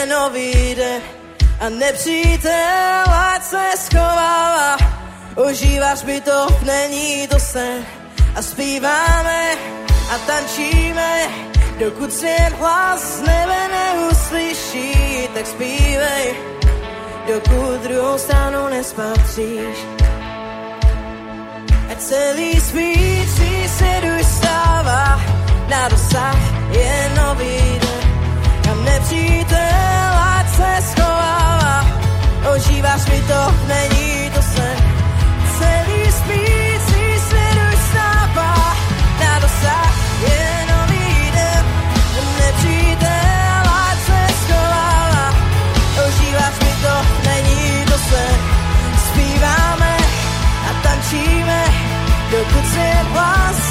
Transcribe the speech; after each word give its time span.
je 0.00 0.06
nový 0.06 0.74
den 0.74 1.02
a 1.60 1.68
nepřítel 1.68 3.04
ať 3.34 3.44
se 3.44 3.64
schovává. 3.76 4.76
Užíváš 5.48 6.02
by 6.02 6.20
to 6.20 6.46
není 6.62 7.28
to 7.28 7.38
sen. 7.38 7.84
A 8.34 8.42
zpíváme 8.42 9.56
a 10.14 10.18
tančíme 10.26 11.28
dokud 11.78 12.12
svět 12.12 12.52
hlas 12.58 13.20
nebe 13.20 13.68
neuslyší. 13.68 15.28
Tak 15.34 15.46
zpívej 15.46 16.34
dokud 17.26 17.80
druhou 17.82 18.18
stranu 18.18 18.68
nespatříš. 18.68 19.76
A 21.90 21.94
celý 21.98 22.60
spící 22.60 23.68
se 23.68 24.00
dostává 24.00 25.20
na 25.68 25.88
dosah 25.88 26.36
je 26.70 27.12
nový 27.16 27.79
nepřítel, 28.84 30.12
ať 30.36 30.46
se 30.56 30.70
schovává, 30.90 31.84
ožíváš 32.54 33.06
mi 33.06 33.20
to, 33.20 33.54
není 33.68 34.30
to 34.34 34.42
sen. 34.42 34.76
Celý 35.58 36.12
spící 36.12 37.04
se 37.28 37.44
dostává 37.60 38.76
na 39.20 39.38
dosah 39.38 39.94
je 40.22 40.66
nový 40.72 41.30
den. 41.34 41.64
Nepřítel, 42.38 43.64
ať 43.88 43.98
se 44.06 44.20
schovává, 44.42 45.34
ožíváš 46.08 46.54
mi 46.62 46.72
to, 46.82 46.94
není 47.28 47.84
to 47.84 47.98
sen. 47.98 48.38
Zpíváme 49.08 49.96
a 50.68 50.82
tančíme, 50.82 51.64
dokud 52.30 52.66
se 52.74 52.86
hlas 53.12 53.69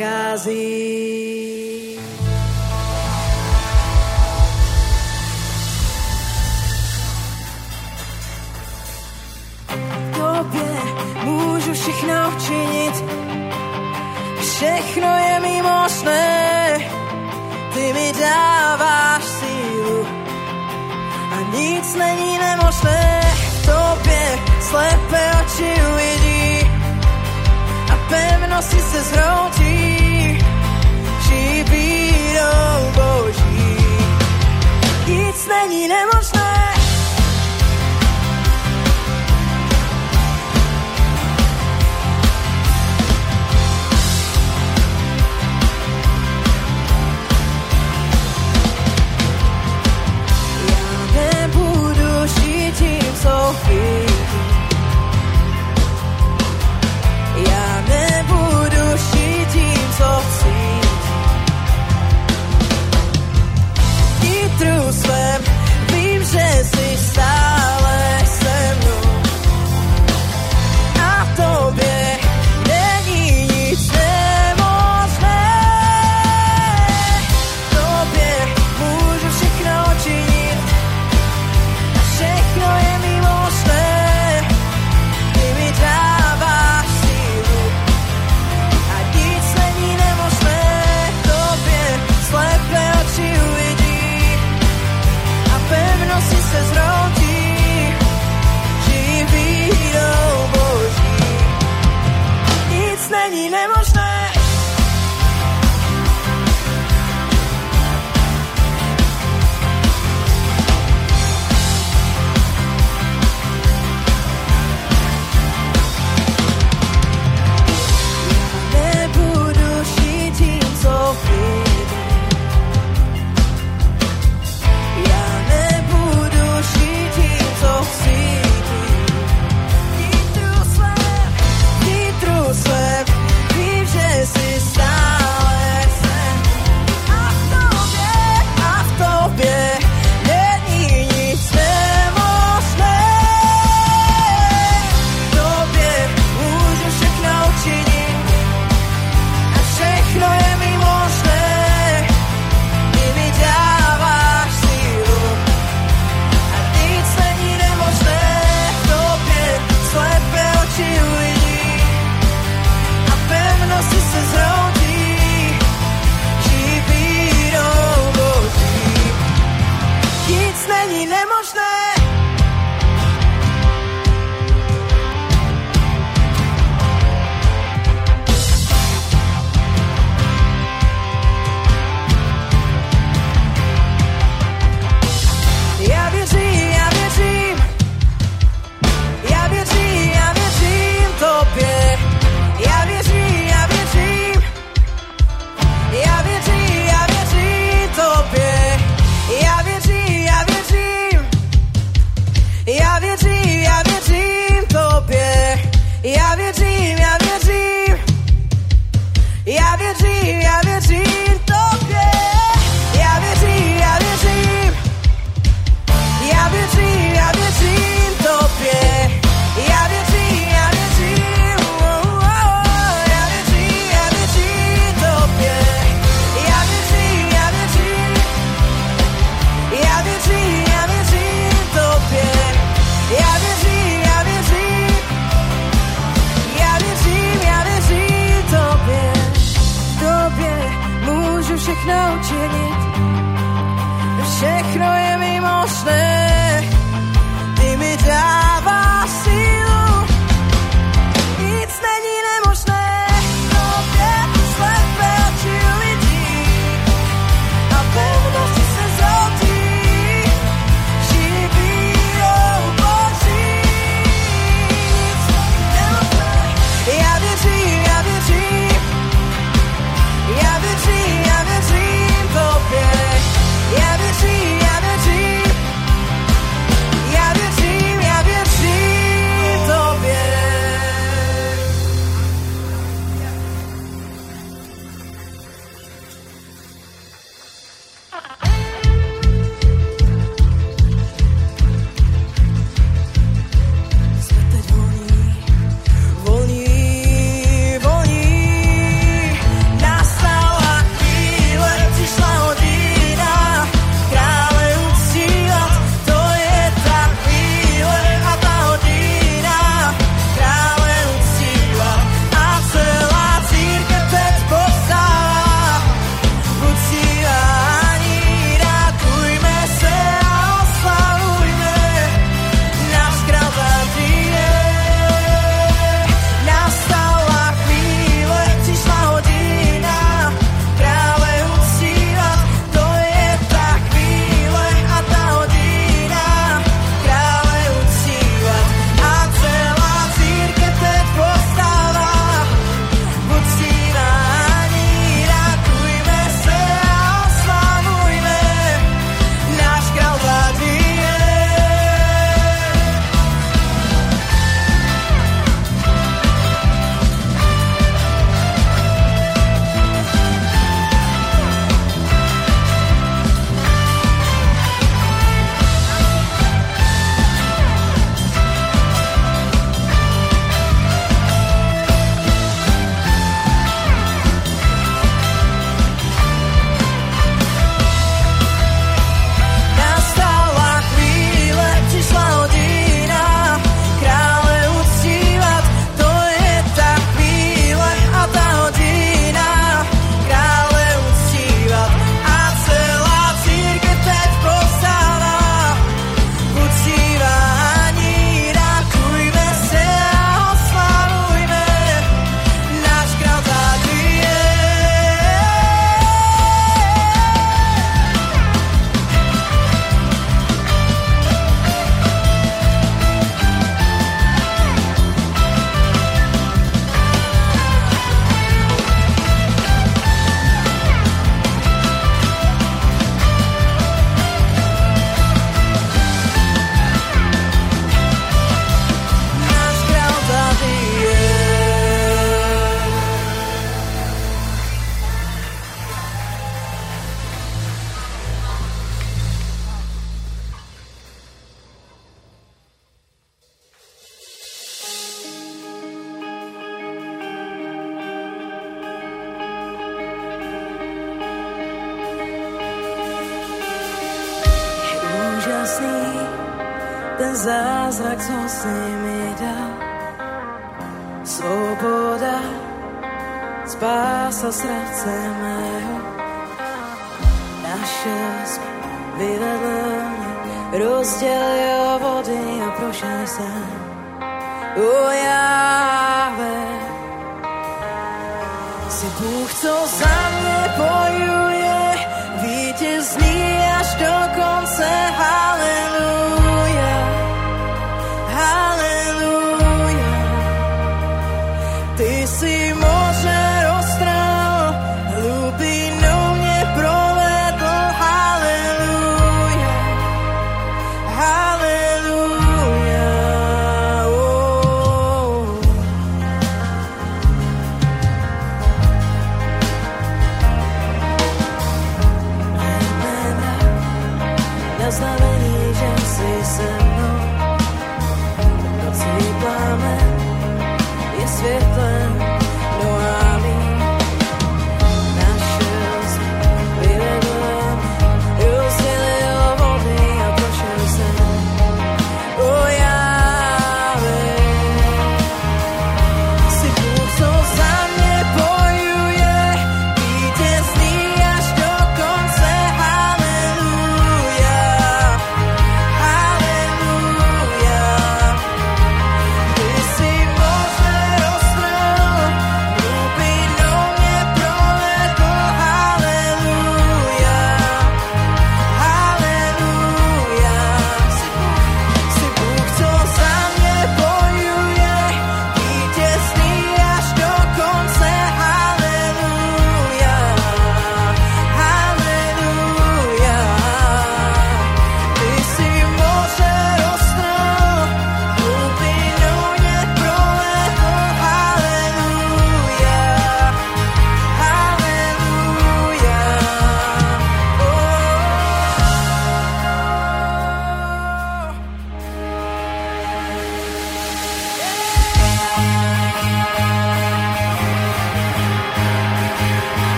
už 0.00 0.06
přichází. 0.06 1.60
tobě 10.14 10.80
můžu 11.24 11.72
všechno 11.72 12.32
učinit. 12.36 13.04
Všechno 14.40 15.08
je 15.18 15.40
mi 15.40 15.62
možné, 15.62 16.78
ty 17.74 17.92
mi 17.92 18.12
dáváš 18.20 19.24
sílu 19.24 20.06
a 21.32 21.56
nic 21.56 21.94
není 21.94 22.38
nemožné. 22.38 23.20
V 23.52 23.66
tobě 23.66 24.38
slepé 24.60 25.30
oči 25.40 25.74
uvidí 25.92 26.20
a 26.26 26.29
pevnosti 28.10 28.80
se 28.80 29.02
zhroutí 29.02 30.38
živírou 31.28 32.80
boží. 32.94 33.76
Nic 35.06 35.46
není 35.48 35.88
nemožné, 35.88 36.74
Já 50.70 51.22
nebudu 51.22 52.26
žít 52.26 52.74
tím, 52.78 53.14
co 53.22 53.56
vidím. 53.68 54.49
slam 64.92 65.39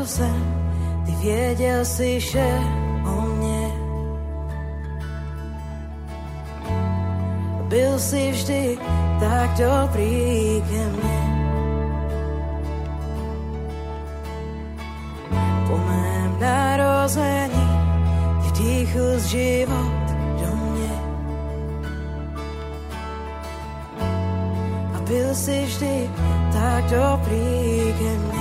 zaplatil 0.00 0.06
jsem, 0.06 1.04
ty 1.06 1.12
věděl 1.12 1.84
si, 1.84 2.20
že 2.20 2.58
o 3.04 3.20
mě. 3.20 3.70
Byl 7.68 7.98
si 7.98 8.32
vždy 8.32 8.78
tak 9.20 9.50
dobrý 9.58 10.62
ke 10.68 10.86
mně. 10.88 11.20
Po 15.66 15.76
mém 15.78 16.40
narození 16.40 17.70
vdýchl 18.38 19.18
z 19.18 19.24
život 19.24 20.06
do 20.40 20.56
mě. 20.56 20.94
A 24.94 25.00
byl 25.08 25.34
si 25.34 25.64
vždy 25.64 26.10
tak 26.52 26.84
dobrý 26.90 27.94
ke 27.98 28.18
mně. 28.18 28.39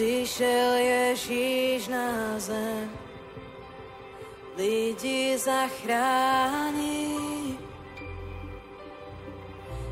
Prišiel 0.00 0.72
Ježíš 0.80 1.92
na 1.92 2.40
zem, 2.40 2.88
lidi 4.56 5.36
zachrání. 5.36 7.12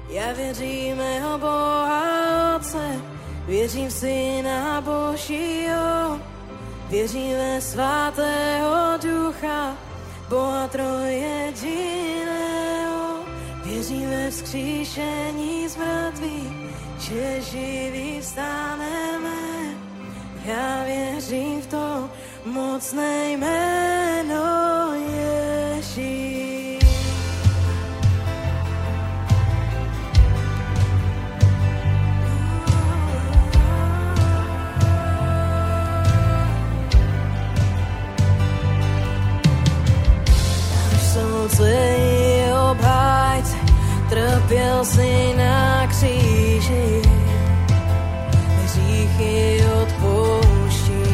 Ja 0.08 0.32
věřím 0.32 1.00
jeho 1.00 1.38
Boha 1.38 2.56
Otce, 2.56 3.00
věřím 3.46 3.90
si 3.90 4.42
na 4.42 4.80
Božího, 4.80 6.20
věřím 6.88 7.36
ve 7.36 7.60
svatého 7.60 8.96
ducha, 8.96 9.76
Boha 10.28 10.68
trojediného. 10.68 11.68
Věřím 13.64 14.10
ve 14.10 14.30
vzkříšení 14.30 15.68
z 15.68 15.76
mrtvých, 15.76 16.52
že 16.98 17.40
živí 17.42 18.20
vstaneme. 18.20 19.87
Ja 20.48 20.84
věřím 20.84 21.60
v 21.62 21.66
to 21.66 22.08
mocné 22.44 23.30
jméno 23.36 24.44
Ježíš. 24.96 26.78
Náš 40.92 41.02
samotný 41.12 42.52
obhájce 42.70 43.56
trpěl 44.08 44.84
si 44.84 45.34
na 45.36 45.86
kříži. 45.86 47.02
Hřích 48.64 49.20
je 49.20 49.72
od 49.82 49.87
pouští. 50.18 51.04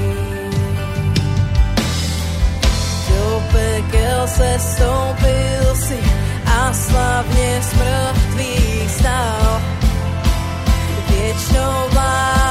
Do 3.09 3.43
pekel 3.53 4.21
se 4.27 4.59
stoupil 4.59 5.65
si 5.75 5.99
a 6.47 6.73
slavně 6.73 7.63
z 7.63 7.71
mrtvých 7.75 8.91
stal. 8.91 9.61
Věčnou 11.09 11.75
vlád 11.93 12.44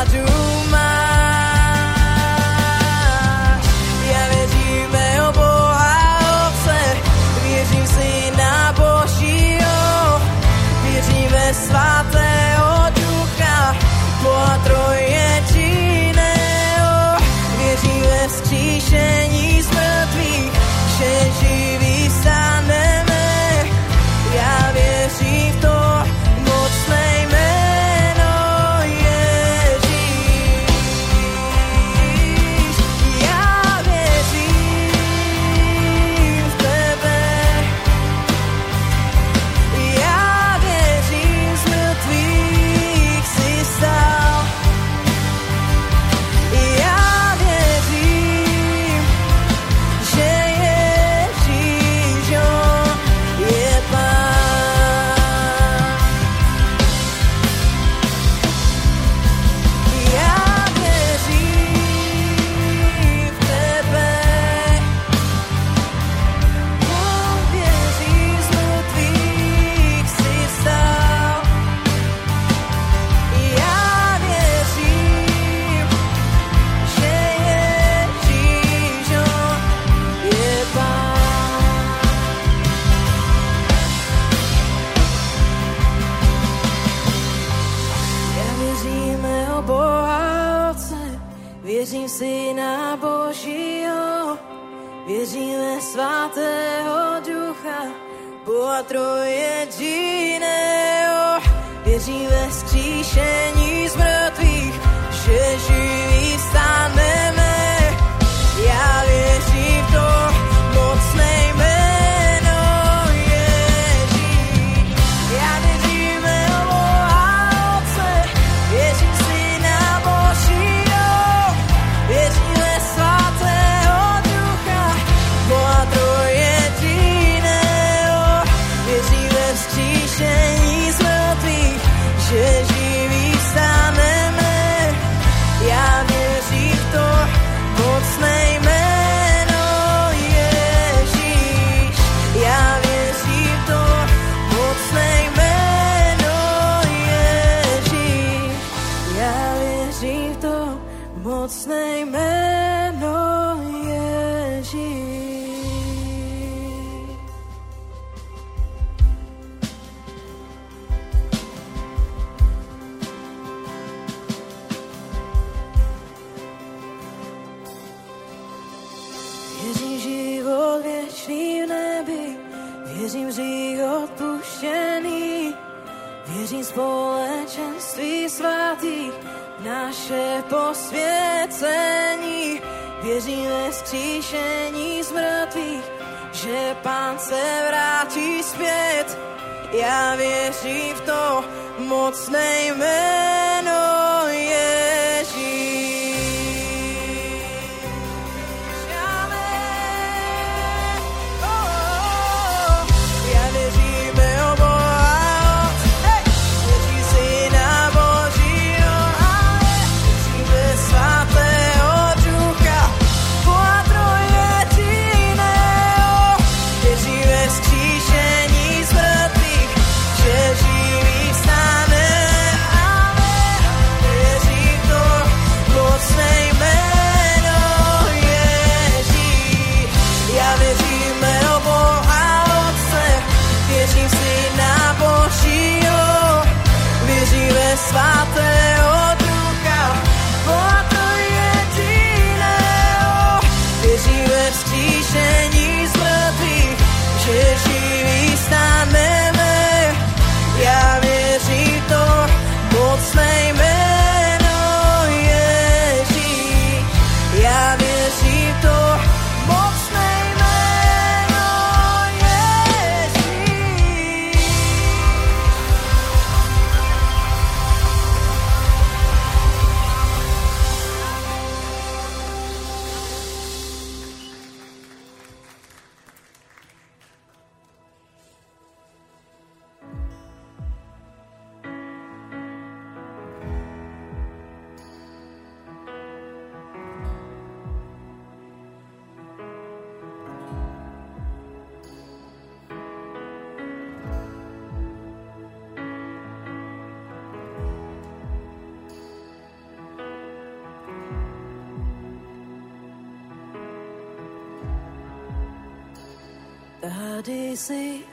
Hady 306.93 307.57
si, 307.57 308.05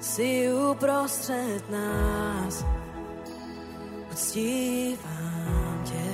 si 0.00 0.52
uprostřed 0.70 1.70
nás, 1.70 2.64
uctívám 4.12 5.82
tě, 5.84 6.08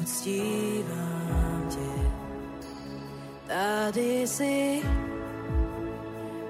uctívám 0.00 1.68
tě. 1.68 2.10
Tady 3.46 4.26
si 4.26 4.82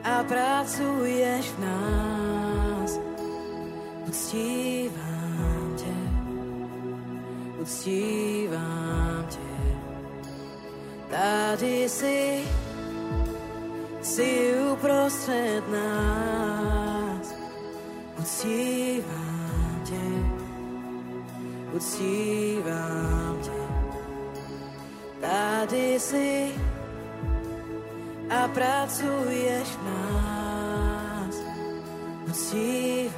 a 0.05 0.25
pracuješ 0.25 1.47
v 1.51 1.59
nás, 1.59 3.01
uctívám 4.09 5.77
tě, 5.77 5.97
uctívám 7.63 9.27
tě. 9.29 9.49
Tady 11.11 11.89
si 11.89 12.45
si 14.19 14.51
uprostred 14.73 15.63
nás. 15.71 17.27
Uctívam 18.19 19.83
Te, 19.87 20.07
uctívam 21.77 23.39
Te. 23.47 23.59
Tady 25.23 26.01
si 26.01 26.55
a 28.31 28.49
pracuješ 28.49 29.69
v 29.69 29.83
nás. 29.87 31.35
Uctívam 32.27 33.18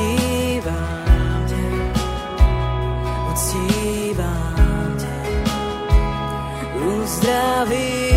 uctívám 0.00 1.44
ťa, 1.44 1.64
uctívám 3.32 4.90
ťa. 4.96 5.16
Uzdravíš 6.80 8.16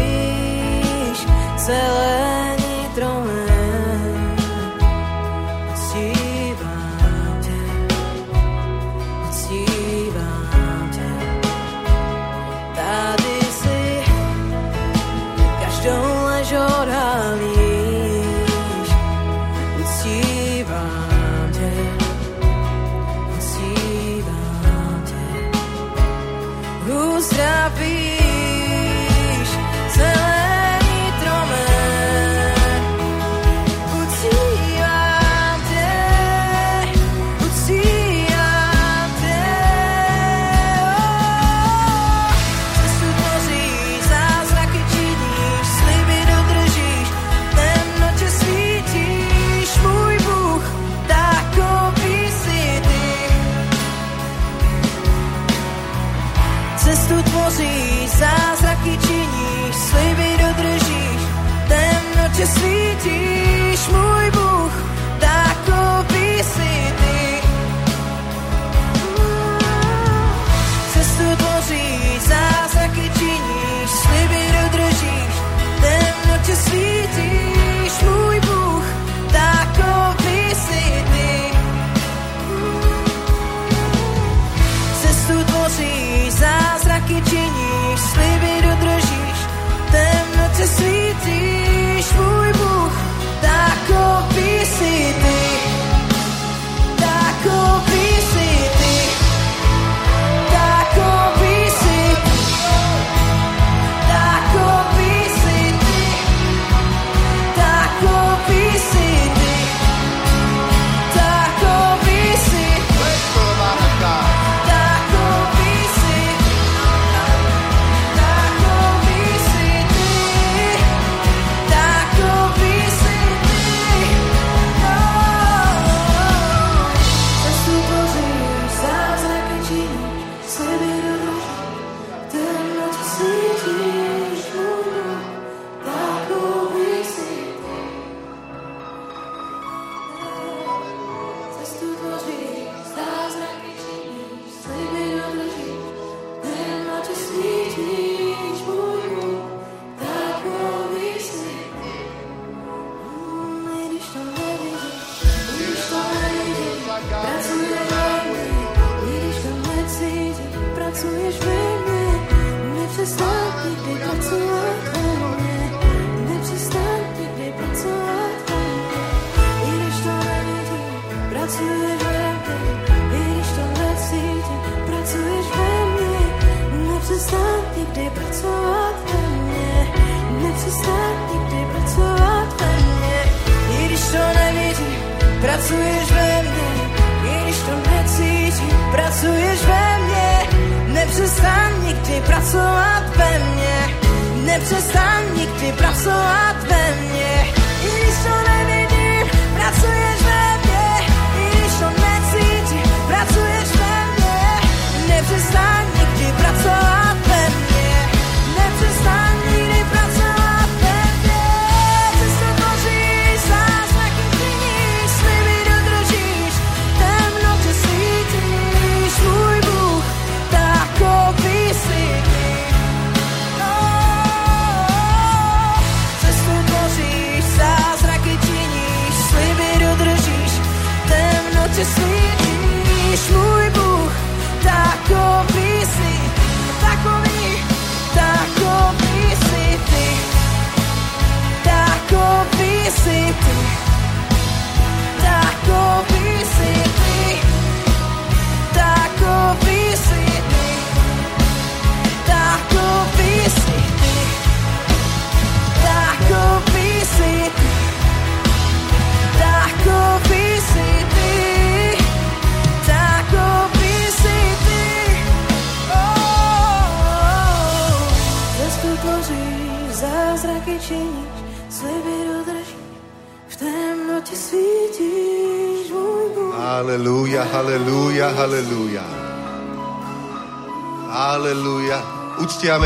celé 1.59 2.12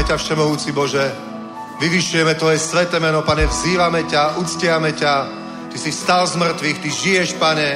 ťa, 0.08 0.24
Všemohúci 0.24 0.72
Bože. 0.72 1.04
Vyvyšujeme 1.84 2.40
Tvoje 2.40 2.64
sveté 2.64 2.96
meno, 2.96 3.28
Pane. 3.28 3.44
Vzývame 3.44 4.08
ťa, 4.08 4.40
uctiame 4.40 4.96
ťa. 4.96 5.14
Ty 5.68 5.76
si 5.76 5.92
stal 5.92 6.24
z 6.24 6.40
mŕtvych, 6.40 6.80
Ty 6.80 6.90
žiješ, 6.90 7.30
Pane. 7.36 7.76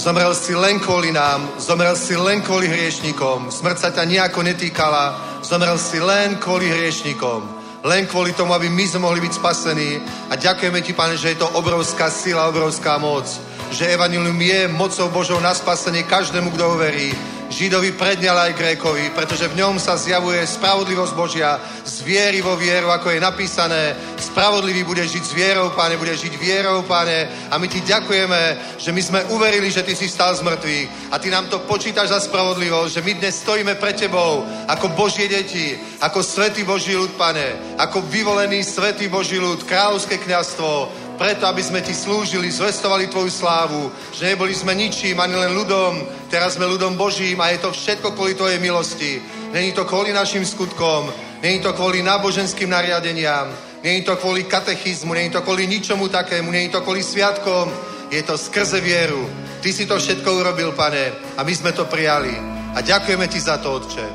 Zomrel 0.00 0.32
si 0.32 0.56
len 0.56 0.80
kvôli 0.80 1.12
nám, 1.12 1.44
zomrel 1.60 1.92
si 1.92 2.16
len 2.16 2.40
kvôli 2.40 2.64
hriešnikom. 2.64 3.52
Smrť 3.52 3.76
sa 3.76 3.88
ťa 3.92 4.08
nejako 4.08 4.40
netýkala, 4.48 5.20
zomrel 5.44 5.76
si 5.76 6.00
len 6.00 6.40
kvôli 6.40 6.72
hriešnikom. 6.72 7.44
Len 7.84 8.08
kvôli 8.08 8.32
tomu, 8.32 8.56
aby 8.56 8.72
my 8.72 8.84
sme 8.88 9.04
mohli 9.04 9.20
byť 9.28 9.36
spasení. 9.36 10.00
A 10.32 10.40
ďakujeme 10.40 10.80
Ti, 10.80 10.96
Pane, 10.96 11.20
že 11.20 11.36
je 11.36 11.44
to 11.44 11.52
obrovská 11.60 12.08
sila, 12.08 12.48
obrovská 12.48 12.96
moc. 12.96 13.28
Že 13.68 13.92
Evangelium 13.92 14.40
je 14.40 14.64
mocou 14.72 15.12
Božou 15.12 15.44
na 15.44 15.52
spasenie 15.52 16.08
každému, 16.08 16.56
kto 16.56 16.72
ho 16.72 16.76
verí. 16.80 17.12
Židovi 17.56 17.96
predne, 17.96 18.28
ale 18.28 18.52
aj 18.52 18.60
Grékovi, 18.60 19.16
pretože 19.16 19.48
v 19.48 19.56
ňom 19.56 19.80
sa 19.80 19.96
zjavuje 19.96 20.44
spravodlivosť 20.44 21.12
Božia 21.16 21.56
z 21.88 22.04
viery 22.04 22.44
vo 22.44 22.52
vieru, 22.52 22.92
ako 22.92 23.08
je 23.08 23.20
napísané. 23.24 23.96
Spravodlivý 24.20 24.84
bude 24.84 25.00
žiť 25.00 25.24
s 25.24 25.32
vierou, 25.32 25.72
Pane, 25.72 25.96
bude 25.96 26.12
žiť 26.12 26.36
vierou, 26.36 26.84
Pane. 26.84 27.48
A 27.48 27.56
my 27.56 27.64
Ti 27.64 27.80
ďakujeme, 27.80 28.76
že 28.76 28.92
my 28.92 29.00
sme 29.00 29.20
uverili, 29.32 29.72
že 29.72 29.80
Ty 29.80 29.96
si 29.96 30.04
stal 30.04 30.36
z 30.36 30.44
mŕtvych 30.44 30.88
a 31.08 31.16
Ty 31.16 31.28
nám 31.32 31.48
to 31.48 31.64
počítaš 31.64 32.12
za 32.12 32.20
spravodlivosť, 32.28 32.92
že 32.92 33.04
my 33.08 33.12
dnes 33.24 33.40
stojíme 33.40 33.80
pred 33.80 33.96
Tebou 33.96 34.44
ako 34.68 34.92
Božie 34.92 35.24
deti, 35.24 35.80
ako 36.04 36.20
svetý 36.20 36.60
Boží 36.60 36.92
ľud, 36.92 37.16
Pane, 37.16 37.80
ako 37.80 38.04
vyvolený 38.04 38.68
svetý 38.68 39.08
Boží 39.08 39.40
ľud, 39.40 39.64
kráľovské 39.64 40.20
kňazstvo, 40.20 41.05
preto, 41.16 41.48
aby 41.48 41.64
sme 41.64 41.80
ti 41.80 41.96
slúžili, 41.96 42.52
zvestovali 42.52 43.08
tvoju 43.08 43.32
slávu, 43.32 43.88
že 44.12 44.28
neboli 44.28 44.52
sme 44.52 44.76
ničím, 44.76 45.16
ani 45.20 45.34
len 45.34 45.56
ľudom, 45.56 46.04
teraz 46.28 46.60
sme 46.60 46.68
ľudom 46.68 46.94
Božím 46.94 47.40
a 47.40 47.50
je 47.50 47.64
to 47.64 47.72
všetko 47.72 48.12
kvôli 48.12 48.36
tvojej 48.36 48.60
milosti. 48.60 49.20
Není 49.52 49.72
to 49.72 49.88
kvôli 49.88 50.12
našim 50.12 50.44
skutkom, 50.44 51.08
není 51.40 51.60
to 51.64 51.72
kvôli 51.72 52.04
náboženským 52.04 52.68
nariadeniam, 52.68 53.48
není 53.80 54.04
to 54.04 54.16
kvôli 54.20 54.44
katechizmu, 54.44 55.16
není 55.16 55.32
to 55.32 55.40
kvôli 55.40 55.64
ničomu 55.64 56.08
takému, 56.12 56.52
není 56.52 56.68
to 56.68 56.84
kvôli 56.84 57.00
sviatkom, 57.00 57.72
je 58.12 58.22
to 58.22 58.38
skrze 58.38 58.80
vieru. 58.80 59.24
Ty 59.64 59.72
si 59.72 59.88
to 59.88 59.98
všetko 59.98 60.28
urobil, 60.30 60.72
pane, 60.72 61.10
a 61.36 61.40
my 61.42 61.52
sme 61.56 61.72
to 61.72 61.88
prijali. 61.88 62.36
A 62.76 62.84
ďakujeme 62.84 63.24
ti 63.26 63.40
za 63.40 63.56
to, 63.56 63.80
Otče. 63.80 64.06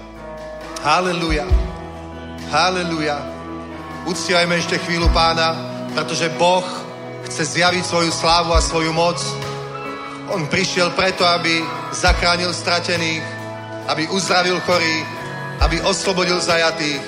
Haleluja. 0.86 1.50
Haleluja. 2.54 3.18
Uctievajme 4.06 4.58
ešte 4.58 4.78
chvíľu 4.82 5.10
pána, 5.14 5.54
pretože 5.94 6.30
Boh 6.38 6.81
chce 7.32 7.64
zjaviť 7.64 7.88
svoju 7.88 8.12
slávu 8.12 8.52
a 8.52 8.60
svoju 8.60 8.92
moc. 8.92 9.16
On 10.36 10.44
prišiel 10.52 10.92
preto, 10.92 11.24
aby 11.24 11.64
zachránil 11.96 12.52
stratených, 12.52 13.24
aby 13.88 14.04
uzdravil 14.12 14.60
chorých, 14.68 15.08
aby 15.64 15.80
oslobodil 15.88 16.44
zajatých. 16.44 17.00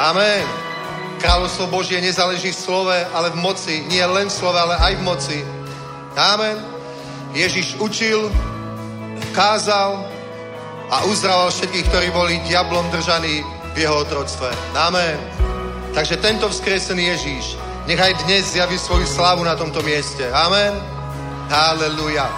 Amen. 0.00 0.48
Kráľovstvo 1.20 1.68
Božie 1.68 2.00
nezáleží 2.00 2.56
v 2.56 2.62
slove, 2.64 2.96
ale 3.12 3.36
v 3.36 3.40
moci. 3.44 3.84
Nie 3.92 4.08
len 4.08 4.32
v 4.32 4.36
slove, 4.36 4.56
ale 4.56 4.80
aj 4.80 4.92
v 4.96 5.02
moci. 5.04 5.38
Amen. 6.16 6.56
Ježiš 7.36 7.76
učil, 7.84 8.32
kázal 9.36 10.08
a 10.88 11.04
uzdraval 11.04 11.52
všetkých, 11.52 11.88
ktorí 11.92 12.08
boli 12.16 12.40
diablom 12.48 12.88
držaní 12.88 13.44
v 13.76 13.76
jeho 13.76 14.08
otroctve. 14.08 14.48
Amen. 14.72 15.20
Takže 15.92 16.16
tento 16.16 16.48
vzkriesený 16.48 17.12
Ježíš 17.12 17.60
nechaj 17.86 18.14
dnes 18.24 18.52
zjaví 18.52 18.78
svoju 18.78 19.06
slávu 19.06 19.44
na 19.44 19.56
tomto 19.56 19.82
mieste. 19.82 20.30
Amen. 20.32 20.74
Halleluja. 21.50 22.28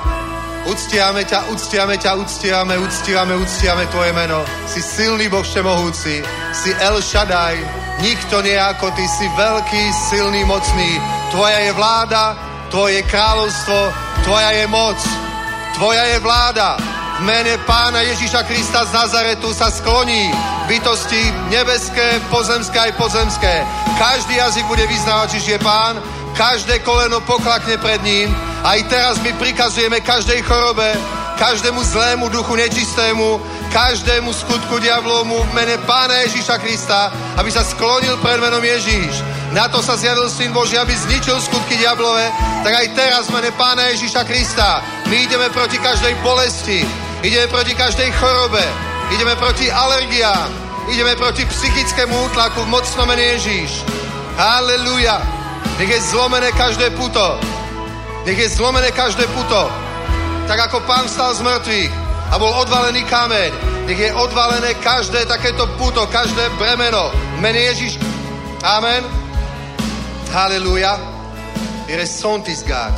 Uctiame 0.67 1.23
ťa, 1.23 1.47
uctiame 1.55 1.95
ťa, 1.95 2.19
uctiame, 2.19 2.75
uctiame, 2.75 3.35
uctiame 3.39 3.87
Tvoje 3.87 4.11
meno. 4.11 4.43
Si 4.67 4.83
silný 4.83 5.31
Boh 5.31 5.47
všemohúci, 5.47 6.27
si 6.51 6.71
El 6.83 6.99
Shaddai, 6.99 7.55
nikto 8.03 8.43
nie 8.43 8.59
ako 8.59 8.91
Ty, 8.91 9.07
si 9.07 9.31
veľký, 9.39 9.83
silný, 10.11 10.43
mocný. 10.43 10.99
Tvoja 11.31 11.71
je 11.71 11.73
vláda, 11.73 12.35
Tvoje 12.67 13.07
kráľovstvo, 13.07 13.79
Tvoja 14.27 14.51
je 14.59 14.67
moc, 14.67 14.99
Tvoja 15.79 16.03
je 16.11 16.19
vláda. 16.19 16.75
V 17.17 17.25
mene 17.25 17.57
Pána 17.63 18.03
Ježíša 18.03 18.43
Krista 18.43 18.85
z 18.85 18.93
Nazaretu 18.93 19.55
sa 19.55 19.71
skloní 19.71 20.35
bytosti 20.67 21.23
nebeské, 21.49 22.21
pozemské 22.31 22.79
aj 22.79 22.93
pozemské. 22.99 23.65
Každý 23.99 24.37
jazyk 24.37 24.67
bude 24.67 24.87
vyznávať, 24.87 25.39
že 25.39 25.57
je 25.57 25.61
Pán, 25.63 25.99
každé 26.37 26.85
koleno 26.85 27.23
poklakne 27.25 27.79
pred 27.79 28.03
ním. 28.03 28.29
Aj 28.67 28.79
teraz 28.91 29.23
my 29.23 29.33
prikazujeme 29.39 30.03
každej 30.03 30.43
chorobe, 30.43 30.91
každému 31.39 31.81
zlému 31.81 32.29
duchu 32.29 32.59
nečistému, 32.59 33.41
každému 33.73 34.33
skutku 34.33 34.79
diablomu 34.83 35.39
v 35.39 35.55
mene 35.55 35.77
Pána 35.87 36.27
Ježíša 36.27 36.59
Krista, 36.59 37.13
aby 37.37 37.51
sa 37.53 37.63
sklonil 37.63 38.19
pred 38.19 38.41
menom 38.43 38.63
Ježíš. 38.63 39.23
Na 39.55 39.71
to 39.71 39.79
sa 39.79 39.95
zjavil 39.95 40.27
Syn 40.27 40.51
Boží, 40.51 40.75
aby 40.75 40.93
zničil 40.93 41.39
skutky 41.39 41.79
diablové, 41.79 42.29
tak 42.67 42.75
aj 42.75 42.87
teraz 42.99 43.23
v 43.31 43.39
mene 43.39 43.51
Pána 43.55 43.87
Ježíša 43.95 44.27
Krista 44.27 44.83
my 45.07 45.17
ideme 45.23 45.47
proti 45.55 45.79
každej 45.79 46.19
bolesti, 46.21 46.83
ideme 47.23 47.47
proti 47.47 47.79
každej 47.79 48.11
chorobe, 48.19 48.86
ideme 49.15 49.37
proti 49.37 49.71
alergiám, 49.73 50.51
ideme 50.89 51.17
proti 51.17 51.45
psychickému 51.47 52.25
útlaku 52.31 52.63
v 52.67 52.73
mocnom 52.73 53.07
mene 53.09 53.23
Ježíš. 53.23 53.85
Halleluja. 54.37 55.23
Nech 55.79 55.91
je 55.91 56.01
zlomené 56.01 56.53
každé 56.53 56.91
puto. 56.91 57.41
Nech 58.25 58.39
je 58.39 58.49
zlomené 58.49 58.91
každé 58.93 59.27
puto. 59.31 59.71
Tak 60.49 60.59
ako 60.71 60.81
pán 60.89 61.09
stal 61.09 61.35
z 61.35 61.43
mŕtvych 61.43 61.93
a 62.33 62.35
bol 62.39 62.51
odvalený 62.59 63.05
kameň, 63.07 63.53
nech 63.87 63.99
je 63.99 64.11
odvalené 64.15 64.75
každé 64.83 65.27
takéto 65.27 65.67
puto, 65.79 66.07
každé 66.07 66.49
bremeno. 66.59 67.13
Mene 67.39 67.71
Ježíš. 67.71 67.99
Amen. 68.63 69.05
Halleluja. 70.33 70.99
Ire 71.87 72.07
sontis 72.07 72.67
God. 72.67 72.95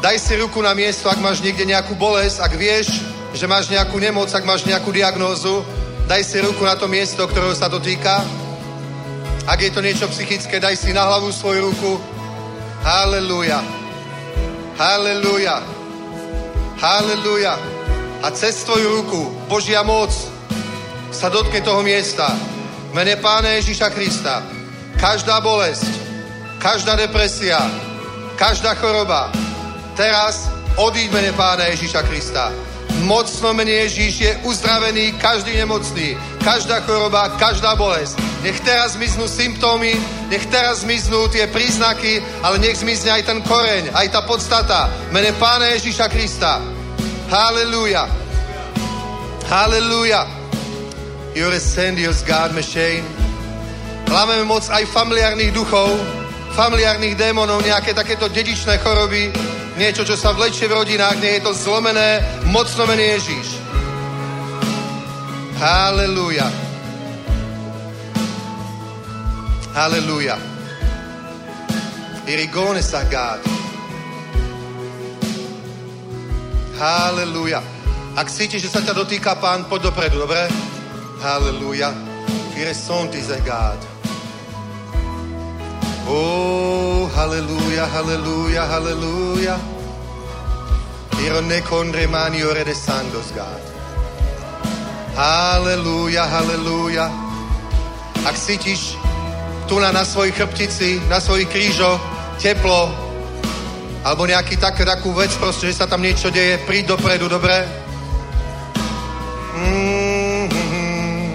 Daj 0.00 0.16
si 0.16 0.38
ruku 0.38 0.62
na 0.62 0.72
miesto, 0.72 1.10
ak 1.10 1.20
máš 1.20 1.42
niekde 1.42 1.66
nejakú 1.66 1.92
bolesť, 1.98 2.40
ak 2.40 2.52
vieš, 2.56 3.02
že 3.34 3.46
máš 3.46 3.70
nejakú 3.70 3.96
nemoc, 4.02 4.30
ak 4.34 4.42
máš 4.42 4.66
nejakú 4.66 4.90
diagnózu, 4.90 5.62
daj 6.10 6.22
si 6.26 6.42
ruku 6.42 6.66
na 6.66 6.74
to 6.74 6.90
miesto, 6.90 7.22
ktorého 7.26 7.54
sa 7.54 7.70
to 7.70 7.78
týka. 7.78 8.22
Ak 9.46 9.58
je 9.62 9.70
to 9.70 9.82
niečo 9.82 10.10
psychické, 10.10 10.58
daj 10.58 10.74
si 10.74 10.90
na 10.90 11.06
hlavu 11.06 11.30
svoju 11.30 11.70
ruku. 11.70 11.92
Halleluja. 12.82 13.62
Halleluja. 14.78 15.62
Halleluja. 16.80 17.54
A 18.20 18.28
cez 18.36 18.60
tvoju 18.64 19.00
ruku 19.00 19.20
Božia 19.48 19.80
moc 19.80 20.12
sa 21.10 21.32
dotkne 21.32 21.64
toho 21.64 21.80
miesta. 21.80 22.30
Mene 22.92 23.16
Pána 23.16 23.54
Ježíša 23.58 23.90
Krista. 23.94 24.42
Každá 25.00 25.40
bolesť, 25.40 25.88
každá 26.60 26.92
depresia, 26.92 27.56
každá 28.36 28.76
choroba, 28.76 29.32
teraz 29.96 30.52
odíď 30.76 31.08
mene 31.08 31.32
Pána 31.32 31.72
Ježíša 31.72 32.04
Krista. 32.04 32.52
V 32.90 33.02
mocnom 33.06 33.54
mene 33.54 33.86
Ježíš 33.86 34.14
je 34.20 34.32
uzdravený 34.42 35.14
každý 35.22 35.54
nemocný, 35.56 36.18
každá 36.42 36.82
choroba, 36.82 37.38
každá 37.38 37.78
bolesť. 37.78 38.18
Nech 38.40 38.58
teraz 38.64 38.96
zmiznú 38.96 39.28
symptómy, 39.28 39.94
nech 40.32 40.48
teraz 40.48 40.82
zmiznú 40.82 41.28
tie 41.28 41.44
príznaky, 41.52 42.24
ale 42.40 42.56
nech 42.58 42.80
zmizne 42.80 43.20
aj 43.20 43.22
ten 43.28 43.38
koreň, 43.44 43.92
aj 43.92 44.06
tá 44.10 44.20
podstata. 44.24 44.88
Mene 45.12 45.36
Pána 45.36 45.70
Ježíša 45.76 46.08
Krista. 46.08 46.58
Halleluja. 47.30 48.08
Halleluja. 49.46 50.24
You're 51.36 51.54
a 51.54 51.62
sendios 51.62 52.26
God 52.26 52.56
machine. 52.56 53.06
Hlavíme 54.10 54.42
moc 54.42 54.66
aj 54.66 54.90
familiárnych 54.90 55.54
duchov, 55.54 55.94
familiárnych 56.58 57.14
démonov, 57.14 57.62
nejaké 57.62 57.94
takéto 57.94 58.26
dedičné 58.26 58.82
choroby, 58.82 59.30
niečo, 59.80 60.04
čo 60.04 60.12
sa 60.12 60.36
vlečie 60.36 60.68
v 60.68 60.76
rodinách, 60.76 61.16
nie 61.24 61.40
je 61.40 61.44
to 61.48 61.56
zlomené, 61.56 62.20
mocno 62.52 62.84
menej 62.84 63.16
Ježíš. 63.16 63.48
Haleluja. 65.56 66.48
Haleluja. 69.72 70.36
I 72.28 72.32
rigone 72.36 72.84
sa 72.84 73.08
God. 73.08 73.40
Haleluja. 76.76 77.64
Ak 78.20 78.28
cítiš, 78.28 78.68
že 78.68 78.72
sa 78.72 78.84
ťa 78.84 78.92
dotýka 78.92 79.40
Pán, 79.40 79.64
poď 79.64 79.88
dopredu, 79.88 80.20
dobre? 80.20 80.44
Haleluja. 81.24 81.92
I 82.56 82.68
resonti 82.68 83.24
za 83.24 83.40
God. 83.40 83.89
Oh, 86.10 87.06
halleluja, 87.14 87.86
halleluja, 87.86 88.66
halleluja. 88.66 89.54
Io 91.22 91.40
ne 91.40 91.60
condre 91.62 92.06
mani 92.06 92.42
ore 92.42 92.64
de 92.64 92.74
sandos, 92.74 93.30
God. 93.30 93.62
Halleluja, 95.14 96.26
halleluja. 96.26 97.06
Ak 98.26 98.34
cítiš 98.34 98.98
tu 99.70 99.78
na, 99.78 99.94
na 99.94 100.02
svojej 100.02 100.34
chrbtici, 100.34 100.98
na 101.06 101.22
svojich 101.22 101.46
krížoch, 101.46 102.02
teplo, 102.42 102.90
alebo 104.02 104.26
nejaký 104.26 104.58
tak, 104.58 104.82
takú 104.82 105.14
vec 105.14 105.30
proste, 105.38 105.70
že 105.70 105.78
sa 105.78 105.86
tam 105.86 106.02
niečo 106.02 106.34
deje, 106.34 106.58
príď 106.66 106.98
dopredu, 106.98 107.30
dobre? 107.30 107.54
Mm-hmm. 109.54 111.28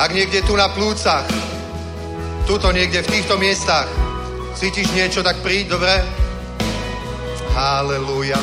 Ak 0.00 0.10
niekde 0.16 0.40
tu 0.40 0.56
na 0.56 0.72
plúcach, 0.72 1.28
tuto 2.46 2.70
niekde 2.70 3.02
v 3.02 3.10
týchto 3.10 3.34
miestach 3.42 3.90
cítiš 4.54 4.88
niečo, 4.94 5.20
tak 5.20 5.42
príď, 5.42 5.74
dobre? 5.74 5.92
Halleluja. 7.52 8.38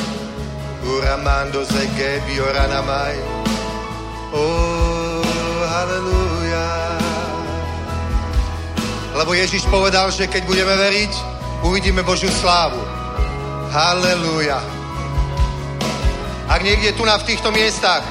Uramando 0.84 1.64
zegebi 1.64 2.36
oranamai. 2.36 3.16
Oh, 4.36 5.24
halleluja. 5.64 6.68
Lebo 9.16 9.32
Ježiš 9.32 9.64
povedal, 9.72 10.12
že 10.12 10.28
keď 10.28 10.44
budeme 10.44 10.76
veriť, 10.76 11.12
uvidíme 11.64 12.04
Božiu 12.04 12.28
slávu. 12.28 12.78
Halleluja. 13.72 14.60
Ak 16.44 16.60
niekde 16.60 16.92
tu 16.92 17.08
na 17.08 17.16
v 17.16 17.26
týchto 17.32 17.48
miestach 17.48 18.04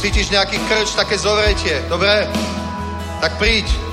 cítiš 0.00 0.32
nejaký 0.32 0.56
krč, 0.64 0.96
také 0.96 1.20
zovretie, 1.20 1.84
dobre? 1.92 2.24
Tak 3.20 3.36
príď. 3.36 3.87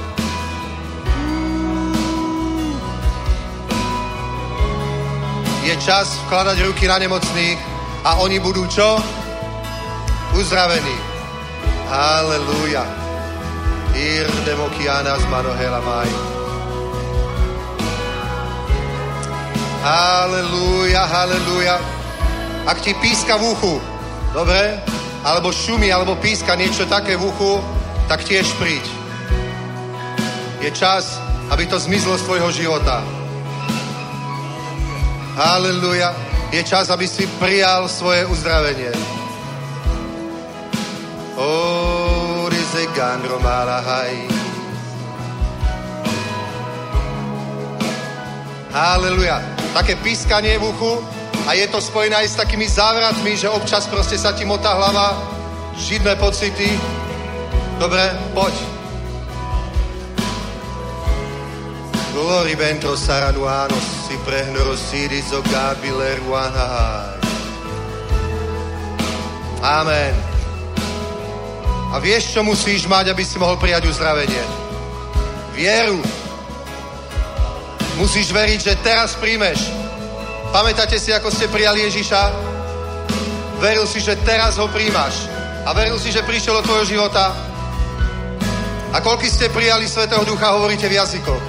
Je 5.65 5.73
čas 5.81 6.21
vkladať 6.29 6.61
ruky 6.61 6.85
na 6.85 7.01
nemocných 7.01 7.57
a 8.05 8.21
oni 8.21 8.37
budú 8.37 8.69
čo? 8.69 9.01
Uzdravení. 10.37 10.93
Halleluja. 11.89 12.85
Ir 13.97 14.29
demokiana 14.45 15.17
z 15.17 15.25
manohela 15.25 15.81
maj. 15.81 16.09
Halleluja, 19.81 21.01
halleluja. 21.09 21.81
Ak 22.69 22.85
ti 22.85 22.93
píska 23.01 23.41
v 23.41 23.57
uchu, 23.57 23.81
dobre? 24.37 24.77
Alebo 25.25 25.49
šumi, 25.49 25.89
alebo 25.89 26.13
píska 26.21 26.53
niečo 26.53 26.85
také 26.85 27.17
v 27.17 27.25
uchu, 27.25 27.57
tak 28.05 28.21
tiež 28.21 28.45
príď. 28.61 28.85
Je 30.61 30.69
čas, 30.77 31.17
aby 31.49 31.65
to 31.65 31.81
zmizlo 31.81 32.21
z 32.21 32.25
tvojho 32.29 32.53
života. 32.53 33.24
Halleluja. 35.35 36.15
Je 36.55 36.63
čas, 36.63 36.87
aby 36.87 37.03
si 37.03 37.27
prijal 37.35 37.91
svoje 37.91 38.23
uzdravenie. 38.23 38.95
O, 41.35 42.47
rize 42.47 42.87
gandro 42.95 43.35
malahaj. 43.43 44.15
Halleluja. 48.71 49.43
Také 49.75 49.99
pískanie 49.99 50.55
v 50.55 50.71
uchu 50.71 51.03
a 51.43 51.51
je 51.51 51.67
to 51.67 51.83
spojené 51.83 52.15
aj 52.15 52.27
s 52.31 52.39
takými 52.39 52.71
závratmi, 52.71 53.35
že 53.35 53.51
občas 53.51 53.91
proste 53.91 54.15
sa 54.15 54.31
ti 54.31 54.47
motá 54.47 54.71
hlava, 54.71 55.19
židné 55.75 56.15
pocity. 56.15 56.79
Dobre, 57.75 58.07
poď. 58.31 58.55
Glory 62.15 62.55
ventro 62.55 62.95
saranuanos 62.95 63.94
si 64.05 64.13
prehnoro 64.21 64.77
siris 64.77 65.33
o 65.33 65.41
gabile 65.41 66.21
ruanahaj. 66.21 67.17
Amen. 69.65 70.13
A 71.89 71.97
vieš, 71.97 72.37
čo 72.37 72.45
musíš 72.45 72.85
mať, 72.85 73.09
aby 73.09 73.25
si 73.25 73.41
mohol 73.41 73.57
prijať 73.57 73.89
uzdravenie? 73.89 74.45
Vieru. 75.57 75.97
Musíš 77.97 78.29
veriť, 78.29 78.59
že 78.61 78.73
teraz 78.85 79.17
príjmeš. 79.17 79.73
Pamätáte 80.53 81.01
si, 81.01 81.09
ako 81.09 81.33
ste 81.33 81.49
prijali 81.49 81.81
Ježiša? 81.89 82.21
Veril 83.57 83.89
si, 83.89 84.05
že 84.05 84.21
teraz 84.21 84.61
ho 84.61 84.69
príjmaš. 84.69 85.25
A 85.65 85.73
veril 85.73 85.97
si, 85.97 86.13
že 86.13 86.21
prišiel 86.21 86.61
do 86.61 86.67
tvojho 86.69 86.85
života. 86.85 87.33
A 88.93 89.01
koľko 89.01 89.25
ste 89.25 89.49
prijali 89.49 89.89
Svetého 89.89 90.21
Ducha, 90.21 90.53
hovoríte 90.53 90.85
v 90.85 91.01
jazykoch. 91.01 91.43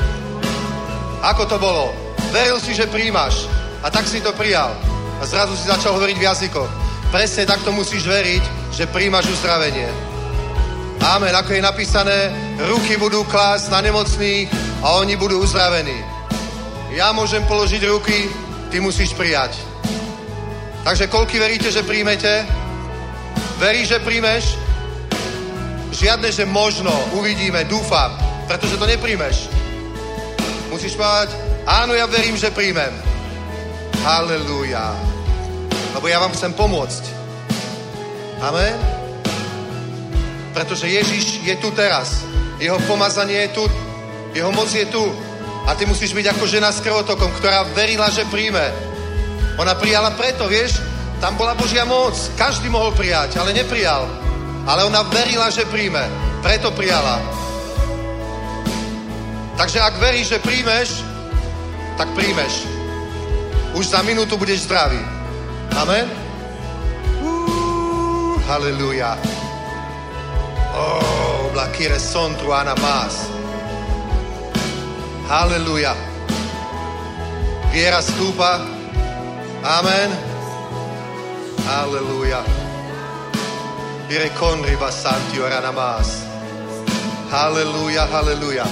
Ako 1.21 1.45
to 1.45 1.61
bolo? 1.61 2.06
Veril 2.35 2.59
si, 2.61 2.74
že 2.74 2.91
príjmaš. 2.91 3.47
A 3.83 3.91
tak 3.91 4.09
si 4.09 4.22
to 4.22 4.35
prijal. 4.35 4.74
A 5.20 5.27
zrazu 5.27 5.57
si 5.57 5.68
začal 5.68 5.95
hovoriť 5.97 6.16
v 6.18 6.27
jazykoch. 6.27 6.70
Presne 7.14 7.47
takto 7.47 7.70
musíš 7.70 8.05
veriť, 8.05 8.74
že 8.74 8.91
príjmaš 8.91 9.31
uzdravenie. 9.31 9.89
Amen. 11.07 11.33
Ako 11.33 11.55
je 11.55 11.62
napísané, 11.62 12.35
ruky 12.66 12.99
budú 12.99 13.22
klásť 13.24 13.70
na 13.70 13.81
nemocných 13.85 14.51
a 14.83 14.99
oni 14.99 15.14
budú 15.14 15.39
uzdravení. 15.39 16.03
Ja 16.91 17.14
môžem 17.14 17.45
položiť 17.47 17.83
ruky, 17.87 18.27
ty 18.72 18.81
musíš 18.83 19.14
prijať. 19.14 19.55
Takže 20.83 21.07
koľky 21.07 21.39
veríte, 21.39 21.70
že 21.70 21.87
príjmete? 21.87 22.47
Veríš, 23.59 23.97
že 23.97 23.99
príjmeš? 24.03 24.59
Žiadne, 25.95 26.29
že 26.29 26.45
možno, 26.45 26.93
uvidíme, 27.16 27.64
dúfam, 27.64 28.12
pretože 28.51 28.77
to 28.77 28.87
nepríjmeš. 28.87 29.49
Musíš 30.68 30.99
povedať, 30.99 31.45
áno, 31.67 31.93
ja 31.93 32.07
verím, 32.07 32.39
že 32.39 32.55
príjmem. 32.55 32.95
Halleluja. 34.07 34.95
Lebo 35.99 36.07
ja 36.07 36.23
vám 36.23 36.33
chcem 36.33 36.55
pomôcť. 36.55 37.03
Amen. 38.39 38.77
Pretože 40.55 40.89
Ježiš 40.89 41.43
je 41.45 41.55
tu 41.59 41.75
teraz. 41.75 42.25
Jeho 42.57 42.81
pomazanie 42.89 43.51
je 43.51 43.61
tu. 43.61 43.64
Jeho 44.33 44.53
moc 44.53 44.71
je 44.73 44.87
tu. 44.89 45.05
A 45.67 45.75
ty 45.75 45.85
musíš 45.85 46.14
byť 46.14 46.37
ako 46.37 46.45
žena 46.47 46.71
s 46.71 46.81
krvotokom, 46.81 47.33
ktorá 47.41 47.67
verila, 47.75 48.07
že 48.12 48.29
príjme. 48.31 48.71
Ona 49.59 49.75
prijala 49.75 50.14
preto, 50.14 50.47
vieš? 50.47 50.79
Tam 51.19 51.35
bola 51.35 51.57
Božia 51.57 51.89
moc. 51.89 52.14
Každý 52.37 52.69
mohol 52.69 52.93
prijať, 52.93 53.41
ale 53.41 53.57
neprijal. 53.57 54.07
Ale 54.69 54.85
ona 54.85 55.03
verila, 55.09 55.49
že 55.49 55.67
príjme. 55.67 56.05
Preto 56.45 56.71
prijala. 56.77 57.19
Takže 59.57 59.81
ak 59.81 59.97
veríš, 59.97 60.37
že 60.37 60.45
príjmeš, 60.45 61.01
tak 61.97 62.09
príjmeš. 62.12 62.68
Už 63.76 63.92
za 63.92 64.01
minútu 64.05 64.36
budeš 64.36 64.68
zdravý. 64.68 65.01
Amen? 65.76 66.09
Uh, 67.20 68.40
halleluja. 68.49 69.16
Oh, 70.76 71.53
la 71.57 71.68
kire 71.72 72.01
son 72.01 72.36
truana 72.36 72.76
más. 72.80 73.28
Halleluja. 75.28 75.92
Viera 77.72 78.01
stúpa. 78.01 78.61
Amen. 79.64 80.11
Halleluja. 81.66 82.40
Vire 84.09 84.30
conri 84.38 84.76
basanti 84.76 85.40
orana 85.40 85.72
más. 85.72 86.22
Halleluja, 87.30 88.07
halleluja. 88.07 88.64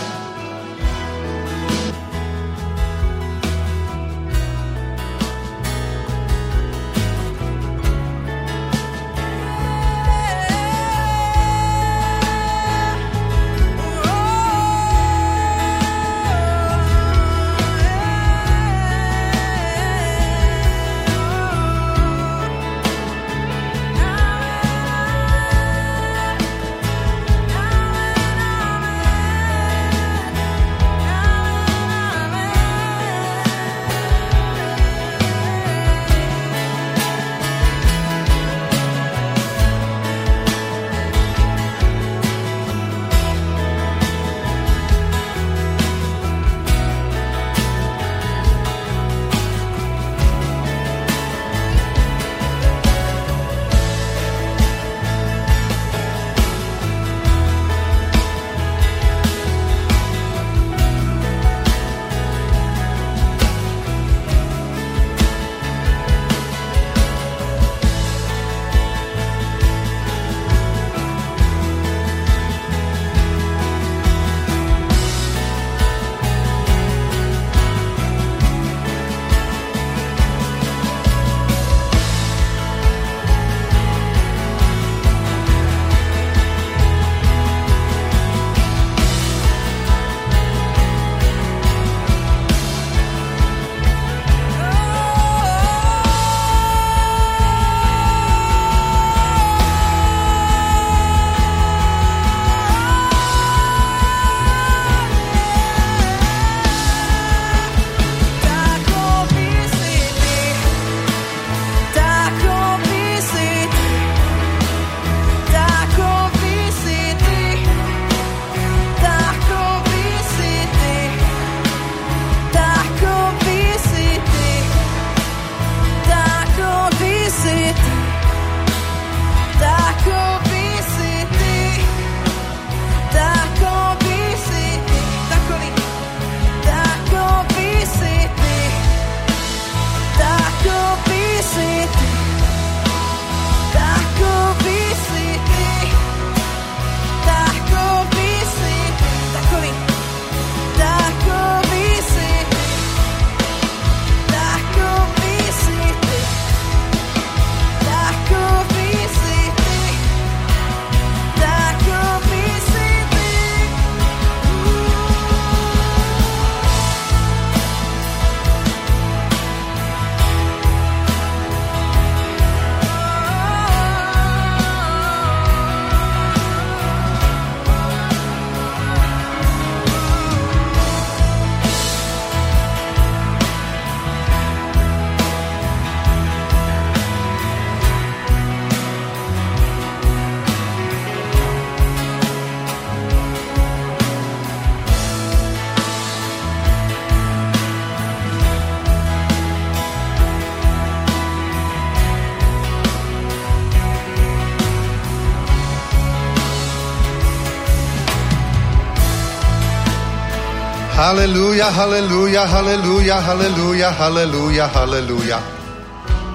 Halelúja, 211.04 211.68
halelúja, 211.68 212.48
halelúja, 212.48 213.20
halelúja, 213.20 213.90
halelúja, 213.92 214.66
halelúja. 214.72 215.38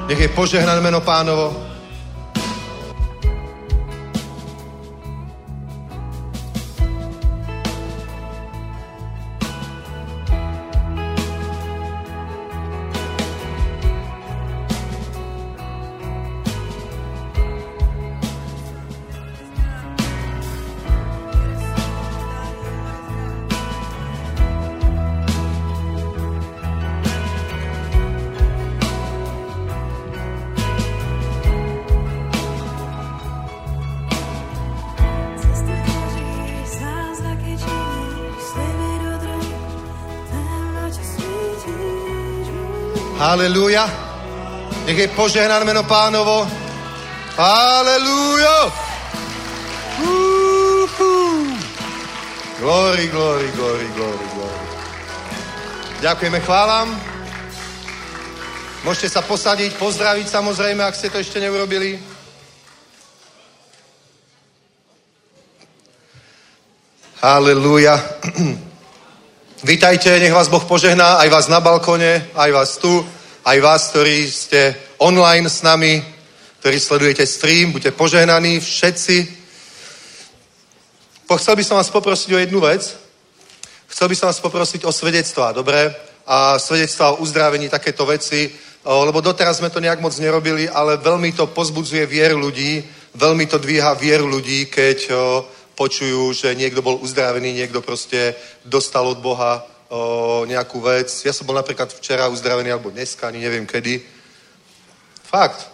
Nech 0.05 0.22
je 0.22 0.30
požehnané 0.30 0.78
meno 0.78 1.01
pánovo. 1.01 1.68
Halelúja. 43.30 43.86
Nech 44.89 44.97
je 44.97 45.07
požehnané 45.13 45.61
meno 45.61 45.86
pánovo. 45.86 46.49
Halelúja. 47.38 48.73
Glory, 52.57 53.05
glory, 53.13 53.47
glory, 53.53 53.88
glory, 53.93 54.25
glory. 54.34 54.59
Ďakujeme, 56.01 56.41
chválam. 56.41 56.89
Môžete 58.82 59.13
sa 59.13 59.21
posadiť, 59.21 59.77
pozdraviť 59.77 60.25
samozrejme, 60.25 60.82
ak 60.82 60.97
ste 60.97 61.13
to 61.13 61.21
ešte 61.21 61.38
neurobili. 61.38 62.01
Halelúja. 67.21 67.93
Vítajte, 69.69 70.17
nech 70.17 70.34
vás 70.34 70.49
Boh 70.49 70.65
požehná, 70.65 71.21
aj 71.21 71.30
vás 71.30 71.45
na 71.45 71.61
balkone, 71.61 72.25
aj 72.34 72.49
vás 72.57 72.82
tu, 72.82 73.05
aj 73.50 73.58
vás, 73.66 73.89
ktorí 73.89 74.30
ste 74.30 74.78
online 75.02 75.50
s 75.50 75.66
nami, 75.66 76.06
ktorí 76.62 76.78
sledujete 76.78 77.26
stream, 77.26 77.74
buďte 77.74 77.97
požehnaní 77.97 78.62
všetci. 78.62 79.18
Chcel 81.26 81.56
by 81.58 81.64
som 81.66 81.82
vás 81.82 81.89
poprosiť 81.89 82.30
o 82.30 82.41
jednu 82.45 82.62
vec. 82.62 82.93
Chcel 83.89 84.06
by 84.06 84.16
som 84.16 84.30
vás 84.30 84.38
poprosiť 84.38 84.86
o 84.86 84.93
svedectvá, 84.93 85.50
dobre? 85.50 85.89
A 86.30 86.62
svedectvá 86.62 87.18
o 87.18 87.26
uzdravení, 87.26 87.74
takéto 87.74 88.06
veci, 88.06 88.54
lebo 88.86 89.18
doteraz 89.18 89.58
sme 89.58 89.74
to 89.74 89.82
nejak 89.82 89.97
moc 89.97 90.14
nerobili, 90.22 90.70
ale 90.70 91.02
veľmi 91.02 91.34
to 91.34 91.50
pozbudzuje 91.50 92.06
vieru 92.06 92.38
ľudí, 92.38 92.86
veľmi 93.18 93.50
to 93.50 93.58
dvíha 93.58 93.97
vieru 93.97 94.30
ľudí, 94.30 94.70
keď 94.70 95.10
počujú, 95.74 96.38
že 96.38 96.54
niekto 96.54 96.86
bol 96.86 97.02
uzdravený, 97.02 97.50
niekto 97.58 97.82
proste 97.82 98.38
dostal 98.62 99.10
od 99.10 99.18
Boha 99.18 99.66
o, 99.89 100.45
nejakú 100.45 100.79
vec. 100.79 101.09
Ja 101.25 101.33
som 101.33 101.49
bol 101.49 101.57
napríklad 101.57 101.89
včera 101.91 102.29
uzdravený, 102.29 102.71
alebo 102.71 102.93
dneska, 102.93 103.27
ani 103.27 103.41
neviem 103.41 103.65
kedy. 103.65 104.01
Fakt. 105.25 105.67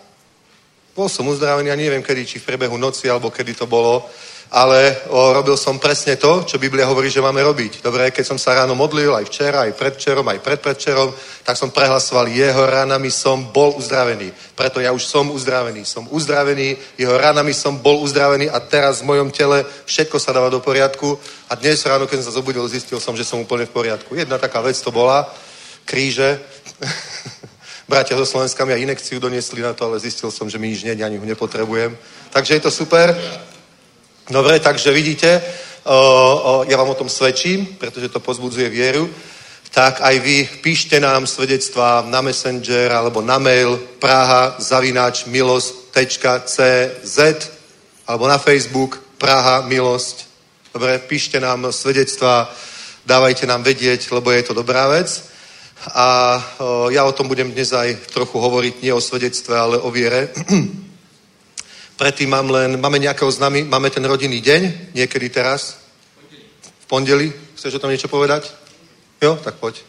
Bol 0.95 1.11
som 1.11 1.27
uzdravený, 1.27 1.69
ja 1.69 1.77
neviem 1.77 2.03
kedy, 2.03 2.23
či 2.23 2.39
v 2.39 2.47
priebehu 2.47 2.79
noci, 2.79 3.11
alebo 3.11 3.27
kedy 3.27 3.53
to 3.53 3.67
bolo, 3.67 4.07
ale 4.51 5.09
o, 5.09 5.33
robil 5.33 5.57
som 5.57 5.81
presne 5.81 6.15
to, 6.15 6.45
čo 6.45 6.61
Biblia 6.61 6.85
hovorí, 6.85 7.09
že 7.09 7.21
máme 7.21 7.41
robiť. 7.41 7.81
Dobre, 7.81 8.13
keď 8.13 8.25
som 8.25 8.37
sa 8.37 8.53
ráno 8.53 8.77
modlil, 8.77 9.09
aj 9.09 9.25
včera, 9.25 9.65
aj 9.65 9.73
predvčerom, 9.73 10.27
aj 10.27 10.39
predpredvčerom, 10.45 11.09
tak 11.41 11.57
som 11.57 11.73
prehlasoval, 11.73 12.29
jeho 12.29 12.63
ranami 12.65 13.09
som 13.09 13.49
bol 13.49 13.73
uzdravený. 13.75 14.29
Preto 14.53 14.77
ja 14.77 14.93
už 14.93 15.01
som 15.01 15.33
uzdravený. 15.33 15.81
Som 15.85 16.05
uzdravený, 16.13 16.77
jeho 16.97 17.17
ranami 17.17 17.53
som 17.57 17.81
bol 17.81 18.05
uzdravený 18.05 18.49
a 18.53 18.61
teraz 18.61 19.01
v 19.01 19.09
mojom 19.09 19.33
tele 19.33 19.65
všetko 19.89 20.21
sa 20.21 20.31
dáva 20.31 20.53
do 20.53 20.61
poriadku. 20.61 21.17
A 21.49 21.57
dnes 21.57 21.81
ráno, 21.85 22.05
keď 22.05 22.21
som 22.21 22.29
sa 22.29 22.37
zobudil, 22.37 22.65
zistil 22.69 23.01
som, 23.01 23.17
že 23.17 23.25
som 23.25 23.41
úplne 23.41 23.65
v 23.65 23.73
poriadku. 23.73 24.13
Jedna 24.13 24.37
taká 24.37 24.61
vec 24.61 24.77
to 24.77 24.93
bola, 24.93 25.25
kríže. 25.89 26.37
Bratia 27.89 28.17
zo 28.17 28.25
Slovenska 28.25 28.65
mi 28.65 28.73
aj 28.73 28.81
inekciu 28.81 29.21
doniesli 29.21 29.61
na 29.61 29.73
to, 29.73 29.85
ale 29.85 30.01
zistil 30.01 30.33
som, 30.33 30.49
že 30.49 30.57
mi 30.57 30.73
nič 30.73 30.81
nie, 30.81 30.97
ani 30.97 31.21
ho 31.21 31.25
nepotrebujem. 31.25 31.93
Takže 32.33 32.53
je 32.57 32.61
to 32.65 32.71
super. 32.73 33.13
Dobre, 34.29 34.59
takže 34.59 34.91
vidíte, 34.91 35.41
o, 35.83 35.93
o, 35.93 36.65
ja 36.65 36.77
vám 36.77 36.89
o 36.89 36.97
tom 36.97 37.09
svedčím, 37.09 37.77
pretože 37.77 38.09
to 38.09 38.19
pozbudzuje 38.19 38.69
vieru. 38.69 39.09
Tak 39.69 40.01
aj 40.01 40.19
vy 40.19 40.49
píšte 40.65 40.99
nám 40.99 41.27
svedectvá 41.27 42.01
na 42.09 42.21
Messenger 42.21 42.91
alebo 42.91 43.21
na 43.21 43.37
mail 43.37 43.77
praha 43.99 44.55
zavinač 44.57 45.25
milost.cz 45.25 47.17
alebo 48.07 48.27
na 48.27 48.37
Facebook 48.37 48.97
Praha 49.17 49.61
Milosť. 49.61 50.25
Dobre, 50.73 50.99
píšte 50.99 51.39
nám 51.39 51.71
svedectvá, 51.71 52.49
dávajte 53.05 53.45
nám 53.45 53.63
vedieť, 53.63 54.11
lebo 54.11 54.31
je 54.31 54.43
to 54.43 54.53
dobrá 54.53 54.87
vec. 54.87 55.23
A 55.93 56.41
o, 56.57 56.89
ja 56.89 57.05
o 57.05 57.13
tom 57.13 57.27
budem 57.27 57.51
dnes 57.51 57.73
aj 57.73 58.09
trochu 58.09 58.41
hovoriť, 58.41 58.81
nie 58.81 58.93
o 58.93 59.01
svedectve, 59.01 59.53
ale 59.53 59.77
o 59.77 59.91
viere. 59.93 60.33
Predtým 61.95 62.29
mám 62.29 62.49
len, 62.49 62.75
máme 62.75 62.99
nejakého 62.99 63.31
známy, 63.31 63.63
máme 63.63 63.87
ten 63.89 64.03
rodinný 64.03 64.43
deň, 64.43 64.91
niekedy 64.99 65.31
teraz, 65.31 65.79
v 66.79 66.85
pondeli. 66.91 67.31
Chceš 67.55 67.79
o 67.79 67.79
tom 67.79 67.87
niečo 67.87 68.11
povedať? 68.11 68.51
Jo, 69.23 69.39
tak 69.39 69.55
poď. 69.55 69.79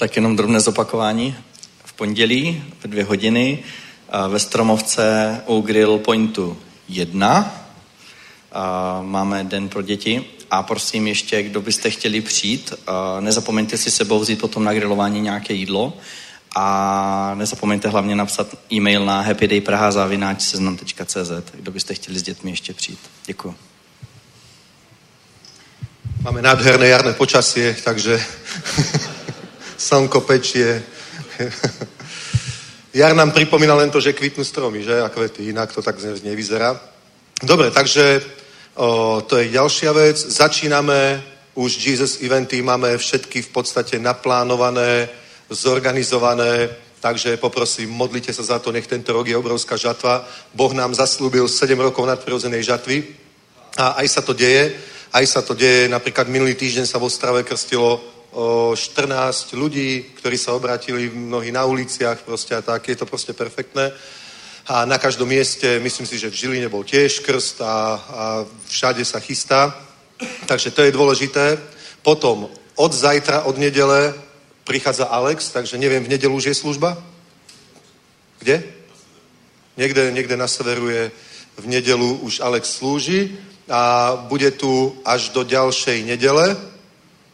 Tak 0.00 0.16
jenom 0.16 0.36
drobné 0.36 0.60
zopakování. 0.60 1.36
V 1.84 1.92
pondělí 1.92 2.64
ve 2.82 2.88
dvě 2.88 3.04
hodiny 3.04 3.64
a 4.08 4.26
ve 4.26 4.40
Stromovce 4.40 5.40
u 5.46 5.60
Grill 5.60 5.98
Pointu 5.98 6.56
1 6.88 7.68
a 8.52 8.98
máme 9.02 9.44
den 9.44 9.68
pro 9.68 9.82
děti. 9.82 10.24
A 10.50 10.62
prosím 10.62 11.06
ještě, 11.06 11.42
kdo 11.42 11.60
byste 11.60 11.90
chtěli 11.90 12.20
přijít, 12.20 12.72
a 12.86 13.20
nezapomeňte 13.20 13.76
si 13.76 13.90
sebou 13.90 14.18
vzít 14.18 14.40
potom 14.40 14.64
na 14.64 14.74
grilování 14.74 15.20
nějaké 15.20 15.54
jídlo 15.54 15.92
a 16.56 17.34
nezapomeňte 17.34 17.88
hlavně 17.88 18.16
napsat 18.16 18.46
e-mail 18.72 19.04
na 19.04 19.20
happydaypraha.cz, 19.20 21.30
kdo 21.54 21.70
byste 21.70 21.94
chtěli 21.94 22.18
s 22.18 22.22
dětmi 22.22 22.50
ještě 22.50 22.72
přijít. 22.72 22.98
Děkuji. 23.26 23.54
Máme 26.22 26.42
nádherné 26.42 26.88
jarné 26.88 27.12
počasie, 27.12 27.76
takže 27.84 28.24
slnko 29.76 30.20
pečie. 30.20 30.82
Jar 32.94 33.16
nám 33.16 33.30
pripomína 33.30 33.74
len 33.74 33.90
to, 33.90 34.00
že 34.00 34.16
kvitnú 34.16 34.44
stromy, 34.44 34.80
že? 34.80 35.02
A 35.02 35.12
kvety, 35.12 35.52
inak 35.52 35.72
to 35.72 35.84
tak 35.84 36.00
ne- 36.00 36.16
nevyzerá. 36.24 36.80
Dobre, 37.44 37.70
takže 37.70 38.24
o, 38.74 39.20
to 39.20 39.36
je 39.36 39.52
ďalšia 39.52 39.92
vec. 39.92 40.16
Začíname 40.16 41.20
už 41.54 41.76
Jesus 41.76 42.24
eventy, 42.24 42.64
máme 42.64 42.96
všetky 42.96 43.42
v 43.42 43.48
podstate 43.52 44.00
naplánované, 44.00 45.08
zorganizované, 45.50 46.68
takže 47.00 47.36
poprosím, 47.36 47.90
modlite 47.90 48.32
sa 48.32 48.42
za 48.42 48.58
to, 48.58 48.72
nech 48.72 48.86
tento 48.86 49.12
rok 49.12 49.28
je 49.28 49.36
obrovská 49.36 49.76
žatva. 49.76 50.26
Boh 50.54 50.72
nám 50.74 50.94
zaslúbil 50.94 51.48
7 51.48 51.78
rokov 51.78 52.06
nadprirodzenej 52.06 52.62
žatvy 52.62 53.04
a 53.76 54.02
aj 54.02 54.08
sa 54.08 54.22
to 54.22 54.32
deje. 54.32 54.74
Aj 55.12 55.26
sa 55.26 55.42
to 55.42 55.54
deje, 55.54 55.88
napríklad 55.88 56.28
minulý 56.28 56.54
týždeň 56.54 56.86
sa 56.86 56.98
vo 56.98 57.06
Strave 57.06 57.46
krstilo 57.46 58.02
o 58.36 58.74
14 58.76 59.56
ľudí, 59.56 60.18
ktorí 60.18 60.36
sa 60.36 60.52
obratili 60.52 61.08
mnohí 61.08 61.48
na 61.54 61.64
uliciach 61.64 62.20
proste 62.20 62.52
a 62.52 62.60
tak. 62.60 62.88
Je 62.88 62.96
to 62.96 63.06
proste 63.06 63.32
perfektné. 63.32 63.92
A 64.66 64.84
na 64.84 64.98
každom 64.98 65.28
mieste, 65.30 65.78
myslím 65.78 66.06
si, 66.06 66.18
že 66.18 66.28
v 66.28 66.34
Žiline 66.34 66.68
bol 66.68 66.82
tiež 66.82 67.22
krst 67.22 67.62
a, 67.62 67.64
a 67.64 67.74
všade 68.66 69.04
sa 69.04 69.22
chystá. 69.22 69.72
Takže 70.46 70.74
to 70.74 70.82
je 70.82 70.92
dôležité. 70.92 71.56
Potom 72.02 72.50
od 72.74 72.92
zajtra, 72.92 73.46
od 73.46 73.56
nedele 73.56 74.25
prichádza 74.66 75.06
Alex, 75.06 75.54
takže 75.54 75.78
neviem, 75.78 76.02
v 76.02 76.18
nedelu 76.18 76.34
už 76.34 76.50
je 76.50 76.54
služba? 76.54 76.98
Kde? 78.42 78.66
Niekde, 79.78 80.12
niekde 80.12 80.36
na 80.36 80.50
severu 80.50 80.90
je 80.90 81.10
v 81.56 81.66
nedelu 81.66 82.18
už 82.26 82.42
Alex 82.42 82.82
slúži 82.82 83.38
a 83.70 84.12
bude 84.28 84.50
tu 84.50 84.98
až 85.06 85.30
do 85.30 85.46
ďalšej 85.46 86.02
nedele, 86.02 86.58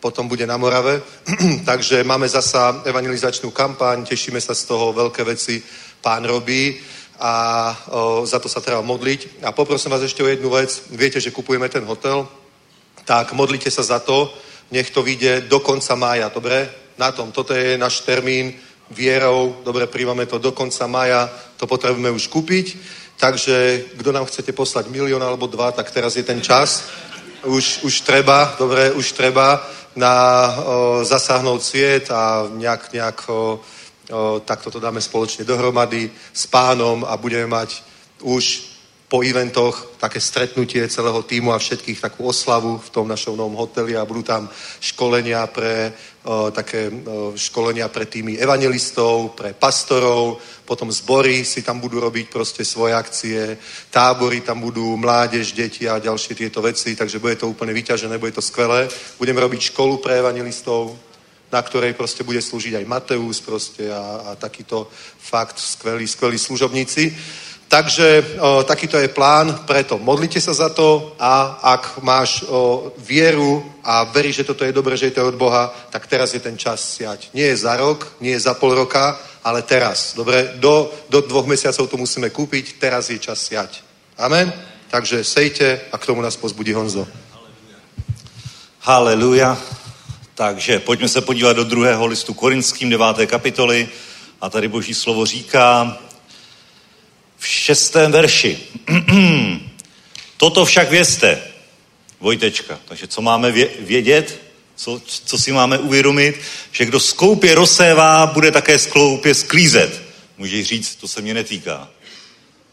potom 0.00 0.28
bude 0.28 0.46
na 0.46 0.56
Morave. 0.60 1.00
Takže 1.70 2.04
máme 2.04 2.28
zasa 2.28 2.82
evangelizačnú 2.84 3.50
kampaň, 3.50 4.04
tešíme 4.04 4.40
sa 4.40 4.52
z 4.54 4.68
toho, 4.68 4.92
veľké 4.92 5.24
veci 5.24 5.62
pán 6.04 6.28
robí 6.28 6.76
a 7.22 7.32
o, 7.88 8.26
za 8.26 8.38
to 8.38 8.48
sa 8.50 8.60
treba 8.60 8.82
modliť. 8.82 9.46
A 9.46 9.54
poprosím 9.56 9.94
vás 9.94 10.02
ešte 10.02 10.22
o 10.22 10.28
jednu 10.28 10.50
vec. 10.50 10.68
Viete, 10.90 11.20
že 11.22 11.30
kupujeme 11.30 11.68
ten 11.70 11.86
hotel, 11.86 12.28
tak 13.06 13.32
modlite 13.32 13.70
sa 13.70 13.82
za 13.82 13.98
to, 13.98 14.28
nech 14.74 14.90
to 14.90 15.02
vyjde 15.02 15.46
do 15.46 15.60
konca 15.60 15.94
mája, 15.94 16.28
dobre? 16.28 16.81
Na 16.98 17.12
tom, 17.12 17.32
toto 17.32 17.54
je 17.54 17.78
náš 17.78 18.00
termín. 18.00 18.54
Vierou, 18.92 19.56
dobre, 19.64 19.86
príjmame 19.86 20.26
to 20.26 20.36
do 20.38 20.52
konca 20.52 20.86
mája, 20.86 21.30
to 21.56 21.64
potrebujeme 21.66 22.12
už 22.12 22.28
kúpiť, 22.28 22.76
takže 23.16 23.84
kto 23.96 24.12
nám 24.12 24.28
chcete 24.28 24.52
poslať 24.52 24.92
milión 24.92 25.22
alebo 25.22 25.48
dva, 25.48 25.72
tak 25.72 25.88
teraz 25.88 26.12
je 26.16 26.22
ten 26.22 26.44
čas. 26.44 26.84
už, 27.44 27.82
už 27.82 28.00
treba, 28.00 28.54
dobre, 28.58 28.92
už 28.92 29.12
treba 29.12 29.64
na 29.96 30.14
o, 30.48 31.04
zasáhnout 31.04 31.62
sviet 31.62 32.10
a 32.10 32.48
nejak, 32.48 32.92
nejak 32.92 33.28
o, 33.28 33.32
o, 33.32 34.40
takto 34.40 34.70
to 34.70 34.80
dáme 34.80 35.00
spoločne 35.00 35.44
dohromady 35.44 36.10
s 36.32 36.46
pánom 36.46 37.04
a 37.04 37.16
budeme 37.16 37.46
mať 37.46 37.82
už 38.22 38.71
po 39.12 39.20
eventoch 39.20 40.00
také 40.00 40.16
stretnutie 40.16 40.88
celého 40.88 41.20
týmu 41.20 41.52
a 41.52 41.60
všetkých, 41.60 42.00
takú 42.00 42.32
oslavu 42.32 42.80
v 42.80 42.88
tom 42.88 43.04
našom 43.04 43.36
novom 43.36 43.60
hoteli 43.60 43.92
a 43.92 44.08
budú 44.08 44.24
tam 44.24 44.48
školenia 44.80 45.44
pre 45.52 45.92
o, 46.24 46.48
také 46.48 46.88
o, 46.88 47.36
školenia 47.36 47.92
pre 47.92 48.08
týmy 48.08 48.40
evangelistov, 48.40 49.36
pre 49.36 49.52
pastorov, 49.52 50.40
potom 50.64 50.88
zbory 50.88 51.44
si 51.44 51.60
tam 51.60 51.76
budú 51.76 52.00
robiť 52.00 52.32
proste 52.32 52.64
svoje 52.64 52.96
akcie, 52.96 53.60
tábory 53.92 54.40
tam 54.40 54.64
budú, 54.64 54.96
mládež, 54.96 55.52
deti 55.52 55.84
a 55.84 56.00
ďalšie 56.00 56.32
tieto 56.32 56.64
veci, 56.64 56.96
takže 56.96 57.20
bude 57.20 57.36
to 57.36 57.52
úplne 57.52 57.76
vyťažené, 57.76 58.16
bude 58.16 58.32
to 58.32 58.40
skvelé. 58.40 58.88
Budeme 59.20 59.44
robiť 59.44 59.76
školu 59.76 60.00
pre 60.00 60.24
evangelistov, 60.24 60.96
na 61.52 61.60
ktorej 61.60 61.92
proste 61.92 62.24
bude 62.24 62.40
slúžiť 62.40 62.80
aj 62.80 62.88
Mateus 62.88 63.44
proste 63.44 63.92
a, 63.92 64.32
a 64.32 64.40
takýto 64.40 64.88
fakt 65.20 65.60
skvelí, 65.60 66.08
skvelí 66.08 66.40
služobníci. 66.40 67.12
Takže 67.72 68.36
o, 68.36 68.62
takýto 68.68 69.00
je 69.00 69.08
plán, 69.08 69.64
preto 69.64 69.96
modlite 69.96 70.36
sa 70.44 70.52
za 70.52 70.68
to 70.68 71.16
a 71.16 71.56
ak 71.72 72.04
máš 72.04 72.44
o, 72.44 72.92
vieru 73.00 73.64
a 73.80 74.04
veríš, 74.04 74.44
že 74.44 74.44
toto 74.44 74.64
je 74.64 74.76
dobré, 74.76 74.92
že 74.92 75.08
je 75.08 75.16
to 75.16 75.32
od 75.32 75.40
Boha, 75.40 75.72
tak 75.88 76.04
teraz 76.04 76.36
je 76.36 76.40
ten 76.44 76.52
čas 76.60 76.84
siať. 76.84 77.32
Nie 77.32 77.48
je 77.48 77.64
za 77.64 77.72
rok, 77.80 78.12
nie 78.20 78.36
je 78.36 78.44
za 78.44 78.52
pol 78.60 78.76
roka, 78.76 79.16
ale 79.40 79.64
teraz. 79.64 80.12
Dobre, 80.12 80.52
do, 80.60 80.92
do 81.08 81.24
dvoch 81.24 81.48
mesiacov 81.48 81.88
to 81.88 81.96
musíme 81.96 82.28
kúpiť, 82.28 82.76
teraz 82.76 83.08
je 83.08 83.16
čas 83.16 83.40
siať. 83.40 83.80
Amen? 84.20 84.52
Takže 84.92 85.24
sejte 85.24 85.80
a 85.88 85.96
k 85.96 86.06
tomu 86.06 86.20
nás 86.20 86.36
pozbudí 86.36 86.76
Honzo. 86.76 87.08
Haleluja. 88.84 89.56
Takže 90.34 90.84
pojďme 90.84 91.08
se 91.08 91.20
podívat 91.20 91.56
do 91.56 91.64
druhého 91.64 92.06
listu 92.06 92.34
Korinským 92.34 92.90
9. 92.90 93.16
kapitoly 93.26 93.88
a 94.40 94.50
tady 94.50 94.68
boží 94.68 94.94
slovo 94.94 95.26
říká 95.26 95.96
v 97.42 97.46
šestém 97.46 98.12
verši. 98.12 98.58
Toto 100.36 100.64
však 100.64 100.90
vězte, 100.90 101.42
Vojtečka. 102.20 102.78
Takže 102.84 103.06
co 103.06 103.22
máme 103.22 103.52
vědět? 103.80 104.42
Co, 104.76 105.02
co 105.24 105.38
si 105.38 105.52
máme 105.52 105.78
uvědomit? 105.78 106.40
Že 106.72 106.84
kdo 106.84 107.00
skoupě 107.00 107.54
rozsévá, 107.54 108.26
bude 108.26 108.50
také 108.50 108.78
skloupě 108.78 109.34
sklízet. 109.34 110.02
Můžeš 110.38 110.66
říct, 110.66 110.94
to 110.94 111.08
se 111.08 111.20
mě 111.20 111.34
netýká. 111.34 111.88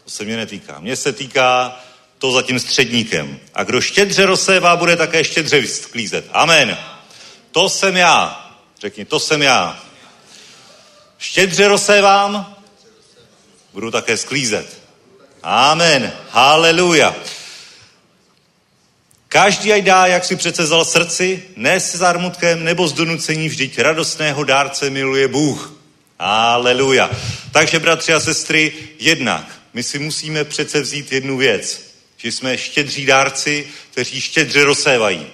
To 0.04 0.10
se 0.10 0.24
mě 0.24 0.36
netýká. 0.36 0.78
Mně 0.80 0.96
se 0.96 1.12
týká 1.12 1.80
to 2.18 2.32
za 2.32 2.42
tím 2.42 2.60
středníkem. 2.60 3.40
A 3.54 3.64
kdo 3.64 3.80
štědře 3.80 4.26
rozsévá, 4.26 4.76
bude 4.76 4.96
také 4.96 5.24
štědře 5.24 5.66
sklízet. 5.66 6.26
Amen. 6.32 6.78
To 7.50 7.68
jsem 7.68 7.96
já. 7.96 8.50
Řekni, 8.80 9.04
to 9.04 9.20
jsem 9.20 9.42
já. 9.42 9.82
Štědře 11.18 11.68
rozsévám, 11.68 12.49
budu 13.72 13.90
také 13.90 14.16
sklízet. 14.16 14.80
Amen. 15.42 16.12
Haleluja. 16.30 17.16
Každý 19.28 19.72
ať 19.72 19.84
dá, 19.84 20.06
jak 20.06 20.24
si 20.24 20.36
přece 20.36 20.62
vzal 20.62 20.84
srdci, 20.84 21.42
ne 21.56 21.80
se 21.80 21.98
zármutkem 21.98 22.64
nebo 22.64 22.88
s 22.88 22.92
donucení, 22.92 23.48
vždyť 23.48 23.78
radostného 23.78 24.44
dárce 24.44 24.90
miluje 24.90 25.28
Bůh. 25.28 25.72
Aleluja. 26.18 27.10
Takže, 27.52 27.78
bratři 27.78 28.12
a 28.12 28.20
sestry, 28.20 28.72
jednak 28.98 29.60
my 29.72 29.82
si 29.82 29.98
musíme 29.98 30.44
přece 30.44 30.80
vzít 30.80 31.12
jednu 31.12 31.36
věc, 31.36 31.80
že 32.16 32.32
jsme 32.32 32.58
štědří 32.58 33.06
dárci, 33.06 33.66
kteří 33.90 34.20
štědře 34.20 34.64
rozsévají. 34.64 35.26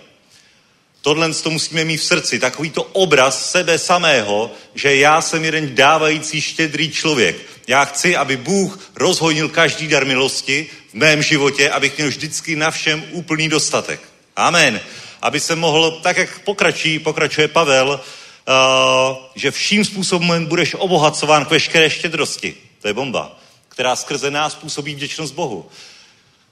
Tohle 1.07 1.34
to 1.34 1.50
musíme 1.50 1.84
mít 1.84 1.96
v 1.96 2.04
srdci, 2.04 2.38
takovýto 2.38 2.82
obraz 2.82 3.50
sebe 3.50 3.78
samého, 3.78 4.50
že 4.74 4.96
já 4.96 5.20
jsem 5.20 5.44
jeden 5.44 5.74
dávající 5.74 6.40
štědrý 6.40 6.90
člověk. 6.90 7.36
Já 7.66 7.84
chci, 7.84 8.16
aby 8.16 8.36
Bůh 8.36 8.90
rozhojnil 8.94 9.48
každý 9.48 9.88
dar 9.88 10.07
milosti 10.07 10.66
v 10.90 10.94
mém 10.94 11.22
životě, 11.22 11.70
abych 11.70 11.96
měl 11.96 12.09
vždycky 12.09 12.57
na 12.57 12.70
všem 12.70 13.04
úplný 13.11 13.48
dostatek. 13.48 14.00
Amen. 14.36 14.80
Aby 15.22 15.40
se 15.40 15.57
mohl, 15.57 15.90
tak 15.90 16.16
jak 16.16 16.38
pokračí, 16.38 16.98
pokračuje 16.98 17.48
Pavel, 17.48 17.88
uh, 17.88 19.16
že 19.34 19.50
vším 19.50 19.84
způsobem 19.84 20.46
budeš 20.46 20.74
obohacován 20.74 21.44
k 21.44 21.50
veškeré 21.50 21.90
štědrosti. 21.90 22.54
To 22.82 22.88
je 22.88 22.94
bomba, 22.94 23.38
která 23.68 23.96
skrze 23.96 24.30
nás 24.30 24.54
působí 24.54 24.94
vděčnost 24.94 25.34
Bohu. 25.34 25.68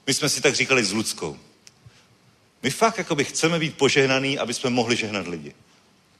My 0.07 0.13
jsme 0.13 0.29
si 0.29 0.41
tak 0.41 0.55
říkali 0.55 0.85
s 0.85 0.93
Ludskou. 0.93 1.37
My 2.65 2.71
fakt 2.71 2.97
jakoby 2.97 3.23
chceme 3.23 3.59
být 3.59 3.77
požehnaný, 3.77 4.39
aby 4.39 4.53
jsme 4.53 4.69
mohli 4.69 4.95
žehnat 4.95 5.27
lidi. 5.27 5.53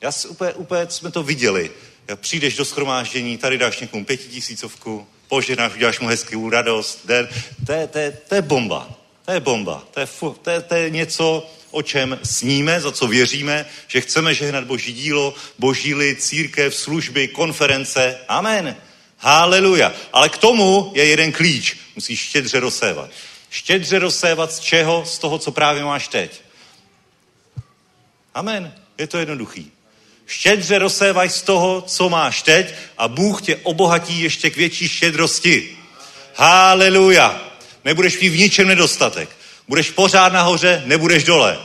Já 0.02 0.12
úplně, 0.30 0.54
úplně 0.54 0.86
jsme 0.90 1.12
to 1.12 1.24
viděli. 1.24 1.72
Jak 2.08 2.20
přijdeš 2.20 2.56
do 2.56 2.66
schromáždění, 2.66 3.38
tady 3.38 3.58
dáš 3.58 3.80
někomu 3.80 4.06
pětitisícovku, 4.06 5.08
požehnáš, 5.28 5.76
uděláš 5.76 6.00
mu 6.00 6.08
hezký 6.08 6.36
radost, 6.50 7.02
den. 7.06 7.30
To 7.66 7.72
je, 7.72 7.88
to, 7.88 7.98
je, 7.98 8.12
to 8.30 8.36
je 8.36 8.42
bomba. 8.42 8.90
To 9.26 9.32
je 9.32 9.40
bomba. 9.40 9.88
To 9.92 10.00
je, 10.00 10.06
fu, 10.06 10.36
to, 10.42 10.50
je, 10.50 10.62
to 10.62 10.76
je 10.76 10.90
něco, 10.90 11.50
o 11.72 11.82
čem 11.82 12.20
sníme, 12.24 12.82
za 12.82 12.92
co 12.92 13.08
věříme, 13.08 13.66
že 13.88 14.02
chceme 14.02 14.34
žehnat 14.34 14.64
boží 14.64 14.94
dílo, 14.94 15.34
boží 15.60 15.96
lid, 15.96 16.24
církev, 16.24 16.76
služby, 16.76 17.28
konference. 17.28 18.18
Amen. 18.28 18.76
Haleluja. 19.18 19.94
Ale 20.14 20.30
k 20.30 20.38
tomu 20.38 20.92
je 20.96 21.06
jeden 21.06 21.32
klíč. 21.32 21.78
Musíš 21.96 22.20
štědře 22.20 22.60
rozsévat. 22.60 23.10
Štědře 23.56 24.00
rozsévat 24.00 24.52
z 24.52 24.60
čeho? 24.60 25.06
Z 25.06 25.20
toho, 25.20 25.40
co 25.40 25.52
právě 25.52 25.84
máš 25.84 26.08
teď. 26.08 26.42
Amen. 28.34 28.74
Je 28.98 29.08
to 29.08 29.18
jednoduchý. 29.18 29.72
Štědře 30.26 30.80
rozsévaj 30.80 31.30
z 31.30 31.42
toho, 31.42 31.82
co 31.82 32.10
máš 32.10 32.42
teď 32.42 32.74
a 32.98 33.08
Bůh 33.08 33.42
tě 33.42 33.56
obohatí 33.56 34.22
ještě 34.22 34.50
k 34.50 34.56
větší 34.56 34.90
štědrosti. 34.90 35.78
Haleluja. 36.36 37.42
Nebudeš 37.86 38.20
mít 38.20 38.30
v 38.30 38.38
ničem 38.38 38.68
nedostatek. 38.68 39.30
Budeš 39.68 39.92
pořád 39.92 40.34
nahoře, 40.34 40.84
nebudeš 40.86 41.24
dole. 41.24 41.60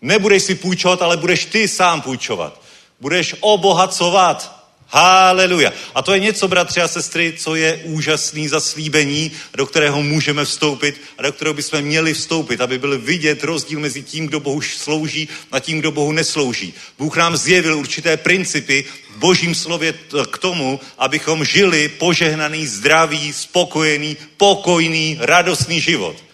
Nebudeš 0.00 0.42
si 0.42 0.54
půjčovat, 0.54 1.02
ale 1.02 1.16
budeš 1.16 1.44
ty 1.44 1.68
sám 1.68 2.02
půjčovat. 2.02 2.60
Budeš 3.00 3.34
obohacovat. 3.40 4.55
Haleluja. 4.88 5.72
A 5.94 6.02
to 6.02 6.14
je 6.14 6.20
něco, 6.20 6.48
bratři 6.48 6.80
a 6.80 6.88
sestry, 6.88 7.34
co 7.38 7.54
je 7.54 7.80
úžasný 7.84 8.48
zaslíbení, 8.48 9.32
do 9.56 9.66
kterého 9.66 10.02
můžeme 10.02 10.44
vstoupit 10.44 11.00
a 11.18 11.22
do 11.22 11.32
kterého 11.32 11.54
bychom 11.54 11.82
měli 11.82 12.14
vstoupit, 12.14 12.60
aby 12.60 12.78
byl 12.78 12.98
vidět 12.98 13.44
rozdíl 13.44 13.80
mezi 13.80 14.02
tím, 14.02 14.26
kdo 14.26 14.40
Bohu 14.40 14.60
slouží 14.60 15.28
a 15.52 15.60
tím, 15.60 15.78
kdo 15.78 15.92
Bohu 15.92 16.12
neslouží. 16.12 16.74
Bůh 16.98 17.16
nám 17.16 17.36
zjevil 17.36 17.78
určité 17.78 18.16
principy 18.16 18.84
v 19.16 19.18
božím 19.18 19.54
slově 19.54 19.94
k 20.30 20.38
tomu, 20.38 20.80
abychom 20.98 21.44
žili 21.44 21.88
požehnaný, 21.88 22.66
zdravý, 22.66 23.32
spokojený, 23.32 24.16
pokojný, 24.36 25.16
radostný 25.20 25.80
život 25.80 26.25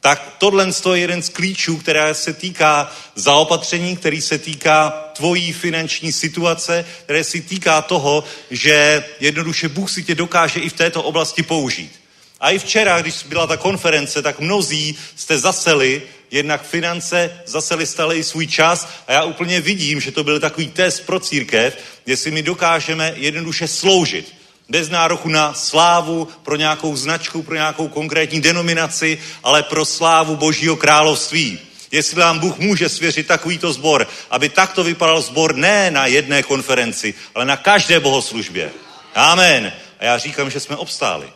tak 0.00 0.34
tohle 0.38 0.68
je 0.92 0.98
jeden 1.00 1.22
z 1.22 1.28
klíčů, 1.28 1.76
která 1.76 2.14
se 2.14 2.32
týká 2.32 2.92
zaopatření, 3.14 3.96
který 3.96 4.20
se 4.20 4.38
týká 4.38 4.90
tvojí 5.16 5.52
finanční 5.52 6.12
situace, 6.12 6.84
které 7.04 7.24
se 7.24 7.40
týká 7.40 7.82
toho, 7.82 8.24
že 8.50 9.04
jednoduše 9.20 9.68
Bůh 9.68 9.90
si 9.90 10.02
tě 10.02 10.14
dokáže 10.14 10.60
i 10.60 10.68
v 10.68 10.72
této 10.72 11.02
oblasti 11.02 11.42
použít. 11.42 11.92
A 12.40 12.50
i 12.50 12.58
včera, 12.58 13.00
když 13.00 13.22
byla 13.22 13.46
ta 13.46 13.56
konference, 13.56 14.22
tak 14.22 14.40
mnozí 14.40 14.98
jste 15.16 15.38
zaseli 15.38 16.02
jednak 16.30 16.62
finance, 16.62 17.42
zaseli 17.46 17.86
stále 17.86 18.16
i 18.16 18.24
svůj 18.24 18.46
čas 18.46 18.88
a 19.06 19.12
já 19.12 19.24
úplně 19.24 19.60
vidím, 19.60 20.00
že 20.00 20.12
to 20.12 20.24
byl 20.24 20.40
takový 20.40 20.68
test 20.68 21.00
pro 21.00 21.20
církev, 21.20 21.78
jestli 22.06 22.30
my 22.30 22.42
dokážeme 22.42 23.12
jednoduše 23.16 23.68
sloužit 23.68 24.37
bez 24.68 24.88
nároku 24.88 25.28
na 25.28 25.54
slávu 25.54 26.28
pro 26.42 26.56
nějakou 26.56 26.96
značku, 26.96 27.42
pro 27.42 27.54
nějakou 27.54 27.88
konkrétní 27.88 28.40
denominaci, 28.40 29.18
ale 29.42 29.62
pro 29.62 29.84
slávu 29.84 30.36
Božího 30.36 30.76
království. 30.76 31.58
Jestli 31.90 32.20
vám 32.20 32.38
Bůh 32.38 32.58
může 32.58 32.88
svěřit 32.88 33.26
takovýto 33.26 33.72
sbor, 33.72 34.08
aby 34.30 34.48
takto 34.48 34.84
vypadal 34.84 35.22
sbor 35.22 35.54
ne 35.54 35.90
na 35.90 36.06
jedné 36.06 36.42
konferenci, 36.42 37.14
ale 37.34 37.44
na 37.44 37.56
každé 37.56 38.00
bohoslužbě. 38.00 38.70
Amen. 39.14 39.72
A 40.00 40.04
já 40.04 40.18
říkám, 40.18 40.50
že 40.50 40.60
jsme 40.60 40.76
obstáli 40.76 41.26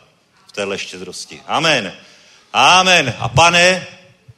v 0.46 0.52
téhle 0.52 0.78
štědrosti. 0.78 1.40
Amen. 1.46 1.92
Amen. 2.52 3.14
A 3.18 3.28
pane, 3.28 3.86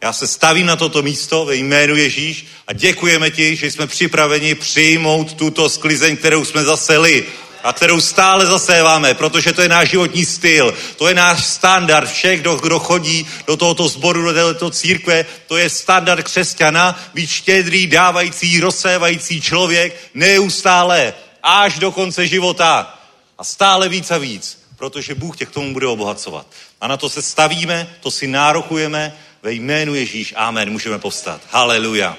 já 0.02 0.12
se 0.12 0.26
stavím 0.26 0.66
na 0.66 0.76
toto 0.76 1.02
místo 1.02 1.44
ve 1.44 1.56
jménu 1.56 1.96
Ježíš 1.96 2.46
a 2.66 2.72
děkujeme 2.72 3.30
ti, 3.30 3.56
že 3.56 3.70
jsme 3.70 3.86
připraveni 3.86 4.54
přijmout 4.54 5.32
tuto 5.32 5.68
sklizeň, 5.68 6.16
kterou 6.16 6.44
jsme 6.44 6.64
zaseli 6.64 7.24
a 7.64 7.72
kterou 7.72 8.00
stále 8.00 8.46
zaséváme, 8.46 9.14
protože 9.14 9.52
to 9.52 9.62
je 9.62 9.68
náš 9.68 9.90
životní 9.90 10.24
styl, 10.24 10.74
to 10.96 11.08
je 11.08 11.14
náš 11.14 11.44
standard 11.44 12.10
všech, 12.10 12.40
kdo, 12.40 12.56
kdo 12.56 12.78
chodí 12.78 13.26
do 13.46 13.56
tohoto 13.56 13.88
sboru, 13.88 14.22
do 14.22 14.34
této 14.34 14.70
církve, 14.70 15.26
to 15.46 15.56
je 15.56 15.70
standard 15.70 16.22
křesťana, 16.22 17.00
být 17.14 17.30
štědrý, 17.30 17.86
dávající, 17.86 18.60
rozsévající 18.60 19.40
člověk 19.40 20.10
neustále, 20.14 21.14
až 21.42 21.78
do 21.78 21.92
konce 21.92 22.26
života 22.26 22.98
a 23.38 23.44
stále 23.44 23.88
víc 23.88 24.10
a 24.10 24.18
víc, 24.18 24.58
protože 24.76 25.14
Bůh 25.14 25.36
tě 25.36 25.46
k 25.46 25.50
tomu 25.50 25.72
bude 25.72 25.86
obohacovat. 25.86 26.46
A 26.80 26.88
na 26.88 26.96
to 26.96 27.08
se 27.08 27.22
stavíme, 27.22 27.96
to 28.00 28.10
si 28.10 28.26
nárokujeme, 28.26 29.16
Ve 29.42 29.52
jménu 29.52 29.94
Ježíš, 29.94 30.34
amen, 30.36 30.70
můžeme 30.70 30.98
povstat. 30.98 31.40
Haleluja. 31.50 32.16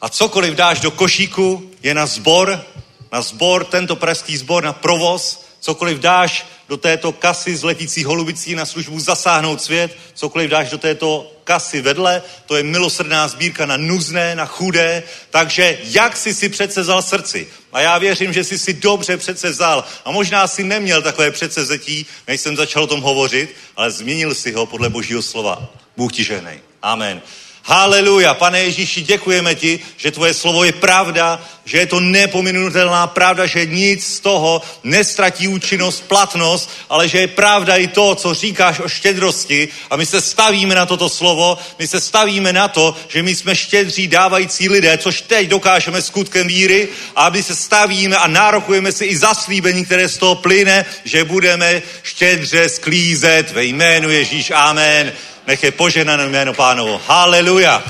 A 0.00 0.08
cokoliv 0.08 0.54
dáš 0.54 0.80
do 0.80 0.90
košíku, 0.90 1.70
je 1.82 1.94
na 1.94 2.06
zbor, 2.06 2.64
na 3.12 3.22
zbor, 3.22 3.64
tento 3.64 3.96
pražský 3.96 4.36
zbor, 4.36 4.64
na 4.64 4.72
provoz, 4.72 5.46
cokoliv 5.60 5.98
dáš 5.98 6.46
do 6.68 6.76
této 6.76 7.12
kasy 7.12 7.56
z 7.56 7.62
letící 7.62 8.04
holubicí 8.04 8.54
na 8.54 8.66
službu 8.66 9.00
zasáhnout 9.00 9.62
svět, 9.62 9.96
cokoliv 10.14 10.50
dáš 10.50 10.70
do 10.70 10.78
této 10.78 11.32
kasy 11.44 11.80
vedle, 11.80 12.22
to 12.46 12.56
je 12.56 12.62
milosrdná 12.62 13.28
sbírka 13.28 13.66
na 13.66 13.76
nuzné, 13.76 14.34
na 14.34 14.46
chudé, 14.46 15.02
takže 15.30 15.78
jak 15.84 16.16
jsi 16.16 16.34
si 16.34 16.48
přece 16.48 16.80
vzal 16.80 17.02
srdci? 17.02 17.48
A 17.72 17.80
já 17.80 17.98
věřím, 17.98 18.32
že 18.32 18.44
jsi 18.44 18.58
si 18.58 18.72
dobře 18.72 19.16
přece 19.16 19.50
vzal. 19.50 19.84
A 20.04 20.10
možná 20.10 20.46
si 20.46 20.64
neměl 20.64 21.02
takové 21.02 21.30
předsezetí, 21.30 22.06
než 22.26 22.40
jsem 22.40 22.56
začal 22.56 22.82
o 22.82 22.86
tom 22.86 23.00
hovořit, 23.00 23.54
ale 23.76 23.90
změnil 23.90 24.34
si 24.34 24.52
ho 24.52 24.66
podle 24.66 24.90
božího 24.90 25.22
slova. 25.22 25.72
Bůh 25.96 26.12
ti 26.12 26.24
žehnej. 26.24 26.60
Amen. 26.82 27.22
Haleluja. 27.68 28.34
Pane 28.34 28.60
Ježíši, 28.60 29.02
děkujeme 29.02 29.54
ti, 29.54 29.80
že 29.96 30.10
tvoje 30.10 30.34
slovo 30.34 30.64
je 30.64 30.72
pravda, 30.72 31.42
že 31.64 31.78
je 31.78 31.86
to 31.86 32.00
nepominutelná 32.00 33.06
pravda, 33.06 33.46
že 33.46 33.66
nic 33.66 34.06
z 34.06 34.20
toho 34.20 34.62
nestratí 34.84 35.48
účinnost, 35.48 36.04
platnost, 36.08 36.70
ale 36.88 37.08
že 37.08 37.18
je 37.18 37.28
pravda 37.28 37.76
i 37.76 37.86
to, 37.86 38.14
co 38.14 38.34
říkáš 38.34 38.80
o 38.80 38.88
štědrosti. 38.88 39.68
A 39.90 39.96
my 39.96 40.06
se 40.06 40.20
stavíme 40.20 40.74
na 40.74 40.86
toto 40.86 41.08
slovo, 41.08 41.58
my 41.78 41.86
se 41.86 42.00
stavíme 42.00 42.52
na 42.52 42.68
to, 42.68 42.96
že 43.08 43.22
my 43.22 43.34
jsme 43.34 43.56
štědří 43.56 44.08
dávající 44.08 44.68
lidé, 44.68 44.98
což 44.98 45.20
teď 45.20 45.48
dokážeme 45.48 46.02
skutkem 46.02 46.46
víry, 46.46 46.88
a 47.16 47.24
aby 47.26 47.42
se 47.42 47.56
stavíme 47.56 48.16
a 48.16 48.26
nárokujeme 48.26 48.92
si 48.92 49.04
i 49.04 49.16
zaslíbení, 49.16 49.84
které 49.84 50.08
z 50.08 50.18
toho 50.18 50.34
plyne, 50.34 50.84
že 51.04 51.24
budeme 51.24 51.82
štědře 52.02 52.68
sklízet 52.68 53.50
ve 53.50 53.64
jménu 53.64 54.10
Ježíš. 54.10 54.52
Amen. 54.54 55.12
Nech 55.46 55.62
je 55.62 55.70
poženané 55.70 56.28
jméno 56.28 56.54
pánovo. 56.54 56.98
Haleluja. 57.06 57.84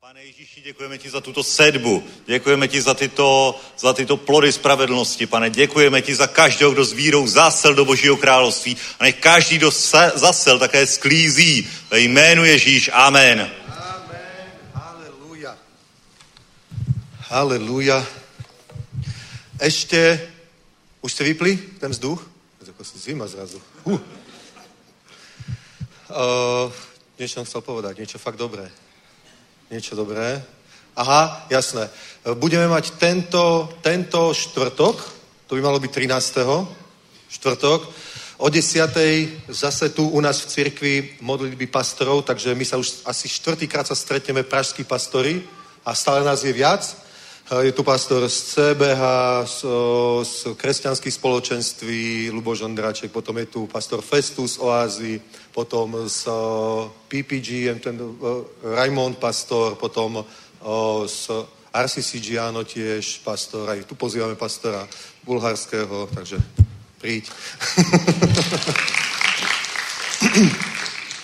Pane 0.00 0.24
Ježíši, 0.24 0.60
děkujeme 0.60 0.98
ti 0.98 1.10
za 1.10 1.20
tuto 1.20 1.42
sedbu. 1.42 2.04
Děkujeme 2.26 2.68
ti 2.68 2.82
za 2.82 2.94
tyto, 2.94 3.60
za 3.78 3.92
tyto 3.92 4.16
plody 4.16 4.52
spravedlnosti, 4.52 5.26
pane. 5.26 5.50
Děkujeme 5.50 6.02
ti 6.02 6.14
za 6.14 6.26
každého, 6.26 6.70
kdo 6.70 6.84
s 6.84 6.92
vírou 6.92 7.26
zasel 7.26 7.74
do 7.74 7.84
Božího 7.84 8.16
království. 8.16 8.76
A 8.98 9.04
nech 9.04 9.20
každý, 9.20 9.58
kdo 9.58 9.70
zasel, 10.14 10.58
také 10.58 10.86
sklízí. 10.86 11.68
Ve 11.90 12.00
jménu 12.00 12.44
Ježíš. 12.44 12.90
Amen. 12.92 13.50
Amen. 13.66 15.56
Halelúja. 17.28 18.06
Ešte, 19.58 20.28
už 21.02 21.12
ste 21.12 21.24
vypli 21.24 21.58
ten 21.82 21.90
vzduch? 21.90 22.35
Si 22.86 22.98
zima 22.98 23.26
zrazu. 23.26 23.58
Uh. 23.82 23.98
Uh, 26.06 26.70
niečo 27.18 27.42
som 27.42 27.42
chcel 27.42 27.66
povedať, 27.66 27.98
niečo 27.98 28.22
fakt 28.22 28.38
dobré. 28.38 28.70
Niečo 29.74 29.98
dobré. 29.98 30.38
Aha, 30.94 31.50
jasné. 31.50 31.90
Budeme 32.38 32.70
mať 32.70 32.94
tento, 32.94 33.74
tento 33.82 34.30
štvrtok, 34.30 35.02
to 35.50 35.58
by 35.58 35.66
malo 35.66 35.82
byť 35.82 35.90
13. 35.90 37.26
štvrtok, 37.26 37.80
o 38.38 38.46
10. 38.46 39.50
zase 39.50 39.90
tu 39.90 40.06
u 40.06 40.20
nás 40.22 40.46
v 40.46 40.50
cirkvi 40.54 40.94
modlitby 41.26 41.66
pastorov, 41.66 42.22
takže 42.22 42.54
my 42.54 42.62
sa 42.62 42.78
už 42.78 43.02
asi 43.02 43.26
štvrtýkrát 43.26 43.90
sa 43.90 43.98
stretneme 43.98 44.46
pražskí 44.46 44.86
pastori 44.86 45.42
a 45.82 45.90
stále 45.90 46.22
nás 46.22 46.46
je 46.46 46.54
viac. 46.54 46.86
Je 47.46 47.72
tu 47.72 47.86
pastor 47.86 48.26
z 48.26 48.42
CBH, 48.42 49.02
z, 49.46 49.62
z 50.26 50.58
kresťanských 50.58 51.14
spoločenství, 51.14 52.26
Luboš 52.34 52.66
Ondráček, 52.66 53.14
potom 53.14 53.38
je 53.38 53.46
tu 53.46 53.70
pastor 53.70 54.02
Festus 54.02 54.58
z 54.58 54.66
Oázy, 54.66 55.22
potom 55.54 55.94
z 56.10 56.26
o, 56.26 56.90
PPG, 57.06 57.70
ten 57.78 57.94
Raimond 58.66 59.22
pastor, 59.22 59.78
potom 59.78 60.26
z 61.06 61.30
RCCG, 61.70 62.34
áno, 62.42 62.66
tiež 62.66 63.22
pastor, 63.22 63.70
aj 63.70 63.86
tu 63.86 63.94
pozývame 63.94 64.34
pastora 64.34 64.82
bulharského, 65.22 66.10
takže 66.10 66.42
príď. 66.98 67.30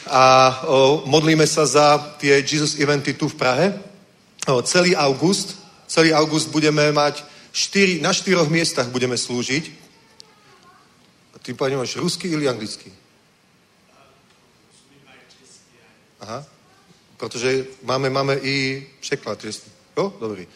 A 0.06 0.54
modlíme 1.02 1.50
sa 1.50 1.66
za 1.66 1.98
tie 2.22 2.46
Jesus 2.46 2.78
eventy 2.78 3.18
tu 3.18 3.26
v 3.26 3.34
Prahe. 3.34 3.74
Celý 4.62 4.94
august, 4.94 5.61
celý 5.92 6.16
august 6.16 6.48
budeme 6.48 6.88
mať 6.92 7.20
štyri, 7.52 8.00
na 8.00 8.16
štyroch 8.16 8.48
miestach 8.48 8.88
budeme 8.88 9.12
slúžiť. 9.12 9.68
A 11.34 11.38
ty, 11.38 11.52
pani, 11.52 11.76
máš 11.76 12.00
rusky 12.00 12.32
ili 12.32 12.48
anglicky? 12.48 12.88
Aha. 16.20 16.44
Protože 17.16 17.64
máme, 17.84 18.10
máme 18.10 18.34
i 18.40 18.86
překlad. 19.00 19.44
Jo? 19.96 20.14
Dobrý. 20.20 20.46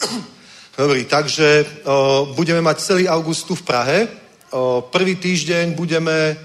Dobrý, 0.78 1.04
takže 1.04 1.66
o, 1.84 2.28
budeme 2.38 2.62
mať 2.62 2.78
celý 2.78 3.08
august 3.08 3.46
tu 3.50 3.54
v 3.54 3.66
Prahe. 3.66 4.08
O, 4.50 4.80
prvý 4.92 5.16
týždeň 5.16 5.74
budeme 5.74 6.38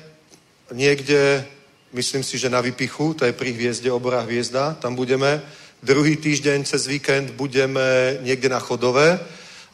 niekde, 0.73 1.45
myslím 1.93 2.23
si, 2.23 2.41
že 2.41 2.49
na 2.49 2.61
Vypichu, 2.61 3.13
to 3.13 3.25
je 3.25 3.33
pri 3.33 3.53
hviezde, 3.53 3.91
obora 3.93 4.25
hviezda, 4.25 4.73
tam 4.81 4.97
budeme. 4.97 5.37
Druhý 5.83 6.15
týždeň 6.15 6.63
cez 6.63 6.87
víkend 6.87 7.35
budeme 7.35 8.15
niekde 8.23 8.47
na 8.47 8.63
Chodove. 8.63 9.19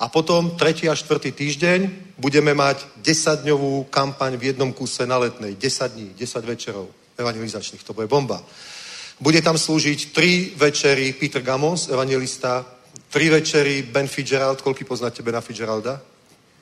A 0.02 0.10
potom 0.10 0.58
tretí 0.58 0.90
a 0.90 0.98
štvrtý 0.98 1.30
týždeň 1.32 1.80
budeme 2.18 2.58
mať 2.58 2.82
10-dňovú 3.06 3.94
kampaň 3.94 4.34
v 4.42 4.50
jednom 4.50 4.74
kuse 4.74 5.06
na 5.06 5.22
letnej. 5.22 5.54
10 5.54 5.94
dní, 5.94 6.10
10 6.18 6.46
večerov 6.50 6.90
evangelizačných. 7.14 7.86
To 7.86 7.94
bude 7.94 8.10
bomba. 8.10 8.42
Bude 9.22 9.38
tam 9.46 9.54
slúžiť 9.54 10.10
tri 10.10 10.50
večery 10.58 11.14
Peter 11.14 11.46
Gamos, 11.46 11.94
evangelista, 11.94 12.66
tri 13.14 13.30
večery 13.30 13.86
Ben 13.86 14.10
Fitzgerald, 14.10 14.66
koľko 14.66 14.90
poznáte 14.90 15.22
Bena 15.22 15.46
Fitzgeralda? 15.46 16.02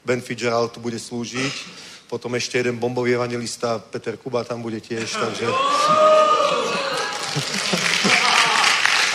Ben 0.04 0.20
Fitzgerald 0.20 0.76
tu 0.76 0.84
bude 0.84 1.00
slúžiť, 1.00 1.54
potom 2.12 2.36
ešte 2.36 2.60
jeden 2.60 2.76
bombový 2.84 3.16
evangelista, 3.16 3.80
Peter 3.80 4.20
Kuba 4.20 4.44
tam 4.44 4.60
bude 4.60 4.84
tiež, 4.84 5.08
takže... 5.08 5.48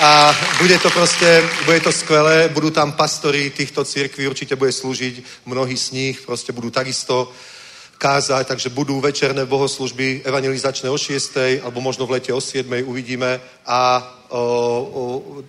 A 0.03 0.35
bude 0.59 0.79
to 0.79 0.91
proste, 0.91 1.43
bude 1.65 1.81
to 1.81 1.93
skvelé, 1.93 2.49
budú 2.49 2.71
tam 2.71 2.93
pastori 2.93 3.51
týchto 3.51 3.85
církví, 3.85 4.27
určite 4.27 4.57
bude 4.57 4.73
slúžiť, 4.73 5.47
mnohí 5.47 5.77
z 5.79 5.91
nich 5.91 6.27
proste 6.27 6.51
budú 6.51 6.71
takisto 6.71 7.31
kázať, 8.03 8.47
takže 8.47 8.75
budú 8.75 8.99
večerné 8.99 9.47
bohoslužby 9.47 10.27
evangelizačné 10.27 10.91
o 10.91 10.99
6. 10.99 11.63
alebo 11.63 11.79
možno 11.79 12.07
v 12.07 12.19
lete 12.19 12.35
o 12.35 12.41
7. 12.43 12.67
uvidíme 12.83 13.39
a 13.67 14.03
o, 14.27 14.43
o, 14.43 15.03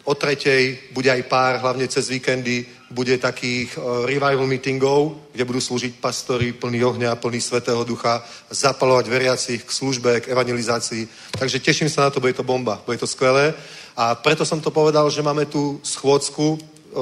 o 0.05 0.13
tretej 0.13 0.93
bude 0.93 1.09
aj 1.09 1.23
pár, 1.25 1.57
hlavne 1.57 1.89
cez 1.89 2.13
víkendy, 2.13 2.65
bude 2.93 3.17
takých 3.17 3.73
revival 4.05 4.45
meetingov, 4.45 5.17
kde 5.33 5.49
budú 5.49 5.57
slúžiť 5.57 5.97
pastori 5.97 6.53
plný 6.53 6.85
ohňa, 6.85 7.17
plný 7.17 7.41
svetého 7.41 7.81
ducha, 7.81 8.21
zapalovať 8.53 9.09
veriacich 9.09 9.65
k 9.65 9.71
službe, 9.71 10.21
k 10.21 10.29
evangelizácii. 10.29 11.33
Takže 11.33 11.57
teším 11.57 11.89
sa 11.89 12.05
na 12.05 12.09
to, 12.13 12.21
bude 12.21 12.37
to 12.37 12.45
bomba, 12.45 12.77
bude 12.85 13.01
to 13.01 13.09
skvelé. 13.09 13.57
A 13.93 14.17
preto 14.17 14.45
som 14.45 14.57
to 14.57 14.73
povedal, 14.73 15.09
že 15.09 15.21
máme 15.21 15.45
tu 15.45 15.77
schôdzku 15.85 16.57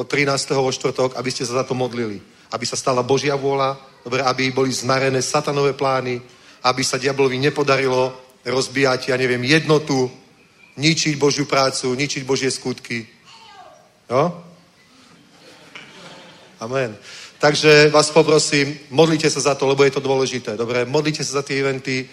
13. 0.07 0.27
vo 0.55 0.71
štvrtok, 0.71 1.15
aby 1.15 1.29
ste 1.31 1.47
sa 1.47 1.61
za 1.61 1.63
to 1.63 1.75
modlili. 1.75 2.19
Aby 2.51 2.67
sa 2.67 2.75
stala 2.75 3.03
Božia 3.03 3.35
vôľa, 3.39 3.79
dobre, 4.03 4.19
aby 4.23 4.51
boli 4.51 4.71
zmarené 4.75 5.23
satanové 5.23 5.71
plány, 5.71 6.19
aby 6.63 6.83
sa 6.83 6.99
diablovi 6.99 7.39
nepodarilo 7.39 8.11
rozbíjať, 8.43 9.13
ja 9.13 9.17
neviem, 9.17 9.43
jednotu, 9.43 10.11
ničiť 10.77 11.15
Božiu 11.15 11.45
prácu, 11.45 11.95
ničiť 11.95 12.23
Božie 12.27 12.51
skutky. 12.51 13.07
Jo? 14.09 14.43
Amen. 16.59 16.97
Takže 17.41 17.89
vás 17.89 18.11
poprosím, 18.13 18.77
modlite 18.93 19.29
sa 19.29 19.39
za 19.39 19.53
to, 19.55 19.65
lebo 19.65 19.83
je 19.83 19.97
to 19.97 20.03
dôležité. 20.03 20.53
Dobre, 20.53 20.85
modlite 20.85 21.23
sa 21.23 21.41
za 21.41 21.43
tie 21.43 21.57
eventy, 21.57 22.05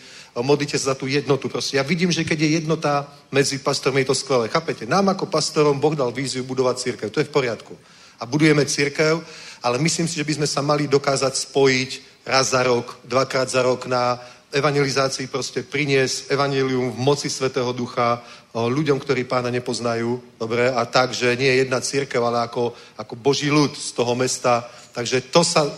modlite 0.43 0.79
sa 0.79 0.93
za 0.93 0.99
tú 0.99 1.07
jednotu. 1.07 1.49
Proste 1.49 1.77
ja 1.77 1.85
vidím, 1.85 2.13
že 2.13 2.25
keď 2.25 2.39
je 2.41 2.57
jednota 2.63 3.07
medzi 3.33 3.59
pastormi, 3.59 4.03
je 4.03 4.11
to 4.13 4.21
skvelé. 4.21 4.49
Chápete? 4.49 4.87
Nám 4.87 5.13
ako 5.13 5.27
pastorom 5.27 5.81
Boh 5.81 5.97
dal 5.97 6.13
víziu 6.13 6.45
budovať 6.45 6.77
církev. 6.79 7.09
To 7.11 7.21
je 7.21 7.29
v 7.29 7.35
poriadku. 7.35 7.75
A 8.19 8.27
budujeme 8.27 8.67
církev, 8.67 9.23
ale 9.63 9.79
myslím 9.79 10.09
si, 10.09 10.19
že 10.19 10.27
by 10.27 10.43
sme 10.43 10.49
sa 10.51 10.63
mali 10.63 10.91
dokázať 10.91 11.35
spojiť 11.37 11.91
raz 12.27 12.51
za 12.51 12.63
rok, 12.63 12.99
dvakrát 13.07 13.49
za 13.49 13.63
rok 13.63 13.87
na 13.87 14.19
evangelizácii 14.53 15.29
proste 15.29 15.61
priniesť 15.63 16.33
evangelium 16.33 16.93
v 16.93 16.99
moci 16.99 17.29
Svetého 17.29 17.69
Ducha 17.77 18.25
o, 18.53 18.69
ľuďom, 18.69 18.97
ktorí 18.97 19.29
pána 19.29 19.53
nepoznajú, 19.53 20.41
dobre, 20.41 20.73
a 20.73 20.89
tak, 20.89 21.13
že 21.13 21.37
nie 21.37 21.53
je 21.53 21.61
jedna 21.69 21.81
církev, 21.85 22.21
ale 22.25 22.49
ako, 22.49 22.73
ako 22.97 23.15
Boží 23.17 23.53
ľud 23.53 23.77
z 23.77 23.93
toho 23.93 24.17
mesta. 24.17 24.65
Takže 24.97 25.29
to 25.29 25.45
sa 25.45 25.69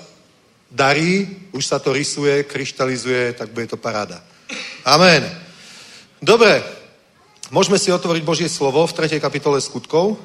darí, 0.70 1.26
už 1.50 1.66
sa 1.66 1.82
to 1.82 1.90
rysuje, 1.90 2.46
kryštalizuje, 2.46 3.34
tak 3.34 3.50
bude 3.50 3.66
to 3.66 3.76
paráda. 3.76 4.22
Amen. 4.84 5.22
Dobre, 6.20 6.60
môžeme 7.52 7.78
si 7.78 7.92
otvoriť 7.92 8.22
Božie 8.24 8.48
slovo 8.48 8.84
v 8.84 8.92
3. 8.92 9.20
kapitole 9.20 9.60
skutkov. 9.60 10.16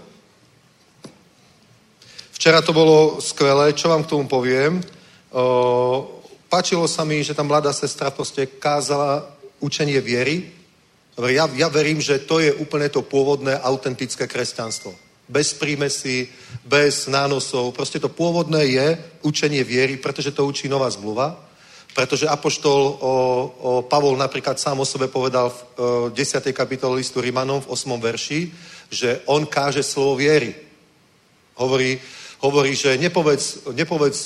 Včera 2.35 2.59
to 2.59 2.75
bolo 2.75 3.23
skvelé, 3.23 3.71
čo 3.71 3.87
vám 3.87 4.03
k 4.03 4.11
tomu 4.11 4.27
poviem. 4.27 4.83
O, 5.31 6.21
páčilo 6.51 6.83
sa 6.87 7.07
mi, 7.07 7.23
že 7.23 7.33
tam 7.33 7.47
mladá 7.47 7.71
sestra 7.71 8.11
proste 8.11 8.45
kázala 8.47 9.23
učenie 9.63 10.01
viery. 10.03 10.51
Ja, 11.15 11.47
ja 11.55 11.71
verím, 11.71 12.03
že 12.03 12.19
to 12.19 12.43
je 12.43 12.51
úplne 12.51 12.91
to 12.91 12.99
pôvodné, 12.99 13.55
autentické 13.63 14.27
kresťanstvo. 14.27 14.91
Bez 15.31 15.55
prímesí, 15.55 16.27
bez 16.67 17.07
nánosov. 17.07 17.71
Proste 17.71 18.03
to 18.03 18.11
pôvodné 18.11 18.67
je 18.67 18.87
učenie 19.23 19.63
viery, 19.63 19.95
pretože 19.95 20.35
to 20.35 20.43
učí 20.43 20.67
nová 20.67 20.91
zmluva. 20.91 21.44
Pretože 21.95 22.27
Apoštol 22.27 22.81
o, 22.99 23.13
o 23.55 23.71
Pavol 23.87 24.19
napríklad 24.19 24.59
sám 24.59 24.83
o 24.83 24.85
sebe 24.85 25.07
povedal 25.07 25.47
v 25.47 25.55
o, 25.55 25.63
10. 26.11 26.43
kapitole 26.51 26.99
listu 26.99 27.23
Rimanom 27.23 27.63
v 27.63 27.71
8. 27.71 27.95
verši, 27.95 28.39
že 28.91 29.23
on 29.31 29.47
káže 29.47 29.79
slovo 29.79 30.19
viery. 30.19 30.51
Hovorí, 31.55 31.95
hovorí 32.43 32.75
že 32.75 32.99
nepovedz, 32.99 33.71
nepovedz, 33.71 34.17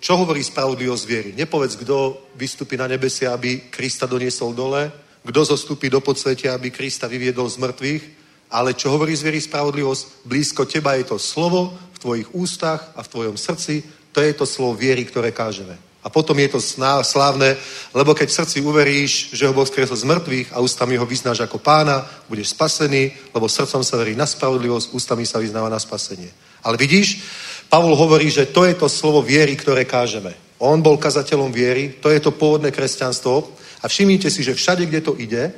čo 0.00 0.12
hovorí 0.16 0.40
spravodlivosť 0.40 1.04
viery. 1.04 1.30
Nepovedz, 1.36 1.76
kto 1.76 2.24
vystúpi 2.40 2.80
na 2.80 2.88
nebesia, 2.88 3.36
aby 3.36 3.68
Krista 3.68 4.08
doniesol 4.08 4.56
dole, 4.56 4.88
kto 5.20 5.44
zostúpi 5.44 5.92
do 5.92 6.00
podsvetia, 6.00 6.56
aby 6.56 6.72
Krista 6.72 7.04
vyviedol 7.04 7.52
z 7.52 7.60
mŕtvych, 7.60 8.02
ale 8.50 8.72
čo 8.72 8.96
hovorí 8.96 9.12
z 9.12 9.28
viery 9.28 9.44
spravodlivosť? 9.44 10.24
Blízko 10.24 10.64
teba 10.64 10.96
je 10.96 11.04
to 11.04 11.20
slovo 11.20 11.76
v 11.94 11.98
tvojich 12.00 12.28
ústach 12.32 12.96
a 12.96 13.04
v 13.04 13.12
tvojom 13.12 13.36
srdci, 13.36 13.84
to 14.10 14.24
je 14.24 14.32
to 14.32 14.48
slovo 14.48 14.74
viery, 14.74 15.04
ktoré 15.04 15.30
kážeme. 15.36 15.89
A 16.00 16.08
potom 16.08 16.32
je 16.40 16.48
to 16.48 16.60
slávne, 17.04 17.56
lebo 17.92 18.16
keď 18.16 18.32
v 18.32 18.38
srdci 18.40 18.56
uveríš, 18.64 19.36
že 19.36 19.44
ho 19.44 19.52
Boh 19.52 19.68
skresol 19.68 20.00
z 20.00 20.08
mŕtvych 20.08 20.56
a 20.56 20.64
ústami 20.64 20.96
ho 20.96 21.04
vyznáš 21.04 21.44
ako 21.44 21.60
pána, 21.60 22.08
budeš 22.24 22.56
spasený, 22.56 23.12
lebo 23.36 23.48
srdcom 23.48 23.84
sa 23.84 24.00
verí 24.00 24.16
na 24.16 24.24
spravodlivosť, 24.24 24.96
ústami 24.96 25.28
sa 25.28 25.36
vyznáva 25.36 25.68
na 25.68 25.76
spasenie. 25.76 26.32
Ale 26.64 26.80
vidíš, 26.80 27.20
Pavol 27.68 27.92
hovorí, 27.92 28.32
že 28.32 28.48
to 28.48 28.64
je 28.64 28.74
to 28.74 28.88
slovo 28.88 29.20
viery, 29.20 29.56
ktoré 29.60 29.84
kážeme. 29.84 30.32
On 30.60 30.80
bol 30.80 30.96
kazateľom 30.96 31.52
viery, 31.52 32.00
to 32.00 32.08
je 32.08 32.20
to 32.20 32.32
pôvodné 32.32 32.72
kresťanstvo. 32.72 33.52
A 33.80 33.88
všimnite 33.88 34.28
si, 34.32 34.40
že 34.40 34.56
všade, 34.56 34.88
kde 34.88 35.00
to 35.00 35.12
ide, 35.20 35.52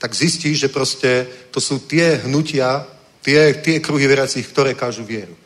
tak 0.00 0.12
zistíš, 0.12 0.68
že 0.68 0.72
proste 0.72 1.28
to 1.52 1.60
sú 1.60 1.84
tie 1.84 2.20
hnutia, 2.24 2.84
tie, 3.24 3.60
tie 3.60 3.80
kruhy 3.80 4.08
veriacich, 4.08 4.44
ktoré 4.48 4.76
kážu 4.76 5.04
vieru. 5.04 5.36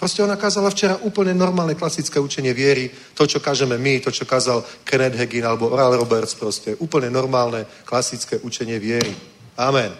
Proste 0.00 0.24
ona 0.24 0.40
kázala 0.40 0.72
včera 0.72 0.96
úplne 1.04 1.36
normálne 1.36 1.76
klasické 1.76 2.16
učenie 2.16 2.56
viery, 2.56 2.88
to, 3.12 3.28
čo 3.28 3.36
kážeme 3.36 3.76
my, 3.76 4.00
to, 4.00 4.08
čo 4.08 4.24
kázal 4.24 4.64
Kenneth 4.80 5.20
Hagin 5.20 5.44
alebo 5.44 5.68
Oral 5.68 5.92
Roberts, 5.92 6.32
proste 6.32 6.72
úplne 6.80 7.12
normálne 7.12 7.68
klasické 7.84 8.40
učenie 8.40 8.80
viery. 8.80 9.12
Amen. 9.60 9.92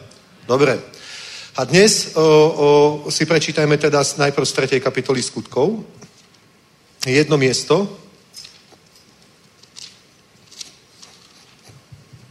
Dobre. 0.48 0.80
A 1.61 1.68
dnes 1.68 2.16
o, 2.16 2.24
o, 2.24 3.11
si 3.12 3.28
prečítajme 3.28 3.76
teda 3.76 4.01
najprv 4.01 4.46
z 4.48 4.80
3. 4.80 4.80
kapitoly 4.80 5.20
skutkov. 5.20 5.84
Jedno 7.05 7.36
miesto. 7.36 7.84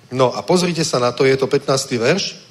No 0.09 0.33
a 0.33 0.41
pozrite 0.41 0.81
sa 0.81 0.97
na 0.97 1.13
to, 1.13 1.21
je 1.21 1.37
to 1.37 1.45
15. 1.45 2.01
verš. 2.01 2.48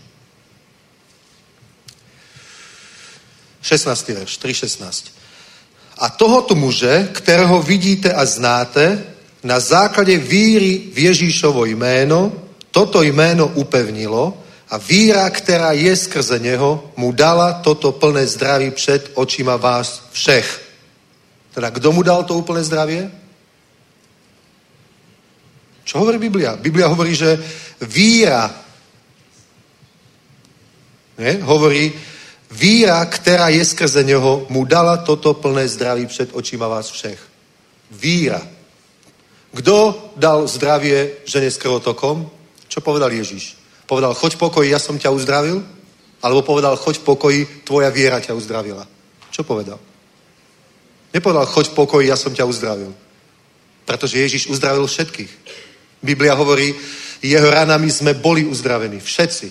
16. 3.62 4.08
verš, 4.08 4.38
3.16. 4.38 5.04
A 5.98 6.08
tohoto 6.08 6.54
muže, 6.54 7.08
kterého 7.12 7.62
vidíte 7.62 8.12
a 8.12 8.24
znáte, 8.24 9.04
na 9.42 9.60
základě 9.60 10.18
víry 10.18 10.82
v 10.94 10.98
Ježíšovo 10.98 11.64
jméno, 11.64 12.32
toto 12.70 13.02
jméno 13.02 13.46
upevnilo 13.46 14.38
a 14.70 14.78
víra, 14.78 15.30
která 15.30 15.72
je 15.72 15.96
skrze 15.96 16.38
něho, 16.38 16.92
mu 16.96 17.12
dala 17.12 17.52
toto 17.52 17.92
plné 17.92 18.26
zdraví 18.26 18.70
před 18.70 19.10
očima 19.14 19.56
vás 19.56 20.02
všech. 20.12 20.64
Teda 21.54 21.70
kdo 21.70 21.92
mu 21.92 22.02
dal 22.02 22.24
to 22.24 22.34
úplné 22.34 22.62
zdravie? 22.62 23.10
Čo 25.84 26.04
hovorí 26.04 26.18
Biblia? 26.20 26.52
Biblia 26.56 26.86
hovorí, 26.86 27.16
že 27.16 27.40
víra 27.80 28.52
ne? 31.18 31.38
hovorí, 31.42 31.92
víra, 32.50 33.04
která 33.04 33.48
je 33.48 33.64
skrze 33.64 34.04
něho, 34.04 34.46
mu 34.48 34.64
dala 34.64 34.96
toto 34.96 35.34
plné 35.34 35.68
zdraví 35.68 36.06
před 36.06 36.30
očima 36.32 36.68
vás 36.68 36.90
všech. 36.90 37.20
Víra. 37.90 38.42
Kdo 39.52 40.10
dal 40.16 40.46
zdravie 40.46 41.24
žene 41.24 41.50
s 41.50 41.56
krvotokom? 41.56 42.30
Čo 42.68 42.80
povedal 42.80 43.12
Ježíš? 43.12 43.56
Povedal, 43.88 44.14
choď 44.14 44.34
v 44.34 44.38
pokoji, 44.38 44.70
ja 44.70 44.78
som 44.78 44.98
ťa 44.98 45.10
uzdravil? 45.10 45.64
Alebo 46.22 46.42
povedal, 46.42 46.76
choď 46.76 47.00
v 47.00 47.04
pokoji, 47.04 47.40
tvoja 47.64 47.88
viera 47.90 48.20
ťa 48.20 48.36
uzdravila. 48.36 48.84
Čo 49.30 49.42
povedal? 49.48 49.80
Nepovedal, 51.14 51.46
choď 51.46 51.72
v 51.72 51.74
pokoji, 51.74 52.04
ja 52.12 52.16
som 52.16 52.34
ťa 52.34 52.44
uzdravil. 52.44 52.92
Pretože 53.88 54.20
Ježíš 54.20 54.52
uzdravil 54.52 54.84
všetkých. 54.84 55.32
Biblia 56.04 56.36
hovorí, 56.36 56.76
jeho 57.22 57.50
ranami 57.50 57.90
sme 57.90 58.14
boli 58.14 58.44
uzdravení. 58.44 59.00
Všetci. 59.00 59.48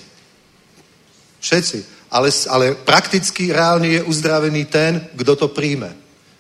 Všetci. 1.42 1.97
Ale, 2.12 2.30
ale 2.50 2.76
prakticky 2.76 3.52
reálne 3.52 3.88
je 3.88 4.02
uzdravený 4.04 4.66
ten, 4.66 5.08
kto 5.16 5.36
to 5.36 5.48
príjme. 5.48 5.92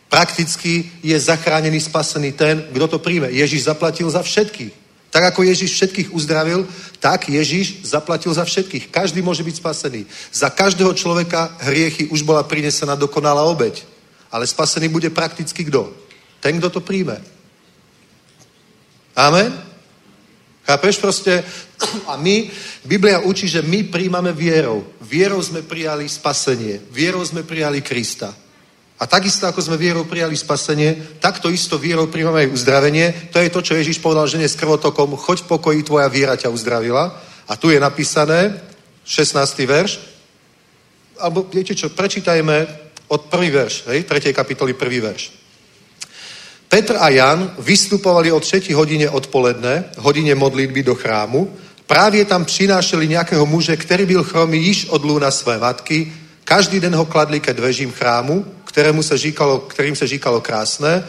Prakticky 0.07 0.88
je 1.03 1.20
zachránený, 1.20 1.80
spasený 1.84 2.32
ten, 2.32 2.63
kto 2.72 2.88
to 2.88 2.99
príjme. 2.99 3.28
Ježíš 3.28 3.68
zaplatil 3.68 4.07
za 4.09 4.24
všetkých. 4.24 4.88
Tak 5.11 5.24
ako 5.24 5.43
Ježíš 5.43 5.74
všetkých 5.74 6.13
uzdravil, 6.13 6.68
tak 6.99 7.30
Ježíš 7.30 7.84
zaplatil 7.84 8.32
za 8.34 8.43
všetkých. 8.43 8.88
Každý 8.88 9.20
môže 9.22 9.43
byť 9.43 9.55
spasený. 9.55 10.05
Za 10.32 10.49
každého 10.49 10.93
človeka 10.93 11.51
hriechy 11.59 12.07
už 12.07 12.24
bola 12.24 12.43
prinesená 12.43 12.95
dokonalá 12.95 13.43
obeď. 13.43 13.84
Ale 14.32 14.47
spasený 14.47 14.88
bude 14.88 15.09
prakticky 15.09 15.63
kto? 15.68 15.91
Ten, 16.39 16.59
kto 16.59 16.70
to 16.70 16.82
príjme. 16.84 17.20
Amen? 19.15 19.66
Chápeš 20.68 20.99
proste? 20.99 21.47
A 22.11 22.20
my, 22.20 22.51
Biblia 22.84 23.24
učí, 23.24 23.47
že 23.47 23.63
my 23.63 23.88
príjmame 23.88 24.36
vierou. 24.36 24.84
Vierou 24.99 25.39
sme 25.39 25.63
prijali 25.63 26.03
spasenie. 26.11 26.84
Vierou 26.91 27.24
sme 27.24 27.47
prijali 27.47 27.79
Krista. 27.79 28.36
A 29.00 29.08
takisto, 29.08 29.47
ako 29.47 29.62
sme 29.62 29.78
vierou 29.79 30.04
prijali 30.04 30.36
spasenie, 30.36 31.21
takto 31.24 31.47
isto 31.47 31.79
vierou 31.79 32.12
príjmame 32.12 32.43
aj 32.43 32.51
uzdravenie. 32.51 33.08
To 33.32 33.39
je 33.39 33.54
to, 33.54 33.62
čo 33.63 33.78
Ježíš 33.79 34.04
povedal 34.04 34.28
žene 34.28 34.50
s 34.50 34.59
krvotokom. 34.59 35.16
Choď 35.16 35.47
v 35.47 35.50
pokoji, 35.55 35.79
tvoja 35.87 36.09
viera 36.12 36.36
ťa 36.36 36.51
uzdravila. 36.51 37.16
A 37.47 37.54
tu 37.55 37.71
je 37.71 37.79
napísané, 37.79 38.59
16. 39.08 39.39
verš. 39.63 40.04
Alebo 41.21 41.47
viete 41.47 41.71
čo, 41.78 41.93
prečítajme 41.93 42.67
od 43.08 43.32
prvý 43.32 43.55
verš, 43.55 43.87
hej, 43.87 44.04
3. 44.04 44.36
kapitoly 44.36 44.75
prvý 44.75 45.00
verš. 45.00 45.46
Petr 46.70 46.96
a 47.00 47.10
Jan 47.10 47.52
vystupovali 47.60 48.32
o 48.32 48.39
třetí 48.39 48.74
hodině 48.74 49.10
odpoledne, 49.10 49.84
hodině 49.98 50.36
modlitby 50.36 50.84
do 50.84 50.96
chrámu. 50.96 51.54
Právě 51.86 52.26
tam 52.26 52.46
přinášeli 52.46 53.08
nějakého 53.08 53.46
muže, 53.46 53.78
který 53.78 54.06
byl 54.06 54.24
chromý 54.24 54.66
již 54.66 54.86
od 54.86 55.04
lůna 55.04 55.32
své 55.32 55.58
matky. 55.58 56.14
Každý 56.44 56.80
den 56.80 56.96
ho 56.96 57.06
kladli 57.06 57.39
ke 57.39 57.54
dvežím 57.54 57.92
chrámu, 57.92 58.46
kterému 58.66 59.04
se 59.04 59.18
říkalo, 59.18 59.60
kterým 59.60 59.96
se 59.96 60.08
říkalo 60.08 60.42
krásné, 60.42 61.04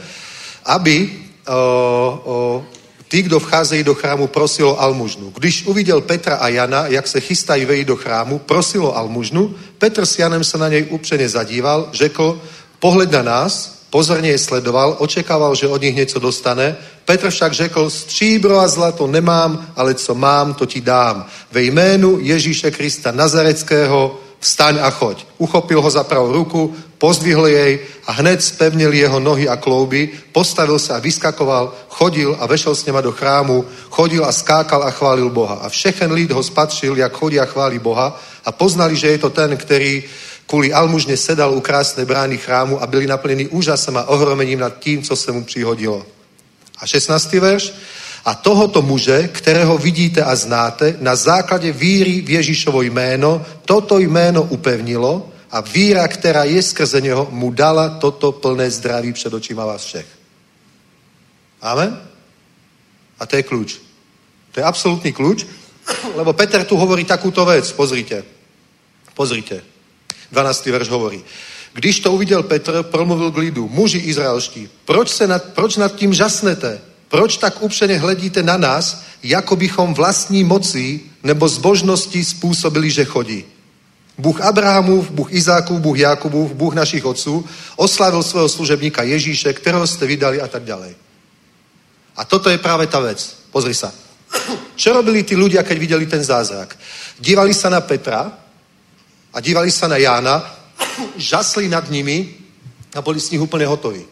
aby 0.65 1.11
o, 1.49 2.23
o, 2.25 2.65
tí, 3.09 3.23
kdo 3.23 3.41
vcházejí 3.41 3.85
do 3.85 3.95
chrámu, 3.95 4.27
prosilo 4.27 4.81
almužnu. 4.81 5.33
Když 5.37 5.67
uviděl 5.67 6.01
Petra 6.01 6.37
a 6.37 6.49
Jana, 6.49 6.87
jak 6.87 7.09
se 7.09 7.21
chystají 7.21 7.65
vejít 7.65 7.89
do 7.89 7.97
chrámu, 7.97 8.39
prosilo 8.39 8.97
almužnu. 8.97 9.55
Petr 9.79 10.07
s 10.07 10.19
Janem 10.19 10.45
se 10.45 10.59
na 10.59 10.69
něj 10.69 10.87
upřeně 10.91 11.29
zadíval, 11.29 11.89
řekl, 11.93 12.41
pohled 12.79 13.11
na 13.11 13.23
nás, 13.23 13.78
pozorne 13.91 14.29
je 14.29 14.39
sledoval, 14.39 14.97
očekával, 14.99 15.55
že 15.55 15.69
od 15.69 15.83
nich 15.83 15.97
něco 15.97 16.19
dostane. 16.19 16.77
Petr 17.05 17.31
však 17.31 17.53
řekl, 17.53 17.91
stříbro 17.91 18.61
a 18.61 18.69
zlato 18.69 19.07
nemám, 19.07 19.73
ale 19.77 19.95
co 19.95 20.15
mám, 20.15 20.55
to 20.55 20.67
ti 20.67 20.81
dám. 20.81 21.27
Ve 21.53 21.63
jménu 21.63 22.19
Ježíše 22.21 22.71
Krista 22.71 23.13
Nazareckého 23.13 24.21
vstaň 24.41 24.79
a 24.83 24.91
choď. 24.91 25.27
Uchopil 25.39 25.83
ho 25.83 25.91
za 25.91 26.05
pravou 26.05 26.33
ruku, 26.33 26.75
pozdvihl 26.99 27.47
jej 27.47 27.79
a 28.07 28.13
hned 28.13 28.43
spevnil 28.43 28.93
jeho 28.93 29.21
nohy 29.21 29.49
a 29.49 29.57
klouby, 29.57 30.11
postavil 30.33 30.79
sa 30.79 30.97
a 30.97 31.03
vyskakoval, 31.03 31.75
chodil 31.89 32.37
a 32.41 32.47
vešel 32.47 32.75
s 32.75 32.87
něma 32.87 33.01
do 33.01 33.13
chrámu, 33.13 33.65
chodil 33.91 34.25
a 34.25 34.33
skákal 34.33 34.83
a 34.83 34.91
chválil 34.91 35.31
Boha. 35.31 35.55
A 35.55 35.69
všechen 35.69 36.13
lid 36.13 36.31
ho 36.31 36.43
spatřil, 36.43 36.97
jak 36.97 37.13
chodí 37.13 37.41
a 37.41 37.47
chválí 37.47 37.79
Boha 37.79 38.21
a 38.45 38.53
poznali, 38.53 38.97
že 38.97 39.09
je 39.09 39.19
to 39.19 39.31
ten, 39.31 39.57
který 39.57 40.03
kvůli 40.49 40.73
almužne 40.73 41.17
sedal 41.17 41.55
u 41.55 41.61
krásnej 41.61 42.07
brány 42.09 42.41
chrámu 42.41 42.83
a 42.83 42.87
byli 42.87 43.07
naplnení 43.07 43.49
úžasem 43.49 43.97
a 43.97 44.09
ohromením 44.09 44.59
nad 44.59 44.79
tím, 44.79 45.03
co 45.03 45.17
se 45.17 45.33
mu 45.33 45.45
přihodilo. 45.45 46.07
A 46.79 46.87
16. 46.87 47.33
verš. 47.33 47.73
A 48.25 48.35
tohoto 48.35 48.83
muže, 48.83 49.29
kterého 49.29 49.79
vidíte 49.79 50.25
a 50.25 50.37
znáte, 50.37 50.97
na 51.01 51.17
základě 51.17 51.73
víry 51.73 52.21
v 52.21 52.31
Ježíšovo 52.31 52.83
jméno, 52.83 53.45
toto 53.65 53.99
jméno 53.99 54.43
upevnilo 54.43 55.29
a 55.51 55.61
víra, 55.61 56.09
která 56.09 56.45
je 56.45 56.63
skrze 56.63 57.01
něho, 57.01 57.29
mu 57.31 57.53
dala 57.53 57.89
toto 57.89 58.33
plné 58.33 58.71
zdraví 58.71 59.13
před 59.13 59.35
očima 59.35 59.67
vás 59.67 59.85
všech. 59.85 60.07
Amen? 61.61 62.01
A 63.21 63.27
to 63.27 63.37
je 63.37 63.43
kľúč. 63.43 63.71
To 64.53 64.61
je 64.61 64.65
absolútny 64.65 65.13
kľúč, 65.13 65.47
lebo 66.17 66.33
Peter 66.33 66.65
tu 66.65 66.77
hovorí 66.77 67.05
takúto 67.05 67.45
vec. 67.45 67.65
Pozrite. 67.73 68.25
Pozrite. 69.15 69.78
12. 70.33 70.67
verš 70.67 70.89
hovorí. 70.89 71.25
Když 71.73 72.01
to 72.01 72.13
uviděl 72.13 72.43
Petr, 72.43 72.83
promluvil 72.83 73.31
k 73.31 73.37
lidu, 73.37 73.69
muži 73.69 73.99
izraelští, 73.99 74.69
proč, 74.85 75.09
se 75.09 75.27
nad, 75.27 75.45
proč 75.45 75.77
nad 75.77 75.95
tím 75.95 76.15
žasnete? 76.15 76.81
Proč 77.09 77.37
tak 77.37 77.63
upřeně 77.63 77.99
hledíte 77.99 78.43
na 78.43 78.57
nás, 78.57 79.03
jako 79.23 79.57
bychom 79.57 79.95
vlastní 79.95 80.45
moci 80.45 81.01
nebo 81.23 81.49
zbožnosti 81.49 82.25
způsobili, 82.25 82.91
že 82.91 83.05
chodí? 83.05 83.45
Bůh 84.19 84.41
Abrahamův, 84.41 85.11
Bůh 85.11 85.33
Izákův, 85.33 85.81
Bůh 85.81 85.99
Jakubův, 85.99 86.53
Bůh 86.53 86.75
našich 86.75 87.05
otců 87.05 87.45
oslavil 87.77 88.23
svého 88.23 88.49
služebníka 88.49 89.03
Ježíše, 89.03 89.53
kterého 89.53 89.87
jste 89.87 90.07
vydali 90.07 90.41
a 90.41 90.49
tak 90.49 90.65
ďalej. 90.65 90.95
A 92.19 92.27
toto 92.27 92.51
je 92.51 92.59
práve 92.59 92.91
tá 92.91 92.99
vec. 92.99 93.23
Pozri 93.55 93.71
sa. 93.71 93.95
Čo 94.75 94.91
robili 94.91 95.23
tí 95.23 95.39
ľudia, 95.39 95.63
keď 95.63 95.77
videli 95.79 96.07
ten 96.11 96.19
zázrak? 96.19 96.75
Dívali 97.23 97.55
sa 97.55 97.71
na 97.71 97.79
Petra 97.79 98.27
a 99.33 99.41
dívali 99.41 99.71
sa 99.71 99.89
na 99.89 99.97
Jána, 99.97 100.45
žasli 101.17 101.69
nad 101.69 101.91
nimi 101.91 102.35
a 102.95 103.01
boli 103.01 103.21
s 103.21 103.31
nich 103.31 103.41
úplne 103.41 103.67
hotoví. 103.67 104.05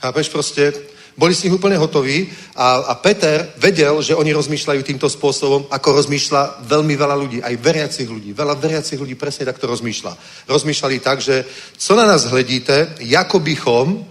Chápeš 0.00 0.28
proste? 0.28 0.72
Boli 1.16 1.32
s 1.32 1.42
nich 1.42 1.52
úplne 1.52 1.80
hotoví 1.80 2.28
a, 2.52 2.92
a 2.92 2.94
Peter 3.00 3.48
vedel, 3.56 4.02
že 4.04 4.12
oni 4.12 4.36
rozmýšľajú 4.36 4.80
týmto 4.84 5.08
spôsobom, 5.08 5.64
ako 5.72 6.04
rozmýšľa 6.04 6.68
veľmi 6.68 6.92
veľa 6.92 7.16
ľudí, 7.16 7.38
aj 7.40 7.56
veriacich 7.56 8.04
ľudí. 8.04 8.36
Veľa 8.36 8.54
veriacich 8.60 9.00
ľudí 9.00 9.16
presne 9.16 9.48
takto 9.48 9.64
rozmýšľa. 9.64 10.12
Rozmýšľali 10.44 10.96
tak, 11.00 11.24
že 11.24 11.48
co 11.76 11.92
na 11.96 12.04
nás 12.04 12.28
hledíte, 12.28 13.00
jako 13.00 13.38
bychom 13.38 14.04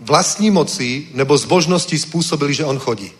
vlastní 0.00 0.50
moci 0.50 1.08
nebo 1.12 1.36
zbožnosti 1.36 1.98
spôsobili, 1.98 2.54
že 2.54 2.64
on 2.64 2.80
chodí. 2.80 3.12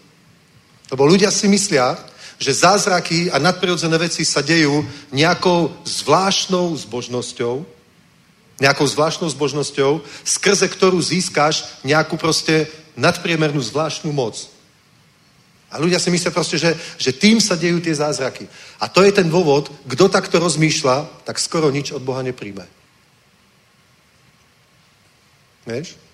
Lebo 0.90 1.04
ľudia 1.04 1.28
si 1.28 1.48
myslia, 1.52 2.00
že 2.38 2.54
zázraky 2.54 3.30
a 3.34 3.42
nadprirodzené 3.42 3.98
veci 3.98 4.22
sa 4.22 4.40
dejú 4.40 4.86
nejakou 5.10 5.74
zvláštnou 5.82 6.70
zbožnosťou, 6.86 7.66
nejakou 8.62 8.86
zvláštnou 8.86 9.28
zbožnosťou, 9.30 10.02
skrze 10.22 10.66
ktorú 10.70 11.02
získáš 11.02 11.66
nejakú 11.82 12.14
proste 12.14 12.70
nadpriemernú 12.94 13.58
zvláštnu 13.58 14.14
moc. 14.14 14.50
A 15.68 15.76
ľudia 15.76 16.00
si 16.00 16.08
myslia 16.08 16.32
proste, 16.32 16.56
že, 16.56 16.72
že 16.96 17.12
tým 17.12 17.42
sa 17.44 17.52
dejú 17.52 17.82
tie 17.84 17.92
zázraky. 17.92 18.48
A 18.80 18.88
to 18.88 19.04
je 19.04 19.12
ten 19.12 19.28
dôvod, 19.28 19.68
kto 19.84 20.08
takto 20.08 20.40
rozmýšľa, 20.40 21.28
tak 21.28 21.36
skoro 21.36 21.68
nič 21.68 21.92
od 21.92 22.00
Boha 22.00 22.24
nepríjme. 22.24 22.64
Vieš? 25.68 26.07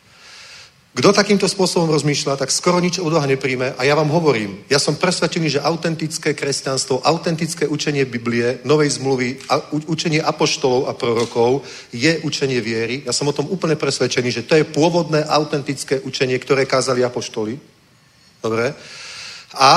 Kto 0.94 1.10
takýmto 1.10 1.50
spôsobom 1.50 1.90
rozmýšľa, 1.90 2.38
tak 2.38 2.54
skoro 2.54 2.78
nič 2.78 3.02
od 3.02 3.10
Boha 3.10 3.26
nepríjme. 3.26 3.74
A 3.74 3.82
ja 3.82 3.98
vám 3.98 4.14
hovorím, 4.14 4.62
ja 4.70 4.78
som 4.78 4.94
presvedčený, 4.94 5.58
že 5.58 5.64
autentické 5.66 6.38
kresťanstvo, 6.38 7.02
autentické 7.02 7.66
učenie 7.66 8.06
Biblie, 8.06 8.62
Novej 8.62 9.02
zmluvy, 9.02 9.42
a, 9.50 9.74
učenie 9.90 10.22
apoštolov 10.22 10.86
a 10.86 10.94
prorokov 10.94 11.66
je 11.90 12.22
učenie 12.22 12.62
viery. 12.62 13.02
Ja 13.02 13.10
som 13.10 13.26
o 13.26 13.34
tom 13.34 13.50
úplne 13.50 13.74
presvedčený, 13.74 14.30
že 14.30 14.46
to 14.46 14.54
je 14.54 14.70
pôvodné 14.70 15.26
autentické 15.26 15.98
učenie, 15.98 16.38
ktoré 16.38 16.62
kázali 16.62 17.02
apoštoli. 17.02 17.58
Dobre? 18.38 18.70
A 19.58 19.70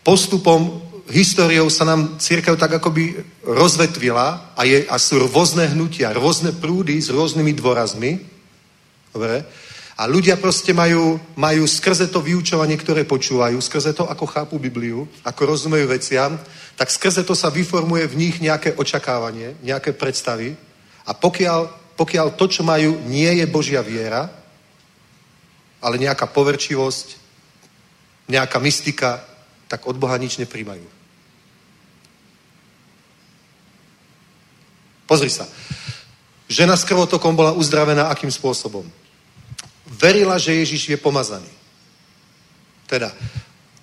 postupom 0.00 0.80
históriou 1.12 1.68
sa 1.68 1.84
nám 1.84 2.16
církev 2.16 2.56
tak 2.56 2.80
akoby 2.80 3.20
rozvetvila 3.44 4.56
a, 4.56 4.64
je, 4.64 4.88
a 4.88 4.96
sú 4.96 5.20
rôzne 5.28 5.68
hnutia, 5.76 6.16
rôzne 6.16 6.56
prúdy 6.56 6.96
s 7.04 7.12
rôznymi 7.12 7.52
dôrazmi. 7.52 8.16
Dobre? 9.12 9.67
A 9.98 10.06
ľudia 10.06 10.38
proste 10.38 10.70
majú, 10.70 11.18
majú 11.34 11.66
skrze 11.66 12.06
to 12.06 12.22
vyučovanie, 12.22 12.78
ktoré 12.78 13.02
počúvajú, 13.02 13.58
skrze 13.58 13.98
to, 13.98 14.06
ako 14.06 14.30
chápu 14.30 14.54
Bibliu, 14.54 15.10
ako 15.26 15.42
rozumejú 15.50 15.90
veciam, 15.90 16.38
tak 16.78 16.86
skrze 16.86 17.26
to 17.26 17.34
sa 17.34 17.50
vyformuje 17.50 18.06
v 18.06 18.14
nich 18.14 18.36
nejaké 18.38 18.78
očakávanie, 18.78 19.58
nejaké 19.58 19.98
predstavy. 19.98 20.54
A 21.02 21.18
pokiaľ, 21.18 21.66
pokiaľ 21.98 22.38
to, 22.38 22.46
čo 22.46 22.62
majú, 22.62 22.94
nie 23.10 23.42
je 23.42 23.46
Božia 23.50 23.82
viera, 23.82 24.30
ale 25.82 25.98
nejaká 25.98 26.30
poverčivosť, 26.30 27.18
nejaká 28.30 28.62
mystika, 28.62 29.18
tak 29.66 29.82
od 29.82 29.98
Boha 29.98 30.14
nič 30.14 30.38
nepríjmajú. 30.38 30.86
Pozri 35.10 35.32
sa. 35.32 35.42
Žena 36.46 36.78
s 36.78 36.86
krvotokom 36.86 37.34
bola 37.34 37.50
uzdravená 37.50 38.06
akým 38.14 38.30
spôsobom? 38.30 38.86
Verila, 39.88 40.38
že 40.38 40.54
Ježiš 40.54 40.88
je 40.88 40.96
pomazaný. 40.96 41.48
Teda, 42.86 43.12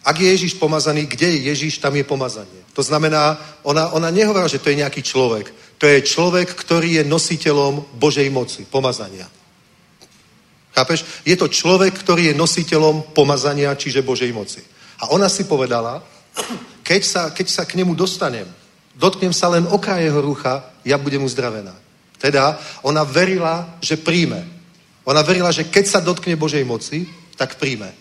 ak 0.06 0.20
je 0.20 0.30
Ježiš 0.30 0.54
pomazaný, 0.62 1.06
kde 1.06 1.30
je 1.30 1.40
Ježiš, 1.50 1.78
tam 1.78 1.96
je 1.96 2.04
pomazanie. 2.06 2.62
To 2.74 2.84
znamená, 2.84 3.42
ona, 3.64 3.90
ona 3.90 4.10
nehovorila, 4.10 4.48
že 4.48 4.60
to 4.60 4.70
je 4.70 4.82
nejaký 4.86 5.02
človek. 5.02 5.54
To 5.78 5.86
je 5.88 6.02
človek, 6.02 6.54
ktorý 6.54 7.02
je 7.02 7.04
nositeľom 7.04 7.98
Božej 7.98 8.30
moci, 8.30 8.66
pomazania. 8.70 9.26
Chápeš? 10.76 11.06
Je 11.26 11.36
to 11.36 11.48
človek, 11.48 11.96
ktorý 11.96 12.32
je 12.32 12.36
nositeľom 12.36 13.16
pomazania, 13.16 13.76
čiže 13.76 14.06
Božej 14.06 14.32
moci. 14.36 14.60
A 15.00 15.10
ona 15.12 15.30
si 15.30 15.48
povedala, 15.48 16.04
keď 16.84 17.02
sa, 17.04 17.22
keď 17.32 17.48
sa 17.50 17.64
k 17.66 17.80
nemu 17.80 17.96
dostanem, 17.96 18.48
dotknem 18.96 19.34
sa 19.34 19.48
len 19.50 19.68
okraj 19.68 20.04
jeho 20.04 20.22
rucha, 20.22 20.70
ja 20.86 21.00
budem 21.00 21.24
uzdravená. 21.24 21.74
Teda 22.20 22.60
ona 22.84 23.04
verila, 23.04 23.80
že 23.82 23.98
príjme. 23.98 24.55
Ona 25.06 25.22
verila, 25.22 25.54
že 25.54 25.70
keď 25.70 25.86
sa 25.86 26.00
dotkne 26.02 26.34
Božej 26.36 26.66
moci, 26.66 27.06
tak 27.38 27.62
príjme. 27.62 27.94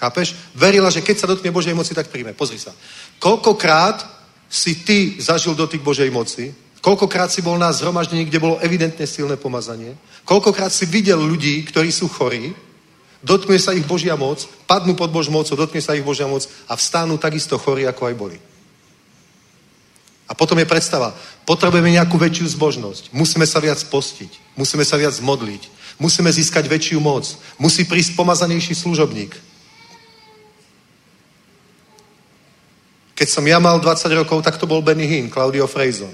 Chápeš? 0.00 0.32
Verila, 0.54 0.88
že 0.88 1.04
keď 1.04 1.16
sa 1.18 1.26
dotkne 1.26 1.52
Božej 1.52 1.74
moci, 1.74 1.92
tak 1.92 2.08
príjme. 2.08 2.32
Pozri 2.32 2.56
sa. 2.56 2.72
Koľkokrát 3.20 4.00
si 4.48 4.80
ty 4.86 5.20
zažil 5.20 5.54
dotyk 5.54 5.84
Božej 5.84 6.08
moci, 6.10 6.54
koľkokrát 6.80 7.28
si 7.28 7.44
bol 7.44 7.60
na 7.60 7.68
zhromaždení, 7.70 8.24
kde 8.24 8.42
bolo 8.42 8.58
evidentne 8.58 9.06
silné 9.06 9.36
pomazanie, 9.36 9.94
koľkokrát 10.24 10.72
si 10.72 10.88
videl 10.88 11.20
ľudí, 11.20 11.62
ktorí 11.68 11.92
sú 11.92 12.08
chorí, 12.08 12.56
dotkne 13.20 13.60
sa 13.60 13.76
ich 13.76 13.84
Božia 13.84 14.16
moc, 14.16 14.48
padnú 14.64 14.96
pod 14.96 15.12
Bož 15.12 15.28
mocou, 15.28 15.54
dotkne 15.54 15.84
sa 15.84 15.94
ich 15.94 16.02
Božia 16.02 16.26
moc 16.26 16.48
a 16.66 16.74
vstanú 16.74 17.20
takisto 17.20 17.60
chorí, 17.60 17.84
ako 17.84 18.02
aj 18.08 18.14
boli. 18.16 18.38
A 20.30 20.32
potom 20.32 20.58
je 20.58 20.66
predstava, 20.66 21.12
potrebujeme 21.42 21.90
nejakú 21.90 22.14
väčšiu 22.14 22.54
zbožnosť, 22.54 23.10
musíme 23.12 23.44
sa 23.44 23.58
viac 23.58 23.82
postiť, 23.90 24.56
musíme 24.56 24.86
sa 24.86 24.96
viac 24.96 25.18
modliť, 25.18 25.62
Musíme 26.00 26.32
získať 26.32 26.64
väčšiu 26.64 26.96
moc. 26.96 27.28
Musí 27.60 27.84
prísť 27.84 28.16
pomazanejší 28.16 28.72
služobník. 28.72 29.36
Keď 33.12 33.28
som 33.28 33.44
ja 33.44 33.60
mal 33.60 33.76
20 33.76 34.08
rokov, 34.16 34.40
tak 34.40 34.56
to 34.56 34.64
bol 34.64 34.80
Benny 34.80 35.04
Hinn, 35.04 35.28
Claudio 35.28 35.68
Freyson. 35.68 36.08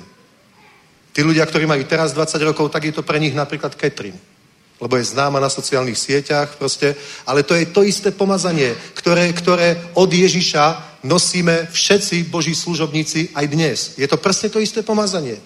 Tí 1.15 1.23
ľudia, 1.23 1.47
ktorí 1.47 1.65
majú 1.71 1.87
teraz 1.87 2.11
20 2.11 2.51
rokov, 2.51 2.67
tak 2.75 2.83
je 2.83 2.99
to 2.99 3.07
pre 3.07 3.23
nich 3.23 3.31
napríklad 3.31 3.79
Catherine. 3.79 4.19
Lebo 4.83 4.99
je 4.99 5.09
známa 5.09 5.39
na 5.39 5.47
sociálnych 5.47 5.97
sieťach 5.97 6.59
proste. 6.59 6.99
Ale 7.23 7.47
to 7.47 7.55
je 7.55 7.71
to 7.71 7.87
isté 7.87 8.11
pomazanie, 8.11 8.75
ktoré, 8.99 9.31
ktoré 9.33 9.81
od 9.95 10.11
Ježiša 10.11 10.99
nosíme 11.07 11.71
všetci 11.71 12.27
Boží 12.27 12.59
služobníci 12.59 13.33
aj 13.39 13.47
dnes. 13.49 13.79
Je 13.95 14.05
to 14.11 14.19
presne 14.19 14.51
to 14.51 14.59
isté 14.59 14.83
pomazanie. 14.83 15.39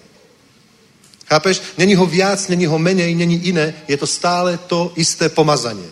Chápeš? 1.31 1.61
Není 1.79 1.95
ho 1.95 2.05
viac, 2.05 2.47
není 2.47 2.65
ho 2.67 2.75
menej, 2.75 3.15
není 3.15 3.47
iné. 3.47 3.73
Je 3.87 3.95
to 3.97 4.07
stále 4.07 4.59
to 4.67 4.91
isté 4.99 5.31
pomazanie. 5.31 5.87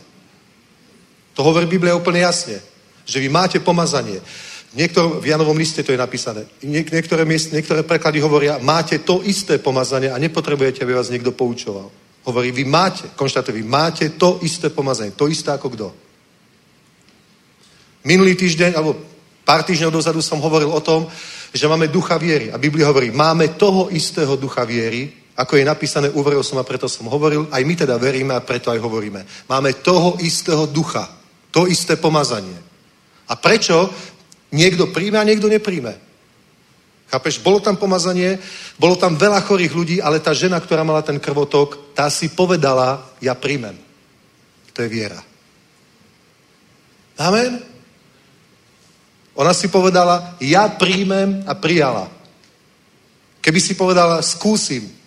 To 1.33 1.47
hovorí 1.47 1.63
Biblia 1.63 1.95
úplne 1.95 2.19
jasne. 2.19 2.59
Že 3.07 3.23
vy 3.23 3.29
máte 3.31 3.57
pomazanie. 3.63 4.19
Niektor, 4.75 5.23
v 5.23 5.31
Janovom 5.31 5.55
liste 5.55 5.79
to 5.79 5.95
je 5.95 5.97
napísané. 5.97 6.43
Niek- 6.59 6.91
niektoré, 6.91 7.23
miest, 7.23 7.55
niektoré 7.55 7.87
preklady 7.87 8.19
hovoria, 8.19 8.59
máte 8.59 8.99
to 8.99 9.23
isté 9.23 9.63
pomazanie 9.63 10.11
a 10.11 10.19
nepotrebujete, 10.19 10.83
aby 10.83 10.93
vás 10.93 11.07
niekto 11.07 11.31
poučoval. 11.31 11.87
Hovorí, 12.27 12.51
vy 12.51 12.67
máte, 12.67 13.07
konštatuje, 13.15 13.63
vy 13.63 13.65
máte 13.65 14.09
to 14.19 14.43
isté 14.43 14.67
pomazanie. 14.67 15.15
To 15.15 15.31
isté 15.31 15.55
ako 15.55 15.71
kto. 15.71 15.87
Minulý 18.03 18.35
týždeň, 18.35 18.75
alebo 18.75 18.99
pár 19.47 19.63
týždňov 19.63 19.95
dozadu 19.95 20.19
som 20.19 20.43
hovoril 20.43 20.67
o 20.67 20.83
tom, 20.83 21.07
že 21.55 21.63
máme 21.63 21.87
ducha 21.87 22.19
viery. 22.19 22.51
A 22.51 22.59
Biblia 22.59 22.91
hovorí, 22.91 23.07
máme 23.15 23.55
toho 23.55 23.87
istého 23.95 24.35
ducha 24.35 24.67
viery, 24.67 25.28
ako 25.39 25.55
je 25.55 25.63
napísané, 25.63 26.11
uveril 26.11 26.43
som 26.43 26.59
a 26.59 26.67
preto 26.67 26.91
som 26.91 27.07
hovoril, 27.07 27.47
aj 27.47 27.63
my 27.63 27.75
teda 27.79 27.95
veríme 27.95 28.35
a 28.35 28.43
preto 28.43 28.75
aj 28.75 28.83
hovoríme. 28.83 29.23
Máme 29.47 29.79
toho 29.79 30.19
istého 30.19 30.67
ducha, 30.67 31.07
to 31.47 31.63
isté 31.63 31.95
pomazanie. 31.95 32.59
A 33.31 33.39
prečo 33.39 33.87
niekto 34.51 34.91
príjme 34.91 35.15
a 35.15 35.23
niekto 35.23 35.47
nepríjme? 35.47 35.95
Chápeš, 37.07 37.39
bolo 37.39 37.63
tam 37.63 37.79
pomazanie, 37.79 38.35
bolo 38.75 38.99
tam 38.99 39.15
veľa 39.15 39.39
chorých 39.47 39.73
ľudí, 39.73 39.97
ale 40.03 40.19
tá 40.19 40.35
žena, 40.35 40.59
ktorá 40.59 40.83
mala 40.83 41.01
ten 41.01 41.17
krvotok, 41.17 41.95
tá 41.95 42.11
si 42.11 42.29
povedala, 42.35 43.07
ja 43.23 43.31
príjmem. 43.31 43.79
To 44.75 44.83
je 44.83 44.91
viera. 44.91 45.23
Amen? 47.15 47.63
Ona 49.39 49.55
si 49.55 49.71
povedala, 49.71 50.35
ja 50.43 50.67
príjmem 50.67 51.47
a 51.47 51.55
prijala. 51.55 52.11
Keby 53.39 53.59
si 53.63 53.73
povedala, 53.79 54.19
skúsim, 54.19 54.98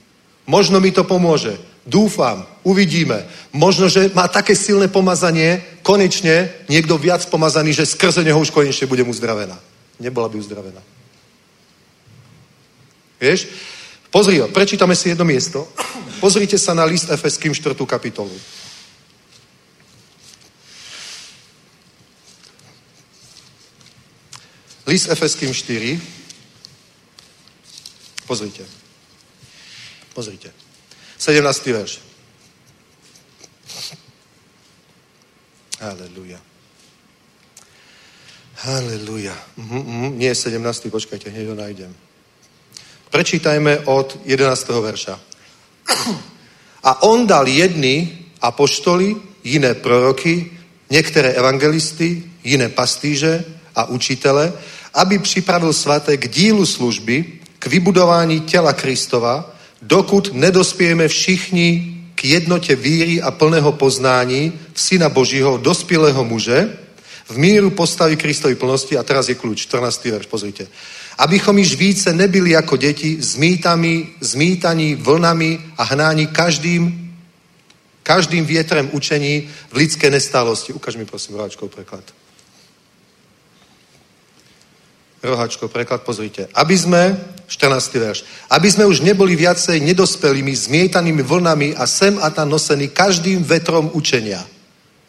Možno 0.46 0.80
mi 0.80 0.90
to 0.90 1.06
pomôže. 1.06 1.54
Dúfam, 1.82 2.46
uvidíme. 2.62 3.26
Možno, 3.50 3.90
že 3.90 4.10
má 4.14 4.30
také 4.30 4.54
silné 4.54 4.86
pomazanie, 4.86 5.62
konečne 5.82 6.50
niekto 6.70 6.94
viac 6.94 7.26
pomazaný, 7.26 7.74
že 7.74 7.90
skrze 7.90 8.22
neho 8.22 8.38
už 8.38 8.54
konečne 8.54 8.86
budem 8.86 9.08
uzdravená. 9.10 9.58
Nebola 9.98 10.30
by 10.30 10.38
uzdravená. 10.38 10.82
Vieš? 13.18 13.46
Pozri 14.10 14.42
prečítame 14.50 14.94
si 14.94 15.10
jedno 15.10 15.24
miesto. 15.24 15.70
Pozrite 16.20 16.58
sa 16.58 16.74
na 16.74 16.84
list 16.86 17.10
Efeským 17.10 17.54
4. 17.54 17.74
kapitolu. 17.86 18.34
List 24.86 25.08
Efeským 25.10 25.54
4. 25.54 25.98
Pozrite. 28.26 28.81
Pozrite. 30.14 30.52
17. 31.18 31.66
verš. 31.66 32.00
Halleluja. 35.80 36.40
Halleluja. 38.54 39.34
Uh-huh, 39.58 39.82
uh-huh. 39.82 40.14
Nie 40.14 40.34
17. 40.34 40.90
Počkajte, 40.90 41.30
hneď 41.30 41.46
ho 41.48 41.54
nájdem. 41.54 41.90
Prečítajme 43.10 43.90
od 43.90 44.18
11. 44.24 44.68
verša. 44.68 45.20
A 46.82 47.02
on 47.02 47.26
dal 47.26 47.48
jedny 47.48 48.18
apoštoli, 48.40 49.16
jiné 49.44 49.74
proroky, 49.74 50.50
některé 50.90 51.28
evangelisty, 51.28 52.24
jiné 52.44 52.68
pastíže 52.68 53.44
a 53.74 53.84
učitele, 53.84 54.52
aby 54.94 55.18
připravil 55.18 55.72
svaté 55.72 56.16
k 56.16 56.28
dílu 56.28 56.66
služby, 56.66 57.38
k 57.58 57.66
vybudování 57.66 58.40
těla 58.40 58.72
Kristova, 58.72 59.56
dokud 59.82 60.30
nedospějeme 60.32 61.08
všichni 61.08 61.98
k 62.14 62.24
jednotě 62.24 62.76
víry 62.76 63.22
a 63.22 63.30
plného 63.30 63.72
poznání 63.72 64.52
v 64.72 64.80
Syna 64.80 65.08
Božího, 65.08 65.58
dospělého 65.58 66.24
muže, 66.24 66.78
v 67.28 67.36
míru 67.38 67.70
postavy 67.70 68.16
Kristovy 68.16 68.54
plnosti, 68.54 68.98
a 68.98 69.02
teraz 69.02 69.28
je 69.28 69.34
kľúč, 69.34 69.66
14. 69.66 70.04
verš, 70.04 70.26
pozrite. 70.26 70.66
Abychom 71.18 71.58
již 71.58 71.74
více 71.74 72.12
nebyli 72.12 72.50
jako 72.50 72.76
děti, 72.76 73.16
zmítami, 73.22 74.08
zmítaní 74.20 74.94
vlnami 74.94 75.58
a 75.78 75.82
hnání 75.82 76.26
každým, 76.26 77.14
každým 78.02 78.46
větrem 78.46 78.90
učení 78.92 79.48
v 79.72 79.76
lidské 79.76 80.10
nestálosti. 80.10 80.72
Ukaž 80.72 80.96
mi 80.96 81.04
prosím 81.04 81.34
roháčkov 81.34 81.70
preklad. 81.70 82.04
Roháčkov 85.22 85.70
preklad, 85.70 86.02
pozrite. 86.02 86.50
Aby 86.50 86.74
sme, 86.74 87.14
14. 87.46 87.94
verš, 87.94 88.18
aby 88.50 88.66
sme 88.66 88.90
už 88.90 89.06
neboli 89.06 89.38
viacej 89.38 89.78
nedospelými, 89.78 90.50
zmietanými 90.50 91.22
vlnami 91.22 91.78
a 91.78 91.86
sem 91.86 92.18
a 92.18 92.26
tam 92.34 92.50
nosení 92.50 92.90
každým 92.90 93.46
vetrom 93.46 93.94
učenia. 93.94 94.42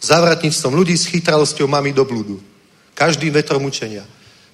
Zavratníctvom 0.03 0.73
ľudí 0.75 0.93
s 0.93 1.09
chytralosťou 1.09 1.65
mami 1.65 1.97
do 1.97 2.05
blúdu. 2.05 2.37
Každým 2.93 3.33
vetrom 3.33 3.65
učenia. 3.65 4.05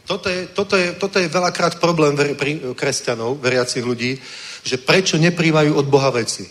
Toto 0.08 0.32
je, 0.32 0.48
toto 0.48 0.80
je, 0.80 0.96
toto 0.96 1.20
je 1.20 1.28
veľakrát 1.28 1.76
problém 1.78 2.16
ver, 2.16 2.34
pri, 2.40 2.74
kresťanov, 2.74 3.44
veriacich 3.44 3.84
ľudí, 3.84 4.16
že 4.64 4.80
prečo 4.80 5.20
nepríjmajú 5.20 5.76
od 5.76 5.86
Boha 5.92 6.10
veci. 6.10 6.48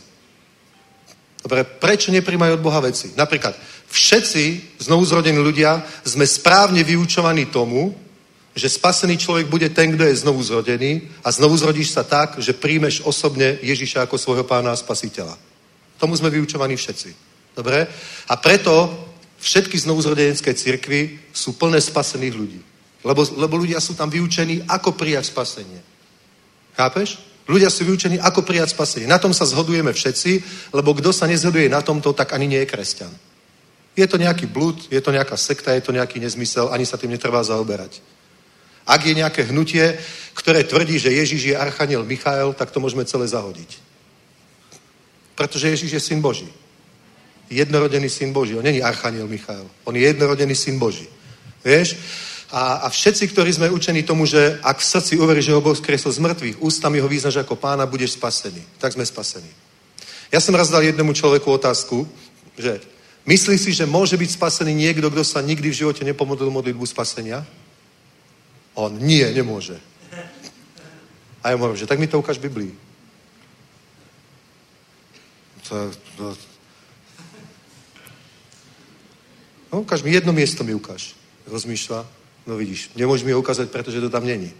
Dobre, 1.42 1.64
prečo 1.64 2.12
nepríjmajú 2.12 2.60
od 2.60 2.62
Boha 2.62 2.84
veci? 2.84 3.16
Napríklad, 3.16 3.56
všetci 3.88 4.76
znovuzrodení 4.84 5.40
ľudia 5.40 5.80
sme 6.04 6.28
správne 6.28 6.84
vyučovaní 6.84 7.48
tomu, 7.48 8.07
že 8.58 8.68
spasený 8.68 9.16
človek 9.22 9.46
bude 9.46 9.70
ten, 9.70 9.94
kto 9.94 10.02
je 10.02 10.20
znovu 10.20 10.42
zrodený 10.42 11.06
a 11.22 11.30
znovu 11.30 11.54
zrodíš 11.54 11.94
sa 11.94 12.02
tak, 12.02 12.42
že 12.42 12.58
príjmeš 12.58 13.06
osobne 13.06 13.54
Ježiša 13.62 14.02
ako 14.04 14.18
svojho 14.18 14.42
pána 14.42 14.74
a 14.74 14.80
spasiteľa. 14.80 15.38
Tomu 15.98 16.18
sme 16.18 16.34
vyučovaní 16.34 16.74
všetci. 16.74 17.14
Dobre? 17.54 17.86
A 18.28 18.34
preto 18.36 18.90
všetky 19.38 19.78
znovuzrodenecké 19.78 20.54
cirkvy 20.54 21.30
sú 21.30 21.54
plné 21.54 21.78
spasených 21.78 22.34
ľudí. 22.34 22.60
Lebo, 23.06 23.22
lebo 23.38 23.54
ľudia 23.62 23.78
sú 23.78 23.94
tam 23.94 24.10
vyučení, 24.10 24.66
ako 24.66 24.98
prijať 24.98 25.30
spasenie. 25.30 25.78
Chápeš? 26.74 27.18
Ľudia 27.46 27.70
sú 27.70 27.86
vyučení, 27.86 28.18
ako 28.18 28.42
prijať 28.42 28.74
spasenie. 28.74 29.06
Na 29.06 29.22
tom 29.22 29.30
sa 29.30 29.46
zhodujeme 29.46 29.94
všetci, 29.94 30.42
lebo 30.74 30.92
kto 30.98 31.14
sa 31.14 31.30
nezhoduje 31.30 31.70
na 31.70 31.80
tomto, 31.80 32.12
tak 32.12 32.34
ani 32.34 32.50
nie 32.50 32.60
je 32.66 32.70
kresťan. 32.70 33.12
Je 33.96 34.06
to 34.06 34.18
nejaký 34.18 34.46
blud, 34.46 34.78
je 34.90 35.00
to 35.00 35.10
nejaká 35.10 35.34
sekta, 35.34 35.74
je 35.74 35.82
to 35.82 35.94
nejaký 35.94 36.20
nezmysel, 36.20 36.70
ani 36.70 36.86
sa 36.86 37.00
tým 37.00 37.10
netrvá 37.10 37.42
zaoberať. 37.42 37.98
Ak 38.88 39.04
je 39.04 39.12
nejaké 39.12 39.44
hnutie, 39.52 40.00
ktoré 40.32 40.64
tvrdí, 40.64 40.96
že 40.96 41.12
Ježíš 41.12 41.52
je 41.52 41.56
archaniel 41.60 42.08
Michael, 42.08 42.56
tak 42.56 42.72
to 42.72 42.80
môžeme 42.80 43.04
celé 43.04 43.28
zahodiť. 43.28 43.76
Pretože 45.36 45.68
Ježíš 45.68 45.92
je 45.92 46.00
syn 46.00 46.24
Boží. 46.24 46.48
Jednorodený 47.52 48.08
syn 48.08 48.32
Boží. 48.32 48.56
On 48.56 48.64
není 48.64 48.80
archaniel 48.80 49.28
Michael. 49.28 49.68
On 49.84 49.92
je 49.92 50.00
jednorodený 50.00 50.56
syn 50.56 50.80
Boží. 50.80 51.04
Vieš? 51.60 52.00
A, 52.48 52.74
a 52.74 52.88
všetci, 52.88 53.28
ktorí 53.28 53.52
sme 53.52 53.68
učení 53.68 54.02
tomu, 54.02 54.24
že 54.24 54.56
ak 54.64 54.80
v 54.80 54.84
srdci 54.84 55.20
uveríš, 55.20 55.52
že 55.52 55.52
ho 55.52 55.60
Boh 55.60 55.76
skresol 55.76 56.12
z 56.12 56.24
mŕtvych, 56.24 56.56
ústami 56.64 56.96
ho 56.96 57.08
vyznaš 57.08 57.44
ako 57.44 57.60
pána, 57.60 57.84
budeš 57.84 58.16
spasený. 58.16 58.64
Tak 58.80 58.96
sme 58.96 59.04
spasení. 59.04 59.52
Ja 60.32 60.40
som 60.40 60.56
raz 60.56 60.72
dal 60.72 60.80
jednému 60.80 61.12
človeku 61.12 61.44
otázku, 61.44 62.08
že 62.56 62.80
myslí 63.28 63.56
si, 63.60 63.76
že 63.76 63.84
môže 63.84 64.16
byť 64.16 64.30
spasený 64.32 64.72
niekto, 64.72 65.12
kto 65.12 65.24
sa 65.24 65.44
nikdy 65.44 65.68
v 65.68 65.78
živote 65.84 66.04
nepomodlil 66.08 66.48
modlitbu 66.48 66.88
spasenia? 66.88 67.44
On 68.78 68.94
nie, 68.94 69.26
nemôže. 69.34 69.74
A 71.42 71.50
ja 71.50 71.58
mu 71.58 71.66
hovorím, 71.66 71.82
že 71.82 71.90
tak 71.90 71.98
mi 71.98 72.06
to 72.06 72.22
ukáž 72.22 72.38
Biblii. 72.38 72.70
To, 75.66 75.90
to... 76.16 76.24
No, 79.72 79.82
ukáž 79.82 80.06
mi, 80.06 80.14
jedno 80.14 80.30
miesto 80.32 80.62
mi 80.62 80.78
ukáž. 80.78 81.18
Rozmýšľa, 81.50 82.06
no 82.46 82.54
vidíš, 82.54 82.94
nemôžeš 82.94 83.26
mi 83.26 83.34
ho 83.34 83.42
ukázať, 83.42 83.66
pretože 83.68 84.00
to 84.00 84.12
tam 84.12 84.22
není. 84.22 84.54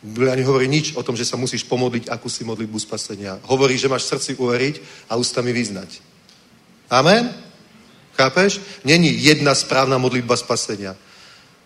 Biblia 0.00 0.32
ani 0.32 0.48
hovorí 0.48 0.64
nič 0.64 0.96
o 0.96 1.04
tom, 1.04 1.12
že 1.12 1.28
sa 1.28 1.36
musíš 1.36 1.68
pomodliť 1.68 2.08
akúsi 2.08 2.48
modlitbu 2.48 2.80
spasenia. 2.80 3.36
Hovorí, 3.44 3.76
že 3.76 3.92
máš 3.92 4.08
srdci 4.08 4.40
uveriť 4.40 5.06
a 5.12 5.20
ústami 5.20 5.52
vyznať. 5.52 6.00
Amen? 6.88 7.28
Chápeš? 8.16 8.60
Není 8.88 9.12
jedna 9.12 9.52
správna 9.52 10.00
modlitba 10.00 10.40
spasenia. 10.40 10.96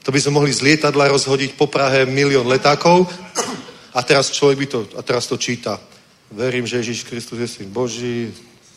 To 0.05 0.13
by 0.13 0.21
sme 0.21 0.37
mohli 0.37 0.53
z 0.53 0.61
lietadla 0.61 1.09
rozhodiť 1.09 1.57
po 1.57 1.65
Prahe 1.73 2.05
milión 2.05 2.45
letákov 2.45 3.09
a 3.97 4.01
teraz 4.05 4.29
človek 4.29 4.57
by 4.61 4.67
to, 4.69 4.79
a 4.95 5.03
teraz 5.03 5.25
to 5.25 5.41
číta. 5.41 5.81
Verím, 6.29 6.69
že 6.69 6.85
Ježíš 6.85 7.09
Kristus 7.09 7.41
je 7.41 7.49
syn 7.49 7.73
Boží, 7.73 8.29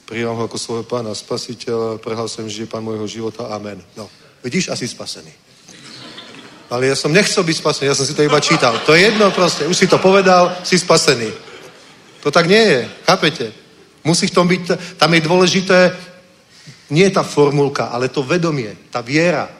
prijal 0.07 0.39
ho 0.39 0.47
ako 0.47 0.55
svojho 0.55 0.85
pána 0.87 1.11
spasiteľa, 1.11 1.99
prehlásujem, 1.99 2.47
že 2.47 2.63
je 2.63 2.71
pán 2.71 2.79
môjho 2.79 3.03
života, 3.11 3.51
amen. 3.51 3.83
No, 3.99 4.07
vidíš, 4.39 4.71
asi 4.71 4.87
spasený. 4.87 5.31
Ale 6.71 6.87
ja 6.87 6.95
som 6.95 7.11
nechcel 7.11 7.43
byť 7.43 7.57
spasený, 7.59 7.91
ja 7.91 7.97
som 7.99 8.07
si 8.07 8.15
to 8.15 8.23
iba 8.23 8.39
čítal. 8.39 8.79
To 8.87 8.95
je 8.95 9.11
jedno 9.11 9.27
proste, 9.35 9.67
už 9.67 9.75
si 9.75 9.87
to 9.87 9.99
povedal, 9.99 10.55
si 10.63 10.79
spasený. 10.79 11.27
To 12.23 12.31
tak 12.31 12.47
nie 12.47 12.59
je, 12.59 12.79
chápete? 13.03 13.51
Musí 14.03 14.31
v 14.31 14.35
tom 14.35 14.47
byť, 14.47 14.95
tam 14.95 15.11
je 15.11 15.21
dôležité, 15.27 15.91
nie 16.91 17.07
tá 17.11 17.23
formulka, 17.23 17.91
ale 17.91 18.07
to 18.07 18.23
vedomie, 18.23 18.71
tá 18.87 19.03
viera. 19.03 19.56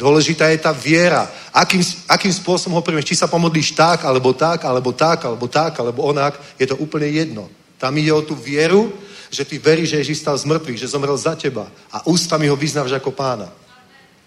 Dôležitá 0.00 0.48
je 0.48 0.64
tá 0.64 0.72
viera. 0.72 1.28
Akým, 1.52 1.84
akým 2.08 2.32
spôsobom 2.32 2.80
ho 2.80 2.84
príjmeš? 2.84 3.12
Či 3.12 3.20
sa 3.20 3.28
pomodlíš 3.28 3.76
tak, 3.76 4.08
alebo 4.08 4.32
tak, 4.32 4.64
alebo 4.64 4.96
tak, 4.96 5.28
alebo 5.28 5.44
tak, 5.44 5.76
alebo 5.76 6.08
onak, 6.08 6.40
je 6.56 6.64
to 6.64 6.80
úplne 6.80 7.12
jedno. 7.12 7.52
Tam 7.76 7.92
ide 8.00 8.08
o 8.08 8.24
tú 8.24 8.32
vieru, 8.32 8.88
že 9.28 9.44
ty 9.44 9.60
veríš, 9.60 9.92
že 9.92 10.00
Ježíš 10.00 10.24
stal 10.24 10.40
z 10.40 10.48
mŕtvych, 10.48 10.80
že 10.80 10.88
zomrel 10.88 11.20
za 11.20 11.36
teba 11.36 11.68
a 11.92 12.00
ústami 12.08 12.48
ho 12.48 12.56
vyznáš 12.56 12.96
ako 12.96 13.12
pána. 13.12 13.52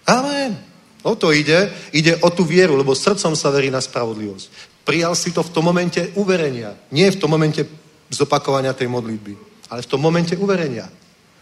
Amen. 0.06 0.54
O 1.02 1.18
to 1.18 1.34
ide. 1.34 1.74
Ide 1.90 2.22
o 2.22 2.30
tú 2.30 2.46
vieru, 2.46 2.78
lebo 2.78 2.94
srdcom 2.94 3.34
sa 3.34 3.50
verí 3.50 3.66
na 3.66 3.82
spravodlivosť. 3.82 4.46
Prijal 4.86 5.18
si 5.18 5.34
to 5.34 5.42
v 5.42 5.50
tom 5.50 5.66
momente 5.66 6.14
uverenia. 6.14 6.78
Nie 6.94 7.10
v 7.10 7.18
tom 7.18 7.34
momente 7.34 7.66
zopakovania 8.14 8.78
tej 8.78 8.86
modlitby, 8.86 9.34
ale 9.74 9.82
v 9.82 9.90
tom 9.90 9.98
momente 9.98 10.38
uverenia. 10.38 10.86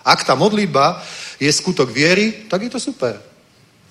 Ak 0.02 0.24
tá 0.24 0.32
modlitba 0.32 1.04
je 1.36 1.52
skutok 1.52 1.92
viery, 1.92 2.48
tak 2.48 2.64
je 2.64 2.72
to 2.72 2.80
super. 2.80 3.31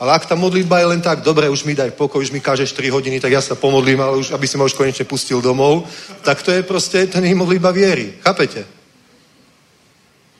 Ale 0.02 0.18
ak 0.18 0.26
tá 0.26 0.34
modlitba 0.34 0.82
je 0.82 0.98
len 0.98 1.02
tak, 1.02 1.22
dobre, 1.22 1.46
už 1.46 1.62
mi 1.62 1.78
daj 1.78 1.94
pokoj, 1.94 2.26
už 2.26 2.34
mi 2.34 2.42
kážeš 2.42 2.74
3 2.74 2.90
hodiny, 2.90 3.22
tak 3.22 3.38
ja 3.38 3.42
sa 3.42 3.54
pomodlím, 3.54 4.02
ale 4.02 4.18
už, 4.18 4.34
aby 4.34 4.50
si 4.50 4.58
ma 4.58 4.66
už 4.66 4.74
konečne 4.74 5.06
pustil 5.06 5.46
domov, 5.46 5.86
tak 6.26 6.42
to 6.42 6.50
je 6.50 6.66
proste, 6.66 7.06
to 7.06 7.22
nie 7.22 7.38
je 7.38 7.38
modlitba 7.38 7.70
viery. 7.70 8.18
Chápete? 8.26 8.66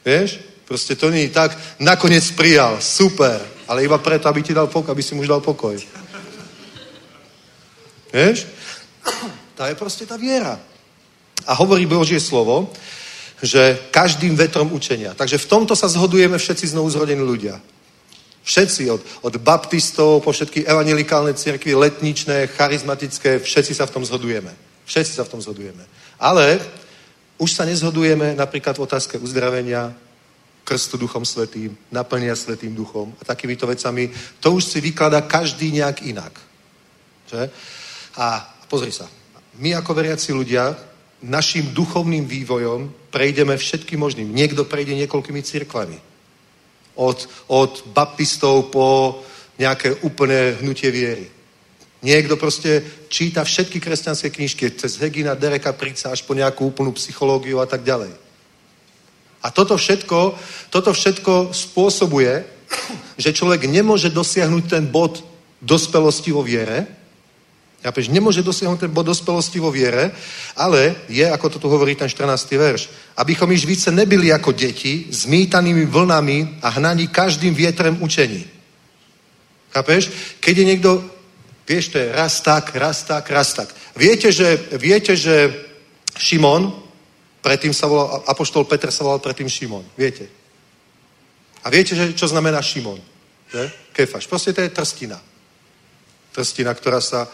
Vieš? 0.02 0.42
Proste 0.66 0.98
to 0.98 1.14
nie 1.14 1.30
je 1.30 1.38
tak, 1.38 1.54
nakoniec 1.78 2.26
prijal, 2.34 2.82
super, 2.82 3.38
ale 3.70 3.86
iba 3.86 4.02
preto, 4.02 4.26
aby 4.34 4.42
ti 4.42 4.50
dal 4.50 4.66
pokoj, 4.66 4.98
aby 4.98 5.04
si 5.06 5.14
mu 5.14 5.22
už 5.22 5.30
dal 5.30 5.46
pokoj. 5.46 5.78
Vieš? 8.10 8.50
To 9.54 9.62
je 9.62 9.78
proste 9.78 10.10
tá 10.10 10.18
viera. 10.18 10.58
A 11.46 11.54
hovorí 11.54 11.86
Božie 11.86 12.18
slovo, 12.18 12.74
že 13.38 13.78
každým 13.94 14.34
vetrom 14.34 14.74
učenia. 14.74 15.14
Takže 15.14 15.38
v 15.38 15.50
tomto 15.50 15.78
sa 15.78 15.86
zhodujeme 15.86 16.42
všetci 16.42 16.74
znovu 16.74 16.90
zrodení 16.90 17.22
ľudia. 17.22 17.62
Všetci, 18.44 18.90
od, 18.90 19.02
od 19.22 19.38
baptistov 19.38 20.26
po 20.26 20.34
všetky 20.34 20.66
evangelikálne 20.66 21.34
cirkvy, 21.34 21.78
letničné, 21.78 22.50
charizmatické, 22.58 23.40
všetci 23.40 23.74
sa 23.78 23.86
v 23.86 23.94
tom 23.94 24.04
zhodujeme. 24.06 24.50
Všetci 24.86 25.14
sa 25.14 25.24
v 25.24 25.30
tom 25.30 25.42
zhodujeme. 25.42 25.86
Ale 26.18 26.58
už 27.38 27.54
sa 27.54 27.66
nezhodujeme 27.66 28.34
napríklad 28.34 28.78
v 28.78 28.86
otázke 28.86 29.18
uzdravenia, 29.22 29.94
krstu 30.64 30.98
duchom 30.98 31.26
svetým, 31.26 31.78
naplnia 31.92 32.36
svetým 32.36 32.74
duchom 32.76 33.14
a 33.22 33.26
takýmito 33.26 33.68
vecami. 33.68 34.10
To 34.42 34.58
už 34.58 34.66
si 34.66 34.82
vyklada 34.82 35.22
každý 35.22 35.72
nejak 35.72 36.02
inak. 36.02 36.34
Že? 37.30 37.50
A 38.18 38.46
pozri 38.70 38.92
sa, 38.92 39.10
my 39.58 39.76
ako 39.78 39.94
veriaci 39.94 40.34
ľudia 40.34 40.74
našim 41.22 41.74
duchovným 41.74 42.26
vývojom 42.26 43.10
prejdeme 43.14 43.58
všetkým 43.58 44.00
možným. 44.02 44.34
Niekto 44.34 44.66
prejde 44.66 44.98
niekoľkými 44.98 45.42
cirkvami 45.42 46.11
od, 46.96 47.28
od 47.48 47.72
baptistov 47.94 48.72
po 48.74 49.20
nejaké 49.60 50.02
úplné 50.02 50.58
hnutie 50.62 50.92
viery. 50.92 51.28
Niekto 52.02 52.34
proste 52.34 52.82
číta 53.14 53.46
všetky 53.46 53.78
kresťanské 53.78 54.34
knižky, 54.34 54.74
cez 54.74 54.98
Hegina, 54.98 55.38
Dereka 55.38 55.74
Prica 55.78 56.10
až 56.10 56.26
po 56.26 56.34
nejakú 56.34 56.66
úplnú 56.66 56.90
psychológiu 56.98 57.62
a 57.62 57.70
tak 57.70 57.86
ďalej. 57.86 58.10
A 59.42 59.48
toto 59.54 59.78
všetko, 59.78 60.34
toto 60.74 60.94
všetko 60.94 61.54
spôsobuje, 61.54 62.46
že 63.18 63.34
človek 63.34 63.70
nemôže 63.70 64.10
dosiahnuť 64.10 64.64
ten 64.66 64.86
bod 64.90 65.22
dospelosti 65.62 66.34
vo 66.34 66.42
viere, 66.42 67.01
Chápeš? 67.82 68.14
Nemôže 68.14 68.46
dosiahnuť 68.46 68.86
ten 68.86 68.94
bod 68.94 69.10
dospelosti 69.10 69.58
vo 69.58 69.74
viere, 69.74 70.14
ale 70.54 71.02
je, 71.10 71.26
ako 71.26 71.50
to 71.50 71.58
tu 71.58 71.68
hovorí 71.70 71.98
ten 71.98 72.06
14. 72.06 72.30
verš, 72.54 72.90
abychom 73.18 73.50
již 73.52 73.66
více 73.66 73.90
nebyli 73.92 74.30
ako 74.30 74.54
deti, 74.54 75.10
zmítanými 75.10 75.90
vlnami 75.90 76.62
a 76.62 76.70
hnaní 76.70 77.10
každým 77.10 77.58
vietrem 77.58 77.98
učení. 77.98 78.46
Chápeš? 79.74 80.12
Keď 80.38 80.54
je 80.58 80.66
niekto, 80.66 80.90
vieš, 81.66 81.90
to 81.90 81.98
je 81.98 82.14
raz 82.14 82.42
tak, 82.42 82.70
raz 82.78 83.02
tak, 83.02 83.26
raz 83.34 83.54
tak. 83.54 83.74
Viete, 83.98 84.30
že, 84.30 84.62
viete, 84.78 85.18
že 85.18 85.50
Šimon, 86.14 86.70
predtým 87.42 87.74
sa 87.74 87.90
volal, 87.90 88.22
Apoštol 88.30 88.70
Petr 88.70 88.94
sa 88.94 89.02
volal 89.04 89.20
predtým 89.26 89.50
Šimon. 89.50 89.86
Viete? 89.98 90.30
A 91.66 91.70
viete, 91.74 91.98
že, 91.98 92.14
čo 92.14 92.30
znamená 92.30 92.62
Šimon? 92.62 93.02
Kefaš. 93.90 94.30
Proste 94.30 94.54
to 94.54 94.62
je 94.62 94.70
trstina. 94.70 95.18
Trstina, 96.32 96.72
ktorá 96.78 97.02
sa 97.02 97.28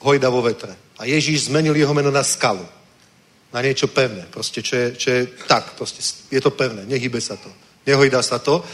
hojda 0.00 0.28
vo 0.28 0.42
vetre. 0.42 0.72
A 0.98 1.04
Ježíš 1.04 1.48
zmenil 1.48 1.76
jeho 1.76 1.94
meno 1.94 2.10
na 2.10 2.24
skalu. 2.24 2.64
Na 3.52 3.60
niečo 3.62 3.88
pevné. 3.88 4.26
Proste, 4.30 4.62
čo 4.62 4.76
je, 4.76 4.86
čo 4.96 5.08
je 5.10 5.22
tak. 5.48 5.74
Proste 5.74 6.00
je 6.30 6.40
to 6.40 6.50
pevné. 6.50 6.86
Nehybe 6.86 7.20
sa 7.20 7.36
to. 7.36 7.50
Nehojdá 7.86 8.22
sa 8.22 8.38
to. 8.38 8.64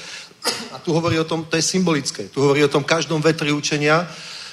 A 0.72 0.78
tu 0.78 0.92
hovorí 0.92 1.18
o 1.18 1.24
tom, 1.24 1.44
to 1.44 1.56
je 1.56 1.62
symbolické. 1.62 2.28
Tu 2.28 2.38
hovorí 2.40 2.64
o 2.64 2.70
tom 2.70 2.84
každom 2.84 3.22
vetri 3.22 3.52
učenia. 3.52 4.06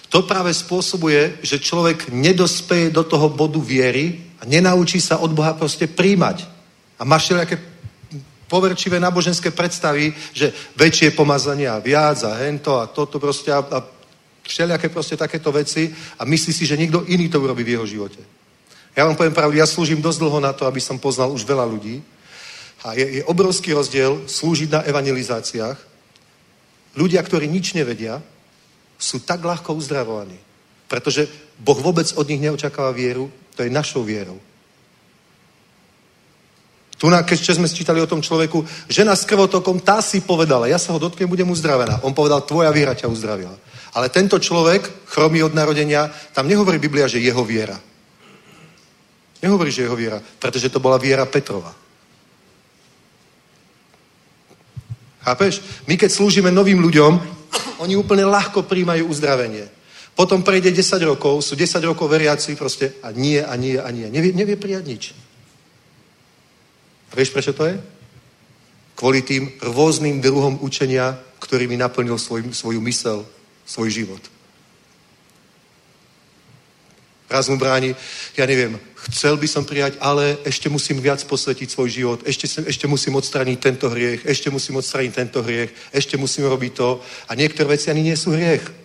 To 0.09 0.23
práve 0.23 0.53
spôsobuje, 0.53 1.41
že 1.41 1.61
človek 1.61 2.13
nedospeje 2.13 2.89
do 2.89 3.03
toho 3.03 3.29
bodu 3.29 3.59
viery 3.61 4.21
a 4.39 4.45
nenaučí 4.45 5.01
sa 5.01 5.17
od 5.17 5.33
Boha 5.33 5.53
proste 5.53 5.89
príjmať. 5.89 6.45
A 6.97 7.03
má 7.05 7.17
všelijaké 7.17 7.57
poverčivé 8.53 9.01
náboženské 9.01 9.49
predstavy, 9.49 10.13
že 10.29 10.53
väčšie 10.77 11.17
pomazanie 11.17 11.65
a 11.65 11.81
viac 11.81 12.21
a 12.21 12.37
hento 12.37 12.77
a 12.77 12.85
toto 12.85 13.17
proste 13.17 13.49
a, 13.49 13.65
a 13.65 13.81
všelijaké 14.43 14.91
proste 14.91 15.15
takéto 15.17 15.51
veci 15.51 15.91
a 16.19 16.27
myslí 16.27 16.51
si, 16.53 16.63
že 16.67 16.77
niekto 16.77 17.07
iný 17.07 17.31
to 17.31 17.39
urobí 17.39 17.63
v 17.63 17.79
jeho 17.79 17.85
živote. 17.87 18.21
Ja 18.93 19.09
vám 19.09 19.17
poviem 19.17 19.33
pravdu, 19.33 19.57
ja 19.57 19.65
slúžim 19.65 20.03
dosť 20.03 20.19
dlho 20.21 20.39
na 20.43 20.53
to, 20.53 20.69
aby 20.69 20.77
som 20.77 21.01
poznal 21.01 21.33
už 21.33 21.47
veľa 21.47 21.65
ľudí 21.65 22.03
a 22.83 22.93
je, 22.93 23.19
je 23.19 23.23
obrovský 23.25 23.73
rozdiel 23.73 24.27
slúžiť 24.27 24.69
na 24.69 24.81
evangelizáciách. 24.85 25.79
Ľudia, 26.93 27.23
ktorí 27.25 27.49
nič 27.49 27.73
nevedia, 27.73 28.21
sú 28.99 29.23
tak 29.23 29.41
ľahko 29.41 29.73
uzdravovaní. 29.73 30.37
Pretože 30.85 31.25
Boh 31.57 31.79
vôbec 31.79 32.05
od 32.13 32.27
nich 32.29 32.43
neočakáva 32.43 32.93
vieru, 32.93 33.31
to 33.57 33.65
je 33.65 33.73
našou 33.73 34.05
vierou. 34.05 34.37
Tu, 37.03 37.11
na, 37.11 37.19
keď 37.19 37.59
sme 37.59 37.67
sčítali 37.67 37.99
o 37.99 38.07
tom 38.07 38.23
človeku, 38.23 38.63
žena 38.87 39.11
s 39.11 39.27
krvotokom, 39.27 39.83
tá 39.83 39.99
si 39.99 40.23
povedala, 40.23 40.71
ja 40.71 40.79
sa 40.79 40.95
ho 40.95 41.03
dotknem, 41.03 41.27
budem 41.27 41.51
uzdravená. 41.51 41.99
On 42.07 42.15
povedal, 42.15 42.47
tvoja 42.47 42.71
viera 42.71 42.95
ťa 42.95 43.11
uzdravila. 43.11 43.51
Ale 43.91 44.07
tento 44.07 44.39
človek, 44.39 45.03
chromý 45.11 45.43
od 45.43 45.51
narodenia, 45.51 46.07
tam 46.31 46.47
nehovorí 46.47 46.79
Biblia, 46.79 47.11
že 47.11 47.19
jeho 47.19 47.43
viera. 47.43 47.75
Nehovorí, 49.43 49.67
že 49.67 49.83
jeho 49.83 49.99
viera, 49.99 50.23
pretože 50.39 50.71
to 50.71 50.79
bola 50.79 50.95
viera 50.95 51.27
Petrova. 51.27 51.75
Chápeš? 55.27 55.59
My 55.91 55.99
keď 55.99 56.07
slúžime 56.07 56.55
novým 56.55 56.79
ľuďom, 56.79 57.19
oni 57.83 57.99
úplne 57.99 58.23
ľahko 58.23 58.63
príjmajú 58.63 59.11
uzdravenie. 59.11 59.67
Potom 60.15 60.39
prejde 60.39 60.71
10 60.71 61.03
rokov, 61.03 61.43
sú 61.43 61.59
10 61.59 61.83
rokov 61.83 62.07
veriaci 62.07 62.55
proste 62.55 62.95
a 63.03 63.11
nie, 63.11 63.43
a 63.43 63.59
nie, 63.59 63.75
a 63.75 63.91
nie. 63.91 64.07
Nevie, 64.07 64.31
nevie 64.31 64.55
prijať 64.55 64.85
nič. 64.87 65.03
Vieš, 67.13 67.29
prečo 67.29 67.53
to 67.53 67.69
je? 67.69 67.77
Kvôli 68.97 69.21
tým 69.21 69.49
rôznym 69.61 70.21
druhom 70.21 70.57
učenia, 70.61 71.17
ktorými 71.41 71.77
naplnil 71.77 72.17
svoj, 72.17 72.49
svoju 72.53 72.81
mysel, 72.81 73.25
svoj 73.65 73.89
život. 73.89 74.21
Raz 77.29 77.49
mu 77.49 77.57
bráni, 77.57 77.97
ja 78.37 78.45
neviem, 78.45 78.77
chcel 79.09 79.37
by 79.41 79.47
som 79.49 79.65
prijať, 79.65 79.97
ale 79.97 80.37
ešte 80.45 80.69
musím 80.69 81.01
viac 81.01 81.17
posvetiť 81.25 81.65
svoj 81.65 81.89
život, 81.89 82.19
ešte, 82.29 82.45
ešte 82.45 82.85
musím 82.85 83.17
odstraniť 83.17 83.57
tento 83.57 83.89
hriech, 83.89 84.21
ešte 84.21 84.53
musím 84.53 84.77
odstraniť 84.77 85.11
tento 85.13 85.41
hriech, 85.41 85.73
ešte 85.89 86.13
musím 86.13 86.45
robiť 86.45 86.71
to. 86.77 87.01
A 87.29 87.33
niektoré 87.33 87.73
veci 87.73 87.89
ani 87.89 88.05
nie 88.05 88.13
sú 88.13 88.37
hriech. 88.37 88.82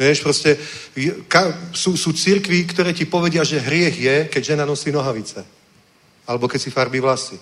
Vieš, 0.00 0.24
proste 0.24 0.56
ka, 1.28 1.52
sú, 1.76 1.92
sú 1.92 2.16
církvy, 2.16 2.64
ktoré 2.64 2.96
ti 2.96 3.04
povedia, 3.04 3.44
že 3.44 3.60
hriech 3.60 3.96
je, 4.00 4.16
keď 4.32 4.56
žena 4.56 4.64
nosí 4.64 4.88
nohavice. 4.88 5.44
Alebo 6.24 6.48
keď 6.48 6.60
si 6.64 6.72
farbí 6.72 7.04
vlasy. 7.04 7.36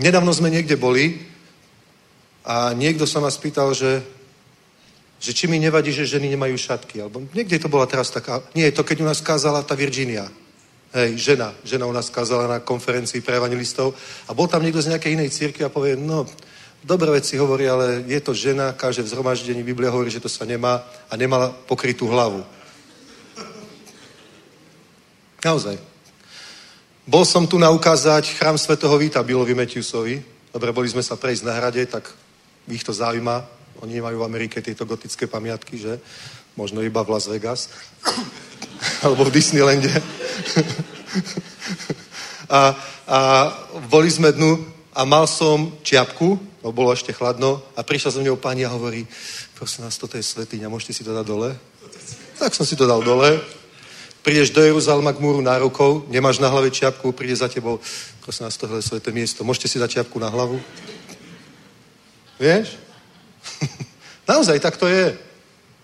Nedávno 0.00 0.32
sme 0.32 0.48
niekde 0.48 0.80
boli 0.80 1.20
a 2.40 2.72
niekto 2.72 3.04
sa 3.04 3.20
ma 3.20 3.28
spýtal, 3.28 3.76
že, 3.76 4.00
že 5.20 5.36
či 5.36 5.44
mi 5.44 5.60
nevadí, 5.60 5.92
že 5.92 6.08
ženy 6.08 6.32
nemajú 6.32 6.56
šatky. 6.56 7.04
Alebo 7.04 7.28
niekde 7.36 7.60
to 7.60 7.68
bola 7.68 7.84
teraz 7.84 8.08
taká... 8.08 8.40
Nie, 8.56 8.72
to 8.72 8.88
keď 8.88 9.04
u 9.04 9.08
nás 9.12 9.20
kázala 9.20 9.60
tá 9.60 9.76
Virginia. 9.76 10.24
Hej, 10.96 11.20
žena. 11.20 11.52
Žena 11.68 11.84
u 11.84 11.92
nás 11.92 12.08
kázala 12.08 12.48
na 12.48 12.58
konferencii 12.64 13.20
pre 13.20 13.36
evangelistov. 13.36 13.92
A 14.24 14.32
bol 14.32 14.48
tam 14.48 14.64
niekto 14.64 14.80
z 14.80 14.88
nejakej 14.96 15.20
inej 15.20 15.36
círky 15.36 15.60
a 15.60 15.68
povie, 15.68 16.00
no, 16.00 16.24
dobré 16.84 17.10
veci 17.10 17.36
hovorí, 17.36 17.68
ale 17.68 18.04
je 18.06 18.20
to 18.20 18.34
žena, 18.34 18.72
káže 18.72 19.02
v 19.02 19.10
zhromaždení, 19.10 19.62
Biblia 19.62 19.90
hovorí, 19.90 20.10
že 20.10 20.22
to 20.22 20.28
sa 20.28 20.44
nemá 20.44 20.84
a 21.10 21.16
nemala 21.16 21.50
pokrytú 21.66 22.06
hlavu. 22.06 22.44
Naozaj. 25.44 25.78
Bol 27.08 27.24
som 27.24 27.46
tu 27.46 27.56
na 27.56 27.70
ukázať 27.70 28.36
chrám 28.36 28.58
svätého 28.58 28.92
Víta 28.98 29.22
Bilovi 29.22 29.54
Metiusovi. 29.54 30.20
Dobre, 30.52 30.74
boli 30.76 30.90
sme 30.90 31.00
sa 31.00 31.16
prejsť 31.16 31.46
na 31.46 31.56
hrade, 31.56 31.80
tak 31.86 32.10
ich 32.68 32.84
to 32.84 32.92
zaujíma. 32.92 33.46
Oni 33.80 33.96
nemajú 33.96 34.18
v 34.18 34.28
Amerike 34.28 34.60
tieto 34.60 34.84
gotické 34.84 35.30
pamiatky, 35.30 35.78
že? 35.78 36.02
Možno 36.58 36.82
iba 36.82 37.00
v 37.06 37.14
Las 37.14 37.30
Vegas. 37.30 37.70
Alebo 39.06 39.24
v 39.24 39.34
Disneylande. 39.40 39.94
a, 42.58 42.60
a 43.06 43.18
boli 43.86 44.10
sme 44.10 44.34
dnu 44.34 44.77
a 44.98 45.06
mal 45.06 45.30
som 45.30 45.70
čiapku, 45.86 46.34
no 46.58 46.74
bolo 46.74 46.90
ešte 46.90 47.14
chladno, 47.14 47.62
a 47.78 47.86
prišla 47.86 48.10
so 48.10 48.18
mnou 48.18 48.34
pani 48.34 48.66
a 48.66 48.74
hovorí, 48.74 49.06
prosím 49.54 49.86
nás, 49.86 49.94
toto 49.94 50.18
je 50.18 50.26
svetýňa, 50.26 50.66
môžete 50.66 50.90
si 50.90 51.06
to 51.06 51.14
dať 51.14 51.22
dole? 51.22 51.54
Tak 52.42 52.50
som 52.50 52.66
si 52.66 52.74
to 52.74 52.82
dal 52.82 52.98
dole. 53.06 53.38
Prídeš 54.26 54.50
do 54.50 54.58
Jeruzalema 54.58 55.14
k 55.14 55.22
múru 55.22 55.38
nárukou, 55.38 56.02
nemáš 56.10 56.42
na 56.42 56.50
hlave 56.50 56.74
čiapku, 56.74 57.14
príde 57.14 57.38
za 57.38 57.46
tebou, 57.46 57.78
prosím 58.26 58.50
nás, 58.50 58.58
tohle 58.58 58.82
je 58.82 58.90
sveté 58.90 59.14
miesto, 59.14 59.46
môžete 59.46 59.70
si 59.70 59.78
dať 59.78 60.02
čiapku 60.02 60.18
na 60.18 60.34
hlavu? 60.34 60.58
Vieš? 62.42 62.74
Naozaj, 64.30 64.58
tak 64.58 64.82
to 64.82 64.90
je. 64.90 65.14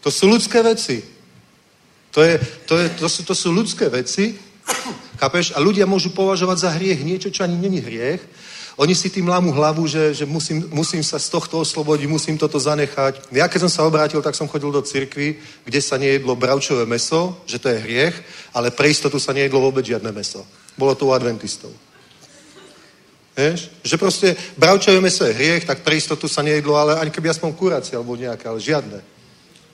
To 0.03 0.11
sú 0.11 0.27
ľudské 0.27 0.59
veci. 0.59 1.07
To, 2.11 2.19
je, 2.19 2.35
to, 2.67 2.75
je, 2.83 2.87
to, 2.99 3.07
sú, 3.07 3.21
to 3.23 3.35
sú 3.35 3.55
ľudské 3.55 3.87
veci, 3.87 4.35
chápeš? 5.23 5.55
A 5.55 5.63
ľudia 5.63 5.87
môžu 5.87 6.11
považovať 6.11 6.59
za 6.67 6.71
hriech 6.75 7.07
niečo, 7.07 7.31
čo 7.31 7.47
ani 7.47 7.55
není 7.55 7.79
hriech. 7.79 8.23
Oni 8.75 8.95
si 8.95 9.07
tým 9.07 9.29
lámu 9.31 9.55
hlavu, 9.55 9.87
že, 9.87 10.15
že 10.15 10.27
musím, 10.27 10.67
musím 10.75 11.05
sa 11.07 11.19
z 11.19 11.31
tohto 11.31 11.63
oslobodiť, 11.63 12.11
musím 12.11 12.35
toto 12.35 12.59
zanechať. 12.59 13.31
Ja 13.31 13.47
keď 13.47 13.67
som 13.67 13.71
sa 13.71 13.87
obrátil, 13.87 14.19
tak 14.19 14.35
som 14.35 14.51
chodil 14.51 14.75
do 14.75 14.83
cirkvi, 14.83 15.39
kde 15.63 15.81
sa 15.83 15.95
nejedlo 15.95 16.35
bravčové 16.35 16.83
meso, 16.83 17.39
že 17.47 17.63
to 17.63 17.71
je 17.71 17.79
hriech, 17.79 18.17
ale 18.51 18.75
pre 18.75 18.91
istotu 18.91 19.23
sa 19.23 19.31
nejedlo 19.31 19.63
vôbec 19.63 19.87
žiadne 19.87 20.11
meso. 20.11 20.43
Bolo 20.75 20.99
to 20.99 21.07
u 21.07 21.15
adventistov. 21.15 21.71
Vieš? 23.39 23.71
Že 23.87 23.97
proste 23.99 24.29
bravčové 24.59 24.99
meso 24.99 25.23
je 25.23 25.39
hriech, 25.39 25.63
tak 25.71 25.87
pre 25.87 25.95
istotu 25.95 26.27
sa 26.27 26.43
nejedlo, 26.43 26.75
ale 26.75 26.99
ani 26.99 27.15
keby 27.15 27.31
aspoň 27.31 27.55
kuracie 27.55 27.95
alebo 27.95 28.19
nejaké, 28.19 28.51
ale 28.51 28.59
žiadne. 28.59 28.99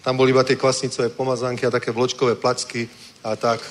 Tam 0.05 0.17
boli 0.17 0.33
iba 0.33 0.45
tie 0.45 0.61
kvasnicové 0.61 1.09
pomazánky 1.09 1.65
a 1.65 1.73
také 1.73 1.89
vločkové 1.89 2.37
placky 2.37 2.89
a 3.25 3.37
tak 3.37 3.65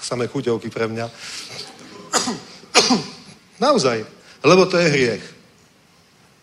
samé 0.00 0.24
chuťovky 0.24 0.72
pre 0.72 0.88
mňa. 0.88 1.06
Naozaj. 3.68 4.17
Lebo 4.44 4.66
to 4.66 4.78
je 4.78 4.88
hriech. 4.88 5.24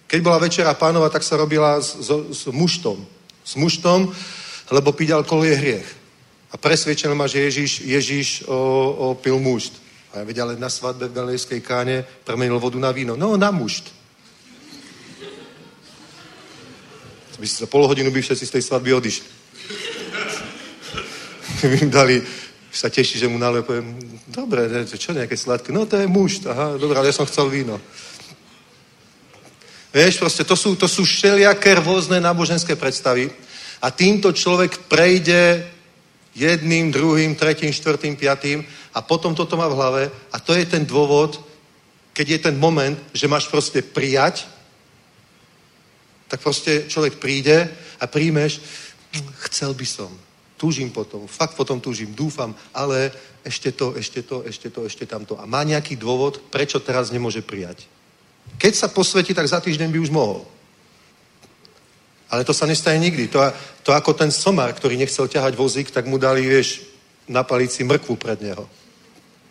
Keď 0.08 0.20
bola 0.22 0.38
večera 0.38 0.74
pánova, 0.78 1.10
tak 1.10 1.24
sa 1.24 1.40
robila 1.40 1.82
s, 1.82 1.98
s, 1.98 2.10
s 2.12 2.44
muštom. 2.52 3.02
S 3.46 3.56
muštom, 3.56 4.14
lebo 4.72 4.94
piť 4.94 5.12
alkohol 5.12 5.46
je 5.46 5.56
hriech. 5.56 5.90
A 6.54 6.58
presvedčený 6.58 7.16
ma, 7.18 7.28
že 7.28 7.44
Ježíš, 7.50 7.84
Ježíš 7.84 8.30
o, 8.48 8.56
o 9.12 9.16
pil 9.20 9.40
mušt. 9.40 9.76
A 10.16 10.22
ja 10.22 10.24
vedia, 10.24 10.48
ale 10.48 10.56
na 10.56 10.72
svadbe 10.72 11.12
v 11.12 11.16
Galilejskej 11.16 11.60
káne 11.60 12.08
premenil 12.24 12.56
vodu 12.56 12.80
na 12.80 12.96
víno. 12.96 13.20
No, 13.20 13.36
na 13.36 13.52
mušt. 13.52 13.92
By 17.36 17.48
sa 17.52 17.68
pol 17.68 17.84
hodinu 17.84 18.16
by 18.16 18.24
všetci 18.24 18.48
z 18.48 18.54
tej 18.56 18.64
svadby 18.64 18.96
odišli. 18.96 19.28
by 21.68 21.78
im 21.84 21.92
dali, 21.92 22.24
sa 22.76 22.92
teší, 22.92 23.24
že 23.24 23.32
mu 23.32 23.40
nalepujem, 23.40 23.96
dobre, 24.28 24.68
ne, 24.68 24.84
čo 24.84 25.16
nejaké 25.16 25.40
sladké? 25.40 25.72
No 25.72 25.88
to 25.88 25.96
je 25.96 26.12
mušt, 26.12 26.44
aha, 26.44 26.76
dobre, 26.76 27.00
ale 27.00 27.08
ja 27.08 27.16
som 27.16 27.24
chcel 27.24 27.48
víno. 27.48 27.80
Vieš, 29.96 30.20
proste 30.20 30.44
to 30.44 30.60
sú, 30.60 30.76
to 30.76 30.92
sú 30.92 31.08
všelijaké 31.08 31.80
rôzne 31.80 32.20
náboženské 32.20 32.76
predstavy 32.76 33.32
a 33.80 33.88
týmto 33.88 34.36
človek 34.36 34.92
prejde 34.92 35.64
jedným, 36.36 36.92
druhým, 36.92 37.32
tretím, 37.40 37.72
štvrtým, 37.72 38.20
piatým 38.20 38.60
a 38.92 39.00
potom 39.00 39.32
toto 39.32 39.56
má 39.56 39.72
v 39.72 39.78
hlave 39.80 40.04
a 40.36 40.38
to 40.44 40.52
je 40.52 40.68
ten 40.68 40.84
dôvod, 40.84 41.40
keď 42.12 42.28
je 42.28 42.40
ten 42.52 42.56
moment, 42.60 43.00
že 43.16 43.32
máš 43.32 43.48
proste 43.48 43.80
prijať, 43.80 44.44
tak 46.28 46.44
proste 46.44 46.92
človek 46.92 47.16
príde 47.16 47.72
a 47.96 48.04
príjmeš, 48.04 48.60
chcel 49.48 49.72
by 49.72 49.88
som, 49.88 50.12
túžim 50.66 50.90
potom, 50.90 51.30
fakt 51.30 51.54
potom 51.54 51.78
túžim, 51.78 52.10
dúfam, 52.10 52.50
ale 52.74 53.14
ešte 53.46 53.70
to, 53.70 53.94
ešte 53.94 54.26
to, 54.26 54.42
ešte 54.42 54.74
to, 54.74 54.82
ešte 54.90 55.06
tamto. 55.06 55.38
A 55.38 55.46
má 55.46 55.62
nejaký 55.62 55.94
dôvod, 55.94 56.42
prečo 56.50 56.82
teraz 56.82 57.14
nemôže 57.14 57.46
prijať. 57.46 57.86
Keď 58.58 58.74
sa 58.74 58.90
posvetí, 58.90 59.38
tak 59.38 59.46
za 59.46 59.62
týždeň 59.62 59.94
by 59.94 60.00
už 60.02 60.10
mohol. 60.10 60.42
Ale 62.34 62.42
to 62.42 62.50
sa 62.50 62.66
nestane 62.66 62.98
nikdy. 62.98 63.30
To, 63.30 63.46
to 63.86 63.94
ako 63.94 64.18
ten 64.18 64.34
somar, 64.34 64.74
ktorý 64.74 64.98
nechcel 64.98 65.30
ťahať 65.30 65.54
vozík, 65.54 65.94
tak 65.94 66.10
mu 66.10 66.18
dali, 66.18 66.42
vieš, 66.42 66.82
na 67.30 67.46
palici 67.46 67.86
mrkvu 67.86 68.18
pred 68.18 68.42
neho. 68.42 68.66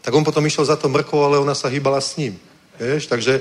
Tak 0.02 0.10
on 0.10 0.26
potom 0.26 0.42
išiel 0.42 0.66
za 0.66 0.74
to 0.74 0.90
mrkvou, 0.90 1.22
ale 1.22 1.38
ona 1.38 1.54
sa 1.54 1.70
hýbala 1.70 2.02
s 2.02 2.18
ním. 2.18 2.34
Vieš, 2.74 3.06
takže 3.06 3.38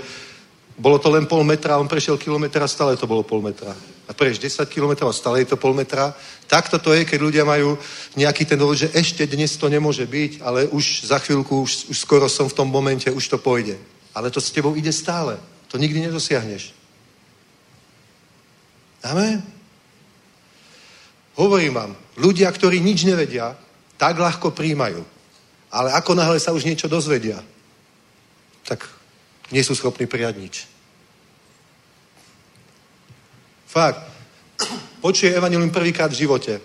bolo 0.77 0.97
to 0.97 1.09
len 1.13 1.29
pol 1.29 1.45
metra, 1.45 1.77
on 1.77 1.87
prešiel 1.87 2.17
a 2.17 2.67
stále 2.67 2.97
to 2.97 3.05
bolo 3.05 3.21
pol 3.21 3.41
metra. 3.41 3.75
A 4.09 4.11
prejš 4.13 4.41
10 4.41 4.65
kilometrov 4.69 5.09
a 5.09 5.13
stále 5.13 5.39
je 5.39 5.53
to 5.53 5.57
pol 5.57 5.73
metra. 5.73 6.13
Takto 6.47 6.79
to 6.79 6.93
je, 6.93 7.05
keď 7.05 7.19
ľudia 7.21 7.43
majú 7.45 7.77
nejaký 8.17 8.45
ten 8.45 8.59
dôvod, 8.59 8.77
že 8.77 8.91
ešte 8.91 9.23
dnes 9.29 9.53
to 9.57 9.69
nemôže 9.69 10.05
byť, 10.05 10.41
ale 10.41 10.67
už 10.67 11.07
za 11.07 11.21
chvíľku, 11.21 11.61
už, 11.61 11.93
už 11.93 11.97
skoro 11.97 12.25
som 12.25 12.49
v 12.49 12.57
tom 12.57 12.67
momente, 12.67 13.07
už 13.11 13.27
to 13.27 13.37
pôjde. 13.37 13.77
Ale 14.13 14.29
to 14.33 14.41
s 14.41 14.51
tebou 14.51 14.75
ide 14.75 14.91
stále. 14.91 15.37
To 15.69 15.77
nikdy 15.77 16.09
nedosiahneš. 16.09 16.73
Amen. 19.03 19.41
Hovorím 21.33 21.73
vám, 21.73 21.91
ľudia, 22.17 22.51
ktorí 22.53 22.77
nič 22.77 23.09
nevedia, 23.09 23.57
tak 23.97 24.21
ľahko 24.21 24.53
príjmajú. 24.53 25.01
Ale 25.73 25.89
ako 25.97 26.13
náhle 26.13 26.37
sa 26.37 26.53
už 26.53 26.69
niečo 26.69 26.85
dozvedia, 26.85 27.41
tak 28.69 28.85
nie 29.53 29.61
sú 29.61 29.77
schopní 29.77 30.09
prijať 30.09 30.35
nič. 30.41 30.55
Fakt. 33.69 34.01
Počuje 35.01 35.33
Evangelium 35.33 35.69
prvýkrát 35.69 36.09
v 36.09 36.25
živote. 36.25 36.57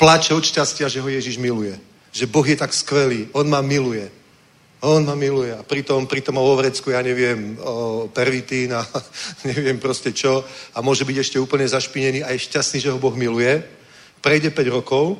Plače 0.00 0.32
od 0.32 0.44
šťastia, 0.44 0.88
že 0.88 1.04
ho 1.04 1.08
Ježiš 1.08 1.36
miluje. 1.36 1.76
Že 2.12 2.32
Boh 2.32 2.46
je 2.48 2.56
tak 2.56 2.72
skvelý. 2.72 3.28
On 3.36 3.44
ma 3.44 3.60
miluje. 3.60 4.08
On 4.82 5.04
ma 5.04 5.14
miluje. 5.14 5.52
A 5.54 5.62
pritom, 5.62 6.08
pritom 6.08 6.36
o 6.36 6.56
vrecku, 6.56 6.90
ja 6.90 7.04
neviem, 7.04 7.54
o 7.60 8.08
pervitín 8.08 8.72
a 8.74 8.82
neviem 9.52 9.78
proste 9.78 10.12
čo. 10.12 10.44
A 10.74 10.82
môže 10.82 11.04
byť 11.04 11.16
ešte 11.20 11.38
úplne 11.38 11.68
zašpinený 11.68 12.24
a 12.24 12.32
je 12.32 12.44
šťastný, 12.48 12.80
že 12.80 12.90
ho 12.90 12.98
Boh 12.98 13.14
miluje. 13.14 13.62
Prejde 14.20 14.50
5 14.50 14.74
rokov, 14.74 15.18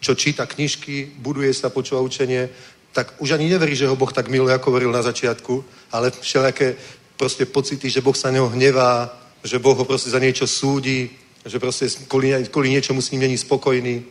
čo 0.00 0.14
číta 0.14 0.46
knižky, 0.46 1.18
buduje 1.18 1.50
sa, 1.54 1.72
počúva 1.72 2.00
učenie, 2.00 2.48
tak 2.92 3.14
už 3.18 3.36
ani 3.36 3.48
neverí, 3.48 3.76
že 3.76 3.86
ho 3.86 3.96
Boh 3.96 4.12
tak 4.12 4.28
miluje, 4.28 4.54
ako 4.54 4.72
veril 4.72 4.92
na 4.92 5.02
začiatku, 5.02 5.64
ale 5.92 6.10
všelijaké 6.10 6.76
proste 7.16 7.46
pocity, 7.46 7.90
že 7.90 8.00
Boh 8.00 8.16
sa 8.16 8.30
neho 8.30 8.48
hnevá, 8.48 9.12
že 9.44 9.58
Boh 9.58 9.76
ho 9.76 9.84
proste 9.84 10.10
za 10.10 10.18
niečo 10.18 10.46
súdi, 10.46 11.10
že 11.44 11.58
proste 11.58 11.88
kvôli, 12.06 12.34
kvôli 12.50 12.70
niečomu 12.70 13.02
s 13.02 13.10
ním 13.10 13.28
není 13.28 13.38
spokojný. 13.38 14.02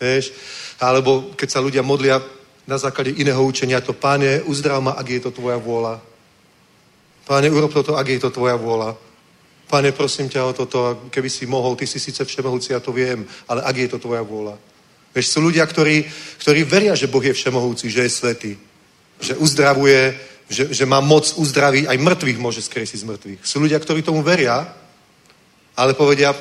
Vieš? 0.00 0.32
Alebo 0.80 1.32
keď 1.36 1.48
sa 1.50 1.60
ľudia 1.60 1.82
modlia 1.82 2.22
na 2.66 2.78
základe 2.78 3.10
iného 3.10 3.42
učenia, 3.44 3.80
to 3.80 3.92
Páne, 3.92 4.42
uzdrav 4.42 4.82
ma, 4.82 4.92
ak 4.98 5.08
je 5.08 5.20
to 5.20 5.30
tvoja 5.30 5.58
vôľa. 5.58 6.00
Páne, 7.26 7.50
urob 7.50 7.70
toto, 7.70 7.94
ak 7.94 8.08
je 8.08 8.18
to 8.18 8.30
tvoja 8.30 8.58
vôľa. 8.58 8.96
Páne, 9.70 9.92
prosím 9.92 10.28
ťa 10.28 10.46
o 10.46 10.52
toto, 10.52 11.08
keby 11.10 11.30
si 11.30 11.46
mohol, 11.46 11.76
ty 11.76 11.86
si 11.86 12.00
síce 12.00 12.24
všemohúci, 12.24 12.72
ja 12.72 12.80
to 12.80 12.92
viem, 12.92 13.24
ale 13.48 13.62
ak 13.62 13.76
je 13.76 13.88
to 13.88 13.98
tvoja 13.98 14.22
vôľa. 14.22 14.58
Vieš, 15.12 15.28
sú 15.28 15.38
ľudia, 15.44 15.68
ktorí, 15.68 16.08
ktorí 16.40 16.64
veria, 16.64 16.96
že 16.96 17.08
Boh 17.08 17.20
je 17.20 17.36
všemohúci, 17.36 17.92
že 17.92 18.08
je 18.08 18.10
svetý, 18.10 18.52
že 19.20 19.36
uzdravuje, 19.36 20.16
že, 20.48 20.72
že 20.72 20.84
má 20.88 21.00
moc 21.04 21.28
uzdraviť, 21.36 21.88
aj 21.88 21.98
mŕtvych 22.00 22.38
môže 22.40 22.64
skriesiť 22.64 22.98
z 23.04 23.08
mŕtvych. 23.08 23.40
Sú 23.44 23.60
ľudia, 23.60 23.76
ktorí 23.80 24.00
tomu 24.00 24.24
veria, 24.24 24.64
ale 25.76 25.92
povedia, 25.92 26.32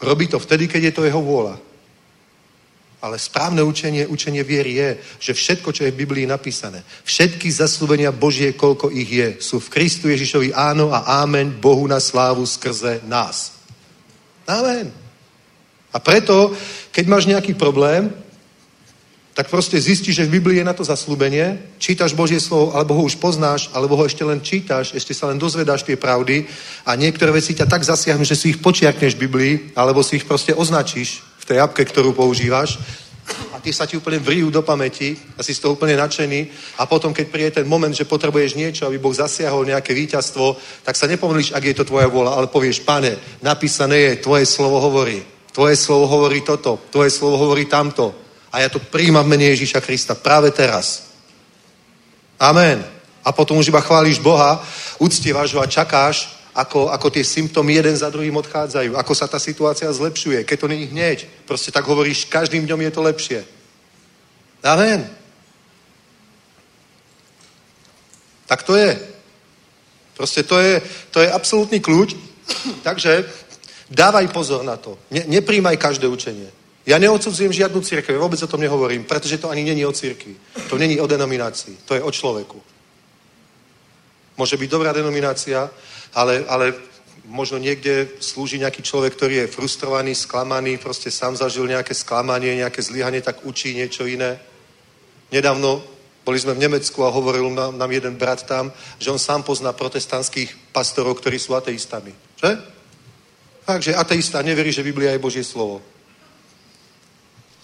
robí 0.00 0.28
to 0.28 0.40
vtedy, 0.40 0.68
keď 0.68 0.82
je 0.90 0.92
to 0.96 1.04
jeho 1.04 1.20
vôľa. 1.20 1.56
Ale 3.04 3.20
správne 3.20 3.60
učenie, 3.60 4.08
učenie 4.08 4.40
viery 4.40 4.80
je, 4.80 4.90
že 5.20 5.32
všetko, 5.36 5.76
čo 5.76 5.84
je 5.84 5.92
v 5.92 6.00
Biblii 6.08 6.24
napísané, 6.24 6.80
všetky 7.04 7.52
zaslúbenia 7.52 8.16
Božie, 8.16 8.56
koľko 8.56 8.88
ich 8.88 9.12
je, 9.12 9.28
sú 9.44 9.60
v 9.60 9.68
Kristu 9.68 10.08
Ježišovi 10.08 10.56
áno 10.56 10.88
a 10.88 11.20
ámen 11.20 11.52
Bohu 11.60 11.84
na 11.84 12.00
slávu 12.00 12.48
skrze 12.48 13.04
nás. 13.04 13.60
Amen. 14.48 15.03
A 15.94 16.02
preto, 16.02 16.50
keď 16.90 17.04
máš 17.06 17.30
nejaký 17.30 17.54
problém, 17.54 18.10
tak 19.34 19.50
proste 19.50 19.74
zistíš, 19.82 20.22
že 20.22 20.26
v 20.30 20.38
Biblii 20.38 20.62
je 20.62 20.66
na 20.66 20.74
to 20.74 20.86
zaslúbenie, 20.86 21.74
čítaš 21.82 22.14
Božie 22.14 22.38
slovo, 22.38 22.70
alebo 22.70 22.94
ho 22.94 23.02
už 23.02 23.18
poznáš, 23.18 23.66
alebo 23.74 23.98
ho 23.98 24.06
ešte 24.06 24.22
len 24.22 24.38
čítaš, 24.38 24.94
ešte 24.94 25.10
sa 25.10 25.26
len 25.26 25.42
dozvedáš 25.42 25.82
tie 25.82 25.98
pravdy 25.98 26.46
a 26.86 26.94
niektoré 26.94 27.34
veci 27.34 27.50
ťa 27.50 27.66
tak 27.66 27.82
zasiahnu, 27.82 28.22
že 28.22 28.38
si 28.38 28.54
ich 28.54 28.62
počiakneš 28.62 29.18
v 29.18 29.22
Biblii, 29.26 29.54
alebo 29.74 30.06
si 30.06 30.22
ich 30.22 30.26
proste 30.26 30.54
označíš 30.54 31.26
v 31.42 31.44
tej 31.50 31.58
apke, 31.66 31.82
ktorú 31.82 32.14
používaš 32.14 32.78
a 33.50 33.58
ty 33.58 33.74
sa 33.74 33.90
ti 33.90 33.98
úplne 33.98 34.22
vrijú 34.22 34.54
do 34.54 34.62
pamäti 34.62 35.18
a 35.34 35.42
si 35.42 35.50
z 35.50 35.66
toho 35.66 35.74
úplne 35.74 35.98
nadšený 35.98 36.40
a 36.78 36.86
potom, 36.86 37.10
keď 37.10 37.26
príde 37.26 37.50
ten 37.50 37.66
moment, 37.66 37.90
že 37.90 38.06
potrebuješ 38.06 38.54
niečo, 38.54 38.86
aby 38.86 39.02
Boh 39.02 39.16
zasiahol 39.16 39.66
nejaké 39.66 39.98
víťazstvo, 39.98 40.54
tak 40.86 40.94
sa 40.94 41.10
nepomlíš, 41.10 41.50
ak 41.58 41.64
je 41.64 41.74
to 41.74 41.88
tvoja 41.88 42.06
vôľa, 42.06 42.38
ale 42.38 42.46
povieš, 42.46 42.86
pane, 42.86 43.18
napísané 43.42 44.14
je, 44.14 44.22
tvoje 44.22 44.46
slovo 44.46 44.78
hovorí. 44.78 45.33
Tvoje 45.54 45.78
slovo 45.78 46.10
hovorí 46.10 46.42
toto, 46.42 46.82
tvoje 46.90 47.14
slovo 47.14 47.38
hovorí 47.38 47.70
tamto. 47.70 48.10
A 48.50 48.58
ja 48.58 48.66
to 48.66 48.82
príjmam 48.82 49.22
v 49.22 49.38
mene 49.38 49.54
Ježíša 49.54 49.78
Krista 49.78 50.18
práve 50.18 50.50
teraz. 50.50 51.14
Amen. 52.42 52.82
A 53.22 53.30
potom 53.30 53.62
už 53.62 53.70
iba 53.70 53.78
chválíš 53.78 54.18
Boha, 54.18 54.58
uctievaš 54.98 55.54
ho 55.54 55.62
a 55.62 55.70
čakáš, 55.70 56.34
ako, 56.54 56.90
ako 56.90 57.06
tie 57.10 57.22
symptómy 57.22 57.78
jeden 57.78 57.94
za 57.94 58.10
druhým 58.10 58.34
odchádzajú, 58.34 58.98
ako 58.98 59.12
sa 59.14 59.30
tá 59.30 59.38
situácia 59.38 59.90
zlepšuje. 59.90 60.42
Keď 60.42 60.56
to 60.58 60.70
není 60.70 60.90
hneď, 60.90 61.26
proste 61.46 61.70
tak 61.70 61.86
hovoríš, 61.86 62.26
každým 62.26 62.66
dňom 62.66 62.80
je 62.82 62.90
to 62.90 63.00
lepšie. 63.02 63.40
Amen. 64.62 65.06
Tak 68.46 68.62
to 68.62 68.74
je. 68.74 68.98
Proste 70.14 70.42
to 70.42 70.58
je, 70.58 70.82
to 71.10 71.22
je 71.22 71.30
absolútny 71.30 71.78
kľúč. 71.82 72.14
Takže 72.86 73.26
dávaj 73.90 74.28
pozor 74.28 74.64
na 74.64 74.76
to. 74.76 74.98
Ne, 75.10 75.24
nepríjmaj 75.26 75.76
každé 75.76 76.08
učenie. 76.08 76.48
Ja 76.84 77.00
neodsudzujem 77.00 77.52
žiadnu 77.52 77.80
církev, 77.80 78.20
vôbec 78.20 78.36
o 78.44 78.50
tom 78.50 78.60
nehovorím, 78.60 79.08
pretože 79.08 79.40
to 79.40 79.48
ani 79.48 79.64
není 79.64 79.86
o 79.86 79.92
církvi. 79.92 80.36
To 80.68 80.76
není 80.76 81.00
o 81.00 81.08
denominácii, 81.08 81.88
to 81.88 81.96
je 81.96 82.02
o 82.02 82.10
človeku. 82.12 82.60
Môže 84.36 84.56
byť 84.60 84.68
dobrá 84.68 84.92
denominácia, 84.92 85.70
ale, 86.12 86.44
ale 86.44 86.74
možno 87.24 87.56
niekde 87.56 88.20
slúži 88.20 88.60
nejaký 88.60 88.82
človek, 88.84 89.16
ktorý 89.16 89.34
je 89.34 89.52
frustrovaný, 89.52 90.12
sklamaný, 90.12 90.76
proste 90.76 91.08
sám 91.08 91.36
zažil 91.40 91.64
nejaké 91.64 91.94
sklamanie, 91.96 92.60
nejaké 92.60 92.82
zlyhanie, 92.82 93.24
tak 93.24 93.48
učí 93.48 93.72
niečo 93.72 94.04
iné. 94.04 94.36
Nedávno 95.32 95.80
boli 96.24 96.40
sme 96.40 96.52
v 96.52 96.68
Nemecku 96.68 97.04
a 97.04 97.12
hovoril 97.12 97.48
nám, 97.52 97.78
nám 97.78 97.90
jeden 97.92 98.16
brat 98.16 98.44
tam, 98.44 98.72
že 98.98 99.08
on 99.12 99.18
sám 99.18 99.42
pozná 99.42 99.72
protestantských 99.72 100.72
pastorov, 100.72 101.16
ktorí 101.20 101.40
sú 101.40 101.56
ateistami. 101.56 102.12
Že? 102.40 102.73
Takže 103.64 103.96
ateista 103.96 104.44
neverí, 104.44 104.72
že 104.72 104.84
Biblia 104.84 105.16
je 105.16 105.24
Božie 105.24 105.44
slovo. 105.44 105.80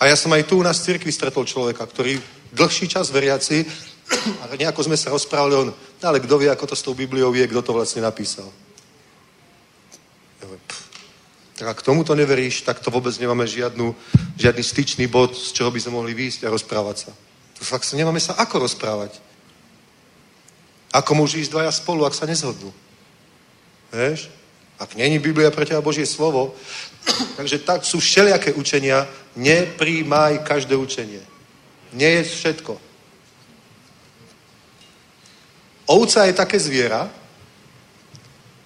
A 0.01 0.09
ja 0.09 0.17
som 0.17 0.33
aj 0.33 0.49
tu 0.49 0.57
u 0.57 0.65
nás 0.65 0.81
v 0.81 0.97
cirkvi 0.97 1.13
stretol 1.13 1.45
človeka, 1.45 1.85
ktorý 1.85 2.17
dlhší 2.57 2.89
čas 2.89 3.13
veriaci 3.13 3.69
a 4.41 4.49
nejako 4.57 4.89
sme 4.89 4.97
sa 4.97 5.13
rozprávali, 5.13 5.55
on, 5.55 5.69
no 5.69 6.05
ale 6.09 6.25
kto 6.25 6.41
vie, 6.41 6.49
ako 6.49 6.73
to 6.73 6.77
s 6.77 6.83
tou 6.83 6.97
Bibliou 6.97 7.29
je, 7.37 7.45
kto 7.45 7.61
to 7.61 7.77
vlastne 7.77 8.01
napísal. 8.01 8.49
Tak 11.61 11.77
ak 11.77 11.85
tomu 11.85 12.01
to 12.01 12.17
neveríš, 12.17 12.65
tak 12.65 12.81
to 12.81 12.89
vôbec 12.89 13.13
nemáme 13.21 13.45
žiadnu, 13.45 13.93
žiadny 14.41 14.65
styčný 14.65 15.05
bod, 15.05 15.37
z 15.37 15.53
čoho 15.53 15.69
by 15.69 15.77
sme 15.85 15.93
mohli 16.01 16.17
výjsť 16.17 16.49
a 16.49 16.53
rozprávať 16.57 16.97
sa. 16.97 17.13
To 17.61 17.63
fakt 17.69 17.85
sa 17.85 18.01
nemáme 18.01 18.17
sa 18.17 18.33
ako 18.41 18.65
rozprávať. 18.65 19.21
Ako 20.97 21.13
môžu 21.13 21.45
ísť 21.45 21.53
dvaja 21.53 21.69
spolu, 21.77 22.09
ak 22.09 22.17
sa 22.17 22.25
nezhodnú. 22.25 22.73
Vieš? 23.93 24.33
Ak 24.81 24.97
není 24.97 25.21
Biblia 25.21 25.53
pre 25.53 25.69
teba 25.69 25.85
Božie 25.85 26.09
slovo, 26.09 26.57
takže 27.37 27.61
tak 27.61 27.85
sú 27.85 28.01
všelijaké 28.01 28.53
učenia, 28.57 29.05
nepríjmaj 29.37 30.41
každé 30.43 30.77
učenie. 30.77 31.21
Nie 31.93 32.09
je 32.09 32.25
všetko. 32.25 32.81
Ovca 35.87 36.25
je 36.25 36.33
také 36.33 36.57
zviera, 36.57 37.11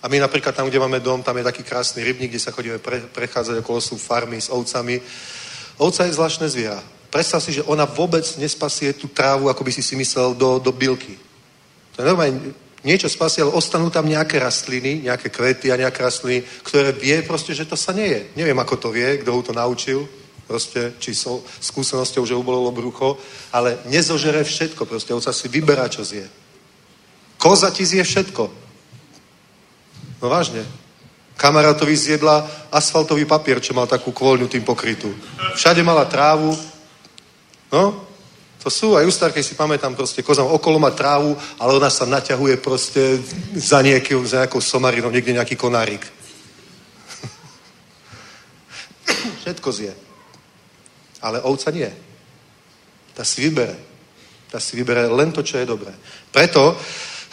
a 0.05 0.09
my 0.09 0.21
napríklad 0.21 0.53
tam, 0.53 0.69
kde 0.69 0.79
máme 0.79 1.01
dom, 1.01 1.23
tam 1.23 1.37
je 1.41 1.49
taký 1.49 1.63
krásny 1.65 2.05
rybník, 2.05 2.29
kde 2.29 2.45
sa 2.45 2.53
chodíme 2.53 2.77
pre, 2.77 3.01
prechádzať, 3.01 3.65
okolo 3.65 3.81
sú 3.81 3.97
farmy 3.97 4.37
s 4.37 4.53
ovcami. 4.53 5.01
Ovca 5.81 6.05
je 6.05 6.13
zvláštne 6.13 6.45
zviera. 6.45 6.85
Predstav 7.09 7.41
si, 7.41 7.57
že 7.57 7.65
ona 7.65 7.89
vôbec 7.89 8.21
nespasie 8.37 8.93
tú 8.93 9.09
trávu, 9.09 9.49
ako 9.49 9.65
by 9.65 9.73
si 9.73 9.81
si 9.81 9.97
myslel, 9.97 10.37
do, 10.37 10.61
do 10.61 10.69
bilky. 10.77 11.17
To 11.97 12.05
je 12.05 12.09
normálne, 12.11 12.53
niečo 12.85 13.09
spasí, 13.09 13.41
ale 13.41 13.57
ostanú 13.57 13.89
tam 13.89 14.05
nejaké 14.05 14.37
rastliny, 14.39 15.09
nejaké 15.09 15.33
kvety 15.33 15.73
a 15.73 15.81
nejaké 15.81 16.05
rastliny, 16.05 16.45
ktoré 16.63 16.93
vie 16.93 17.17
proste, 17.25 17.57
že 17.57 17.65
to 17.65 17.75
sa 17.75 17.97
neje. 17.97 18.31
Neviem, 18.37 18.61
ako 18.61 18.77
to 18.77 18.89
vie, 18.93 19.25
kto 19.25 19.33
ho 19.33 19.41
to 19.41 19.53
naučil, 19.57 20.05
proste, 20.45 20.93
či 21.01 21.17
so 21.17 21.41
skúsenosťou, 21.61 22.29
že 22.29 22.37
ubolilo 22.37 22.69
brucho, 22.71 23.17
ale 23.51 23.81
nezožere 23.89 24.45
všetko, 24.45 24.85
proste, 24.85 25.17
on 25.17 25.25
sa 25.25 25.33
si 25.33 25.49
vyberá, 25.49 25.89
čo 25.89 26.05
zje. 26.05 26.29
Koza 27.41 27.73
ti 27.73 27.89
zje 27.89 28.05
všetko. 28.05 28.45
No 30.23 30.29
vážne. 30.29 30.65
Kamarátovi 31.37 31.97
zjedla 31.97 32.47
asfaltový 32.71 33.27
papier, 33.27 33.59
čo 33.59 33.75
mal 33.75 33.91
takú 33.91 34.15
kvoľňu 34.15 34.47
tým 34.47 34.63
pokrytú. 34.63 35.11
Všade 35.59 35.83
mala 35.83 36.07
trávu. 36.07 36.55
No, 37.75 38.07
to 38.65 38.73
sú, 38.73 38.97
aj 38.97 39.05
u 39.05 39.13
starkej 39.13 39.45
si 39.45 39.53
pamätám 39.53 39.93
proste, 39.93 40.25
koza 40.25 40.41
okolo 40.41 40.81
má 40.81 40.89
trávu, 40.89 41.37
ale 41.61 41.77
ona 41.77 41.93
sa 41.93 42.09
naťahuje 42.09 42.57
proste 42.65 43.21
za, 43.53 43.85
niekým, 43.85 44.25
za 44.25 44.41
nejakou 44.41 44.65
somarinou, 44.65 45.13
niekde 45.13 45.37
nejaký 45.37 45.53
konárik. 45.53 46.01
Všetko 49.45 49.69
zje. 49.69 49.93
Ale 51.21 51.45
ovca 51.45 51.69
nie. 51.77 51.93
Tá 53.13 53.21
si 53.21 53.45
vybere. 53.45 53.77
Tá 54.49 54.57
si 54.57 54.81
vybere 54.81 55.13
len 55.13 55.29
to, 55.29 55.45
čo 55.45 55.61
je 55.61 55.69
dobré. 55.69 55.93
Preto 56.33 56.73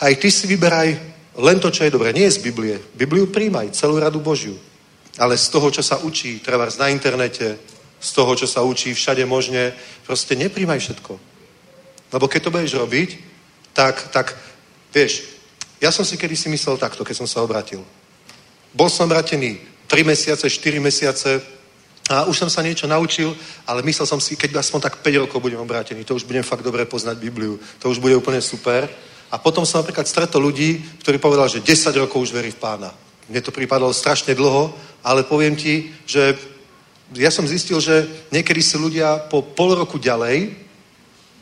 aj 0.03 0.13
ty 0.19 0.27
si 0.27 0.51
vyberaj 0.51 0.89
len 1.39 1.63
to, 1.63 1.71
čo 1.71 1.87
je 1.87 1.95
dobré. 1.95 2.11
Nie 2.11 2.27
z 2.27 2.43
Biblie. 2.43 2.75
Bibliu 2.91 3.31
príjmaj, 3.31 3.71
celú 3.71 4.03
radu 4.03 4.19
Božiu. 4.19 4.59
Ale 5.15 5.39
z 5.39 5.47
toho, 5.47 5.71
čo 5.71 5.79
sa 5.79 5.95
učí, 6.03 6.43
treba 6.43 6.67
na 6.75 6.91
internete, 6.91 7.55
z 8.01 8.09
toho, 8.11 8.33
čo 8.35 8.49
sa 8.49 8.65
učí 8.65 8.93
všade 8.93 9.21
možne, 9.29 9.77
proste 10.03 10.33
nepríjmaj 10.33 10.81
všetko. 10.81 11.13
Lebo 12.11 12.25
keď 12.27 12.41
to 12.43 12.53
budeš 12.53 12.73
robiť, 12.75 13.09
tak, 13.71 14.09
tak 14.09 14.35
vieš, 14.89 15.23
ja 15.79 15.93
som 15.93 16.05
si 16.05 16.17
kedy 16.17 16.35
si 16.35 16.49
myslel 16.49 16.77
takto, 16.77 17.05
keď 17.05 17.23
som 17.23 17.27
sa 17.29 17.45
obratil. 17.45 17.85
Bol 18.73 18.89
som 18.89 19.05
obratený 19.05 19.61
3 19.87 20.03
mesiace, 20.03 20.49
4 20.49 20.79
mesiace 20.81 21.41
a 22.09 22.25
už 22.25 22.37
som 22.37 22.49
sa 22.49 22.65
niečo 22.65 22.89
naučil, 22.89 23.31
ale 23.63 23.85
myslel 23.85 24.07
som 24.07 24.19
si, 24.19 24.35
keď 24.35 24.59
aspoň 24.59 24.81
tak 24.81 24.99
5 24.99 25.23
rokov 25.23 25.39
budem 25.39 25.61
obrátený, 25.61 26.03
to 26.03 26.17
už 26.17 26.27
budem 26.27 26.43
fakt 26.43 26.65
dobre 26.65 26.83
poznať 26.85 27.17
Bibliu, 27.17 27.59
to 27.79 27.89
už 27.89 28.01
bude 28.01 28.15
úplne 28.17 28.41
super. 28.41 28.89
A 29.31 29.39
potom 29.39 29.63
som 29.63 29.79
napríklad 29.79 30.07
stretol 30.07 30.43
ľudí, 30.43 30.83
ktorí 30.99 31.15
povedal, 31.15 31.47
že 31.47 31.63
10 31.63 31.95
rokov 32.03 32.19
už 32.19 32.35
verí 32.35 32.51
v 32.51 32.59
pána. 32.59 32.91
Mne 33.31 33.39
to 33.39 33.55
pripadalo 33.55 33.95
strašne 33.95 34.35
dlho, 34.35 34.75
ale 35.07 35.23
poviem 35.23 35.55
ti, 35.55 35.95
že 36.03 36.35
ja 37.15 37.31
som 37.31 37.47
zistil, 37.47 37.79
že 37.83 38.07
niekedy 38.31 38.63
si 38.63 38.79
ľudia 38.79 39.27
po 39.27 39.43
pol 39.43 39.75
roku 39.75 39.99
ďalej, 39.99 40.55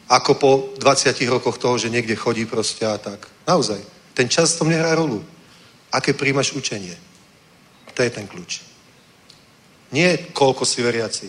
ako 0.09 0.31
po 0.35 0.51
20 0.81 1.13
rokoch 1.29 1.61
toho, 1.61 1.77
že 1.77 1.93
niekde 1.93 2.17
chodí 2.17 2.49
proste 2.49 2.81
a 2.85 2.97
tak. 2.97 3.29
Naozaj. 3.45 3.77
Ten 4.17 4.25
čas 4.25 4.57
tom 4.57 4.73
nehrá 4.73 4.97
rolu. 4.97 5.21
Aké 5.93 6.17
príjmaš 6.17 6.57
učenie. 6.57 6.97
To 7.93 8.01
je 8.01 8.09
ten 8.09 8.25
kľúč. 8.25 8.65
Nie 9.93 10.33
koľko 10.33 10.65
si 10.65 10.81
veriaci, 10.81 11.27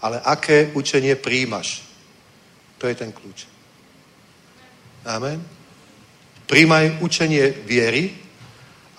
ale 0.00 0.20
aké 0.24 0.72
učenie 0.72 1.16
príjmaš. 1.16 1.84
To 2.80 2.88
je 2.88 2.96
ten 2.96 3.12
kľúč. 3.12 3.44
Amen. 5.04 5.44
Príjmaj 6.48 7.00
učenie 7.00 7.52
viery 7.68 8.16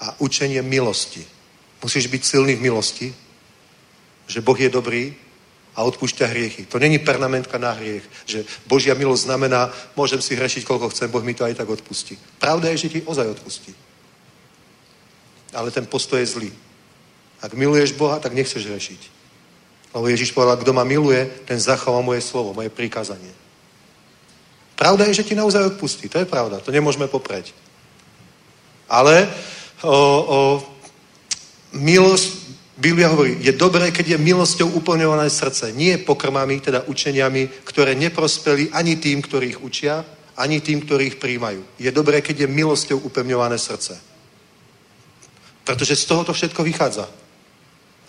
a 0.01 0.13
učenie 0.21 0.61
milosti. 0.61 1.25
Musíš 1.81 2.07
byť 2.07 2.21
silný 2.25 2.55
v 2.55 2.65
milosti, 2.69 3.07
že 4.31 4.39
Boh 4.39 4.55
je 4.55 4.71
dobrý 4.71 5.11
a 5.75 5.83
odpúšťa 5.83 6.25
hriechy. 6.27 6.63
To 6.71 6.79
není 6.79 6.99
permanentka 6.99 7.57
na 7.59 7.71
hriech, 7.71 8.03
že 8.25 8.43
Božia 8.67 8.95
milosť 8.95 9.23
znamená, 9.27 9.71
môžem 9.95 10.23
si 10.23 10.35
hrešiť, 10.35 10.63
koľko 10.63 10.91
chcem, 10.91 11.11
Boh 11.11 11.23
mi 11.23 11.35
to 11.35 11.43
aj 11.43 11.55
tak 11.59 11.67
odpustí. 11.67 12.19
Pravda 12.39 12.71
je, 12.71 12.87
že 12.87 12.91
ti 12.91 12.99
ozaj 13.03 13.27
odpustí. 13.27 13.75
Ale 15.51 15.71
ten 15.71 15.83
postoj 15.83 16.19
je 16.19 16.31
zlý. 16.31 16.51
Ak 17.43 17.55
miluješ 17.55 17.95
Boha, 17.99 18.19
tak 18.19 18.31
nechceš 18.31 18.67
hrešiť. 18.67 19.01
Lebo 19.91 20.07
Ježiš 20.07 20.31
povedal, 20.31 20.55
kto 20.59 20.71
ma 20.71 20.87
miluje, 20.87 21.27
ten 21.43 21.59
zachová 21.59 21.99
moje 21.99 22.23
slovo, 22.23 22.55
moje 22.55 22.71
prikázanie. 22.71 23.31
Pravda 24.75 25.05
je, 25.05 25.21
že 25.21 25.27
ti 25.27 25.35
naozaj 25.35 25.75
odpustí. 25.75 26.09
To 26.09 26.17
je 26.17 26.25
pravda. 26.25 26.57
To 26.63 26.71
nemôžeme 26.71 27.05
popreť. 27.05 27.53
Ale 28.89 29.27
o, 29.83 29.93
o, 29.93 30.37
milosť, 31.75 32.40
Biblia 32.81 33.13
hovorí, 33.13 33.37
je 33.37 33.53
dobré, 33.53 33.93
keď 33.93 34.17
je 34.17 34.17
milosťou 34.17 34.73
uplňované 34.73 35.29
srdce. 35.29 35.69
Nie 35.69 36.01
pokrmami, 36.01 36.57
teda 36.65 36.81
učeniami, 36.89 37.61
ktoré 37.61 37.93
neprospeli 37.93 38.73
ani 38.73 38.97
tým, 38.97 39.21
ktorých 39.21 39.61
učia, 39.61 40.01
ani 40.33 40.65
tým, 40.65 40.81
ktorých 40.81 41.21
príjmajú. 41.21 41.61
Je 41.77 41.93
dobré, 41.93 42.25
keď 42.25 42.39
je 42.39 42.47
milosťou 42.49 43.05
upevňované 43.05 43.61
srdce. 43.61 44.01
Pretože 45.61 45.93
z 45.93 46.05
toho 46.09 46.25
to 46.25 46.33
všetko 46.33 46.65
vychádza. 46.65 47.05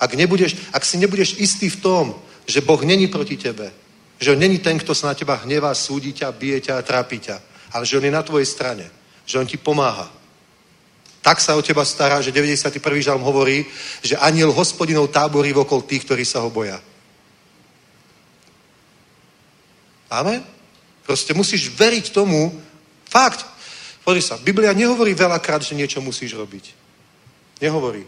Ak, 0.00 0.16
nebudeš, 0.16 0.56
ak 0.72 0.88
si 0.88 0.96
nebudeš 0.96 1.36
istý 1.36 1.68
v 1.68 1.80
tom, 1.84 2.04
že 2.48 2.64
Boh 2.64 2.80
není 2.80 3.12
proti 3.12 3.36
tebe, 3.36 3.68
že 4.16 4.32
on 4.32 4.40
není 4.40 4.56
ten, 4.58 4.80
kto 4.80 4.96
sa 4.96 5.12
na 5.12 5.14
teba 5.14 5.36
hnevá, 5.44 5.76
súdi 5.76 6.16
ťa, 6.16 6.32
bije 6.32 6.64
ťa 6.64 6.80
a 6.80 6.82
trápi 6.82 7.20
ťa, 7.20 7.36
ale 7.76 7.84
že 7.84 8.00
on 8.00 8.08
je 8.08 8.10
na 8.10 8.24
tvojej 8.24 8.48
strane, 8.48 8.88
že 9.28 9.36
on 9.36 9.44
ti 9.44 9.60
pomáha. 9.60 10.21
Tak 11.22 11.38
sa 11.38 11.54
o 11.54 11.62
teba 11.62 11.86
stará, 11.86 12.18
že 12.18 12.34
91. 12.34 12.82
žalm 12.98 13.22
hovorí, 13.22 13.62
že 14.02 14.18
aniel 14.18 14.50
hospodinov 14.50 15.14
táborí 15.14 15.54
okolo 15.54 15.86
tých, 15.86 16.02
ktorí 16.02 16.26
sa 16.26 16.42
ho 16.42 16.50
boja. 16.50 16.82
Amen? 20.10 20.42
Proste 21.06 21.30
musíš 21.30 21.70
veriť 21.70 22.10
tomu, 22.10 22.50
fakt, 23.06 23.46
pozri 24.02 24.18
sa, 24.18 24.34
Biblia 24.36 24.74
nehovorí 24.74 25.14
veľakrát, 25.14 25.62
že 25.62 25.78
niečo 25.78 26.02
musíš 26.02 26.34
robiť. 26.34 26.74
Nehovorí. 27.62 28.02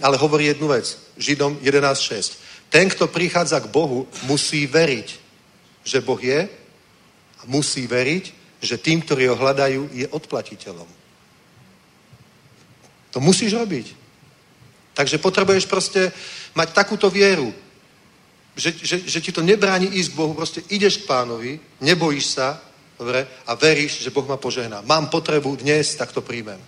Ale 0.00 0.16
hovorí 0.16 0.48
jednu 0.48 0.72
vec. 0.72 0.96
Židom 1.20 1.60
11.6. 1.60 2.72
Ten, 2.72 2.88
kto 2.88 3.08
prichádza 3.12 3.60
k 3.60 3.68
Bohu, 3.68 4.08
musí 4.24 4.64
veriť, 4.64 5.08
že 5.84 6.00
Boh 6.00 6.20
je 6.20 6.48
a 7.38 7.42
musí 7.44 7.84
veriť, 7.84 8.24
že 8.64 8.80
tým, 8.80 9.04
ktorí 9.04 9.28
ho 9.28 9.36
hľadajú, 9.36 9.92
je 9.92 10.08
odplatiteľom. 10.08 10.97
To 13.10 13.20
musíš 13.20 13.56
robiť. 13.56 13.94
Takže 14.94 15.22
potrebuješ 15.22 15.70
proste 15.70 16.12
mať 16.58 16.68
takúto 16.74 17.06
vieru, 17.06 17.54
že, 18.58 18.74
že, 18.74 18.96
že 19.06 19.22
ti 19.22 19.30
to 19.30 19.46
nebráni 19.46 19.86
ísť 19.86 20.10
k 20.10 20.18
Bohu, 20.18 20.34
proste 20.34 20.66
ideš 20.74 21.02
k 21.02 21.06
pánovi, 21.06 21.62
nebojíš 21.78 22.26
sa, 22.34 22.58
dobre, 22.98 23.22
a 23.46 23.54
veríš, 23.54 24.02
že 24.02 24.10
Boh 24.10 24.26
ma 24.26 24.34
požehná. 24.34 24.82
Mám 24.82 25.06
potrebu 25.06 25.54
dnes, 25.62 25.94
tak 25.94 26.10
to 26.10 26.18
príjmem. 26.18 26.58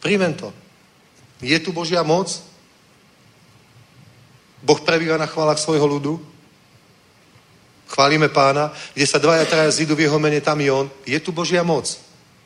Príjmem 0.00 0.32
to. 0.32 0.48
Je 1.44 1.58
tu 1.60 1.76
Božia 1.76 2.00
moc? 2.00 2.32
Boh 4.64 4.80
prebýva 4.80 5.20
na 5.20 5.28
chválach 5.28 5.60
svojho 5.60 5.84
ľudu? 5.84 6.16
Chválime 7.92 8.32
pána, 8.32 8.72
kde 8.96 9.04
sa 9.04 9.20
dvaja 9.20 9.44
traja 9.44 9.68
zídu 9.68 9.92
v 9.92 10.08
jeho 10.08 10.16
mene, 10.16 10.40
tam 10.40 10.56
je 10.64 10.72
on. 10.72 10.88
Je 11.04 11.20
tu 11.20 11.28
Božia 11.28 11.60
moc. 11.60 11.84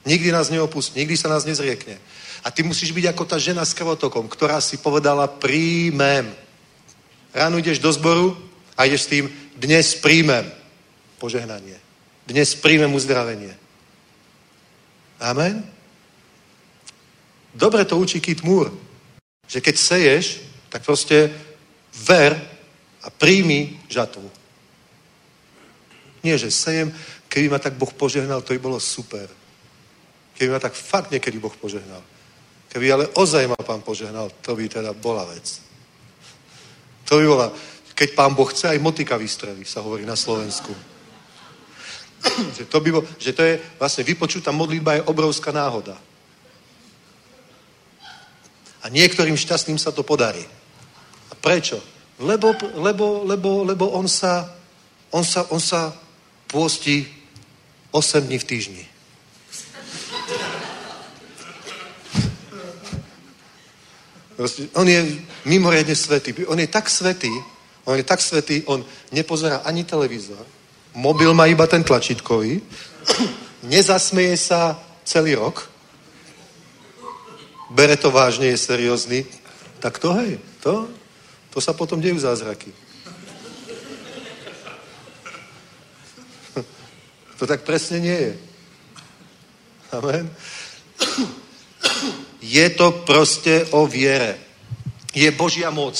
Nikdy 0.02 0.34
nás 0.34 0.50
neopustí, 0.50 0.98
nikdy 0.98 1.14
sa 1.14 1.30
nás 1.30 1.46
nezriekne. 1.46 2.02
A 2.46 2.50
ty 2.54 2.62
musíš 2.62 2.94
byť 2.94 3.10
ako 3.10 3.26
tá 3.26 3.42
žena 3.42 3.66
s 3.66 3.74
krvotokom, 3.74 4.30
ktorá 4.30 4.62
si 4.62 4.78
povedala, 4.78 5.26
príjmem. 5.26 6.30
Ráno 7.34 7.58
ideš 7.58 7.82
do 7.82 7.90
zboru 7.90 8.38
a 8.78 8.86
ideš 8.86 9.10
s 9.10 9.10
tým, 9.10 9.26
dnes 9.58 9.98
príjmem 9.98 10.46
požehnanie. 11.18 11.74
Dnes 12.22 12.54
príjmem 12.54 12.94
uzdravenie. 12.94 13.50
Amen? 15.18 15.66
Dobre 17.50 17.82
to 17.82 17.98
učí 17.98 18.22
Kit 18.22 18.46
Moore, 18.46 18.70
že 19.50 19.58
keď 19.58 19.74
seješ, 19.74 20.38
tak 20.70 20.86
proste 20.86 21.34
ver 22.06 22.38
a 23.02 23.10
príjmi 23.10 23.74
žatvu. 23.90 24.30
Nie, 26.22 26.38
že 26.38 26.54
sejem, 26.54 26.94
keby 27.26 27.50
ma 27.50 27.58
tak 27.58 27.74
Boh 27.74 27.90
požehnal, 27.90 28.38
to 28.46 28.54
by 28.54 28.60
bolo 28.62 28.78
super. 28.78 29.26
Keby 30.38 30.54
ma 30.54 30.60
tak 30.62 30.78
fakt 30.78 31.10
niekedy 31.10 31.42
Boh 31.42 31.54
požehnal. 31.58 32.06
Keby 32.76 32.92
ale 32.92 33.08
ozaj 33.16 33.48
ma 33.48 33.56
pán 33.56 33.80
požehnal, 33.80 34.28
to 34.44 34.52
by 34.52 34.68
teda 34.68 34.92
bola 34.92 35.24
vec. 35.32 35.64
To 37.08 37.16
by 37.16 37.24
bola, 37.24 37.48
keď 37.96 38.12
pán 38.12 38.36
Boh 38.36 38.44
chce, 38.52 38.68
aj 38.68 38.84
motika 38.84 39.16
vystrelí, 39.16 39.64
sa 39.64 39.80
hovorí 39.80 40.04
na 40.04 40.12
Slovensku. 40.12 40.76
že, 42.52 42.68
to 42.68 42.76
by 42.84 42.92
bol, 42.92 43.00
že 43.16 43.32
to 43.32 43.40
je 43.48 43.56
vlastne 43.80 44.04
vypočutá 44.04 44.52
modlitba 44.52 45.00
je 45.00 45.08
obrovská 45.08 45.56
náhoda. 45.56 45.96
A 48.84 48.92
niektorým 48.92 49.40
šťastným 49.40 49.80
sa 49.80 49.88
to 49.88 50.04
podarí. 50.04 50.44
A 51.32 51.34
prečo? 51.40 51.80
Lebo, 52.20 52.52
lebo, 52.76 53.24
lebo, 53.24 53.64
lebo 53.64 53.96
on 53.96 54.04
sa, 54.04 54.52
on 55.16 55.24
sa, 55.24 55.48
on 55.48 55.64
sa 55.64 55.96
pôsti 56.44 57.08
8 57.88 58.20
dní 58.20 58.36
v 58.36 58.44
týždni. 58.44 58.84
On 64.76 64.88
je 64.88 65.00
mimoriadne 65.48 65.96
svetý. 65.96 66.44
On 66.44 66.58
je 66.60 66.68
tak 66.68 66.90
svetý, 66.92 67.32
on 67.86 67.96
je 67.96 68.02
tak 68.02 68.20
svetý, 68.20 68.62
on 68.66 68.84
nepozerá 69.12 69.56
ani 69.64 69.84
televízor, 69.84 70.46
mobil 70.94 71.34
má 71.34 71.46
iba 71.46 71.66
ten 71.66 71.84
tlačítkový, 71.84 72.60
nezasmeje 73.62 74.36
sa 74.36 74.74
celý 75.06 75.38
rok, 75.38 75.70
bere 77.70 77.96
to 77.96 78.10
vážne, 78.10 78.46
je 78.50 78.58
seriózny, 78.58 79.24
tak 79.78 79.98
to 80.02 80.12
hej, 80.18 80.42
to, 80.60 80.90
to 81.54 81.60
sa 81.62 81.72
potom 81.72 82.02
dejú 82.02 82.18
zázraky. 82.18 82.74
To 87.36 87.44
tak 87.44 87.68
presne 87.68 88.00
nie 88.00 88.16
je. 88.16 88.32
Amen. 89.92 90.24
Je 92.46 92.66
to 92.70 93.02
proste 93.02 93.66
o 93.74 93.90
viere. 93.90 94.38
Je 95.10 95.26
Božia 95.34 95.74
moc. 95.74 95.98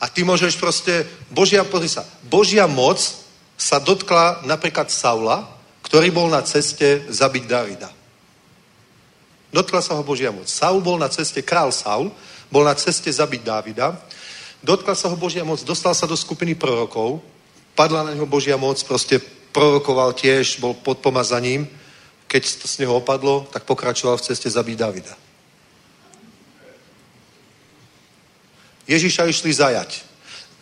A 0.00 0.08
ty 0.08 0.24
môžeš 0.24 0.56
proste, 0.56 1.04
Božia, 1.28 1.60
pozri 1.68 1.92
sa, 1.92 2.08
Božia 2.24 2.64
moc 2.64 2.96
sa 3.60 3.76
dotkla 3.76 4.48
napríklad 4.48 4.88
Saula, 4.88 5.44
ktorý 5.84 6.08
bol 6.08 6.32
na 6.32 6.40
ceste 6.40 7.04
zabiť 7.12 7.44
Davida. 7.44 7.92
Dotkla 9.52 9.82
sa 9.82 9.98
ho 9.98 10.02
Božia 10.06 10.32
moc. 10.32 10.46
Saul 10.48 10.80
bol 10.80 10.96
na 10.96 11.10
ceste, 11.10 11.42
král 11.42 11.74
Saul, 11.74 12.08
bol 12.48 12.64
na 12.64 12.72
ceste 12.78 13.10
zabiť 13.10 13.42
Dávida. 13.42 13.98
Dotkla 14.62 14.94
sa 14.94 15.10
ho 15.10 15.16
Božia 15.18 15.42
moc, 15.42 15.60
dostal 15.66 15.92
sa 15.92 16.06
do 16.06 16.14
skupiny 16.16 16.54
prorokov, 16.54 17.18
padla 17.74 18.06
na 18.06 18.14
neho 18.14 18.30
Božia 18.30 18.56
moc, 18.56 18.78
proste 18.86 19.18
prorokoval 19.50 20.14
tiež, 20.14 20.62
bol 20.62 20.78
pod 20.78 21.02
pomazaním. 21.02 21.66
Keď 22.30 22.62
to 22.62 22.66
z 22.70 22.86
neho 22.86 22.94
opadlo, 23.02 23.50
tak 23.50 23.66
pokračoval 23.66 24.16
v 24.16 24.26
ceste 24.30 24.46
zabiť 24.46 24.76
Davida. 24.78 25.14
Ježiša 28.90 29.30
išli 29.30 29.54
zajať. 29.54 29.90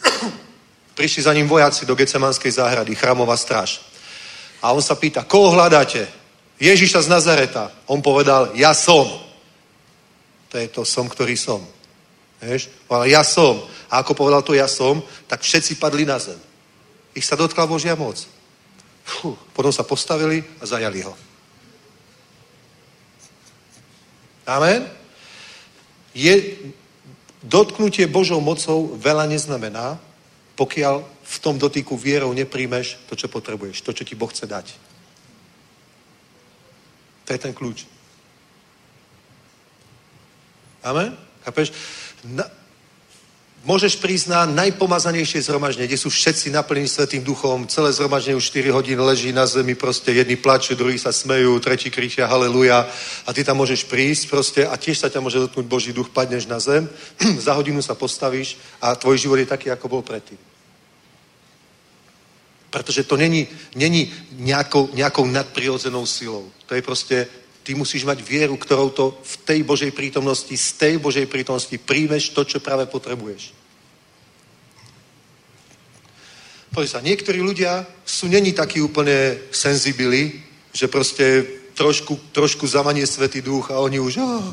Prišli 0.98 1.24
za 1.24 1.32
ním 1.32 1.48
vojaci 1.48 1.88
do 1.88 1.96
Gecemanskej 1.96 2.52
záhrady, 2.52 2.92
chramová 2.92 3.36
stráž. 3.40 3.80
A 4.60 4.76
on 4.76 4.84
sa 4.84 4.92
pýta, 4.92 5.24
koho 5.24 5.56
hľadáte? 5.56 6.05
Ježiša 6.60 7.06
z 7.06 7.09
Nazareta. 7.09 7.72
On 7.88 8.02
povedal, 8.05 8.52
ja 8.52 8.74
som. 8.74 9.06
To 10.52 10.55
je 10.59 10.68
to 10.68 10.84
som, 10.84 11.09
ktorý 11.09 11.38
som. 11.38 11.64
Vieš? 12.42 12.68
Ale 12.90 13.09
ja 13.09 13.24
som. 13.24 13.62
A 13.88 14.05
ako 14.05 14.12
povedal 14.12 14.42
to 14.44 14.52
ja 14.52 14.68
som, 14.68 15.00
tak 15.24 15.40
všetci 15.40 15.80
padli 15.80 16.05
na 16.05 16.18
zem. 16.18 16.36
Ich 17.14 17.24
sa 17.24 17.38
dotkla 17.38 17.64
Božia 17.64 17.96
moc. 17.96 18.20
Fú, 19.09 19.38
potom 19.56 19.72
sa 19.72 19.86
postavili 19.88 20.44
a 20.60 20.66
zajali 20.68 21.00
ho. 21.00 21.14
Amen? 24.44 24.84
Je, 26.12 26.34
dotknutie 27.43 28.10
Božou 28.10 28.40
mocou 28.43 28.97
veľa 28.98 29.31
neznamená, 29.31 30.01
pokiaľ 30.59 31.06
v 31.06 31.36
tom 31.39 31.55
dotyku 31.55 31.94
vierou 31.94 32.35
nepríjmeš 32.35 32.98
to, 33.06 33.15
čo 33.15 33.31
potrebuješ, 33.31 33.85
to, 33.85 33.94
čo 33.94 34.02
ti 34.02 34.19
Boh 34.19 34.27
chce 34.27 34.48
dať. 34.48 34.66
To 37.28 37.36
je 37.36 37.39
ten 37.39 37.52
kľúč. 37.55 37.85
Amen? 40.82 41.15
Chápeš? 41.44 41.70
Na, 42.24 42.48
môžeš 43.66 43.98
prísť 43.98 44.30
na 44.30 44.40
najpomazanejšie 44.47 45.43
zhromaždenie, 45.43 45.90
kde 45.90 45.98
sú 45.98 46.10
všetci 46.10 46.55
naplnení 46.55 46.86
Svetým 46.86 47.24
duchom, 47.24 47.66
celé 47.66 47.90
zhromaždenie 47.93 48.39
už 48.39 48.51
4 48.55 48.70
hodín 48.70 49.01
leží 49.01 49.32
na 49.32 49.47
zemi, 49.47 49.74
proste 49.74 50.14
jedni 50.14 50.36
plačú, 50.36 50.78
druhí 50.78 50.98
sa 50.98 51.10
smejú, 51.10 51.59
tretí 51.59 51.90
kričia 51.90 52.30
haleluja 52.30 52.86
a 53.26 53.30
ty 53.35 53.43
tam 53.43 53.59
môžeš 53.59 53.90
prísť 53.90 54.30
proste 54.30 54.62
a 54.62 54.74
tiež 54.78 54.98
sa 54.98 55.10
ťa 55.10 55.18
môže 55.18 55.43
dotknúť 55.43 55.66
Boží 55.66 55.90
duch, 55.90 56.10
padneš 56.14 56.47
na 56.47 56.62
zem, 56.62 56.86
za 57.47 57.52
hodinu 57.55 57.82
sa 57.82 57.98
postavíš 57.98 58.56
a 58.78 58.94
tvoj 58.94 59.18
život 59.18 59.39
je 59.43 59.51
taký, 59.51 59.70
ako 59.70 59.89
bol 59.89 60.02
predtým. 60.06 60.39
Pretože 62.70 63.05
to 63.09 63.16
není, 63.16 63.48
není 63.74 64.12
nejakou, 64.32 64.93
nejakou 64.93 65.24
nadprirodzenou 65.24 66.05
silou. 66.06 66.52
To 66.66 66.74
je 66.76 66.82
proste, 66.82 67.16
ty 67.69 67.77
musíš 67.77 68.09
mať 68.09 68.24
vieru, 68.24 68.57
ktorou 68.57 68.89
to 68.89 69.20
v 69.20 69.35
tej 69.45 69.61
Božej 69.61 69.93
prítomnosti, 69.93 70.57
z 70.57 70.69
tej 70.81 70.95
Božej 70.97 71.28
prítomnosti 71.28 71.77
príjmeš 71.77 72.32
to, 72.32 72.40
čo 72.40 72.65
práve 72.65 72.89
potrebuješ. 72.89 73.53
Pozri 76.73 76.89
sa, 76.89 77.05
niektorí 77.05 77.45
ľudia 77.45 77.85
sú 78.09 78.24
není 78.24 78.57
takí 78.57 78.81
úplne 78.81 79.36
senzibili, 79.53 80.40
že 80.73 80.89
proste 80.89 81.45
trošku, 81.77 82.32
trošku 82.32 82.65
zamanie 82.65 83.05
Svetý 83.05 83.45
duch 83.45 83.69
a 83.69 83.85
oni 83.85 84.01
už 84.01 84.16
oh, 84.16 84.49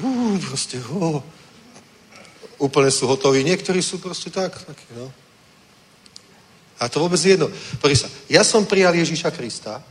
uh, 0.00 0.40
proste, 0.40 0.80
oh, 0.96 1.20
úplne 2.56 2.88
sú 2.88 3.04
hotoví. 3.04 3.44
Niektorí 3.44 3.84
sú 3.84 4.00
proste 4.00 4.32
tak, 4.32 4.56
takí, 4.64 4.88
no. 4.96 5.12
A 6.80 6.88
to 6.88 7.04
vôbec 7.04 7.20
je 7.20 7.36
jedno. 7.36 7.52
Pozri 7.84 8.00
sa, 8.00 8.08
ja 8.32 8.40
som 8.40 8.64
prijal 8.64 8.96
Ježíša 8.96 9.28
Krista 9.28 9.84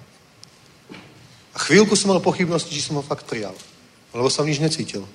a 1.56 1.58
chvíľku 1.58 1.96
som 1.96 2.12
mal 2.12 2.20
pochybnosti, 2.20 2.76
či 2.76 2.84
som 2.84 3.00
ho 3.00 3.04
fakt 3.06 3.24
prijal. 3.24 3.56
Lebo 4.12 4.28
som 4.28 4.44
nič 4.44 4.60
necítil. 4.60 5.08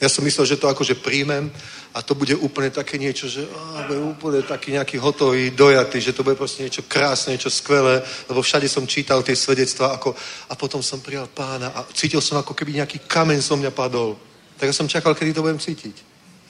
Ja 0.00 0.08
som 0.08 0.24
myslel, 0.24 0.46
že 0.46 0.56
to 0.56 0.70
akože 0.70 0.94
príjmem 1.02 1.50
a 1.90 2.02
to 2.06 2.14
bude 2.14 2.30
úplne 2.38 2.70
také 2.70 3.02
niečo, 3.02 3.26
že 3.26 3.42
á, 3.50 3.82
bude 3.90 3.98
úplne 3.98 4.46
taký 4.46 4.78
nejaký 4.78 4.94
hotový, 4.94 5.50
dojatý, 5.50 6.00
že 6.00 6.14
to 6.14 6.22
bude 6.22 6.38
proste 6.38 6.62
niečo 6.62 6.86
krásne, 6.86 7.34
niečo 7.34 7.50
skvelé, 7.50 7.98
lebo 8.30 8.38
všade 8.38 8.70
som 8.70 8.86
čítal 8.86 9.26
tie 9.26 9.34
svedectvá 9.34 9.98
ako, 9.98 10.14
a 10.48 10.54
potom 10.54 10.78
som 10.86 11.02
prijal 11.02 11.26
pána 11.26 11.74
a 11.74 11.82
cítil 11.90 12.22
som 12.22 12.38
ako 12.38 12.54
keby 12.54 12.78
nejaký 12.78 13.10
kamen 13.10 13.42
so 13.42 13.58
mňa 13.58 13.74
padol. 13.74 14.14
Tak 14.54 14.70
ja 14.70 14.74
som 14.74 14.86
čakal, 14.86 15.18
kedy 15.18 15.34
to 15.34 15.42
budem 15.42 15.58
cítiť. 15.58 15.96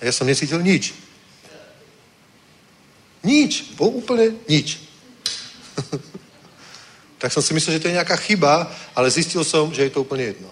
A 0.05 0.07
ja 0.07 0.13
som 0.13 0.29
necítil 0.29 0.61
nič. 0.61 0.93
Nič. 3.25 3.75
Bol 3.81 3.97
úplne 3.97 4.37
nič. 4.45 4.77
tak 7.19 7.35
som 7.35 7.43
si 7.43 7.55
myslel, 7.55 7.77
že 7.77 7.83
to 7.83 7.89
je 7.91 7.99
nejaká 7.99 8.17
chyba, 8.17 8.71
ale 8.95 9.11
zistil 9.11 9.43
som, 9.43 9.75
že 9.75 9.83
je 9.83 9.91
to 9.91 10.07
úplne 10.07 10.23
jedno. 10.35 10.51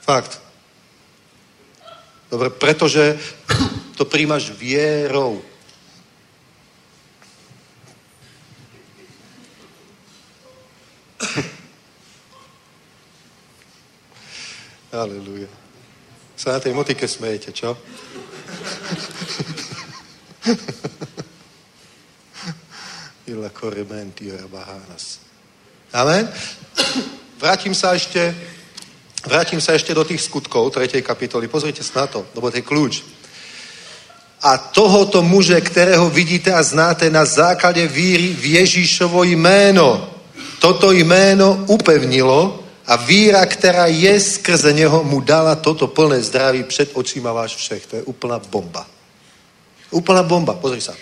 Fakt. 0.00 0.40
Dobre, 2.32 2.50
pretože 2.50 3.20
to 4.00 4.08
príjmaš 4.08 4.48
vierou. 4.56 5.44
Aleluja. 14.90 15.46
Sa 16.34 16.56
na 16.56 16.60
tej 16.64 16.72
motike 16.72 17.06
smejete, 17.06 17.52
čo? 17.52 17.76
Ila 23.30 23.46
korementi 23.54 24.26
bahanas. 24.50 25.22
Amen? 25.94 26.26
Vrátim 27.38 27.70
sa 27.70 27.94
ešte 27.94 28.34
vrátim 29.22 29.62
sa 29.62 29.78
ešte 29.78 29.94
do 29.94 30.02
tých 30.02 30.26
skutkov 30.26 30.74
3. 30.74 30.98
kapitoly. 30.98 31.46
Pozrite 31.46 31.86
sa 31.86 32.02
na 32.02 32.06
to, 32.10 32.26
lebo 32.34 32.50
to 32.50 32.58
je 32.58 32.66
kľúč. 32.66 32.94
A 34.42 34.58
tohoto 34.58 35.22
muže, 35.22 35.54
ktorého 35.62 36.10
vidíte 36.10 36.50
a 36.50 36.58
znáte 36.58 37.06
na 37.06 37.22
základe 37.22 37.86
víry 37.86 38.34
v 38.34 38.58
Ježíšovo 38.58 39.22
jméno. 39.22 40.10
Toto 40.58 40.90
jméno 40.90 41.70
upevnilo 41.70 42.64
a 42.86 42.96
víra, 42.96 43.46
která 43.46 43.86
je 43.86 44.20
skrze 44.20 44.72
něho, 44.72 45.04
mu 45.04 45.20
dala 45.20 45.54
toto 45.54 45.86
plné 45.86 46.18
zdraví 46.18 46.64
před 46.64 46.90
očima 46.98 47.32
váš 47.32 47.54
všech. 47.54 47.86
To 47.86 47.96
je 47.96 48.02
úplná 48.02 48.42
bomba. 48.50 48.86
Úplná 49.90 50.22
bomba, 50.22 50.54
pozri 50.58 50.80
sa. 50.80 50.98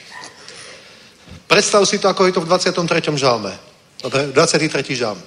Predstav 1.49 1.83
si 1.89 1.97
to, 1.97 2.13
ako 2.13 2.29
je 2.29 2.37
to 2.37 2.45
v 2.45 2.49
23. 2.53 3.17
žalme. 3.17 3.57
Dobre, 4.05 4.29
23. 4.31 4.69
žalm. 4.93 5.19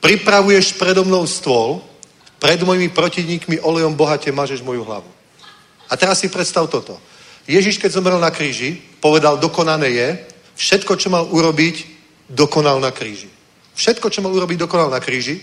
Pripravuješ 0.00 0.80
predo 0.80 1.04
mnou 1.04 1.28
stôl, 1.28 1.84
pred 2.40 2.56
mojimi 2.64 2.88
protivníkmi 2.88 3.60
olejom 3.60 3.92
bohate 3.92 4.32
mažeš 4.32 4.64
moju 4.64 4.80
hlavu. 4.88 5.06
A 5.92 5.96
teraz 6.00 6.24
si 6.24 6.32
predstav 6.32 6.64
toto. 6.72 6.96
Ježiš, 7.44 7.76
keď 7.76 8.00
zomrel 8.00 8.16
na 8.16 8.32
kríži, 8.32 8.80
povedal, 9.04 9.36
dokonané 9.36 9.88
je, 9.92 10.08
všetko, 10.56 10.96
čo 10.96 11.12
mal 11.12 11.28
urobiť, 11.28 11.84
dokonal 12.32 12.80
na 12.80 12.88
kríži. 12.90 13.28
Všetko, 13.76 14.08
čo 14.08 14.24
mal 14.24 14.32
urobiť, 14.32 14.56
dokonal 14.56 14.88
na 14.88 15.00
kríži. 15.04 15.40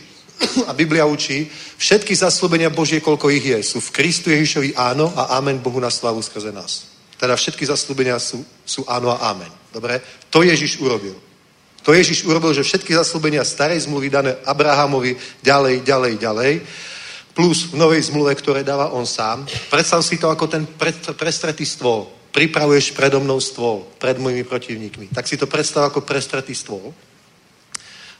A 0.69 0.73
Biblia 0.73 1.05
učí, 1.05 1.49
všetky 1.77 2.13
zaslúbenia 2.13 2.69
Božie, 2.69 3.01
koľko 3.01 3.29
ich 3.29 3.45
je, 3.45 3.57
sú 3.61 3.77
v 3.81 3.93
Kristu 3.93 4.29
Ježišovi 4.29 4.77
áno 4.77 5.13
a 5.13 5.37
amen 5.37 5.57
Bohu 5.61 5.81
na 5.81 5.89
slavu 5.89 6.21
skrze 6.21 6.53
nás. 6.53 6.93
Teda 7.17 7.33
všetky 7.33 7.65
zaslúbenia 7.65 8.21
sú, 8.21 8.45
sú 8.61 8.85
áno 8.85 9.09
a 9.09 9.33
amen. 9.33 9.49
Dobre? 9.77 10.01
To 10.33 10.41
Ježiš 10.41 10.81
urobil. 10.81 11.13
To 11.85 11.93
Ježiš 11.93 12.25
urobil, 12.25 12.49
že 12.49 12.65
všetky 12.65 12.97
zaslúbenia 12.97 13.45
starej 13.45 13.85
zmluvy 13.85 14.09
dané 14.09 14.33
Abrahamovi 14.41 15.13
ďalej, 15.45 15.85
ďalej, 15.85 16.13
ďalej, 16.17 16.53
plus 17.37 17.69
v 17.69 17.77
novej 17.77 18.09
zmluve, 18.09 18.33
ktoré 18.33 18.65
dáva 18.65 18.89
on 18.89 19.05
sám. 19.05 19.45
Predstav 19.69 20.01
si 20.01 20.17
to 20.17 20.33
ako 20.33 20.49
ten 20.49 20.65
prestretý 21.13 21.61
stôl. 21.61 22.09
Pripravuješ 22.33 22.97
predo 22.97 23.21
mnou 23.21 23.37
stôl, 23.37 23.85
pred 24.01 24.17
mojimi 24.17 24.41
protivníkmi. 24.43 25.13
Tak 25.13 25.29
si 25.29 25.37
to 25.37 25.45
predstav 25.45 25.85
ako 25.85 26.01
prestretý 26.01 26.57
stôl. 26.57 26.89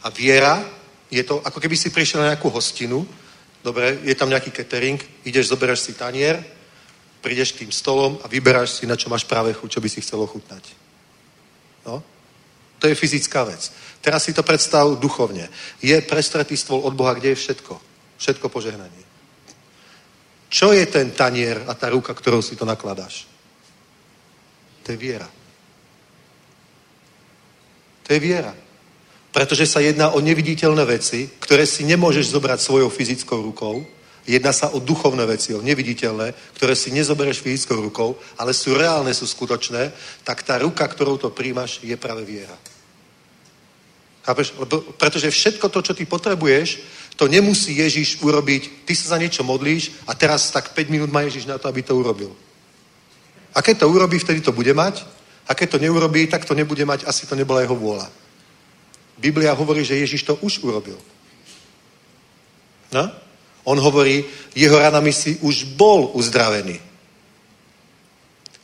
A 0.05 0.13
viera 0.13 0.61
je 1.09 1.25
to, 1.25 1.41
ako 1.41 1.57
keby 1.57 1.73
si 1.73 1.89
prišiel 1.89 2.21
na 2.21 2.37
nejakú 2.37 2.53
hostinu, 2.53 3.01
dobre, 3.65 3.97
je 4.05 4.13
tam 4.13 4.29
nejaký 4.29 4.53
catering, 4.53 5.01
ideš, 5.25 5.49
zoberaš 5.49 5.89
si 5.89 5.97
tanier, 5.97 6.39
prídeš 7.19 7.51
k 7.51 7.65
tým 7.65 7.71
stolom 7.73 8.15
a 8.23 8.31
vyberáš 8.31 8.79
si, 8.79 8.87
na 8.87 8.95
čo 8.95 9.09
máš 9.09 9.27
práve 9.27 9.51
chuť, 9.51 9.69
čo 9.75 9.83
by 9.83 9.89
si 9.89 9.99
chcel 9.99 10.21
ochutnať. 10.23 10.86
No? 11.87 12.03
To 12.79 12.85
je 12.87 12.95
fyzická 12.95 13.43
vec. 13.43 13.71
Teraz 14.01 14.23
si 14.23 14.33
to 14.33 14.43
predstav 14.43 14.99
duchovne. 14.99 15.49
Je 15.81 15.97
prestretý 16.03 16.53
stôl 16.57 16.83
od 16.83 16.93
Boha, 16.93 17.15
kde 17.15 17.33
je 17.33 17.41
všetko. 17.41 17.73
Všetko 18.17 18.49
požehnanie. 18.49 19.03
Čo 20.49 20.71
je 20.71 20.85
ten 20.85 21.11
tanier 21.11 21.63
a 21.67 21.73
tá 21.73 21.89
ruka, 21.89 22.13
ktorou 22.13 22.39
si 22.41 22.55
to 22.55 22.63
nakladáš? 22.63 23.27
To 24.83 24.91
je 24.95 24.97
viera. 24.97 25.27
To 28.07 28.13
je 28.13 28.19
viera. 28.19 28.55
Pretože 29.35 29.67
sa 29.67 29.83
jedná 29.83 30.15
o 30.15 30.23
neviditeľné 30.23 30.85
veci, 30.87 31.27
ktoré 31.39 31.67
si 31.67 31.83
nemôžeš 31.83 32.31
zobrať 32.31 32.59
svojou 32.63 32.87
fyzickou 32.87 33.43
rukou. 33.43 33.83
Jedná 34.27 34.51
sa 34.51 34.75
o 34.75 34.83
duchovné 34.83 35.23
veci, 35.23 35.55
o 35.55 35.63
neviditeľné, 35.63 36.35
ktoré 36.59 36.75
si 36.75 36.91
nezobereš 36.91 37.39
fyzickou 37.39 37.79
rukou, 37.79 38.19
ale 38.35 38.51
sú 38.51 38.75
reálne, 38.75 39.15
sú 39.15 39.23
skutočné, 39.23 39.95
tak 40.27 40.43
tá 40.43 40.59
ruka, 40.59 40.83
ktorou 40.83 41.15
to 41.15 41.31
príjmaš, 41.31 41.79
je 41.79 41.95
práve 41.95 42.27
viera. 42.27 42.59
Chápeš? 44.27 44.51
Lebo, 44.59 44.83
pretože 44.99 45.31
všetko 45.31 45.71
to, 45.71 45.79
čo 45.79 45.93
ty 45.95 46.03
potrebuješ, 46.03 46.83
to 47.15 47.31
nemusí 47.31 47.79
Ježiš 47.79 48.19
urobiť. 48.19 48.83
Ty 48.83 48.93
sa 48.99 49.15
za 49.15 49.17
niečo 49.17 49.47
modlíš 49.47 50.03
a 50.03 50.11
teraz 50.11 50.51
tak 50.51 50.75
5 50.75 50.91
minút 50.91 51.07
má 51.07 51.23
Ježiš 51.23 51.47
na 51.47 51.55
to, 51.55 51.71
aby 51.71 51.79
to 51.79 51.95
urobil. 51.95 52.35
A 53.55 53.63
keď 53.63 53.87
to 53.87 53.89
urobí, 53.89 54.19
vtedy 54.19 54.43
to 54.43 54.51
bude 54.51 54.69
mať. 54.75 55.07
A 55.47 55.55
keď 55.55 55.79
to 55.79 55.83
neurobí, 55.87 56.27
tak 56.27 56.43
to 56.43 56.51
nebude 56.51 56.83
mať, 56.83 57.07
asi 57.07 57.23
to 57.23 57.31
nebola 57.31 57.63
jeho 57.63 57.79
vôľa. 57.79 58.11
Biblia 59.17 59.55
hovorí, 59.55 59.87
že 59.87 59.95
Ježiš 59.95 60.27
to 60.27 60.35
už 60.43 60.59
urobil. 60.67 60.99
No? 62.91 63.07
On 63.67 63.75
hovorí, 63.75 64.23
jeho 64.55 64.79
ranami 64.79 65.11
si 65.11 65.35
už 65.43 65.75
bol 65.75 66.15
uzdravený. 66.15 66.79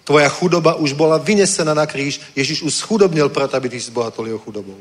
Tvoja 0.07 0.31
chudoba 0.31 0.80
už 0.80 0.95
bola 0.95 1.19
vynesená 1.19 1.75
na 1.75 1.84
kríž. 1.84 2.23
Ježiš 2.35 2.63
už 2.63 2.73
schudobnil 2.73 3.27
preto, 3.27 3.59
aby 3.59 3.67
ty 3.67 3.80
zbohatol 3.80 4.27
jeho 4.27 4.39
chudobou. 4.39 4.80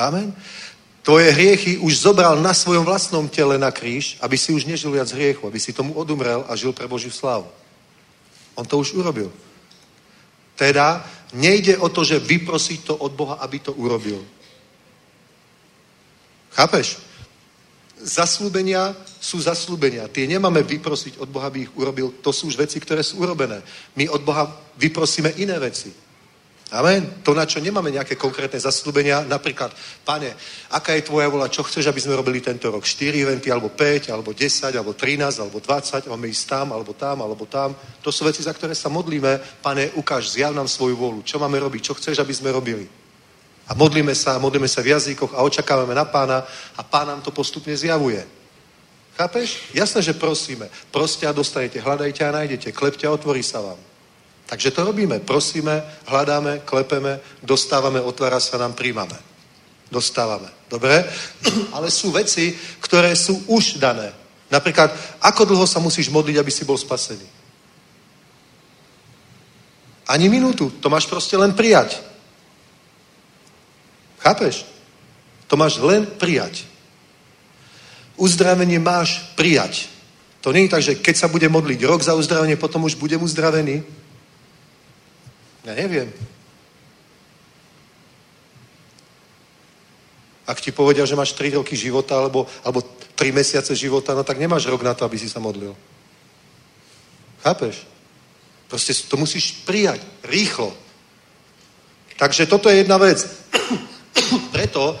Amen. 0.00 0.32
Tvoje 1.04 1.28
hriechy 1.32 1.76
už 1.78 2.08
zobral 2.08 2.40
na 2.40 2.54
svojom 2.56 2.88
vlastnom 2.88 3.28
tele 3.28 3.60
na 3.60 3.68
kríž, 3.68 4.16
aby 4.20 4.38
si 4.38 4.52
už 4.52 4.64
nežil 4.64 4.88
viac 4.88 5.12
hriechu, 5.12 5.44
aby 5.44 5.60
si 5.60 5.76
tomu 5.76 5.92
odumrel 5.92 6.44
a 6.48 6.56
žil 6.56 6.72
pre 6.72 6.88
Božiu 6.88 7.12
slávu. 7.12 7.48
On 8.56 8.64
to 8.64 8.78
už 8.78 8.96
urobil. 8.96 9.28
Teda 10.56 11.04
nejde 11.36 11.76
o 11.76 11.88
to, 11.88 12.04
že 12.04 12.20
vyprosiť 12.20 12.84
to 12.84 12.94
od 12.96 13.12
Boha, 13.12 13.34
aby 13.44 13.58
to 13.58 13.72
urobil. 13.76 14.24
Chápeš? 16.52 17.11
Zaslúbenia 18.02 18.94
sú 19.22 19.38
zaslúbenia. 19.38 20.10
Tie 20.10 20.26
nemáme 20.26 20.66
vyprosiť 20.66 21.22
od 21.22 21.30
Boha, 21.30 21.46
aby 21.46 21.70
ich 21.70 21.72
urobil. 21.78 22.18
To 22.18 22.34
sú 22.34 22.50
už 22.50 22.58
veci, 22.58 22.82
ktoré 22.82 23.06
sú 23.06 23.22
urobené. 23.22 23.62
My 23.94 24.10
od 24.10 24.26
Boha 24.26 24.50
vyprosíme 24.74 25.30
iné 25.38 25.54
veci. 25.62 25.94
Amen. 26.72 27.20
To, 27.20 27.36
na 27.36 27.44
čo 27.44 27.60
nemáme 27.60 27.92
nejaké 27.92 28.16
konkrétne 28.16 28.56
zaslúbenia, 28.56 29.28
napríklad, 29.28 29.76
pane, 30.08 30.32
aká 30.72 30.96
je 30.96 31.04
tvoja 31.04 31.28
vola, 31.28 31.52
čo 31.52 31.60
chceš, 31.60 31.84
aby 31.84 32.00
sme 32.00 32.16
robili 32.16 32.40
tento 32.40 32.72
rok? 32.72 32.80
4 32.80 33.12
eventy, 33.12 33.52
alebo 33.52 33.68
5, 33.68 34.08
alebo 34.08 34.32
10, 34.32 34.72
alebo 34.72 34.96
13, 34.96 35.44
alebo 35.44 35.60
20, 35.60 36.08
máme 36.08 36.32
ísť 36.32 36.44
tam, 36.48 36.72
alebo 36.72 36.96
tam, 36.96 37.20
alebo 37.20 37.44
tam. 37.44 37.76
To 38.00 38.08
sú 38.08 38.24
veci, 38.24 38.40
za 38.40 38.56
ktoré 38.56 38.72
sa 38.72 38.88
modlíme. 38.88 39.60
Pane, 39.60 39.92
ukáž, 40.00 40.32
zjav 40.32 40.56
nám 40.56 40.64
svoju 40.64 40.96
volu. 40.96 41.20
Čo 41.20 41.36
máme 41.36 41.60
robiť? 41.60 41.92
Čo 41.92 41.94
chceš, 42.00 42.24
aby 42.24 42.32
sme 42.32 42.56
robili? 42.56 43.01
A 43.68 43.74
modlíme 43.74 44.14
sa, 44.14 44.38
modlíme 44.38 44.68
sa 44.68 44.82
v 44.82 44.94
jazykoch 44.94 45.34
a 45.34 45.44
očakávame 45.46 45.94
na 45.94 46.04
pána 46.04 46.42
a 46.76 46.82
pán 46.82 47.06
nám 47.06 47.20
to 47.22 47.30
postupne 47.30 47.76
zjavuje. 47.76 48.26
Chápeš? 49.16 49.70
Jasné, 49.74 50.02
že 50.02 50.18
prosíme. 50.18 50.68
Proste 50.90 51.26
a 51.26 51.32
dostanete, 51.32 51.80
hľadajte 51.80 52.24
a 52.24 52.32
nájdete, 52.32 52.72
klepte 52.72 53.06
a 53.06 53.14
otvorí 53.14 53.42
sa 53.42 53.60
vám. 53.60 53.78
Takže 54.46 54.70
to 54.70 54.84
robíme. 54.84 55.20
Prosíme, 55.20 55.84
hľadáme, 56.08 56.64
klepeme, 56.64 57.20
dostávame, 57.42 58.00
otvára 58.00 58.40
sa 58.40 58.58
nám, 58.58 58.72
príjmame. 58.72 59.16
Dostávame. 59.92 60.48
Dobre? 60.68 61.04
Ale 61.76 61.90
sú 61.90 62.10
veci, 62.10 62.56
ktoré 62.80 63.16
sú 63.16 63.44
už 63.46 63.76
dané. 63.78 64.12
Napríklad, 64.52 64.92
ako 65.20 65.44
dlho 65.48 65.64
sa 65.64 65.80
musíš 65.80 66.12
modliť, 66.12 66.36
aby 66.36 66.52
si 66.52 66.64
bol 66.64 66.76
spasený? 66.76 67.24
Ani 70.08 70.28
minútu. 70.28 70.68
To 70.80 70.92
máš 70.92 71.08
proste 71.08 71.36
len 71.40 71.56
prijať. 71.56 72.11
Chápeš? 74.22 74.64
To 75.50 75.58
máš 75.58 75.82
len 75.82 76.06
prijať. 76.06 76.64
Uzdravenie 78.16 78.78
máš 78.78 79.18
prijať. 79.34 79.90
To 80.40 80.54
nie 80.54 80.66
je 80.66 80.72
tak, 80.72 80.82
že 80.82 80.98
keď 80.98 81.14
sa 81.18 81.28
bude 81.28 81.46
modliť 81.50 81.80
rok 81.86 82.02
za 82.02 82.14
uzdravenie, 82.14 82.56
potom 82.58 82.86
už 82.86 82.94
budem 82.94 83.22
uzdravený. 83.22 83.82
Ja 85.66 85.74
neviem. 85.74 86.10
Ak 90.46 90.58
ti 90.58 90.74
povedia, 90.74 91.06
že 91.06 91.14
máš 91.14 91.38
3 91.38 91.62
roky 91.62 91.78
života 91.78 92.18
alebo, 92.18 92.46
alebo 92.66 92.82
3 93.14 93.30
mesiace 93.30 93.74
života, 93.78 94.14
no 94.14 94.26
tak 94.26 94.42
nemáš 94.42 94.66
rok 94.66 94.82
na 94.82 94.94
to, 94.94 95.06
aby 95.06 95.18
si 95.18 95.30
sa 95.30 95.38
modlil. 95.38 95.74
Chápeš? 97.42 97.86
Proste 98.66 98.94
to 99.06 99.14
musíš 99.18 99.62
prijať 99.62 100.02
rýchlo. 100.26 100.74
Takže 102.18 102.46
toto 102.46 102.70
je 102.70 102.82
jedna 102.82 102.98
vec. 102.98 103.41
Preto 104.54 104.98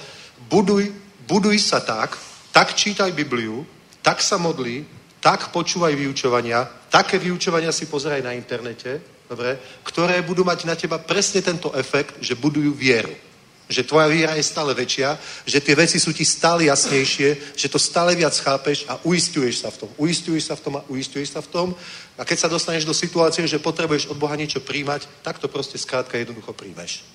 buduj, 0.48 0.92
buduj 1.26 1.58
sa 1.58 1.80
tak, 1.80 2.18
tak 2.52 2.74
čítaj 2.76 3.12
Bibliu, 3.12 3.66
tak 4.02 4.20
sa 4.20 4.36
modli, 4.36 4.84
tak 5.22 5.54
počúvaj 5.54 5.94
vyučovania, 5.94 6.66
také 6.90 7.18
vyučovania 7.18 7.72
si 7.72 7.86
pozeraj 7.86 8.20
na 8.26 8.34
internete, 8.34 9.00
dobre, 9.30 9.56
ktoré 9.86 10.20
budú 10.20 10.44
mať 10.44 10.66
na 10.66 10.74
teba 10.74 10.98
presne 10.98 11.40
tento 11.40 11.70
efekt, 11.72 12.18
že 12.20 12.34
budujú 12.34 12.74
vieru. 12.74 13.14
Že 13.70 13.88
tvoja 13.88 14.10
viera 14.10 14.34
je 14.36 14.44
stále 14.44 14.74
väčšia, 14.74 15.16
že 15.46 15.62
tie 15.62 15.72
veci 15.78 15.96
sú 15.96 16.12
ti 16.12 16.26
stále 16.26 16.68
jasnejšie, 16.68 17.56
že 17.56 17.70
to 17.72 17.78
stále 17.80 18.12
viac 18.12 18.34
chápeš 18.36 18.84
a 18.90 19.00
uistuješ 19.06 19.64
sa 19.64 19.70
v 19.72 19.86
tom. 19.86 19.90
Uistuješ 19.96 20.44
sa 20.50 20.54
v 20.58 20.60
tom 20.60 20.74
a 20.76 20.84
uistuješ 20.90 21.28
sa 21.32 21.40
v 21.40 21.48
tom. 21.48 21.68
A 22.18 22.26
keď 22.26 22.38
sa 22.44 22.52
dostaneš 22.52 22.84
do 22.84 22.92
situácie, 22.92 23.46
že 23.48 23.62
potrebuješ 23.62 24.12
od 24.12 24.20
Boha 24.20 24.36
niečo 24.36 24.60
príjmať, 24.60 25.08
tak 25.24 25.40
to 25.40 25.48
proste 25.48 25.80
skrátka 25.80 26.20
jednoducho 26.20 26.52
príjmeš. 26.52 27.06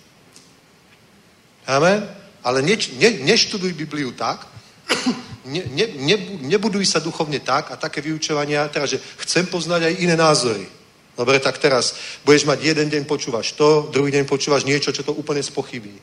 Amen? 1.68 2.08
Ale 2.44 2.62
ne, 2.62 2.80
ne, 2.96 3.10
neštuduj 3.28 3.74
Bibliu 3.74 4.12
tak, 4.12 4.48
ne, 5.46 5.64
ne, 5.68 5.86
ne, 6.00 6.16
nebuduj 6.48 6.86
sa 6.88 7.04
duchovne 7.04 7.40
tak 7.40 7.72
a 7.72 7.76
také 7.76 8.02
vyučovania, 8.02 8.68
teda, 8.72 8.86
že 8.86 9.04
chcem 9.28 9.46
poznať 9.46 9.84
aj 9.84 9.94
iné 10.00 10.16
názory. 10.16 10.68
Dobre, 11.18 11.40
tak 11.40 11.58
teraz 11.58 11.98
budeš 12.26 12.46
mať 12.46 12.62
jeden 12.62 12.88
deň 12.90 13.04
počúvaš 13.04 13.52
to, 13.52 13.90
druhý 13.92 14.14
deň 14.14 14.30
počúvaš 14.30 14.64
niečo, 14.64 14.94
čo 14.94 15.04
to 15.04 15.18
úplne 15.18 15.44
spochybí. 15.44 15.98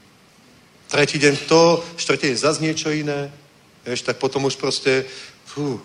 Tretí 0.91 1.19
deň 1.19 1.49
to, 1.49 1.85
štvrtý 1.97 2.35
deň 2.35 2.37
zase 2.37 2.61
niečo 2.61 2.91
iné. 2.91 3.31
Vieš, 3.87 4.03
tak 4.03 4.19
potom 4.19 4.45
už 4.45 4.59
proste... 4.59 5.07
Fú. 5.47 5.79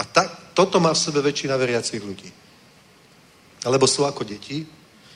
A 0.00 0.04
tak, 0.04 0.56
toto 0.56 0.80
má 0.80 0.96
v 0.96 0.98
sebe 0.98 1.20
väčšina 1.20 1.60
veriacich 1.60 2.00
ľudí. 2.00 2.32
Alebo 3.68 3.84
sú 3.84 4.08
ako 4.08 4.24
deti, 4.24 4.64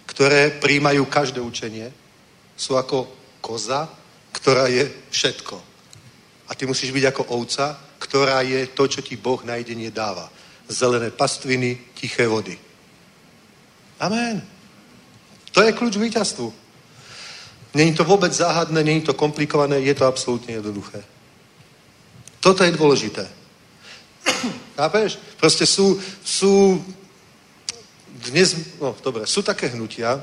ktoré 0.04 0.60
príjmajú 0.60 1.08
každé 1.08 1.40
učenie, 1.40 1.88
sú 2.52 2.76
ako 2.76 3.19
koza, 3.40 3.88
ktorá 4.32 4.68
je 4.70 4.86
všetko. 5.10 5.56
A 6.48 6.54
ty 6.54 6.66
musíš 6.66 6.92
byť 6.92 7.04
ako 7.10 7.22
ovca, 7.34 7.78
ktorá 7.98 8.42
je 8.42 8.66
to, 8.72 8.86
čo 8.86 9.00
ti 9.02 9.16
Boh 9.16 9.42
na 9.44 9.60
jedenie 9.60 9.90
dáva. 9.90 10.30
Zelené 10.68 11.10
pastviny, 11.10 11.94
tiché 11.94 12.26
vody. 12.26 12.58
Amen. 14.00 14.40
To 15.52 15.60
je 15.62 15.74
kľúč 15.74 15.98
k 15.98 16.04
víťazstvu. 16.08 16.48
Není 17.74 17.94
to 17.94 18.02
vôbec 18.02 18.32
záhadné, 18.32 18.82
není 18.82 19.02
to 19.02 19.14
komplikované, 19.14 19.78
je 19.78 19.94
to 19.94 20.06
absolútne 20.06 20.54
jednoduché. 20.54 21.02
Toto 22.40 22.64
je 22.64 22.72
dôležité. 22.72 23.28
Chápeš? 24.80 25.18
Proste 25.38 25.66
sú, 25.68 26.00
sú 26.24 26.82
dnes, 28.26 28.56
no 28.80 28.96
dobre, 29.04 29.26
sú 29.26 29.44
také 29.44 29.70
hnutia, 29.70 30.18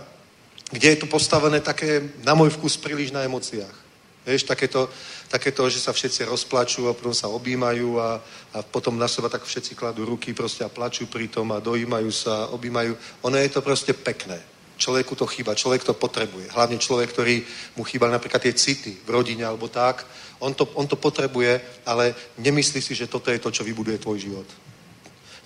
kde 0.72 0.88
je 0.88 1.00
to 1.00 1.08
postavené 1.08 1.64
také, 1.64 2.04
na 2.28 2.36
môj 2.36 2.56
vkus, 2.60 2.76
príliš 2.76 3.16
na 3.16 3.24
emóciách. 3.24 3.88
Vieš, 4.28 4.44
takéto, 4.44 4.92
takéto, 5.32 5.64
že 5.72 5.80
sa 5.80 5.96
všetci 5.96 6.28
rozplačú 6.28 6.92
a 6.92 6.98
potom 6.98 7.16
sa 7.16 7.32
objímajú 7.32 7.96
a, 7.96 8.20
a 8.54 8.58
potom 8.60 9.00
na 9.00 9.08
seba 9.08 9.32
tak 9.32 9.48
všetci 9.48 9.72
kladú 9.80 10.04
ruky 10.04 10.36
proste 10.36 10.68
a 10.68 10.70
plačú 10.70 11.08
pri 11.08 11.32
tom 11.32 11.56
a 11.56 11.64
dojímajú 11.64 12.12
sa, 12.12 12.52
objímajú. 12.52 12.92
Ono 13.24 13.38
je 13.40 13.48
to 13.48 13.64
proste 13.64 13.96
pekné. 13.96 14.36
Človeku 14.76 15.16
to 15.16 15.26
chýba, 15.32 15.56
človek 15.56 15.88
to 15.88 15.96
potrebuje. 15.96 16.52
Hlavne 16.52 16.76
človek, 16.76 17.10
ktorý 17.16 17.40
mu 17.80 17.88
chýba 17.88 18.12
napríklad 18.12 18.44
tie 18.44 18.54
city 18.54 19.00
v 19.00 19.10
rodine 19.10 19.48
alebo 19.48 19.72
tak. 19.72 20.04
On 20.44 20.52
to, 20.52 20.68
on 20.76 20.86
to 20.86 21.00
potrebuje, 21.00 21.64
ale 21.88 22.12
nemyslí 22.38 22.84
si, 22.84 22.94
že 22.94 23.08
toto 23.08 23.32
je 23.32 23.40
to, 23.40 23.50
čo 23.50 23.64
vybuduje 23.64 23.98
tvoj 23.98 24.20
život. 24.20 24.48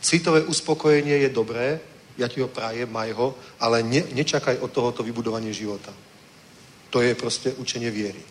Citové 0.01 0.41
uspokojenie 0.41 1.21
je 1.21 1.29
dobré, 1.29 1.79
ja 2.21 2.29
ti 2.29 2.39
ho 2.39 2.47
prajem, 2.47 2.85
maj 2.85 3.11
ho, 3.17 3.33
ale 3.57 3.81
ne, 3.81 4.05
nečakaj 4.13 4.61
od 4.61 4.69
tohoto 4.69 5.01
vybudovanie 5.01 5.49
života. 5.49 5.89
To 6.93 7.01
je 7.01 7.17
proste 7.17 7.53
učenie 7.57 7.89
viery. 7.89 8.21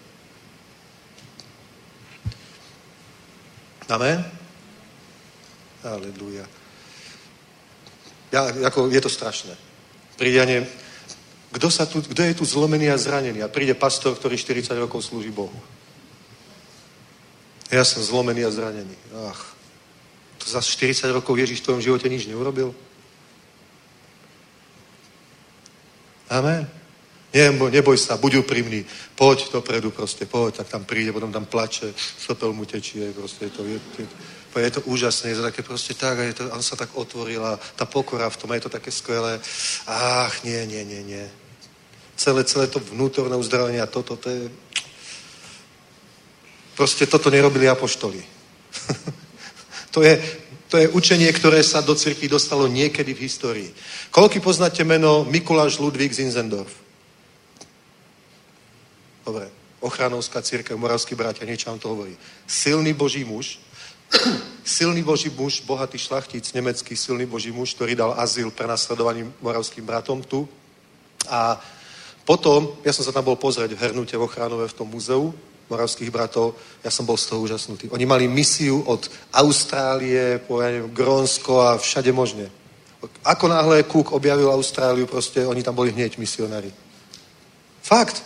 Amen? 3.91 4.23
Aleluja. 5.83 6.47
Ja, 8.31 8.47
ako, 8.71 8.87
je 8.87 9.01
to 9.03 9.11
strašné. 9.11 9.59
Prídanie, 10.15 10.71
Kto, 11.51 11.67
sa 11.67 11.83
tu, 11.83 11.99
kto 11.99 12.23
je 12.23 12.35
tu 12.39 12.47
zlomený 12.47 12.95
a 12.95 12.97
zranený? 12.99 13.43
A 13.43 13.51
príde 13.51 13.75
pastor, 13.75 14.15
ktorý 14.15 14.39
40 14.39 14.71
rokov 14.79 15.03
slúži 15.03 15.35
Bohu. 15.35 15.55
Ja 17.75 17.83
som 17.83 17.99
zlomený 18.03 18.47
a 18.47 18.55
zranený. 18.55 18.95
Ach, 19.27 19.59
to 20.39 20.47
za 20.47 20.63
40 20.63 21.11
rokov 21.11 21.35
Ježiš 21.35 21.63
v 21.63 21.67
tvojom 21.67 21.83
živote 21.83 22.07
nič 22.07 22.31
neurobil? 22.31 22.71
Amen. 26.31 26.71
Neboj, 27.35 27.71
neboj 27.71 27.99
sa, 27.99 28.19
buď 28.19 28.43
úprimný. 28.43 28.87
Poď 29.15 29.53
dopredu 29.55 29.91
proste, 29.91 30.27
poď, 30.27 30.63
tak 30.63 30.69
tam 30.69 30.83
príde, 30.85 31.13
potom 31.13 31.31
tam 31.33 31.47
plače, 31.47 31.95
sopel 31.95 32.53
mu 32.53 32.67
tečie, 32.67 33.15
proste 33.15 33.45
je 33.45 33.51
to, 33.51 33.63
je, 33.65 33.79
je, 33.99 34.07
je 34.63 34.71
to 34.71 34.81
úžasné, 34.81 35.31
je 35.31 35.37
to 35.39 35.47
také 35.47 35.63
proste 35.63 35.95
tak, 35.95 36.19
a 36.19 36.23
je 36.23 36.35
to, 36.35 36.51
on 36.51 36.63
sa 36.63 36.75
tak 36.75 36.91
otvorila, 36.95 37.59
tá 37.79 37.87
pokora 37.87 38.31
v 38.31 38.37
tom, 38.37 38.51
je 38.51 38.67
to 38.67 38.69
také 38.69 38.91
skvelé. 38.91 39.39
Ach, 39.87 40.43
nie, 40.43 40.67
nie, 40.67 40.83
nie, 40.85 41.03
nie. 41.03 41.27
Celé, 42.19 42.45
celé 42.45 42.67
to 42.67 42.83
vnútorné 42.83 43.37
uzdravenie 43.37 43.79
a 43.79 43.87
toto, 43.87 44.17
to 44.19 44.31
je... 44.31 44.51
Proste 46.75 47.07
toto 47.07 47.31
nerobili 47.31 47.69
apoštoli. 47.71 48.23
to, 49.95 50.03
je, 50.03 50.19
to 50.71 50.79
je 50.79 50.87
učenie, 50.95 51.27
ktoré 51.35 51.67
sa 51.67 51.83
do 51.83 51.99
cirkvi 51.99 52.31
dostalo 52.31 52.71
niekedy 52.71 53.11
v 53.11 53.27
histórii. 53.27 53.71
Koľky 54.15 54.39
poznáte 54.39 54.87
meno 54.87 55.27
Mikuláš 55.27 55.83
Ludvík 55.83 56.15
Zinzendorf? 56.15 56.71
Dobre, 59.27 59.51
ochranovská 59.83 60.39
církev, 60.39 60.79
moravskí 60.79 61.19
bratia, 61.19 61.43
niečo 61.43 61.75
vám 61.75 61.83
to 61.83 61.91
hovorí. 61.91 62.15
Silný 62.47 62.95
boží 62.95 63.27
muž, 63.27 63.59
silný 64.65 65.03
boží 65.03 65.27
muž, 65.35 65.59
bohatý 65.67 65.99
šlachtic, 65.99 66.47
nemecký 66.55 66.95
silný 66.95 67.27
boží 67.27 67.51
muž, 67.51 67.75
ktorý 67.75 67.99
dal 67.99 68.15
azyl 68.15 68.55
prenasledovaným 68.55 69.27
moravským 69.43 69.83
bratom 69.83 70.23
tu. 70.23 70.47
A 71.27 71.59
potom, 72.23 72.79
ja 72.87 72.95
som 72.95 73.03
sa 73.03 73.11
tam 73.11 73.27
bol 73.27 73.35
pozrieť 73.35 73.75
v 73.75 73.83
Hernute 73.91 74.15
v 74.15 74.23
Ochránove 74.23 74.71
v 74.71 74.77
tom 74.79 74.87
muzeu 74.87 75.35
moravských 75.71 76.11
bratov, 76.11 76.59
ja 76.85 76.91
som 76.91 77.07
bol 77.07 77.17
z 77.17 77.31
toho 77.31 77.41
úžasnutý. 77.47 77.89
Oni 77.95 78.05
mali 78.07 78.27
misiu 78.29 78.83
od 78.85 79.07
Austrálie 79.33 80.43
po, 80.43 80.59
ja 80.59 80.75
neviem, 80.75 80.91
Grónsko 80.91 81.63
a 81.63 81.79
všade 81.79 82.11
možne. 82.13 82.51
Ako 83.25 83.49
náhle 83.49 83.87
Cook 83.89 84.13
objavil 84.13 84.51
Austráliu, 84.51 85.07
proste 85.07 85.47
oni 85.47 85.63
tam 85.63 85.73
boli 85.75 85.95
hneď 85.95 86.19
misionári. 86.19 86.69
Fakt. 87.81 88.23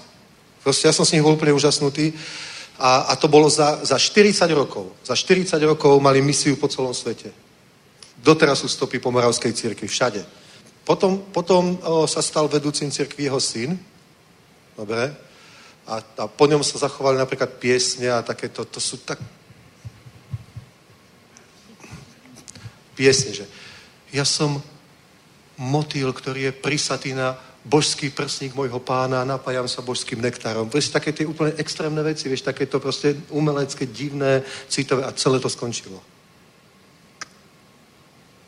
Proste 0.64 0.88
ja 0.88 0.96
som 0.96 1.04
s 1.04 1.12
nich 1.12 1.22
bol 1.22 1.36
úplne 1.36 1.54
úžasnutý. 1.54 2.10
A, 2.78 3.12
a 3.12 3.16
to 3.16 3.30
bolo 3.30 3.46
za, 3.46 3.86
za 3.86 3.94
40 3.94 4.50
rokov. 4.50 4.90
Za 5.06 5.14
40 5.14 5.54
rokov 5.62 5.94
mali 6.02 6.18
misiu 6.18 6.58
po 6.58 6.66
celom 6.66 6.90
svete. 6.90 7.30
Doteraz 8.18 8.64
sú 8.64 8.68
stopy 8.72 8.98
po 8.98 9.14
moravskej 9.14 9.52
cirkvi, 9.52 9.86
všade. 9.86 10.24
Potom, 10.82 11.22
potom 11.30 11.78
o, 11.80 12.08
sa 12.10 12.18
stal 12.18 12.50
vedúcim 12.50 12.90
cirkvi 12.90 13.30
jeho 13.30 13.38
syn. 13.38 13.78
Dobre. 14.74 15.14
A, 15.84 16.00
a 16.00 16.24
po 16.26 16.44
ňom 16.48 16.64
sa 16.64 16.80
zachovali 16.80 17.20
napríklad 17.20 17.60
piesne 17.60 18.08
a 18.08 18.24
takéto. 18.24 18.64
To 18.64 18.80
sú 18.80 18.96
tak... 19.04 19.20
Piesne, 22.94 23.34
že 23.34 23.44
ja 24.14 24.22
som 24.22 24.62
motýl, 25.58 26.14
ktorý 26.14 26.50
je 26.50 26.52
prisatý 26.54 27.10
na 27.10 27.34
božský 27.64 28.10
prsník 28.10 28.54
môjho 28.54 28.78
pána 28.78 29.22
a 29.22 29.28
napájam 29.28 29.66
sa 29.66 29.82
božským 29.82 30.20
nektárom. 30.20 30.68
Vieš, 30.68 30.92
také 30.92 31.10
tie 31.12 31.26
úplne 31.26 31.56
extrémne 31.56 32.02
veci, 32.04 32.28
vieš, 32.28 32.44
také 32.44 32.66
to 32.66 32.78
proste 32.78 33.16
umelecké, 33.32 33.86
divné, 33.88 34.44
citové 34.68 35.04
a 35.04 35.12
celé 35.16 35.40
to 35.40 35.48
skončilo. 35.48 35.98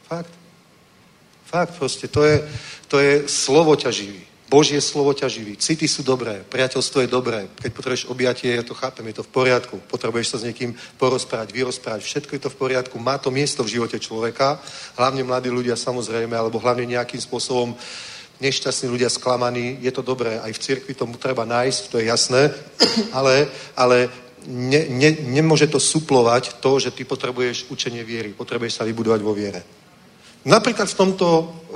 Fakt. 0.06 0.30
Fakt 1.46 1.78
proste, 1.78 2.08
to 2.08 2.22
je, 2.26 2.42
to 2.88 2.98
je 2.98 3.28
slovo 3.28 3.74
ťaživý. 3.76 4.25
Božie 4.46 4.78
slovo 4.78 5.10
ťa 5.10 5.26
živí. 5.26 5.58
City 5.58 5.90
sú 5.90 6.06
dobré, 6.06 6.46
priateľstvo 6.46 7.02
je 7.02 7.10
dobré. 7.10 7.50
Keď 7.58 7.70
potrebuješ 7.74 8.06
objatie, 8.06 8.54
ja 8.54 8.62
to 8.62 8.78
chápem, 8.78 9.02
je 9.10 9.18
to 9.18 9.26
v 9.26 9.34
poriadku. 9.34 9.82
Potrebuješ 9.90 10.28
sa 10.30 10.38
s 10.38 10.46
niekým 10.46 10.70
porozprávať, 11.02 11.50
vyrozprávať. 11.50 12.06
Všetko 12.06 12.32
je 12.38 12.42
to 12.46 12.50
v 12.54 12.60
poriadku. 12.62 12.94
Má 13.02 13.18
to 13.18 13.34
miesto 13.34 13.66
v 13.66 13.74
živote 13.74 13.98
človeka. 13.98 14.62
Hlavne 14.94 15.26
mladí 15.26 15.50
ľudia 15.50 15.74
samozrejme, 15.74 16.38
alebo 16.38 16.62
hlavne 16.62 16.86
nejakým 16.86 17.18
spôsobom 17.18 17.74
nešťastní 18.38 18.86
ľudia 18.86 19.10
sklamaní. 19.10 19.82
Je 19.82 19.90
to 19.90 20.06
dobré. 20.06 20.38
Aj 20.38 20.52
v 20.54 20.62
cirkvi 20.62 20.94
tomu 20.94 21.18
treba 21.18 21.42
nájsť, 21.42 21.82
to 21.90 21.98
je 21.98 22.06
jasné. 22.06 22.54
Ale, 23.18 23.50
ale 23.76 24.08
ne, 24.46 24.88
ne, 24.88 25.10
nemôže 25.26 25.66
to 25.66 25.76
suplovať 25.76 26.62
to, 26.62 26.78
že 26.78 26.94
ty 26.94 27.04
potrebuješ 27.04 27.66
učenie 27.68 28.04
viery. 28.06 28.32
Potrebuješ 28.32 28.78
sa 28.78 28.86
vybudovať 28.86 29.20
vo 29.20 29.34
viere. 29.34 29.75
Napríklad 30.46 30.86
v 30.86 30.94
tomto, 30.94 31.26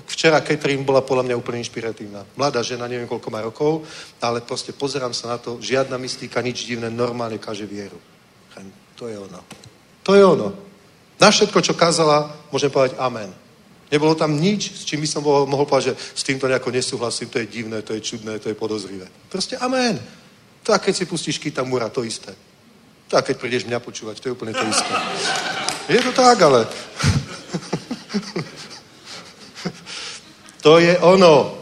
včera 0.06 0.38
Catherine 0.46 0.86
bola 0.86 1.02
podľa 1.02 1.26
mňa 1.26 1.38
úplne 1.42 1.58
inšpiratívna. 1.58 2.22
Mladá 2.38 2.62
žena, 2.62 2.86
neviem 2.86 3.10
koľko 3.10 3.28
má 3.34 3.42
rokov, 3.42 3.82
ale 4.22 4.46
proste 4.46 4.70
pozerám 4.70 5.10
sa 5.10 5.34
na 5.34 5.38
to, 5.42 5.58
žiadna 5.58 5.98
mystika, 5.98 6.38
nič 6.38 6.70
divné, 6.70 6.86
normálne 6.86 7.42
kaže 7.42 7.66
vieru. 7.66 7.98
To 8.94 9.10
je 9.10 9.18
ono. 9.18 9.42
To 10.06 10.14
je 10.14 10.22
ono. 10.22 10.54
Na 11.18 11.34
všetko, 11.34 11.58
čo 11.66 11.74
kázala, 11.74 12.30
môžem 12.54 12.70
povedať 12.70 12.94
amen. 13.02 13.34
Nebolo 13.90 14.14
tam 14.14 14.38
nič, 14.38 14.70
s 14.70 14.86
čím 14.86 15.02
by 15.02 15.08
som 15.10 15.26
mohol, 15.26 15.66
povedať, 15.66 15.90
že 15.90 15.98
s 16.14 16.22
týmto 16.22 16.46
nejako 16.46 16.70
nesúhlasím, 16.70 17.26
to 17.26 17.42
je 17.42 17.50
divné, 17.50 17.82
to 17.82 17.90
je 17.98 18.00
čudné, 18.00 18.38
to 18.38 18.48
je 18.48 18.54
podozrivé. 18.54 19.10
Proste 19.26 19.58
amen. 19.58 19.98
To 20.62 20.70
a 20.70 20.78
keď 20.78 20.94
si 20.94 21.04
pustíš 21.10 21.42
Kitamura, 21.42 21.90
to 21.90 22.06
isté. 22.06 22.30
To 23.10 23.18
a 23.18 23.24
keď 23.26 23.34
prídeš 23.42 23.66
mňa 23.66 23.82
počúvať, 23.82 24.22
to 24.22 24.30
je 24.30 24.36
úplne 24.38 24.54
to 24.54 24.62
isté. 24.62 24.94
Je 25.90 25.98
to 25.98 26.14
tak, 26.14 26.38
ale... 26.38 26.70
To 30.60 30.76
je 30.78 30.98
ono. 30.98 31.56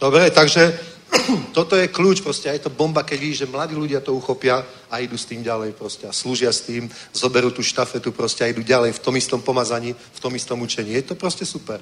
Dobre, 0.00 0.30
takže 0.30 0.78
toto 1.56 1.76
je 1.78 1.90
kľúč 1.90 2.20
proste 2.22 2.50
a 2.50 2.54
je 2.54 2.66
to 2.66 2.74
bomba, 2.74 3.02
keď 3.02 3.18
vidíš, 3.18 3.38
že 3.38 3.50
mladí 3.50 3.74
ľudia 3.74 4.02
to 4.02 4.14
uchopia 4.14 4.66
a 4.90 4.98
idú 4.98 5.18
s 5.18 5.26
tým 5.26 5.42
ďalej 5.42 5.78
proste 5.78 6.06
a 6.06 6.12
slúžia 6.12 6.50
s 6.50 6.66
tým, 6.66 6.90
zoberú 7.14 7.50
tú 7.50 7.62
štafetu 7.62 8.10
proste 8.12 8.44
a 8.44 8.50
idú 8.50 8.62
ďalej 8.62 8.98
v 8.98 9.02
tom 9.02 9.14
istom 9.14 9.40
pomazaní, 9.42 9.94
v 9.94 10.20
tom 10.20 10.34
istom 10.34 10.58
učení. 10.62 10.94
Je 10.94 11.02
to 11.02 11.14
proste 11.14 11.46
super. 11.46 11.78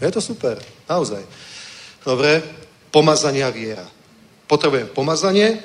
Je 0.00 0.10
to 0.12 0.20
super, 0.20 0.60
naozaj. 0.88 1.24
Dobre, 2.04 2.42
a 2.92 3.50
viera. 3.50 3.84
Potrebujeme 4.46 4.92
pomazanie, 4.92 5.60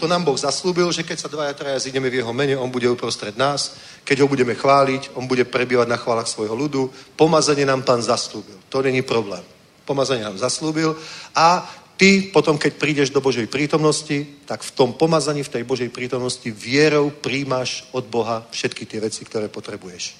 to 0.00 0.06
nám 0.06 0.24
Boh 0.24 0.36
zaslúbil, 0.38 0.92
že 0.92 1.02
keď 1.02 1.18
sa 1.18 1.28
dvaja 1.28 1.54
traja 1.54 1.78
zídeme 1.78 2.10
v 2.10 2.20
jeho 2.20 2.32
mene, 2.32 2.56
on 2.56 2.70
bude 2.70 2.88
uprostred 2.88 3.36
nás. 3.36 3.76
Keď 4.04 4.20
ho 4.20 4.28
budeme 4.28 4.54
chváliť, 4.54 5.16
on 5.16 5.26
bude 5.26 5.44
prebývať 5.44 5.88
na 5.88 5.96
chválach 5.96 6.28
svojho 6.28 6.54
ľudu. 6.54 6.90
Pomazanie 7.16 7.66
nám 7.66 7.82
pán 7.82 8.02
zaslúbil. 8.02 8.56
To 8.68 8.82
není 8.82 9.02
problém. 9.02 9.42
Pomazanie 9.84 10.24
nám 10.24 10.38
zaslúbil 10.40 10.96
a 11.36 11.64
ty 11.96 12.32
potom, 12.32 12.58
keď 12.58 12.72
prídeš 12.80 13.08
do 13.12 13.20
Božej 13.20 13.46
prítomnosti, 13.46 14.26
tak 14.48 14.64
v 14.64 14.70
tom 14.72 14.92
pomazaní, 14.92 15.44
v 15.44 15.52
tej 15.60 15.64
Božej 15.64 15.88
prítomnosti 15.92 16.48
vierou 16.50 17.10
príjmaš 17.10 17.84
od 17.92 18.08
Boha 18.08 18.48
všetky 18.50 18.86
tie 18.88 19.00
veci, 19.00 19.24
ktoré 19.24 19.48
potrebuješ. 19.52 20.16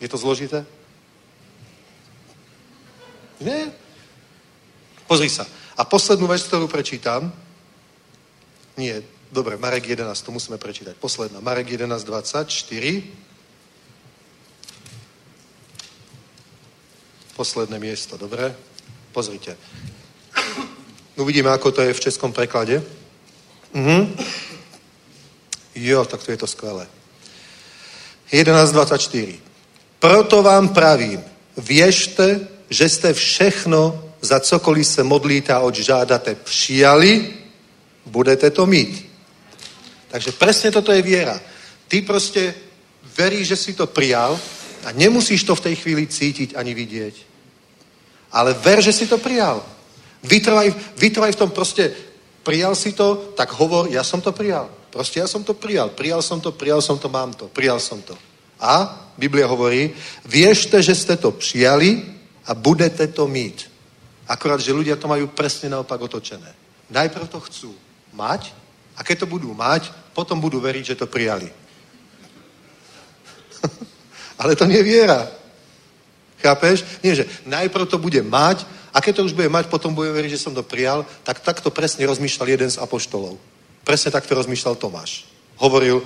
Je 0.00 0.08
to 0.08 0.16
zložité? 0.20 0.62
Nie. 3.40 3.72
Pozri 5.06 5.28
sa. 5.28 5.46
A 5.76 5.84
poslednú 5.84 6.26
vec, 6.26 6.40
ktorú 6.42 6.66
prečítam, 6.66 7.28
nie, 8.76 9.02
dobre, 9.32 9.56
Marek 9.56 9.88
11, 9.88 10.22
to 10.22 10.32
musíme 10.32 10.58
prečítať. 10.58 10.96
Posledná. 10.96 11.40
Marek 11.40 11.68
11, 11.68 12.04
24. 12.04 13.02
Posledné 17.36 17.78
miesto, 17.78 18.16
dobre? 18.16 18.56
Pozrite. 19.12 19.56
Uvidíme, 21.16 21.50
ako 21.50 21.72
to 21.72 21.80
je 21.82 21.92
v 21.92 22.00
českom 22.00 22.32
preklade. 22.32 22.84
Mhm. 23.72 24.16
Jo, 25.74 26.04
tak 26.04 26.24
to 26.24 26.30
je 26.32 26.36
to 26.36 26.46
skvelé. 26.46 26.88
11.24. 28.32 29.40
Proto 29.98 30.42
vám 30.42 30.68
pravím, 30.68 31.24
věžte, 31.56 32.48
že 32.70 32.88
jste 32.88 33.12
všechno, 33.12 34.04
za 34.20 34.40
cokoliv 34.40 34.86
se 34.86 35.02
modlíte 35.02 35.52
a 35.52 35.60
odžádate, 35.60 36.34
přijali 36.34 37.34
budete 38.06 38.50
to 38.50 38.66
mít. 38.66 39.06
Takže 40.08 40.32
presne 40.32 40.70
toto 40.70 40.92
je 40.92 41.02
viera. 41.02 41.40
Ty 41.88 42.02
proste 42.02 42.54
veríš, 43.18 43.48
že 43.48 43.56
si 43.56 43.72
to 43.74 43.86
prijal 43.86 44.38
a 44.86 44.92
nemusíš 44.92 45.44
to 45.44 45.54
v 45.54 45.64
tej 45.70 45.74
chvíli 45.76 46.06
cítiť 46.06 46.54
ani 46.56 46.74
vidieť. 46.74 47.14
Ale 48.32 48.54
ver, 48.54 48.82
že 48.82 48.92
si 48.92 49.06
to 49.06 49.18
prijal. 49.18 49.62
Vytrvaj, 50.22 50.98
vytrvaj 50.98 51.32
v 51.32 51.40
tom 51.40 51.50
proste, 51.50 51.90
prijal 52.42 52.74
si 52.74 52.92
to, 52.92 53.34
tak 53.36 53.50
hovor, 53.58 53.90
ja 53.90 54.02
som 54.02 54.22
to 54.22 54.32
prijal. 54.32 54.70
Proste 54.90 55.20
ja 55.20 55.26
som 55.26 55.44
to 55.44 55.54
prijal. 55.54 55.92
Prijal 55.92 56.22
som 56.22 56.40
to, 56.40 56.52
prijal 56.54 56.82
som 56.82 56.98
to, 56.98 57.08
mám 57.08 57.34
to. 57.34 57.50
Prijal 57.50 57.78
som 57.82 58.02
to. 58.02 58.16
A 58.56 59.04
Biblia 59.18 59.44
hovorí, 59.46 59.92
viešte, 60.24 60.80
že 60.80 60.94
ste 60.96 61.20
to 61.20 61.36
přijali 61.36 62.02
a 62.46 62.54
budete 62.54 63.06
to 63.12 63.28
mít. 63.28 63.68
Akorát, 64.26 64.58
že 64.58 64.74
ľudia 64.74 64.96
to 64.96 65.06
majú 65.06 65.30
presne 65.30 65.70
naopak 65.70 66.00
otočené. 66.00 66.50
Najprv 66.90 67.26
to 67.28 67.40
chcú 67.46 67.70
mať 68.16 68.56
a 68.96 69.04
keď 69.04 69.22
to 69.24 69.26
budú 69.28 69.52
mať, 69.52 69.92
potom 70.16 70.40
budú 70.40 70.56
veriť, 70.56 70.96
že 70.96 70.98
to 70.98 71.06
prijali. 71.06 71.52
Ale 74.40 74.56
to 74.56 74.64
nie 74.64 74.80
je 74.80 74.88
viera. 74.88 75.28
Chápeš? 76.40 76.84
Nie, 77.04 77.14
že 77.14 77.28
najprv 77.44 77.84
to 77.84 78.00
bude 78.00 78.20
mať 78.24 78.64
a 78.96 79.00
keď 79.04 79.20
to 79.20 79.24
už 79.28 79.36
bude 79.36 79.52
mať, 79.52 79.68
potom 79.68 79.92
bude 79.92 80.08
veriť, 80.08 80.32
že 80.32 80.42
som 80.48 80.56
to 80.56 80.64
prijal, 80.64 81.04
tak 81.20 81.44
takto 81.44 81.68
presne 81.68 82.08
rozmýšľal 82.08 82.48
jeden 82.48 82.70
z 82.72 82.80
apoštolov. 82.80 83.36
Presne 83.84 84.08
takto 84.08 84.32
rozmýšľal 84.32 84.80
Tomáš. 84.80 85.28
Hovoril, 85.60 86.00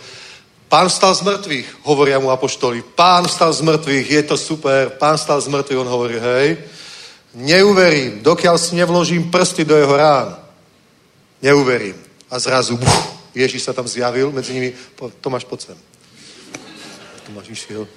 pán 0.66 0.90
vstal 0.90 1.14
z 1.14 1.22
mŕtvych, 1.22 1.66
hovoria 1.86 2.18
mu 2.18 2.34
apoštoli. 2.34 2.82
Pán 2.98 3.30
vstal 3.30 3.54
z 3.54 3.62
mŕtvych, 3.62 4.06
je 4.10 4.22
to 4.26 4.36
super, 4.38 4.90
pán 4.98 5.14
vstal 5.14 5.38
z 5.38 5.48
mŕtvych, 5.54 5.80
on 5.82 5.90
hovorí, 5.90 6.18
hej, 6.18 6.58
neuverím, 7.34 8.22
dokiaľ 8.26 8.58
si 8.58 8.74
nevložím 8.74 9.30
prsty 9.30 9.62
do 9.62 9.78
jeho 9.78 9.94
rán. 9.94 10.39
Neuverím. 11.42 11.96
A 12.30 12.38
zrazu, 12.38 12.76
buf, 12.76 13.20
Ježíš 13.34 13.62
sa 13.62 13.72
tam 13.72 13.88
zjavil, 13.88 14.30
medzi 14.32 14.54
nimi, 14.54 14.70
Tomáš, 15.20 15.44
poď 15.44 15.60
sem. 15.72 15.78
Tomáš 17.26 17.48
išiel. 17.48 17.88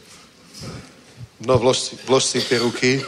No, 1.44 1.60
vlož 1.60 1.78
si, 1.78 1.94
vlož 2.08 2.24
si 2.24 2.40
tie 2.42 2.58
ruky 2.58 3.04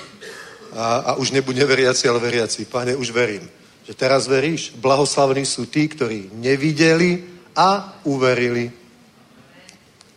a, 0.75 0.95
a 0.95 1.11
už 1.15 1.31
nebuď 1.31 1.55
neveriaci, 1.55 2.09
ale 2.09 2.19
veriaci. 2.19 2.65
Pane, 2.65 2.95
už 2.95 3.15
verím. 3.15 3.47
Že 3.87 3.93
teraz 3.93 4.27
veríš? 4.27 4.73
Blahoslavní 4.75 5.45
sú 5.45 5.69
tí, 5.69 5.87
ktorí 5.87 6.33
nevideli 6.33 7.23
a 7.55 7.95
uverili. 8.03 8.73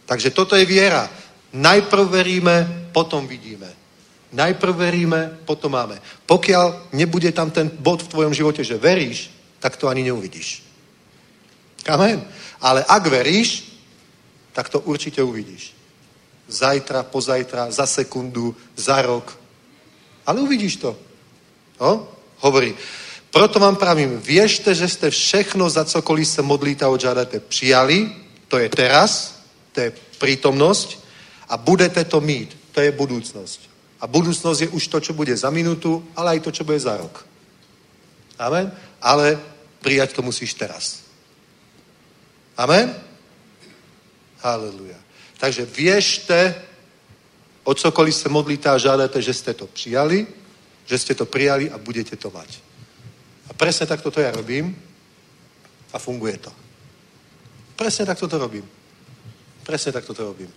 Takže 0.09 0.33
toto 0.35 0.57
je 0.57 0.65
viera. 0.65 1.07
Najprv 1.53 2.05
veríme, 2.09 2.89
potom 2.91 3.29
vidíme. 3.29 3.69
Najprv 4.33 4.75
veríme, 4.77 5.21
potom 5.45 5.73
máme. 5.73 6.01
Pokiaľ 6.27 6.93
nebude 6.93 7.33
tam 7.33 7.53
ten 7.53 7.69
bod 7.69 8.03
v 8.03 8.13
tvojom 8.13 8.35
živote, 8.35 8.65
že 8.65 8.81
veríš, 8.81 9.38
tak 9.59 9.77
to 9.77 9.89
ani 9.89 10.03
neuvidíš. 10.03 10.63
Amen. 11.89 12.23
Ale 12.61 12.85
ak 12.85 13.07
veríš, 13.07 13.69
tak 14.53 14.69
to 14.69 14.81
určite 14.81 15.23
uvidíš. 15.23 15.75
Zajtra, 16.49 17.03
pozajtra, 17.03 17.71
za 17.71 17.87
sekundu, 17.87 18.57
za 18.77 19.03
rok. 19.03 19.39
Ale 20.27 20.41
uvidíš 20.41 20.77
to. 20.77 20.97
No? 21.81 22.09
Hovorí, 22.41 22.75
proto 23.31 23.59
vám 23.59 23.77
pravím, 23.77 24.19
viešte, 24.19 24.75
že 24.75 24.89
ste 24.89 25.11
všechno, 25.11 25.71
za 25.71 25.85
cokoliv 25.85 26.29
se 26.29 26.43
modlíte 26.43 26.85
a 26.85 26.89
odžádáte, 26.89 27.41
přijali, 27.41 28.13
to 28.49 28.59
je 28.59 28.69
teraz, 28.69 29.43
to 29.73 29.81
je 29.81 29.93
prítomnosť 30.19 30.99
a 31.49 31.57
budete 31.57 32.05
to 32.05 32.21
mít, 32.21 32.57
to 32.73 32.81
je 32.81 32.93
budúcnosť. 32.93 33.61
A 34.01 34.07
budúcnosť 34.07 34.61
je 34.61 34.69
už 34.69 34.85
to, 34.89 34.99
čo 35.01 35.13
bude 35.13 35.35
za 35.37 35.51
minútu, 35.51 36.03
ale 36.17 36.39
aj 36.39 36.41
to, 36.41 36.51
čo 36.51 36.65
bude 36.65 36.79
za 36.81 36.97
rok. 36.97 37.27
Amen? 38.39 38.71
Ale 39.03 39.39
prijať 39.79 40.13
to 40.13 40.23
musíš 40.23 40.55
teraz. 40.55 41.07
Amen? 42.59 42.91
Haleluja. 44.43 44.99
Takže 45.39 45.67
viešte, 45.67 46.55
o 47.63 47.75
cokoliv 47.75 48.15
se 48.15 48.29
modlíte 48.29 48.69
a 48.69 48.79
žádáte, 48.79 49.23
že 49.23 49.35
ste 49.35 49.55
to 49.55 49.67
přijali, 49.67 50.27
že 50.87 50.99
ste 50.99 51.15
to 51.15 51.27
prijali 51.27 51.71
a 51.71 51.79
budete 51.79 52.17
to 52.17 52.31
mať. 52.31 52.59
A 53.49 53.55
presne 53.55 53.87
takto 53.87 54.11
to 54.11 54.21
ja 54.21 54.35
robím 54.35 54.75
a 55.93 55.99
funguje 55.99 56.39
to. 56.39 56.53
Presne 57.77 58.07
takto 58.07 58.27
to 58.29 58.39
robím. 58.39 58.67
Presne 59.63 59.93
takto 59.93 60.15
to 60.15 60.23
robím. 60.35 60.51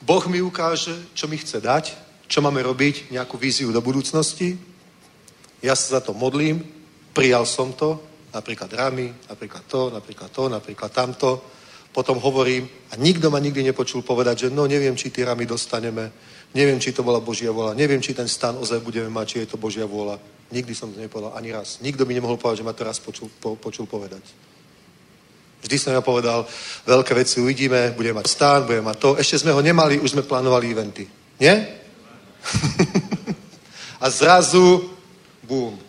Boh 0.00 0.24
mi 0.30 0.40
ukáže, 0.40 0.94
čo 1.12 1.28
mi 1.28 1.36
chce 1.36 1.60
dať, 1.60 1.84
čo 2.30 2.40
máme 2.40 2.62
robiť, 2.62 3.12
nejakú 3.12 3.36
víziu 3.36 3.72
do 3.72 3.82
budúcnosti. 3.82 4.56
Ja 5.60 5.74
sa 5.74 5.98
za 5.98 6.00
to 6.00 6.14
modlím, 6.14 6.62
prijal 7.18 7.42
som 7.42 7.74
to, 7.74 7.98
napríklad 8.30 8.70
ramy, 8.78 9.10
napríklad 9.26 9.66
to, 9.66 9.90
napríklad 9.90 10.30
to, 10.30 10.46
napríklad 10.46 10.90
tamto. 10.94 11.42
Potom 11.90 12.22
hovorím 12.22 12.62
a 12.94 12.94
nikto 12.94 13.26
ma 13.26 13.42
nikdy 13.42 13.66
nepočul 13.66 14.06
povedať, 14.06 14.46
že 14.46 14.48
no 14.54 14.70
neviem, 14.70 14.94
či 14.94 15.10
tie 15.10 15.26
ramy 15.26 15.42
dostaneme, 15.42 16.14
neviem, 16.54 16.78
či 16.78 16.94
to 16.94 17.02
bola 17.02 17.18
Božia 17.18 17.50
vôľa, 17.50 17.74
neviem, 17.74 17.98
či 17.98 18.14
ten 18.14 18.30
stan 18.30 18.54
ozaj 18.54 18.78
budeme 18.86 19.10
mať, 19.10 19.26
či 19.26 19.36
je 19.42 19.50
to 19.50 19.58
Božia 19.58 19.82
vôľa. 19.82 20.14
Nikdy 20.54 20.72
som 20.78 20.94
to 20.94 21.02
nepovedal 21.02 21.34
ani 21.34 21.50
raz. 21.50 21.82
Nikto 21.82 22.06
mi 22.06 22.14
nemohol 22.14 22.38
povedať, 22.38 22.62
že 22.62 22.66
ma 22.70 22.72
to 22.76 22.86
raz 22.86 23.02
počul, 23.02 23.26
po, 23.42 23.58
počul 23.58 23.90
povedať. 23.90 24.22
Vždy 25.66 25.74
som 25.74 25.90
ja 25.90 25.98
povedal, 25.98 26.46
veľké 26.86 27.18
veci 27.18 27.42
uvidíme, 27.42 27.98
budeme 27.98 28.22
mať 28.22 28.30
stán, 28.30 28.62
budeme 28.62 28.94
mať 28.94 28.98
to. 29.02 29.10
Ešte 29.18 29.42
sme 29.42 29.50
ho 29.50 29.58
nemali, 29.58 29.98
už 29.98 30.14
sme 30.14 30.22
plánovali 30.22 30.70
eventy. 30.70 31.02
Nie? 31.42 31.82
a 34.04 34.06
zrazu, 34.06 34.86
bum. 35.42 35.87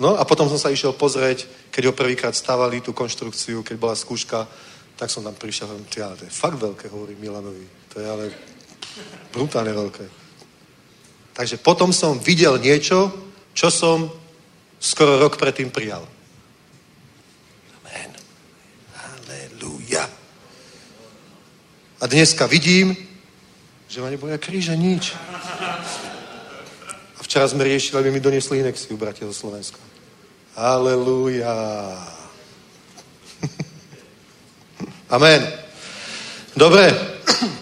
No 0.00 0.16
a 0.16 0.24
potom 0.24 0.48
som 0.48 0.56
sa 0.56 0.72
išiel 0.72 0.96
pozrieť, 0.96 1.44
keď 1.68 1.92
ho 1.92 1.92
prvýkrát 1.92 2.32
stavali, 2.32 2.80
tú 2.80 2.96
konštrukciu, 2.96 3.60
keď 3.60 3.76
bola 3.76 3.92
skúška, 3.92 4.48
tak 4.96 5.12
som 5.12 5.20
tam 5.20 5.36
prišiel 5.36 5.68
a 5.68 5.72
hovorím, 5.76 5.88
ale 6.00 6.16
to 6.16 6.24
je 6.24 6.32
fakt 6.32 6.56
veľké, 6.56 6.88
hovorí 6.88 7.16
Milanovi. 7.20 7.64
To 7.92 8.00
je 8.00 8.06
ale 8.08 8.24
brutálne 9.32 9.72
veľké. 9.76 10.04
Takže 11.36 11.56
potom 11.60 11.92
som 11.92 12.16
videl 12.16 12.56
niečo, 12.56 13.12
čo 13.52 13.68
som 13.68 14.08
skoro 14.80 15.20
rok 15.20 15.36
predtým 15.36 15.68
prijal. 15.68 16.04
Amen. 17.80 18.10
Halleluja. 18.96 20.08
A 22.00 22.04
dneska 22.08 22.48
vidím, 22.48 22.96
že 23.84 24.00
ma 24.00 24.08
neboja 24.08 24.40
kríže 24.40 24.76
nič. 24.76 25.12
A 27.16 27.20
včera 27.20 27.44
sme 27.48 27.68
riešili, 27.68 28.00
aby 28.00 28.08
mi 28.08 28.20
doniesli 28.20 28.64
inexiu, 28.64 28.96
bratia 28.96 29.28
zo 29.28 29.36
Slovenska. 29.36 29.89
Halelúja. 30.56 31.54
Amen. 35.10 35.42
Dobre, 36.56 36.94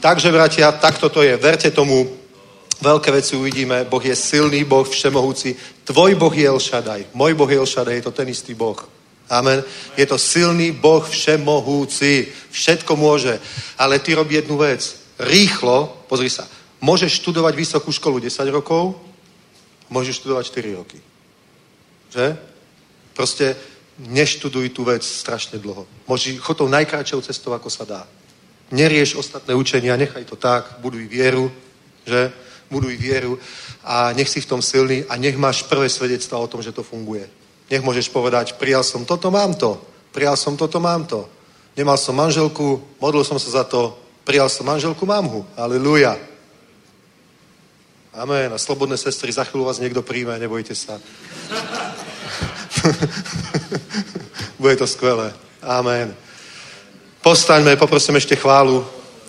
takže 0.01 0.32
bratia, 0.32 0.73
takto 0.73 1.09
to 1.09 1.23
je. 1.23 1.36
Verte 1.36 1.70
tomu, 1.70 2.09
veľké 2.81 3.12
veci 3.12 3.36
uvidíme. 3.36 3.85
Boh 3.85 4.05
je 4.05 4.16
silný 4.16 4.65
Boh, 4.65 4.85
všemohúci. 4.85 5.56
Tvoj 5.85 6.15
Boh 6.15 6.35
je 6.35 6.48
Elšadaj. 6.48 7.16
Môj 7.16 7.32
Boh 7.35 7.48
je 7.48 7.56
Elšadaj, 7.56 7.94
je 7.94 8.06
to 8.09 8.12
ten 8.12 8.28
istý 8.28 8.52
Boh. 8.55 8.77
Amen. 9.28 9.65
Je 9.97 10.06
to 10.09 10.19
silný 10.19 10.73
Boh 10.73 11.05
všemohúci. 11.05 12.28
Všetko 12.51 12.97
môže. 12.97 13.40
Ale 13.77 14.01
ty 14.01 14.16
robí 14.16 14.35
jednu 14.36 14.56
vec 14.56 14.81
rýchlo, 15.19 16.06
pozri 16.06 16.31
sa, 16.31 16.47
môžeš 16.78 17.19
študovať 17.20 17.55
vysokú 17.59 17.90
školu 17.90 18.23
10 18.23 18.39
rokov, 18.55 18.94
môžeš 19.90 20.23
študovať 20.23 20.44
4 20.55 20.78
roky. 20.78 20.98
Že? 22.15 22.27
Proste 23.19 23.59
neštuduj 23.99 24.70
tú 24.70 24.86
vec 24.86 25.03
strašne 25.03 25.59
dlho. 25.59 25.90
Môžeš 26.07 26.39
chod 26.39 26.62
tou 26.62 26.70
cestou, 27.19 27.51
ako 27.51 27.66
sa 27.66 27.82
dá. 27.82 28.07
Nerieš 28.70 29.19
ostatné 29.19 29.59
učenia, 29.59 29.99
nechaj 29.99 30.23
to 30.23 30.39
tak, 30.39 30.78
buduj 30.78 31.11
vieru, 31.11 31.51
že? 32.07 32.31
Buduj 32.70 32.95
vieru 33.01 33.40
a 33.82 34.12
nech 34.12 34.28
si 34.28 34.45
v 34.45 34.47
tom 34.47 34.62
silný 34.62 35.03
a 35.09 35.16
nech 35.16 35.35
máš 35.35 35.66
prvé 35.66 35.89
svedectvo 35.89 36.39
o 36.39 36.47
tom, 36.47 36.62
že 36.62 36.70
to 36.70 36.86
funguje. 36.86 37.27
Nech 37.66 37.82
môžeš 37.82 38.12
povedať, 38.12 38.55
prijal 38.61 38.85
som 38.85 39.03
toto, 39.09 39.32
mám 39.32 39.57
to. 39.57 39.81
Prijal 40.12 40.36
som 40.36 40.55
toto, 40.55 40.78
mám 40.78 41.09
to. 41.09 41.24
Nemal 41.74 41.97
som 41.97 42.15
manželku, 42.15 42.78
modlil 43.01 43.24
som 43.24 43.40
sa 43.40 43.51
za 43.51 43.65
to, 43.65 43.97
Prijal 44.28 44.53
som 44.53 44.69
manželku, 44.69 45.09
mám 45.09 45.24
ho. 45.24 45.40
Aleluja. 45.57 46.20
Amen. 48.12 48.53
A 48.53 48.61
slobodné 48.61 49.01
sestry, 49.01 49.32
za 49.32 49.49
chvíľu 49.49 49.65
vás 49.65 49.81
niekto 49.81 50.05
príjme, 50.05 50.36
nebojte 50.36 50.77
sa. 50.77 51.01
Bude 54.59 54.76
to 54.76 54.86
skvelé. 54.86 55.32
Amen. 55.62 56.14
Postaňme, 57.22 57.76
poprosím 57.76 58.16
ešte 58.16 58.36
chválu. 58.36 58.86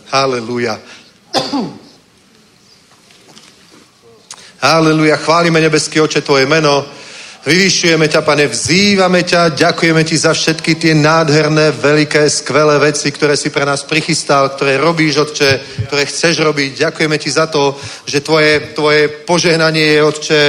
Haleluja. 0.09 0.80
Haleluja. 4.61 5.17
Chválime 5.17 5.61
nebeský 5.61 6.01
oče 6.01 6.21
Tvoje 6.21 6.45
meno. 6.45 6.85
Vyvyšujeme 7.39 8.11
ťa, 8.11 8.21
pane, 8.21 8.51
vzývame 8.51 9.23
ťa, 9.23 9.55
ďakujeme 9.55 10.03
ti 10.03 10.19
za 10.19 10.35
všetky 10.35 10.76
tie 10.76 10.91
nádherné, 10.91 11.71
veľké, 11.71 12.27
skvelé 12.27 12.76
veci, 12.84 13.15
ktoré 13.15 13.39
si 13.39 13.47
pre 13.47 13.63
nás 13.63 13.88
prichystal, 13.88 14.51
ktoré 14.51 14.76
robíš, 14.76 15.23
Otče, 15.23 15.49
ktoré 15.88 16.03
chceš 16.03 16.43
robiť. 16.43 16.91
Ďakujeme 16.91 17.15
ti 17.15 17.31
za 17.31 17.47
to, 17.47 17.80
že 18.03 18.19
tvoje, 18.19 18.76
tvoje 18.76 19.07
požehnanie 19.23 19.81
je, 19.81 20.03
Otče, 20.03 20.39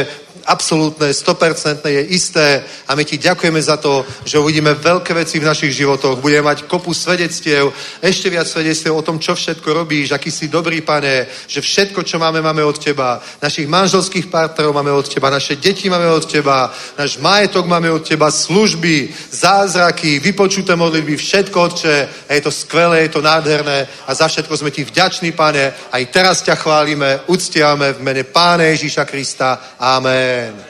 absolútne, 0.50 1.14
stopercentné, 1.14 1.90
je 1.90 2.02
isté 2.18 2.46
a 2.90 2.98
my 2.98 3.06
ti 3.06 3.22
ďakujeme 3.22 3.62
za 3.62 3.78
to, 3.78 4.02
že 4.26 4.42
uvidíme 4.42 4.74
veľké 4.74 5.14
veci 5.14 5.38
v 5.38 5.46
našich 5.46 5.70
životoch. 5.70 6.18
Budeme 6.18 6.50
mať 6.50 6.66
kopu 6.66 6.90
svedectiev, 6.90 7.70
ešte 8.02 8.26
viac 8.26 8.50
svedectiev 8.50 8.98
o 8.98 9.06
tom, 9.06 9.22
čo 9.22 9.38
všetko 9.38 9.70
robíš, 9.70 10.10
aký 10.10 10.30
si 10.34 10.50
dobrý, 10.50 10.82
pane, 10.82 11.30
že 11.46 11.62
všetko, 11.62 12.02
čo 12.02 12.18
máme, 12.18 12.42
máme 12.42 12.66
od 12.66 12.82
teba. 12.82 13.22
Našich 13.38 13.70
manželských 13.70 14.26
partnerov 14.26 14.74
máme 14.74 14.90
od 14.90 15.06
teba, 15.06 15.30
naše 15.30 15.54
deti 15.56 15.86
máme 15.86 16.10
od 16.10 16.26
teba, 16.26 16.74
náš 16.98 17.22
majetok 17.22 17.70
máme 17.70 17.90
od 17.90 18.02
teba, 18.02 18.30
služby, 18.30 19.14
zázraky, 19.30 20.18
vypočuté 20.18 20.74
modlitby, 20.74 21.14
všetko, 21.16 21.58
Otče. 21.60 22.08
A 22.28 22.34
je 22.34 22.40
to 22.40 22.50
skvelé, 22.50 23.06
je 23.06 23.14
to 23.14 23.22
nádherné 23.22 23.86
a 24.06 24.14
za 24.14 24.26
všetko 24.26 24.56
sme 24.56 24.70
ti 24.74 24.82
vďační, 24.84 25.32
pane. 25.32 25.72
Aj 25.92 26.02
teraz 26.10 26.42
ťa 26.42 26.58
chválime, 26.58 27.20
uctiame 27.30 27.92
v 27.92 28.02
mene 28.02 28.24
Pána 28.24 28.66
Ježíša 28.72 29.04
Krista. 29.04 29.78
Amen. 29.78 30.39
Amen. 30.40 30.64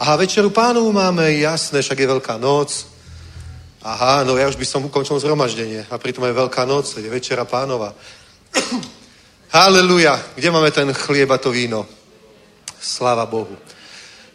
Aha, 0.00 0.16
večeru 0.16 0.48
pánovu 0.50 0.92
máme, 0.92 1.32
jasné, 1.32 1.84
však 1.84 2.00
je 2.00 2.08
Veľká 2.08 2.40
noc. 2.40 2.88
Aha, 3.84 4.24
no 4.24 4.40
ja 4.40 4.48
už 4.48 4.56
by 4.56 4.64
som 4.64 4.88
ukončil 4.88 5.20
zhromaždenie 5.20 5.84
a 5.84 6.00
pritom 6.00 6.24
je 6.24 6.32
Veľká 6.32 6.64
noc, 6.64 6.88
je 6.96 7.04
večera 7.04 7.44
pánova. 7.44 7.92
Haleluja. 9.52 10.16
Kde 10.32 10.48
máme 10.48 10.72
ten 10.72 10.88
chlieb 10.96 11.28
a 11.28 11.36
to 11.36 11.52
víno? 11.52 11.84
Sláva 12.80 13.28
Bohu. 13.28 13.52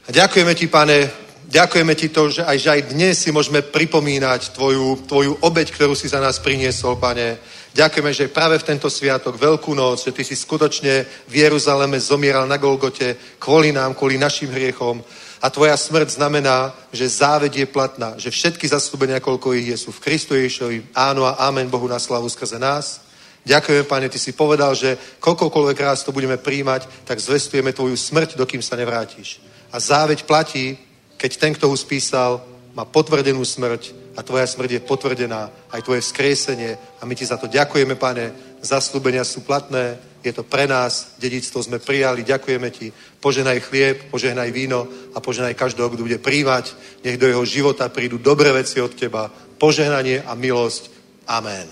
A 0.05 0.13
ďakujeme 0.13 0.53
ti, 0.53 0.69
pane, 0.69 1.09
ďakujeme 1.49 1.93
ti 1.97 2.13
to, 2.13 2.29
že 2.29 2.45
aj, 2.45 2.57
že 2.61 2.69
aj 2.69 2.81
dnes 2.93 3.17
si 3.17 3.33
môžeme 3.33 3.65
pripomínať 3.65 4.53
tvoju, 4.53 5.09
tvoju 5.09 5.41
obeď, 5.41 5.73
ktorú 5.73 5.97
si 5.97 6.05
za 6.05 6.21
nás 6.21 6.37
priniesol, 6.37 7.01
pane. 7.01 7.41
Ďakujeme, 7.75 8.11
že 8.15 8.31
práve 8.31 8.55
v 8.55 8.67
tento 8.71 8.87
sviatok, 8.87 9.35
Veľkú 9.35 9.75
noc, 9.75 10.07
že 10.07 10.15
ty 10.15 10.23
si 10.23 10.31
skutočne 10.31 11.27
v 11.27 11.33
Jeruzaleme 11.43 11.99
zomieral 11.99 12.47
na 12.47 12.55
Golgote 12.55 13.19
kvôli 13.35 13.75
nám, 13.75 13.99
kvôli 13.99 14.15
našim 14.15 14.47
hriechom. 14.47 15.03
A 15.43 15.51
tvoja 15.51 15.75
smrť 15.75 16.15
znamená, 16.15 16.71
že 16.95 17.03
záved 17.11 17.51
je 17.51 17.67
platná, 17.67 18.15
že 18.15 18.31
všetky 18.31 18.63
zaslúbenia, 18.71 19.19
koľko 19.19 19.51
ich 19.59 19.67
je, 19.67 19.75
sú 19.75 19.91
v 19.91 19.99
Kristu 20.07 20.39
Ježišovi. 20.39 20.95
Áno 20.95 21.27
a 21.27 21.35
amen 21.51 21.67
Bohu 21.67 21.83
na 21.83 21.99
slavu 21.99 22.31
skrze 22.31 22.55
nás. 22.55 23.03
Ďakujeme, 23.43 23.83
Pane, 23.83 24.07
Ty 24.07 24.19
si 24.23 24.31
povedal, 24.31 24.71
že 24.71 24.95
koľkokoľvek 25.19 25.77
raz 25.83 26.07
to 26.07 26.15
budeme 26.15 26.39
príjmať, 26.39 26.87
tak 27.03 27.19
zvestujeme 27.19 27.75
Tvoju 27.75 27.99
smrť, 27.99 28.39
dokým 28.39 28.63
sa 28.63 28.79
nevrátiš. 28.79 29.43
A 29.75 29.83
záveď 29.83 30.23
platí, 30.23 30.79
keď 31.19 31.31
ten, 31.35 31.51
kto 31.51 31.67
ho 31.67 31.75
spísal, 31.75 32.39
má 32.71 32.87
potvrdenú 32.87 33.43
smrť 33.43 34.04
a 34.15 34.23
Tvoja 34.23 34.47
smrť 34.47 34.79
je 34.79 34.87
potvrdená, 34.87 35.51
aj 35.71 35.83
Tvoje 35.83 36.01
vzkriesenie. 36.01 36.77
A 36.99 37.05
my 37.05 37.13
Ti 37.15 37.25
za 37.27 37.37
to 37.37 37.51
ďakujeme, 37.51 37.99
Pane. 37.99 38.57
Zaslúbenia 38.63 39.27
sú 39.27 39.43
platné, 39.43 39.99
je 40.25 40.33
to 40.33 40.41
pre 40.41 40.65
nás, 40.65 41.13
dedictvo 41.21 41.61
sme 41.61 41.77
prijali, 41.77 42.25
ďakujeme 42.25 42.69
Ti. 42.71 42.89
Poženaj 43.21 43.59
chlieb, 43.69 44.09
poženaj 44.09 44.49
víno 44.49 44.87
a 45.13 45.21
poženaj 45.21 45.53
každého, 45.53 45.91
kto 45.93 46.01
bude 46.01 46.17
príjmať. 46.17 46.73
Nech 47.05 47.21
do 47.21 47.29
jeho 47.29 47.45
života 47.45 47.91
prídu 47.93 48.17
dobré 48.17 48.49
veci 48.49 48.81
od 48.81 48.95
Teba, 48.95 49.29
požehnanie 49.61 50.25
a 50.25 50.33
milosť. 50.33 50.89
Amen. 51.29 51.69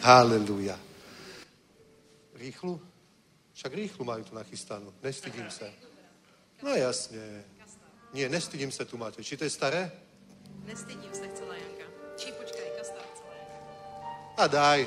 Halleluja. 0.00 0.78
Rýchlu? 2.38 2.80
Však 3.52 3.72
rýchlu 3.74 4.04
majú 4.04 4.22
tu 4.24 4.32
nachystanú. 4.32 4.92
Nestydím 5.02 5.50
sa. 5.50 5.66
No 6.62 6.72
jasne. 6.72 7.44
Nie, 8.16 8.32
nestydím 8.32 8.72
sa 8.72 8.88
tu 8.88 8.96
máte. 8.96 9.20
Či 9.20 9.36
to 9.36 9.44
je 9.44 9.52
staré? 9.52 9.92
Nestydím 10.64 11.12
sa, 11.12 11.28
chcela 11.28 11.45
A 14.36 14.44
daj. 14.46 14.84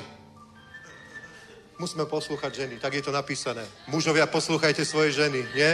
Musíme 1.80 2.06
poslúchať 2.06 2.54
ženy, 2.54 2.78
tak 2.78 2.94
je 2.94 3.02
to 3.02 3.10
napísané. 3.10 3.66
Mužovia, 3.88 4.28
poslúchajte 4.28 4.84
svoje 4.84 5.16
ženy, 5.16 5.42
nie? 5.56 5.72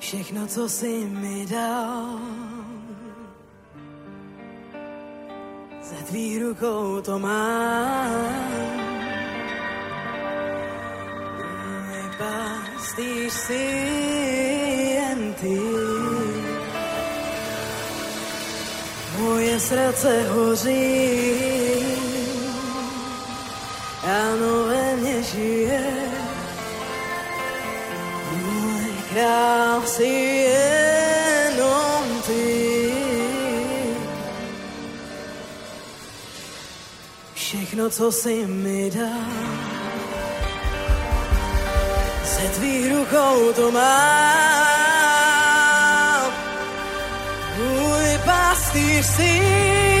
Všechno, 0.00 0.46
co 0.46 0.68
si 0.68 1.04
mi 1.04 1.46
dal, 1.46 2.18
ze 5.82 5.98
tvých 6.06 6.42
rukou 6.42 7.00
to 7.02 7.18
mám. 7.18 8.85
Si 13.28 13.52
jen 14.96 15.34
ty. 15.34 15.60
Moje 19.18 19.60
srdce 19.60 20.28
hoří, 20.28 21.86
ano 24.02 24.64
ve 24.64 24.96
mně 24.96 25.22
žije. 25.22 25.84
Můj 28.32 28.84
král 29.10 29.82
si 29.86 30.06
jenom 30.48 32.04
ty. 32.26 32.92
Všechno, 37.34 37.90
co 37.90 38.12
si 38.12 38.46
mi 38.46 38.90
dal, 38.90 39.65
ze 42.36 42.48
tvých 42.48 42.92
rukou 42.92 43.52
to 43.52 43.70
mám. 43.70 43.86
Můj 47.56 48.18
pastýř 48.24 49.06
si 49.06 49.95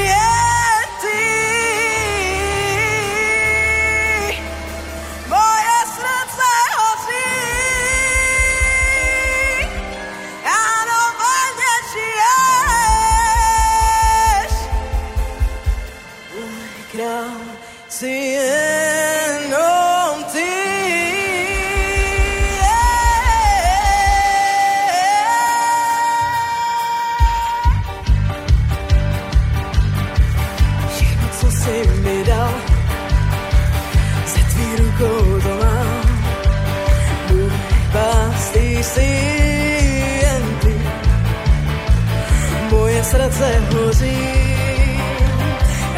srdce 43.16 43.60
hoří, 43.72 44.18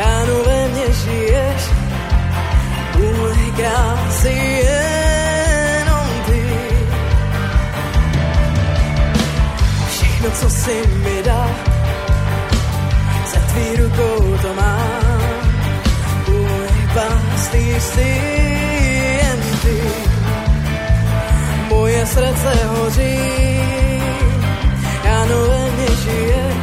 ano, 0.04 0.34
ve 0.46 0.68
mně 0.68 0.86
žiješ. 0.92 1.62
Král 3.58 3.98
si 4.10 4.28
jenom 4.28 6.08
ty. 6.26 6.42
Všechno, 9.90 10.30
co 10.30 10.50
si 10.50 10.86
mi 10.86 11.22
dal, 11.22 11.50
za 13.32 13.40
tvý 13.40 13.76
rukou 13.76 14.38
to 14.42 14.54
mám. 14.54 15.22
Můj 16.28 16.68
pastýř 16.94 17.82
si 17.82 18.10
jen 19.20 19.40
ty. 19.62 19.80
Moje 21.68 22.06
srdce 22.06 22.50
hoří, 22.66 23.18
ano, 25.22 25.40
ve 25.50 25.70
mně 25.70 25.96
žiješ. 26.04 26.57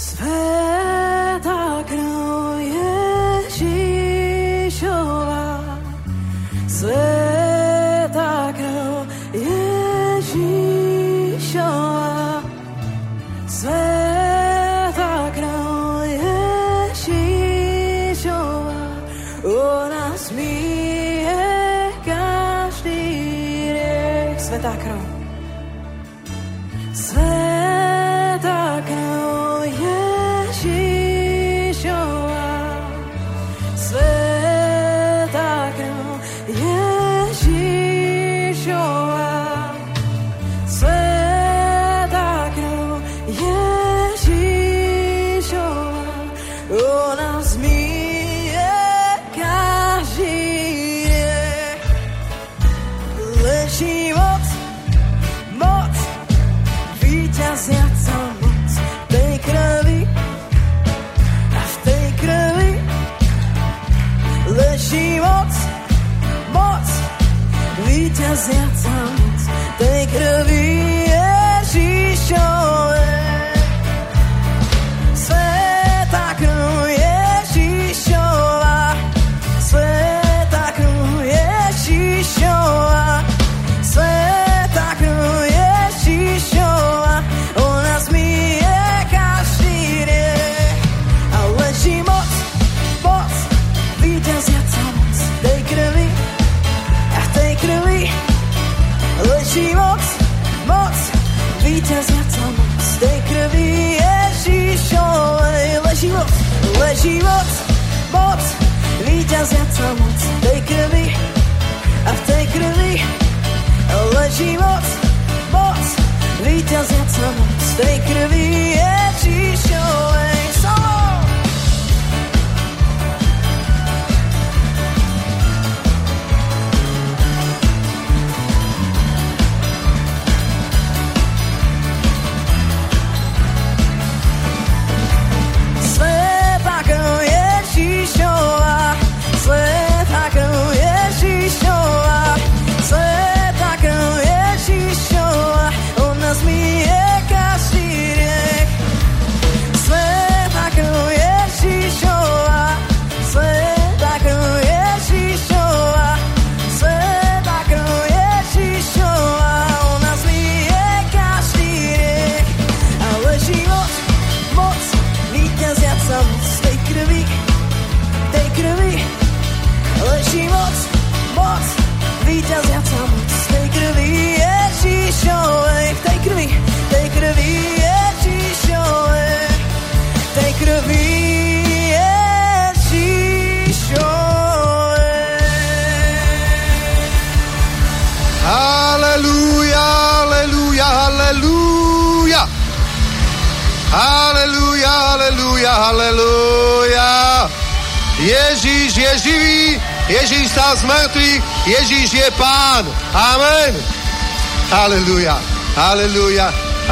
Sven. 0.00 0.39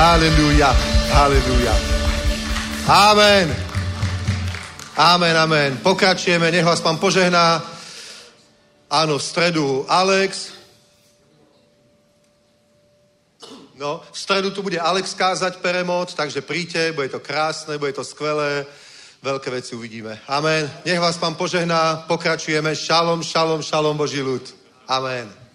Haleluja, 0.08 0.72
haleluja. 1.12 1.74
Amen. 2.88 3.56
Amen, 4.96 5.36
amen. 5.36 5.76
Pokračujeme, 5.84 6.50
nech 6.50 6.64
vás 6.64 6.80
pán 6.80 6.96
požehná. 6.96 7.60
Áno, 8.88 9.20
v 9.20 9.22
stredu 9.22 9.84
Alex. 9.84 10.56
No, 13.76 14.00
v 14.00 14.18
stredu 14.18 14.50
tu 14.50 14.64
bude 14.64 14.80
Alex 14.80 15.12
kázať 15.12 15.60
peremoc, 15.60 16.10
takže 16.16 16.40
príďte, 16.40 16.96
bude 16.96 17.12
to 17.12 17.20
krásne, 17.20 17.78
bude 17.78 17.92
to 17.92 18.02
skvelé. 18.02 18.64
Veľké 19.22 19.50
veci 19.52 19.76
uvidíme. 19.76 20.18
Amen. 20.24 20.64
Nech 20.88 20.98
vás 20.98 21.20
pán 21.20 21.36
požehná, 21.36 22.08
pokračujeme. 22.08 22.72
Šalom, 22.72 23.20
šalom, 23.20 23.60
šalom, 23.60 23.98
Boží 23.98 24.24
ľud. 24.24 24.42
Amen. 24.88 25.47